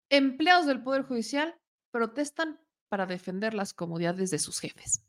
empleados 0.10 0.66
del 0.66 0.84
Poder 0.84 1.04
Judicial 1.04 1.56
protestan 1.92 2.60
para 2.90 3.06
defender 3.06 3.54
las 3.54 3.74
comodidades 3.74 4.32
de 4.32 4.40
sus 4.40 4.60
jefes. 4.60 5.06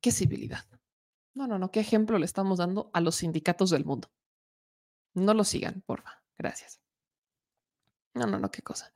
Qué 0.00 0.10
civilidad. 0.12 0.66
No, 1.34 1.46
no, 1.46 1.58
no, 1.58 1.70
qué 1.70 1.80
ejemplo 1.80 2.18
le 2.18 2.26
estamos 2.26 2.58
dando 2.58 2.90
a 2.92 3.00
los 3.00 3.16
sindicatos 3.16 3.70
del 3.70 3.84
mundo. 3.84 4.10
No 5.14 5.32
lo 5.32 5.44
sigan, 5.44 5.82
porfa. 5.86 6.22
Gracias. 6.36 6.80
No, 8.16 8.26
no, 8.26 8.38
no, 8.38 8.50
qué 8.50 8.62
cosa. 8.62 8.92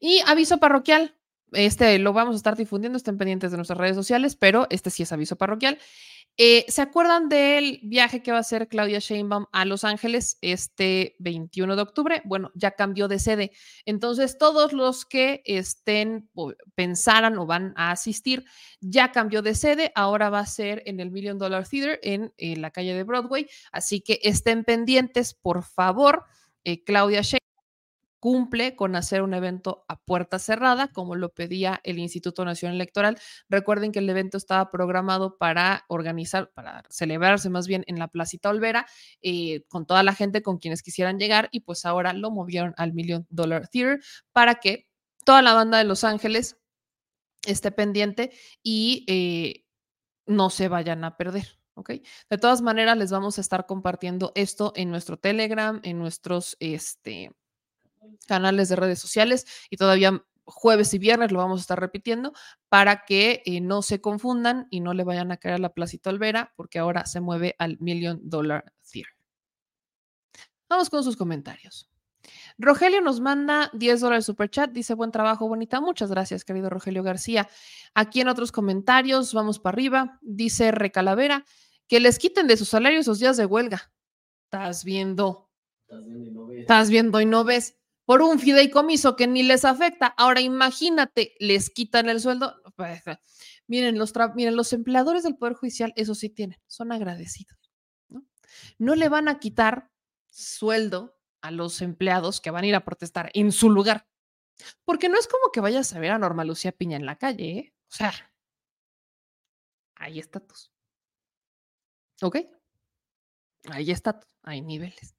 Y 0.00 0.20
aviso 0.26 0.58
parroquial. 0.58 1.14
Este 1.52 1.98
lo 2.00 2.12
vamos 2.12 2.34
a 2.34 2.36
estar 2.36 2.56
difundiendo, 2.56 2.96
estén 2.96 3.16
pendientes 3.16 3.52
de 3.52 3.56
nuestras 3.56 3.78
redes 3.78 3.94
sociales, 3.94 4.34
pero 4.34 4.66
este 4.68 4.90
sí 4.90 5.04
es 5.04 5.12
aviso 5.12 5.36
parroquial. 5.36 5.78
Eh, 6.38 6.66
¿Se 6.68 6.82
acuerdan 6.82 7.30
del 7.30 7.80
viaje 7.82 8.22
que 8.22 8.30
va 8.30 8.36
a 8.36 8.40
hacer 8.40 8.68
Claudia 8.68 8.98
Sheinbaum 8.98 9.46
a 9.52 9.64
Los 9.64 9.84
Ángeles 9.84 10.36
este 10.42 11.16
21 11.18 11.76
de 11.76 11.82
octubre? 11.82 12.20
Bueno, 12.26 12.50
ya 12.54 12.72
cambió 12.72 13.08
de 13.08 13.18
sede. 13.18 13.52
Entonces, 13.86 14.36
todos 14.36 14.74
los 14.74 15.06
que 15.06 15.40
estén 15.46 16.28
o 16.34 16.52
pensaran 16.74 17.38
o 17.38 17.46
van 17.46 17.72
a 17.76 17.90
asistir, 17.90 18.44
ya 18.80 19.12
cambió 19.12 19.40
de 19.40 19.54
sede. 19.54 19.92
Ahora 19.94 20.28
va 20.28 20.40
a 20.40 20.46
ser 20.46 20.82
en 20.84 21.00
el 21.00 21.10
Million 21.10 21.38
Dollar 21.38 21.66
Theater 21.66 22.00
en, 22.02 22.34
eh, 22.36 22.56
la 22.56 22.70
calle 22.70 22.92
de 22.92 23.04
Broadway. 23.04 23.48
Así 23.72 24.02
que 24.02 24.20
estén 24.22 24.64
pendientes, 24.64 25.32
por 25.32 25.62
favor. 25.62 26.24
Eh, 26.64 26.84
Claudia 26.84 27.22
Sheinbaum 27.22 27.45
cumple 28.26 28.74
con 28.74 28.96
hacer 28.96 29.22
un 29.22 29.34
evento 29.34 29.84
a 29.86 30.00
puerta 30.00 30.40
cerrada, 30.40 30.88
como 30.88 31.14
lo 31.14 31.32
pedía 31.32 31.80
el 31.84 32.00
Instituto 32.00 32.44
Nacional 32.44 32.74
Electoral. 32.74 33.20
Recuerden 33.48 33.92
que 33.92 34.00
el 34.00 34.10
evento 34.10 34.36
estaba 34.36 34.68
programado 34.72 35.38
para 35.38 35.84
organizar, 35.86 36.50
para 36.52 36.82
celebrarse 36.90 37.50
más 37.50 37.68
bien 37.68 37.84
en 37.86 38.00
la 38.00 38.08
Placita 38.08 38.50
Olvera, 38.50 38.88
eh, 39.22 39.62
con 39.68 39.86
toda 39.86 40.02
la 40.02 40.12
gente 40.12 40.42
con 40.42 40.58
quienes 40.58 40.82
quisieran 40.82 41.20
llegar, 41.20 41.48
y 41.52 41.60
pues 41.60 41.84
ahora 41.84 42.14
lo 42.14 42.32
movieron 42.32 42.74
al 42.78 42.94
Million 42.94 43.28
Dollar 43.30 43.68
Theater 43.68 44.00
para 44.32 44.56
que 44.56 44.88
toda 45.24 45.40
la 45.40 45.54
banda 45.54 45.78
de 45.78 45.84
Los 45.84 46.02
Ángeles 46.02 46.58
esté 47.46 47.70
pendiente 47.70 48.32
y 48.60 49.04
eh, 49.06 49.64
no 50.26 50.50
se 50.50 50.66
vayan 50.66 51.04
a 51.04 51.16
perder. 51.16 51.60
¿ok? 51.74 51.90
De 52.28 52.38
todas 52.38 52.60
maneras, 52.60 52.98
les 52.98 53.12
vamos 53.12 53.38
a 53.38 53.40
estar 53.40 53.66
compartiendo 53.66 54.32
esto 54.34 54.72
en 54.74 54.90
nuestro 54.90 55.16
Telegram, 55.16 55.78
en 55.84 56.00
nuestros, 56.00 56.56
este, 56.58 57.30
canales 58.26 58.68
de 58.68 58.76
redes 58.76 58.98
sociales 58.98 59.46
y 59.70 59.76
todavía 59.76 60.22
jueves 60.46 60.94
y 60.94 60.98
viernes 60.98 61.32
lo 61.32 61.40
vamos 61.40 61.60
a 61.60 61.62
estar 61.62 61.80
repitiendo 61.80 62.32
para 62.68 63.04
que 63.04 63.42
eh, 63.44 63.60
no 63.60 63.82
se 63.82 64.00
confundan 64.00 64.68
y 64.70 64.80
no 64.80 64.94
le 64.94 65.04
vayan 65.04 65.32
a 65.32 65.36
caer 65.36 65.56
a 65.56 65.58
la 65.58 65.74
Placito 65.74 66.10
Olvera 66.10 66.52
porque 66.56 66.78
ahora 66.78 67.04
se 67.06 67.20
mueve 67.20 67.56
al 67.58 67.78
Million 67.80 68.20
Dollar 68.22 68.72
Theater. 68.90 69.12
Vamos 70.68 70.90
con 70.90 71.04
sus 71.04 71.16
comentarios. 71.16 71.90
Rogelio 72.58 73.00
nos 73.00 73.20
manda 73.20 73.70
10 73.74 74.00
dólares 74.00 74.24
super 74.24 74.50
chat, 74.50 74.70
dice 74.70 74.94
buen 74.94 75.12
trabajo, 75.12 75.48
bonita. 75.48 75.80
Muchas 75.80 76.10
gracias, 76.10 76.44
querido 76.44 76.70
Rogelio 76.70 77.02
García. 77.02 77.48
Aquí 77.94 78.20
en 78.20 78.28
otros 78.28 78.50
comentarios, 78.50 79.32
vamos 79.32 79.58
para 79.58 79.74
arriba, 79.74 80.18
dice 80.22 80.72
Recalavera, 80.72 81.44
que 81.86 82.00
les 82.00 82.18
quiten 82.18 82.46
de 82.46 82.56
su 82.56 82.64
salario 82.64 82.98
esos 82.98 83.20
días 83.20 83.36
de 83.36 83.46
huelga. 83.46 83.92
Estás 84.44 84.84
viendo. 84.84 85.50
Estás 86.56 86.90
viendo 86.90 87.20
y 87.20 87.26
no 87.26 87.44
ves. 87.44 87.76
Por 88.06 88.22
un 88.22 88.38
fideicomiso 88.38 89.16
que 89.16 89.26
ni 89.26 89.42
les 89.42 89.64
afecta. 89.64 90.06
Ahora 90.16 90.40
imagínate, 90.40 91.34
les 91.38 91.70
quitan 91.70 92.08
el 92.08 92.20
sueldo. 92.20 92.62
Pues, 92.76 93.02
miren, 93.66 93.98
los, 93.98 94.12
miren, 94.34 94.56
los 94.56 94.72
empleadores 94.72 95.24
del 95.24 95.36
Poder 95.36 95.54
Judicial, 95.54 95.92
eso 95.96 96.14
sí 96.14 96.30
tienen, 96.30 96.58
son 96.66 96.92
agradecidos. 96.92 97.58
¿no? 98.78 98.94
le 98.94 99.08
van 99.08 99.28
a 99.28 99.38
quitar 99.38 99.90
sueldo 100.30 101.18
a 101.40 101.50
los 101.50 101.82
empleados 101.82 102.40
que 102.40 102.50
van 102.50 102.64
a 102.64 102.68
ir 102.68 102.74
a 102.74 102.84
protestar 102.84 103.30
en 103.34 103.52
su 103.52 103.70
lugar. 103.70 104.06
Porque 104.84 105.08
no 105.08 105.18
es 105.18 105.26
como 105.28 105.50
que 105.52 105.60
vayas 105.60 105.92
a 105.92 105.98
ver 105.98 106.12
a 106.12 106.18
Norma 106.18 106.44
Lucía 106.44 106.72
Piña 106.72 106.96
en 106.96 107.06
la 107.06 107.16
calle, 107.16 107.50
¿eh? 107.50 107.74
O 107.90 107.94
sea, 107.94 108.12
hay 109.96 110.18
estatus. 110.18 110.72
¿Ok? 112.22 112.36
Hay 113.70 113.90
estatus, 113.90 114.30
hay 114.42 114.62
niveles. 114.62 115.15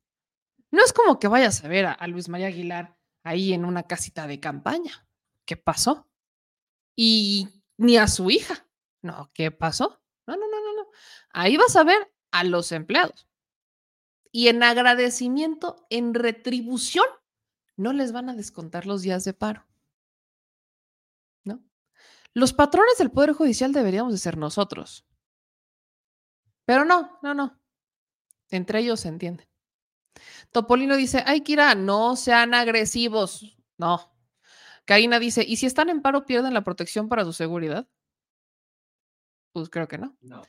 No 0.71 0.83
es 0.83 0.93
como 0.93 1.19
que 1.19 1.27
vayas 1.27 1.63
a 1.63 1.67
ver 1.67 1.85
a, 1.85 2.07
Luis 2.07 2.29
María 2.29 2.47
Aguilar 2.47 2.97
ahí 3.23 3.53
en 3.53 3.65
una 3.65 3.83
casita 3.83 4.27
de 4.27 4.39
campaña. 4.39 5.07
¿Qué 5.45 5.55
pasó? 5.57 6.09
Y 6.95 7.63
ni 7.77 7.97
a 7.97 8.07
su 8.07 8.29
hija. 8.29 8.67
No, 9.01 9.31
¿qué 9.33 9.51
pasó? 9.51 10.01
No, 10.25 10.35
no, 10.35 10.47
no, 10.47 10.59
no, 10.59 10.75
no. 10.75 10.87
Ahí 11.29 11.55
vas 11.57 11.75
a 11.75 11.83
ver 11.83 12.13
a 12.31 12.43
los 12.43 12.71
empleados. 12.71 13.27
Y 14.31 14.49
en 14.49 14.61
agradecimiento, 14.61 15.85
en 15.89 16.13
retribución, 16.13 17.05
no 17.77 17.93
les 17.93 18.11
van 18.11 18.29
a 18.29 18.35
descontar 18.35 18.85
los 18.85 19.01
días 19.01 19.23
de 19.23 19.33
paro. 19.33 19.65
¿No? 21.45 21.63
Los 22.33 22.53
patrones 22.53 22.97
del 22.97 23.11
Poder 23.11 23.33
Judicial 23.33 23.71
deberíamos 23.71 24.11
de 24.11 24.19
ser 24.19 24.37
nosotros. 24.37 25.05
Pero 26.65 26.83
no, 26.83 27.17
no, 27.21 27.33
no. 27.33 27.57
Entre 28.49 28.79
ellos 28.79 28.99
se 28.99 29.07
entiende. 29.07 29.47
Topolino 30.51 30.95
dice, 30.95 31.23
ay, 31.25 31.41
Kira, 31.41 31.75
no 31.75 32.15
sean 32.15 32.53
agresivos. 32.53 33.57
No. 33.77 34.13
Karina 34.85 35.19
dice, 35.19 35.43
¿y 35.47 35.57
si 35.57 35.65
están 35.65 35.89
en 35.89 36.01
paro 36.01 36.25
pierden 36.25 36.53
la 36.53 36.63
protección 36.63 37.09
para 37.09 37.25
su 37.25 37.33
seguridad? 37.33 37.87
Pues 39.51 39.69
creo 39.69 39.87
que 39.87 39.97
no. 39.97 40.15
No. 40.21 40.41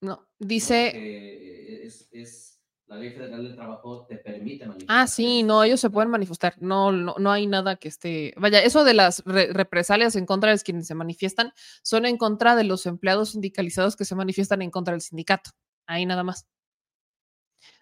No. 0.00 0.28
Dice... 0.38 0.92
No, 0.92 1.86
es, 1.86 2.08
es, 2.10 2.56
la 2.86 2.96
ley 2.96 3.10
federal 3.10 3.42
del 3.42 3.56
trabajo 3.56 4.06
te 4.06 4.16
permite 4.16 4.64
manifestar. 4.64 4.96
Ah, 4.96 5.06
sí, 5.06 5.42
no, 5.42 5.64
ellos 5.64 5.80
se 5.80 5.90
pueden 5.90 6.10
manifestar. 6.10 6.54
No, 6.60 6.92
no, 6.92 7.16
no 7.18 7.32
hay 7.32 7.46
nada 7.46 7.76
que 7.76 7.88
esté. 7.88 8.32
Vaya, 8.36 8.62
eso 8.62 8.84
de 8.84 8.94
las 8.94 9.24
re 9.24 9.52
represalias 9.52 10.14
en 10.14 10.24
contra 10.24 10.52
de 10.52 10.62
quienes 10.62 10.86
se 10.86 10.94
manifiestan 10.94 11.52
son 11.82 12.06
en 12.06 12.16
contra 12.16 12.54
de 12.54 12.64
los 12.64 12.86
empleados 12.86 13.30
sindicalizados 13.30 13.96
que 13.96 14.04
se 14.04 14.14
manifiestan 14.14 14.62
en 14.62 14.70
contra 14.70 14.92
del 14.92 15.00
sindicato. 15.00 15.50
Ahí 15.86 16.06
nada 16.06 16.22
más. 16.22 16.46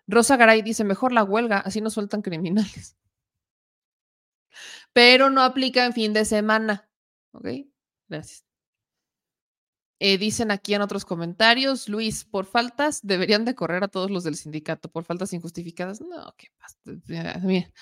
Rosa 0.06 0.36
Garay 0.36 0.62
dice, 0.62 0.84
mejor 0.84 1.12
la 1.12 1.24
huelga, 1.24 1.58
así 1.58 1.80
no 1.80 1.90
sueltan 1.90 2.22
criminales. 2.22 2.96
Pero 4.92 5.30
no 5.30 5.42
aplica 5.42 5.84
en 5.84 5.92
fin 5.92 6.12
de 6.12 6.24
semana. 6.24 6.88
¿Ok? 7.32 7.48
Gracias. 8.08 8.44
Eh, 10.00 10.18
dicen 10.18 10.50
aquí 10.50 10.74
en 10.74 10.82
otros 10.82 11.04
comentarios, 11.04 11.88
Luis, 11.88 12.24
por 12.24 12.46
faltas 12.46 13.00
deberían 13.02 13.44
de 13.44 13.54
correr 13.54 13.84
a 13.84 13.88
todos 13.88 14.10
los 14.10 14.24
del 14.24 14.36
sindicato, 14.36 14.90
por 14.90 15.04
faltas 15.04 15.32
injustificadas. 15.32 16.00
No, 16.00 16.34
qué 16.36 16.48
pasa. 16.58 16.76
Mira, 17.42 17.72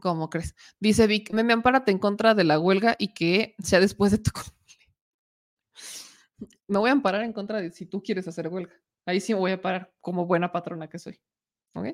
¿cómo 0.00 0.28
crees? 0.28 0.54
Dice 0.80 1.06
Vic, 1.06 1.32
me, 1.32 1.44
me 1.44 1.54
en 1.86 1.98
contra 1.98 2.34
de 2.34 2.44
la 2.44 2.58
huelga 2.58 2.96
y 2.98 3.14
que 3.14 3.54
sea 3.62 3.80
después 3.80 4.12
de 4.12 4.18
tu... 4.18 4.30
me 6.68 6.78
voy 6.78 6.90
a 6.90 6.92
amparar 6.92 7.22
en 7.22 7.32
contra 7.32 7.60
de 7.60 7.70
si 7.70 7.86
tú 7.86 8.02
quieres 8.02 8.26
hacer 8.28 8.48
huelga. 8.48 8.74
Ahí 9.06 9.20
sí 9.20 9.32
me 9.32 9.40
voy 9.40 9.52
a 9.52 9.62
parar 9.62 9.94
como 10.00 10.26
buena 10.26 10.52
patrona 10.52 10.88
que 10.88 10.98
soy. 10.98 11.20
¿Ok? 11.74 11.88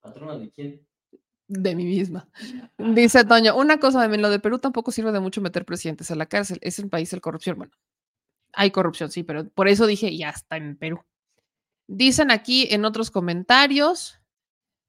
¿Patrona 0.00 0.38
de 0.38 0.50
quién? 0.50 0.86
De 1.48 1.74
mí 1.74 1.84
misma. 1.84 2.28
Dice 2.78 3.24
Toño, 3.24 3.56
una 3.56 3.78
cosa, 3.78 4.06
lo 4.08 4.30
de 4.30 4.40
Perú 4.40 4.58
tampoco 4.58 4.90
sirve 4.90 5.12
de 5.12 5.20
mucho 5.20 5.40
meter 5.40 5.64
presidentes 5.64 6.10
a 6.10 6.14
la 6.14 6.26
cárcel. 6.26 6.58
Es 6.62 6.78
el 6.78 6.88
país 6.88 7.10
de 7.10 7.20
corrupción. 7.20 7.58
Bueno, 7.58 7.72
hay 8.52 8.70
corrupción, 8.70 9.10
sí, 9.10 9.22
pero 9.22 9.48
por 9.50 9.68
eso 9.68 9.86
dije, 9.86 10.16
ya 10.16 10.30
está 10.30 10.56
en 10.56 10.76
Perú. 10.76 11.02
Dicen 11.86 12.30
aquí 12.30 12.68
en 12.70 12.84
otros 12.84 13.10
comentarios, 13.10 14.20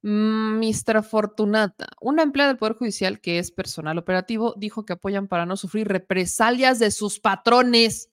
Mr. 0.03 1.03
Fortunata, 1.03 1.87
una 2.01 2.23
empleada 2.23 2.51
del 2.51 2.57
Poder 2.57 2.75
Judicial 2.75 3.21
que 3.21 3.39
es 3.39 3.51
personal 3.51 3.97
operativo, 3.97 4.53
dijo 4.57 4.85
que 4.85 4.93
apoyan 4.93 5.27
para 5.27 5.45
no 5.45 5.57
sufrir 5.57 5.87
represalias 5.87 6.79
de 6.79 6.91
sus 6.91 7.19
patrones. 7.19 8.09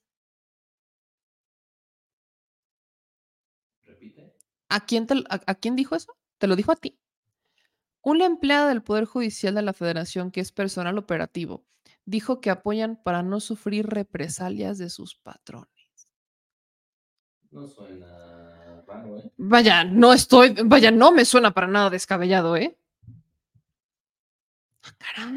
¿A 4.71 4.85
quién, 4.85 5.05
te, 5.05 5.15
a, 5.29 5.41
a 5.45 5.55
quién 5.55 5.75
dijo 5.75 5.95
eso? 5.95 6.15
¿Te 6.37 6.47
lo 6.47 6.55
dijo 6.55 6.71
a 6.71 6.77
ti? 6.77 6.97
Una 8.01 8.25
empleada 8.25 8.69
del 8.69 8.81
Poder 8.81 9.03
Judicial 9.03 9.53
de 9.53 9.61
la 9.61 9.73
Federación 9.73 10.31
que 10.31 10.39
es 10.39 10.53
personal 10.53 10.97
operativo 10.97 11.65
dijo 12.05 12.39
que 12.39 12.49
apoyan 12.49 12.95
para 13.03 13.21
no 13.21 13.41
sufrir 13.41 13.85
represalias 13.87 14.77
de 14.77 14.89
sus 14.89 15.15
patrones. 15.15 15.67
No 17.51 17.67
suena 17.67 18.81
raro, 18.87 19.17
¿eh? 19.17 19.31
Vaya, 19.37 19.83
no 19.83 20.13
estoy, 20.13 20.55
vaya, 20.65 20.89
no 20.89 21.11
me 21.11 21.25
suena 21.25 21.51
para 21.53 21.67
nada 21.67 21.89
descabellado, 21.89 22.55
¿eh? 22.55 22.77
Ah. 25.17 25.31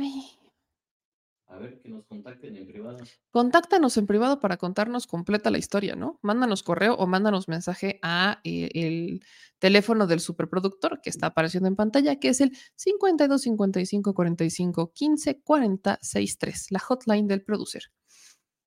A 1.55 1.59
ver, 1.59 1.81
que 1.81 1.89
nos 1.89 2.05
contacten 2.07 2.57
en 2.57 2.67
privado. 2.67 2.99
Contáctanos 3.31 3.97
en 3.97 4.09
privado 4.09 4.41
para 4.41 4.57
contarnos 4.57 5.07
completa 5.07 5.53
la 5.53 5.59
historia, 5.59 5.95
¿no? 5.95 6.19
Mándanos 6.21 6.65
correo 6.65 6.95
o 6.95 7.07
mándanos 7.07 7.47
mensaje 7.47 8.01
a 8.03 8.41
eh, 8.43 8.71
el 8.75 9.25
teléfono 9.61 10.09
del 10.09 10.19
superproductor 10.19 11.01
que 11.01 11.11
está 11.11 11.29
apareciendo 11.29 11.69
en 11.69 11.77
pantalla, 11.77 12.19
que 12.19 12.31
es 12.31 12.41
el 12.41 12.57
52 12.75 13.41
55 13.41 14.15
45 14.15 14.93
15 14.93 15.43
40 15.43 15.99
63, 16.03 16.73
la 16.73 16.81
hotline 16.81 17.29
del 17.29 17.45
producer. 17.45 17.85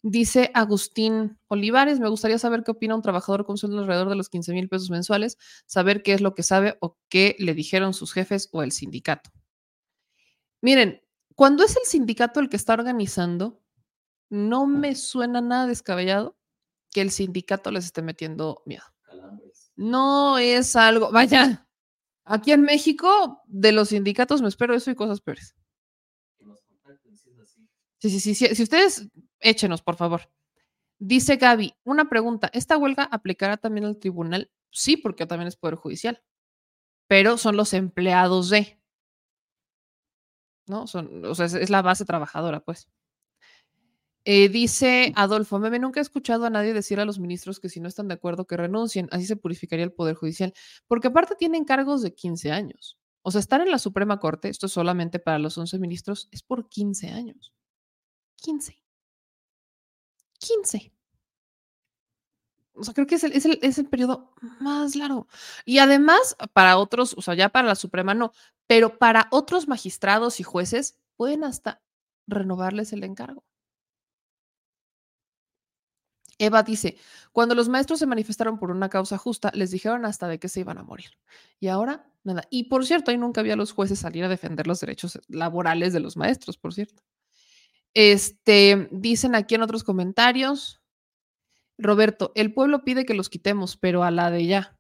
Dice 0.02 0.50
Agustín 0.54 1.38
Olivares, 1.50 2.00
me 2.00 2.08
gustaría 2.08 2.40
saber 2.40 2.64
qué 2.64 2.72
opina 2.72 2.96
un 2.96 3.02
trabajador 3.02 3.46
con 3.46 3.58
sueldo 3.58 3.80
alrededor 3.80 4.08
de 4.08 4.16
los 4.16 4.30
15 4.30 4.54
mil 4.54 4.70
pesos 4.70 4.90
mensuales, 4.90 5.38
saber 5.66 6.04
qué 6.04 6.14
es 6.14 6.22
lo 6.22 6.36
que 6.36 6.44
sabe 6.44 6.78
o 6.80 6.98
qué 7.10 7.36
le 7.40 7.54
dijeron 7.54 7.94
sus 7.94 8.14
jefes 8.14 8.48
o 8.54 8.64
el 8.64 8.72
sindicato. 8.72 9.30
Miren, 10.62 11.02
cuando 11.38 11.64
es 11.64 11.78
el 11.78 11.84
sindicato 11.86 12.40
el 12.40 12.50
que 12.50 12.56
está 12.56 12.74
organizando, 12.74 13.62
no 14.28 14.66
me 14.66 14.96
suena 14.96 15.40
nada 15.40 15.68
descabellado 15.68 16.36
que 16.92 17.02
el 17.02 17.12
sindicato 17.12 17.70
les 17.70 17.86
esté 17.86 18.02
metiendo 18.02 18.64
miedo. 18.66 18.82
No 19.76 20.40
es 20.40 20.76
algo, 20.76 21.12
vaya, 21.12 21.70
aquí 22.24 22.54
en 22.54 22.64
México 22.64 23.44
de 23.46 23.72
los 23.72 23.90
sindicatos 23.90 24.42
me 24.42 24.48
espero 24.48 24.74
eso 24.74 24.90
y 24.90 24.96
cosas 24.96 25.22
peores. 25.22 25.56
Que 26.40 26.46
nos 26.46 26.60
contacten 26.64 27.16
si 27.16 27.30
es 27.30 27.40
así. 27.40 27.70
Sí, 28.00 28.10
sí, 28.10 28.20
sí, 28.20 28.34
sí. 28.34 28.56
Si 28.56 28.64
ustedes, 28.64 29.08
échenos, 29.40 29.84
por 29.84 29.96
favor. 29.96 30.32
Dice 30.98 31.36
Gaby, 31.36 31.76
una 31.84 32.10
pregunta, 32.10 32.50
¿esta 32.52 32.78
huelga 32.78 33.04
aplicará 33.04 33.58
también 33.58 33.86
al 33.86 34.00
tribunal? 34.00 34.50
Sí, 34.72 34.98
porque 34.98 35.28
también 35.28 35.50
es 35.50 35.56
Poder 35.56 35.76
Judicial, 35.76 36.24
pero 37.06 37.38
son 37.38 37.58
los 37.58 37.74
empleados 37.74 38.50
de. 38.50 38.77
¿No? 40.68 40.88
Son, 40.88 41.26
o 41.26 41.36
sea, 41.36 41.46
es, 41.46 41.70
la 41.70 41.82
base 41.82 42.06
trabajadora, 42.06 42.60
pues. 42.62 42.88
Eh, 44.26 44.50
dice 44.50 45.14
Adolfo, 45.16 45.58
meme, 45.58 45.80
nunca 45.80 46.02
he 46.02 46.04
escuchado 46.04 46.46
a 46.46 46.50
nadie 46.50 46.74
decir 46.74 47.00
a 47.00 47.06
los 47.06 47.18
ministros 47.18 47.62
que 47.62 47.70
si 47.70 47.80
no 47.80 47.88
están 47.88 48.10
de 48.10 48.16
acuerdo 48.16 48.46
que 48.46 48.58
renuncien, 48.58 49.08
así 49.12 49.26
se 49.26 49.38
purificaría 49.38 49.86
el 49.86 49.94
Poder 49.94 50.16
Judicial, 50.16 50.54
porque 50.88 51.08
aparte 51.08 51.36
tienen 51.36 51.64
cargos 51.64 52.02
de 52.02 52.14
15 52.14 52.52
años. 52.52 53.00
O 53.22 53.32
sea, 53.32 53.40
estar 53.40 53.62
en 53.62 53.72
la 53.72 53.80
Suprema 53.80 54.20
Corte, 54.20 54.50
esto 54.50 54.66
es 54.66 54.74
solamente 54.74 55.20
para 55.20 55.40
los 55.40 55.58
11 55.58 55.80
ministros, 55.80 56.28
es 56.32 56.44
por 56.44 56.68
15 56.68 57.10
años. 57.10 57.54
15. 58.38 58.78
15. 60.40 60.97
O 62.78 62.84
sea, 62.84 62.94
creo 62.94 63.08
que 63.08 63.16
es 63.16 63.24
el, 63.24 63.34
es, 63.34 63.46
el, 63.46 63.60
es 63.62 63.78
el 63.78 63.88
periodo 63.88 64.34
más 64.60 64.96
largo. 64.96 65.28
Y 65.66 65.80
además, 65.80 66.36
para 66.54 66.78
otros, 66.78 67.16
o 67.18 67.22
sea, 67.22 67.34
ya 67.34 67.50
para 67.50 67.68
la 67.68 67.76
Suprema 67.76 68.14
no, 68.14 68.32
pero 68.68 68.98
para 68.98 69.28
otros 69.32 69.68
magistrados 69.68 70.40
y 70.40 70.44
jueces 70.44 70.98
pueden 71.16 71.44
hasta 71.44 71.82
renovarles 72.28 72.94
el 72.94 73.04
encargo. 73.04 73.44
Eva 76.40 76.62
dice, 76.62 76.98
cuando 77.32 77.56
los 77.56 77.68
maestros 77.68 78.00
se 78.00 78.06
manifestaron 78.06 78.60
por 78.60 78.70
una 78.70 78.90
causa 78.90 79.18
justa, 79.18 79.52
les 79.56 79.72
dijeron 79.72 80.06
hasta 80.06 80.28
de 80.28 80.40
que 80.40 80.50
se 80.50 80.60
iban 80.60 80.78
a 80.78 80.84
morir. 80.84 81.10
Y 81.60 81.68
ahora 81.68 82.06
Nada. 82.28 82.46
Y 82.50 82.66
por 82.66 82.86
cierto, 82.86 83.10
ahí 83.10 83.18
nunca 83.18 83.40
había 83.40 83.56
los 83.56 83.72
jueces 83.72 84.00
salir 84.00 84.26
a 84.26 84.28
defender 84.28 84.68
los 84.68 84.82
derechos 84.82 85.18
laborales 85.30 85.94
de 85.94 86.02
los 86.02 86.18
maestros, 86.18 86.58
por 86.58 86.74
cierto. 86.74 87.02
Este, 87.94 88.90
dicen 88.92 89.34
aquí 89.34 89.56
en 89.56 89.62
otros 89.62 89.86
comentarios, 89.86 90.77
Roberto, 91.78 92.32
el 92.36 92.54
pueblo 92.54 92.84
pide 92.84 93.06
que 93.06 93.14
los 93.14 93.30
quitemos, 93.30 93.78
pero 93.78 94.04
a 94.04 94.12
la 94.12 94.32
de 94.32 94.46
ya. 94.46 94.78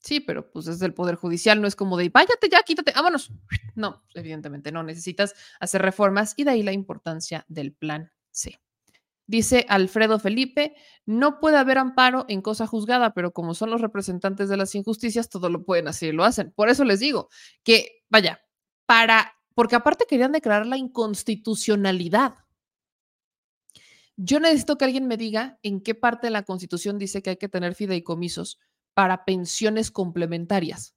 Sí, 0.00 0.20
pero 0.20 0.50
pues 0.50 0.66
desde 0.66 0.84
el 0.84 0.92
Poder 0.92 1.14
Judicial 1.14 1.62
no 1.62 1.66
es 1.66 1.76
como 1.76 1.96
de, 1.96 2.10
váyate 2.10 2.48
ya, 2.50 2.62
quítate, 2.62 2.92
vámonos. 2.94 3.32
No, 3.76 4.04
evidentemente 4.14 4.70
no, 4.70 4.84
necesitas 4.84 5.34
hacer 5.58 5.82
reformas 5.82 6.34
y 6.36 6.44
de 6.44 6.50
ahí 6.52 6.62
la 6.62 6.72
importancia 6.72 7.44
del 7.48 7.72
plan 7.72 8.12
C. 8.30 8.60
Dice 9.26 9.64
Alfredo 9.68 10.18
Felipe, 10.18 10.76
no 11.06 11.40
puede 11.40 11.56
haber 11.56 11.78
amparo 11.78 12.26
en 12.28 12.42
cosa 12.42 12.66
juzgada, 12.66 13.14
pero 13.14 13.32
como 13.32 13.54
son 13.54 13.70
los 13.70 13.80
representantes 13.80 14.48
de 14.48 14.58
las 14.58 14.74
injusticias, 14.74 15.30
todo 15.30 15.48
lo 15.48 15.64
pueden 15.64 15.88
hacer 15.88 16.10
y 16.10 16.16
lo 16.16 16.24
hacen. 16.24 16.52
Por 16.54 16.68
eso 16.68 16.84
les 16.84 17.00
digo 17.00 17.30
que, 17.64 18.04
vaya, 18.10 18.42
para, 18.86 19.34
porque 19.54 19.76
aparte 19.76 20.04
querían 20.06 20.32
declarar 20.32 20.66
la 20.66 20.76
inconstitucionalidad. 20.76 22.43
Yo 24.16 24.38
necesito 24.40 24.78
que 24.78 24.84
alguien 24.84 25.06
me 25.06 25.16
diga 25.16 25.58
en 25.62 25.80
qué 25.80 25.94
parte 25.94 26.28
de 26.28 26.30
la 26.30 26.44
Constitución 26.44 26.98
dice 26.98 27.22
que 27.22 27.30
hay 27.30 27.36
que 27.36 27.48
tener 27.48 27.74
fideicomisos 27.74 28.60
para 28.94 29.24
pensiones 29.24 29.90
complementarias. 29.90 30.94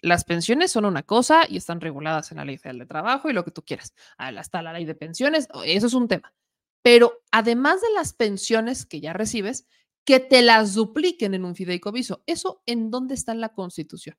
Las 0.00 0.24
pensiones 0.24 0.72
son 0.72 0.84
una 0.84 1.04
cosa 1.04 1.46
y 1.48 1.56
están 1.56 1.80
reguladas 1.80 2.32
en 2.32 2.38
la 2.38 2.44
ley 2.44 2.58
federal 2.58 2.80
de 2.80 2.86
trabajo 2.86 3.30
y 3.30 3.32
lo 3.32 3.44
que 3.44 3.52
tú 3.52 3.62
quieras. 3.62 3.94
Hasta 4.18 4.60
la 4.60 4.72
ley 4.72 4.84
de 4.84 4.96
pensiones, 4.96 5.46
eso 5.64 5.86
es 5.86 5.94
un 5.94 6.08
tema. 6.08 6.34
Pero 6.82 7.22
además 7.30 7.80
de 7.80 7.92
las 7.94 8.12
pensiones 8.12 8.84
que 8.84 9.00
ya 9.00 9.12
recibes, 9.12 9.68
que 10.04 10.18
te 10.18 10.42
las 10.42 10.74
dupliquen 10.74 11.34
en 11.34 11.44
un 11.44 11.54
fideicomiso. 11.54 12.24
¿Eso 12.26 12.64
en 12.66 12.90
dónde 12.90 13.14
está 13.14 13.30
en 13.30 13.40
la 13.40 13.50
Constitución? 13.50 14.16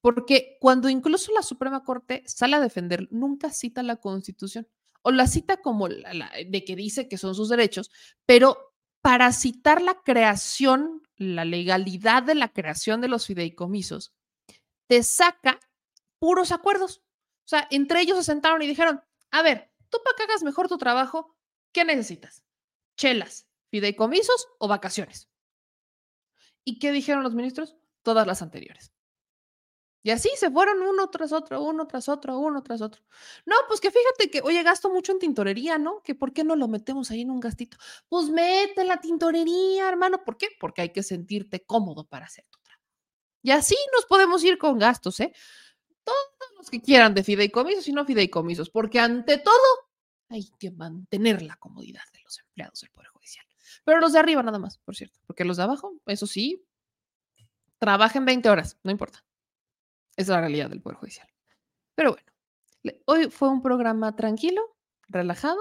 Porque 0.00 0.56
cuando 0.60 0.88
incluso 0.88 1.32
la 1.32 1.42
Suprema 1.42 1.82
Corte 1.82 2.22
sale 2.26 2.54
a 2.54 2.60
defender, 2.60 3.08
nunca 3.10 3.50
cita 3.50 3.82
la 3.82 3.96
Constitución 3.96 4.68
o 5.06 5.12
la 5.12 5.28
cita 5.28 5.58
como 5.58 5.88
de 5.88 6.64
que 6.66 6.74
dice 6.74 7.06
que 7.06 7.16
son 7.16 7.36
sus 7.36 7.48
derechos, 7.48 7.92
pero 8.26 8.74
para 9.02 9.30
citar 9.30 9.80
la 9.80 10.02
creación, 10.02 11.00
la 11.14 11.44
legalidad 11.44 12.24
de 12.24 12.34
la 12.34 12.48
creación 12.52 13.00
de 13.00 13.06
los 13.06 13.24
fideicomisos, 13.24 14.12
te 14.88 15.04
saca 15.04 15.60
puros 16.18 16.50
acuerdos. 16.50 17.04
O 17.44 17.48
sea, 17.48 17.68
entre 17.70 18.00
ellos 18.00 18.18
se 18.18 18.24
sentaron 18.24 18.60
y 18.62 18.66
dijeron, 18.66 19.00
a 19.30 19.42
ver, 19.42 19.70
tú 19.90 19.98
para 20.04 20.16
que 20.16 20.24
hagas 20.24 20.42
mejor 20.42 20.66
tu 20.66 20.76
trabajo, 20.76 21.36
¿qué 21.70 21.84
necesitas? 21.84 22.42
Chelas, 22.96 23.46
fideicomisos 23.70 24.48
o 24.58 24.66
vacaciones. 24.66 25.30
¿Y 26.64 26.80
qué 26.80 26.90
dijeron 26.90 27.22
los 27.22 27.36
ministros? 27.36 27.76
Todas 28.02 28.26
las 28.26 28.42
anteriores. 28.42 28.92
Y 30.06 30.12
así 30.12 30.30
se 30.36 30.52
fueron 30.52 30.82
uno 30.82 31.10
tras 31.10 31.32
otro, 31.32 31.60
uno 31.60 31.84
tras 31.88 32.08
otro, 32.08 32.38
uno 32.38 32.62
tras 32.62 32.80
otro. 32.80 33.02
No, 33.44 33.56
pues 33.66 33.80
que 33.80 33.90
fíjate 33.90 34.30
que, 34.30 34.40
oye, 34.40 34.62
gasto 34.62 34.88
mucho 34.88 35.10
en 35.10 35.18
tintorería, 35.18 35.78
¿no? 35.78 36.00
Que 36.04 36.14
por 36.14 36.32
qué 36.32 36.44
no 36.44 36.54
lo 36.54 36.68
metemos 36.68 37.10
ahí 37.10 37.22
en 37.22 37.30
un 37.32 37.40
gastito. 37.40 37.76
Pues 38.08 38.28
mete 38.28 38.84
la 38.84 39.00
tintorería, 39.00 39.88
hermano. 39.88 40.22
¿Por 40.22 40.36
qué? 40.36 40.46
Porque 40.60 40.82
hay 40.82 40.90
que 40.90 41.02
sentirte 41.02 41.64
cómodo 41.64 42.06
para 42.06 42.26
hacer 42.26 42.44
tu 42.48 42.60
trabajo. 42.60 42.84
Y 43.42 43.50
así 43.50 43.74
nos 43.92 44.06
podemos 44.06 44.44
ir 44.44 44.58
con 44.58 44.78
gastos, 44.78 45.18
¿eh? 45.18 45.32
Todos 46.04 46.52
los 46.56 46.70
que 46.70 46.80
quieran 46.80 47.12
de 47.12 47.24
fideicomisos 47.24 47.88
y 47.88 47.92
no 47.92 48.04
fideicomisos, 48.04 48.70
porque 48.70 49.00
ante 49.00 49.38
todo 49.38 49.90
hay 50.28 50.52
que 50.56 50.70
mantener 50.70 51.42
la 51.42 51.56
comodidad 51.56 52.04
de 52.12 52.20
los 52.20 52.38
empleados 52.38 52.80
del 52.80 52.90
Poder 52.90 53.08
Judicial. 53.08 53.44
Pero 53.82 53.98
los 53.98 54.12
de 54.12 54.20
arriba 54.20 54.44
nada 54.44 54.60
más, 54.60 54.78
por 54.78 54.94
cierto, 54.94 55.18
porque 55.26 55.44
los 55.44 55.56
de 55.56 55.64
abajo, 55.64 56.00
eso 56.06 56.28
sí, 56.28 56.64
trabajen 57.80 58.24
20 58.24 58.48
horas, 58.48 58.78
no 58.84 58.92
importa. 58.92 59.25
Es 60.16 60.28
la 60.28 60.40
realidad 60.40 60.70
del 60.70 60.80
Poder 60.80 60.98
Judicial. 60.98 61.28
Pero 61.94 62.12
bueno, 62.12 63.02
hoy 63.06 63.30
fue 63.30 63.48
un 63.48 63.62
programa 63.62 64.16
tranquilo, 64.16 64.76
relajado. 65.08 65.60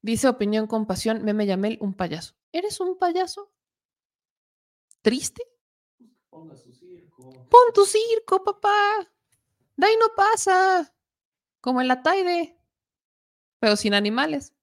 Dice 0.00 0.28
Opinión 0.28 0.66
Compasión, 0.66 1.24
Meme 1.24 1.46
Yamel, 1.46 1.78
un 1.80 1.94
payaso. 1.94 2.34
¿Eres 2.52 2.80
un 2.80 2.96
payaso? 2.96 3.52
¿Triste? 5.02 5.42
Ponga 6.30 6.56
su 6.56 6.72
circo. 6.72 7.30
Pon 7.48 7.72
tu 7.74 7.84
circo, 7.84 8.42
papá. 8.44 9.08
De 9.76 9.86
ahí 9.86 9.96
no 9.98 10.06
pasa. 10.14 10.94
Como 11.60 11.80
en 11.80 11.88
la 11.88 12.02
Taide. 12.02 12.56
Pero 13.58 13.76
sin 13.76 13.94
animales. 13.94 14.54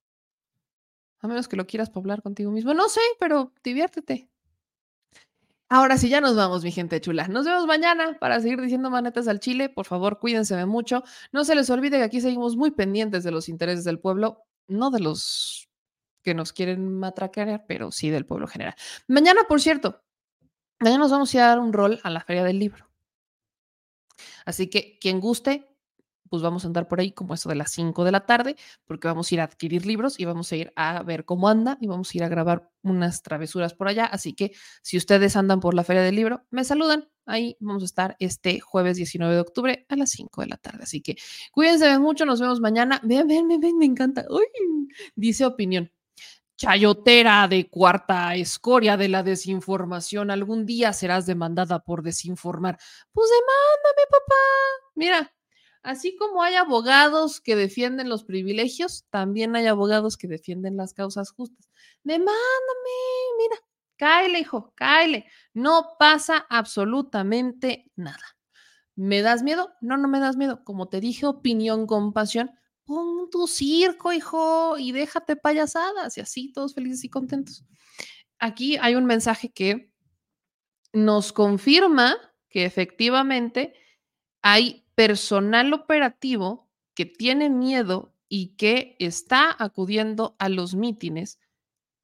A 1.18 1.28
menos 1.28 1.48
que 1.48 1.56
lo 1.56 1.66
quieras 1.66 1.90
poblar 1.90 2.22
contigo 2.22 2.50
mismo. 2.50 2.72
No 2.72 2.88
sé, 2.88 3.00
pero 3.18 3.52
diviértete. 3.62 4.30
Ahora 5.68 5.98
sí, 5.98 6.08
ya 6.08 6.20
nos 6.20 6.36
vamos, 6.36 6.62
mi 6.62 6.70
gente 6.70 7.00
chula. 7.00 7.26
Nos 7.26 7.44
vemos 7.44 7.66
mañana 7.66 8.16
para 8.20 8.40
seguir 8.40 8.60
diciendo 8.60 8.88
manetas 8.88 9.26
al 9.26 9.40
chile. 9.40 9.68
Por 9.68 9.84
favor, 9.84 10.20
cuídense 10.20 10.64
mucho. 10.64 11.02
No 11.32 11.44
se 11.44 11.56
les 11.56 11.68
olvide 11.70 11.98
que 11.98 12.04
aquí 12.04 12.20
seguimos 12.20 12.56
muy 12.56 12.70
pendientes 12.70 13.24
de 13.24 13.32
los 13.32 13.48
intereses 13.48 13.84
del 13.84 13.98
pueblo, 13.98 14.44
no 14.68 14.90
de 14.90 15.00
los 15.00 15.68
que 16.22 16.34
nos 16.34 16.52
quieren 16.52 16.98
matraquear, 16.98 17.64
pero 17.66 17.90
sí 17.90 18.10
del 18.10 18.26
pueblo 18.26 18.46
general. 18.46 18.74
Mañana, 19.08 19.42
por 19.48 19.60
cierto, 19.60 20.04
mañana 20.78 21.02
nos 21.02 21.10
vamos 21.10 21.34
a 21.34 21.40
dar 21.40 21.58
un 21.58 21.72
rol 21.72 22.00
a 22.04 22.10
la 22.10 22.20
Feria 22.20 22.44
del 22.44 22.60
Libro. 22.60 22.88
Así 24.44 24.70
que 24.70 24.98
quien 25.00 25.18
guste, 25.18 25.75
pues 26.28 26.42
vamos 26.42 26.64
a 26.64 26.68
andar 26.68 26.88
por 26.88 27.00
ahí 27.00 27.12
como 27.12 27.34
eso 27.34 27.48
de 27.48 27.54
las 27.54 27.70
5 27.72 28.04
de 28.04 28.12
la 28.12 28.26
tarde, 28.26 28.56
porque 28.86 29.08
vamos 29.08 29.30
a 29.30 29.34
ir 29.34 29.40
a 29.40 29.44
adquirir 29.44 29.86
libros 29.86 30.18
y 30.20 30.24
vamos 30.24 30.50
a 30.52 30.56
ir 30.56 30.72
a 30.76 31.02
ver 31.02 31.24
cómo 31.24 31.48
anda 31.48 31.78
y 31.80 31.86
vamos 31.86 32.12
a 32.12 32.18
ir 32.18 32.24
a 32.24 32.28
grabar 32.28 32.70
unas 32.82 33.22
travesuras 33.22 33.74
por 33.74 33.88
allá. 33.88 34.06
Así 34.06 34.34
que 34.34 34.52
si 34.82 34.96
ustedes 34.96 35.36
andan 35.36 35.60
por 35.60 35.74
la 35.74 35.84
feria 35.84 36.02
del 36.02 36.16
libro, 36.16 36.44
me 36.50 36.64
saludan. 36.64 37.08
Ahí 37.26 37.56
vamos 37.58 37.82
a 37.82 37.86
estar 37.86 38.16
este 38.20 38.60
jueves 38.60 38.96
19 38.96 39.34
de 39.34 39.40
octubre 39.40 39.86
a 39.88 39.96
las 39.96 40.10
5 40.10 40.42
de 40.42 40.46
la 40.46 40.56
tarde. 40.56 40.84
Así 40.84 41.00
que 41.00 41.16
cuídense 41.52 41.98
mucho, 41.98 42.24
nos 42.24 42.40
vemos 42.40 42.60
mañana. 42.60 43.00
Ven, 43.02 43.26
ven, 43.26 43.48
ven, 43.48 43.78
me 43.78 43.84
encanta. 43.84 44.24
Uy, 44.30 44.46
dice 45.16 45.44
opinión. 45.44 45.90
Chayotera 46.56 47.48
de 47.48 47.68
cuarta 47.68 48.34
escoria 48.34 48.96
de 48.96 49.08
la 49.08 49.22
desinformación, 49.22 50.30
algún 50.30 50.64
día 50.64 50.94
serás 50.94 51.26
demandada 51.26 51.80
por 51.80 52.02
desinformar. 52.02 52.78
Pues 53.12 53.28
demándame, 53.28 54.06
papá. 54.10 54.34
Mira, 54.94 55.35
Así 55.86 56.16
como 56.16 56.42
hay 56.42 56.56
abogados 56.56 57.40
que 57.40 57.54
defienden 57.54 58.08
los 58.08 58.24
privilegios, 58.24 59.06
también 59.08 59.54
hay 59.54 59.68
abogados 59.68 60.16
que 60.16 60.26
defienden 60.26 60.76
las 60.76 60.92
causas 60.92 61.30
justas. 61.30 61.70
Demándame, 62.02 62.34
mira, 63.38 63.56
cáele, 63.96 64.40
hijo, 64.40 64.72
cáele. 64.74 65.26
No 65.54 65.90
pasa 65.96 66.44
absolutamente 66.50 67.88
nada. 67.94 68.36
¿Me 68.96 69.22
das 69.22 69.44
miedo? 69.44 69.74
No, 69.80 69.96
no 69.96 70.08
me 70.08 70.18
das 70.18 70.36
miedo. 70.36 70.64
Como 70.64 70.88
te 70.88 71.00
dije, 71.00 71.24
opinión, 71.24 71.86
compasión. 71.86 72.50
Pon 72.84 73.30
tu 73.30 73.46
circo, 73.46 74.12
hijo, 74.12 74.78
y 74.78 74.90
déjate 74.90 75.36
payasadas 75.36 76.18
y 76.18 76.20
así 76.20 76.50
todos 76.50 76.74
felices 76.74 77.04
y 77.04 77.10
contentos. 77.10 77.64
Aquí 78.40 78.76
hay 78.78 78.96
un 78.96 79.06
mensaje 79.06 79.52
que 79.52 79.92
nos 80.92 81.32
confirma 81.32 82.16
que 82.48 82.64
efectivamente 82.64 83.72
hay 84.42 84.85
personal 84.96 85.72
operativo 85.72 86.68
que 86.94 87.06
tiene 87.06 87.50
miedo 87.50 88.12
y 88.28 88.56
que 88.56 88.96
está 88.98 89.54
acudiendo 89.56 90.34
a 90.40 90.48
los 90.48 90.74
mítines 90.74 91.38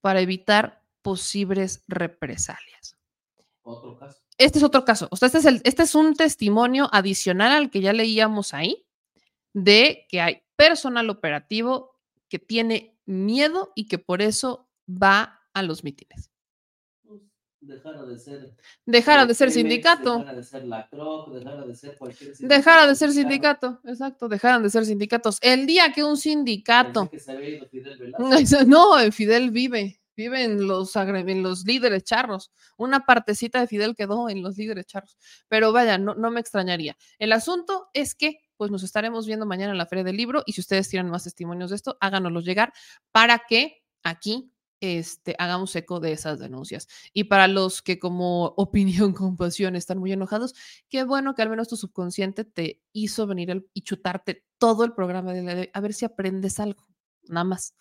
para 0.01 0.20
evitar 0.20 0.85
posibles 1.02 1.82
represalias. 1.89 2.97
Otro 3.62 3.97
caso. 3.97 4.19
Este 4.39 4.59
es 4.59 4.64
otro 4.64 4.85
caso. 4.85 5.09
O 5.10 5.16
sea, 5.16 5.27
este 5.27 5.39
es, 5.39 5.44
el, 5.47 5.60
este 5.64 5.82
es 5.82 5.94
un 5.94 6.14
testimonio 6.14 6.89
adicional 6.93 7.52
al 7.52 7.70
que 7.70 7.81
ya 7.81 7.93
leíamos 7.93 8.55
ahí 8.55 8.86
de 9.52 10.06
que 10.09 10.20
hay 10.20 10.43
personal 10.56 11.10
operativo 11.10 11.98
que 12.28 12.39
tiene 12.39 12.98
miedo 13.05 13.73
y 13.74 13.89
que 13.89 13.98
por 13.98 14.23
eso 14.23 14.69
va 14.89 15.40
a 15.55 15.62
los 15.62 15.85
mítines. 15.85 16.32
Dejara 17.63 18.05
de 18.05 18.19
ser. 18.19 18.57
Dejara 18.87 19.25
de 19.27 19.35
ser 19.35 19.53
sindicato. 19.53 20.19
Dejara 20.19 20.35
de 20.35 20.43
ser 20.43 20.65
la 20.65 20.89
CROC, 20.89 21.33
dejara 21.33 21.65
de 21.65 21.75
ser 21.77 21.97
cualquier 21.97 22.35
sindicato. 22.35 22.55
Dejara 22.57 22.87
de 22.89 22.95
ser 22.97 23.13
sindicato, 23.13 23.81
exacto, 23.85 24.29
dejaran 24.29 24.63
de 24.65 24.71
ser 24.71 24.85
sindicatos. 24.85 25.39
El 25.41 25.67
día 25.67 25.93
que 25.93 26.03
un 26.03 26.17
sindicato. 26.17 27.09
Que 27.09 27.21
se 27.21 27.31
había 27.31 27.51
ido 27.51 27.67
Fidel 27.69 28.15
no, 28.69 29.13
Fidel 29.13 29.51
vive, 29.53 30.01
vive 30.17 30.43
en 30.43 30.67
los, 30.67 30.97
en 30.97 31.43
los 31.45 31.65
líderes 31.65 32.03
charros. 32.03 32.51
Una 32.77 33.07
partecita 33.07 33.61
de 33.61 33.69
Fidel 33.69 33.95
quedó 33.95 34.29
en 34.29 34.43
los 34.43 34.57
líderes 34.59 34.87
charros. 34.87 35.17
Pero 35.49 35.71
vaya, 35.71 35.99
no, 35.99 36.15
no 36.17 36.33
me 36.33 36.41
extrañaría. 36.41 36.97
El 37.21 37.33
asunto 37.33 37.91
es 37.95 38.17
que 38.17 38.41
pues 38.57 38.71
nos 38.73 38.83
estaremos 38.83 39.27
viendo 39.27 39.47
mañana 39.47 39.73
en 39.73 39.79
la 39.79 39.87
Feria 39.87 40.05
del 40.05 40.17
Libro 40.17 40.43
y 40.47 40.53
si 40.53 40.61
ustedes 40.61 40.89
tienen 40.89 41.11
más 41.11 41.25
testimonios 41.25 41.71
de 41.71 41.77
esto, 41.77 41.97
háganoslos 42.01 42.45
llegar 42.45 42.73
para 43.13 43.43
que 43.49 43.83
aquí 44.05 44.52
este, 44.83 45.37
hagamos 45.39 45.75
eco 45.77 46.01
de 46.01 46.13
esas 46.13 46.41
denuncias. 46.41 46.89
Y 47.13 47.25
para 47.25 47.47
los 47.47 47.83
que 47.83 48.01
como 48.01 48.47
opinión, 48.57 49.15
compasión, 49.15 49.77
están 49.77 49.99
muy 49.99 50.13
enojados, 50.13 50.55
qué 50.89 51.05
bueno 51.05 51.35
que 51.35 51.43
al 51.43 51.51
menos 51.51 51.69
tu 51.69 51.77
subconsciente 51.77 52.45
te 52.45 52.83
hizo 52.93 53.27
venir 53.27 53.65
y 53.73 53.83
chutarte 53.83 54.45
todo 54.59 54.85
el 54.85 54.93
programa 54.93 55.33
de 55.33 55.43
la 55.43 55.69
a 55.73 55.81
ver 55.81 55.95
si 55.95 56.05
aprendes 56.05 56.59
algo, 56.61 56.87
nada 57.29 57.45
más. 57.45 57.75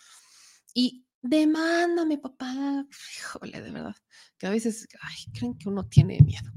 Y 0.73 1.05
demándame, 1.21 2.17
papá. 2.17 2.85
Híjole, 3.17 3.61
de 3.61 3.71
verdad, 3.71 3.95
que 4.37 4.47
a 4.47 4.51
veces, 4.51 4.87
ay, 5.01 5.33
creen 5.33 5.57
que 5.57 5.69
uno 5.69 5.87
tiene 5.87 6.19
miedo. 6.21 6.51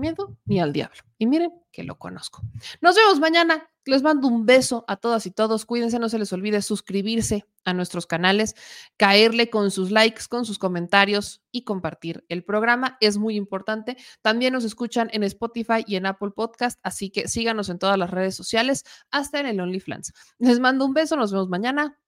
Miedo 0.00 0.36
ni 0.44 0.60
al 0.60 0.72
diablo. 0.72 1.00
Y 1.18 1.26
miren 1.26 1.52
que 1.70 1.84
lo 1.84 1.98
conozco. 1.98 2.42
Nos 2.80 2.96
vemos 2.96 3.20
mañana. 3.20 3.68
Les 3.86 4.02
mando 4.02 4.28
un 4.28 4.46
beso 4.46 4.84
a 4.88 4.96
todas 4.96 5.26
y 5.26 5.30
todos. 5.30 5.64
Cuídense, 5.64 5.98
no 5.98 6.08
se 6.08 6.18
les 6.18 6.32
olvide 6.32 6.62
suscribirse 6.62 7.46
a 7.64 7.72
nuestros 7.72 8.06
canales, 8.06 8.54
caerle 8.96 9.50
con 9.50 9.70
sus 9.70 9.90
likes, 9.90 10.24
con 10.28 10.44
sus 10.44 10.58
comentarios 10.58 11.42
y 11.50 11.64
compartir 11.64 12.24
el 12.28 12.44
programa. 12.44 12.96
Es 13.00 13.16
muy 13.16 13.36
importante. 13.36 13.96
También 14.22 14.52
nos 14.52 14.64
escuchan 14.64 15.08
en 15.12 15.22
Spotify 15.24 15.84
y 15.86 15.96
en 15.96 16.06
Apple 16.06 16.30
Podcast, 16.30 16.78
así 16.82 17.10
que 17.10 17.28
síganos 17.28 17.68
en 17.68 17.78
todas 17.78 17.98
las 17.98 18.10
redes 18.10 18.34
sociales, 18.34 18.84
hasta 19.10 19.40
en 19.40 19.46
el 19.46 19.60
OnlyFans. 19.60 20.12
Les 20.38 20.60
mando 20.60 20.84
un 20.84 20.94
beso, 20.94 21.16
nos 21.16 21.32
vemos 21.32 21.48
mañana. 21.48 21.98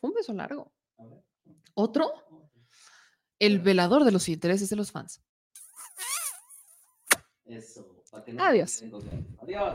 Un 0.00 0.12
beso 0.12 0.32
largo. 0.32 0.72
¿Otro? 1.74 2.12
El 3.42 3.58
velador 3.58 4.04
de 4.04 4.12
los 4.12 4.28
intereses 4.28 4.70
de 4.70 4.76
los 4.76 4.92
fans. 4.92 5.20
Eso. 7.44 7.84
para 8.08 8.24
que 8.24 8.36
Adiós. 8.38 8.84
Adiós. 9.40 9.74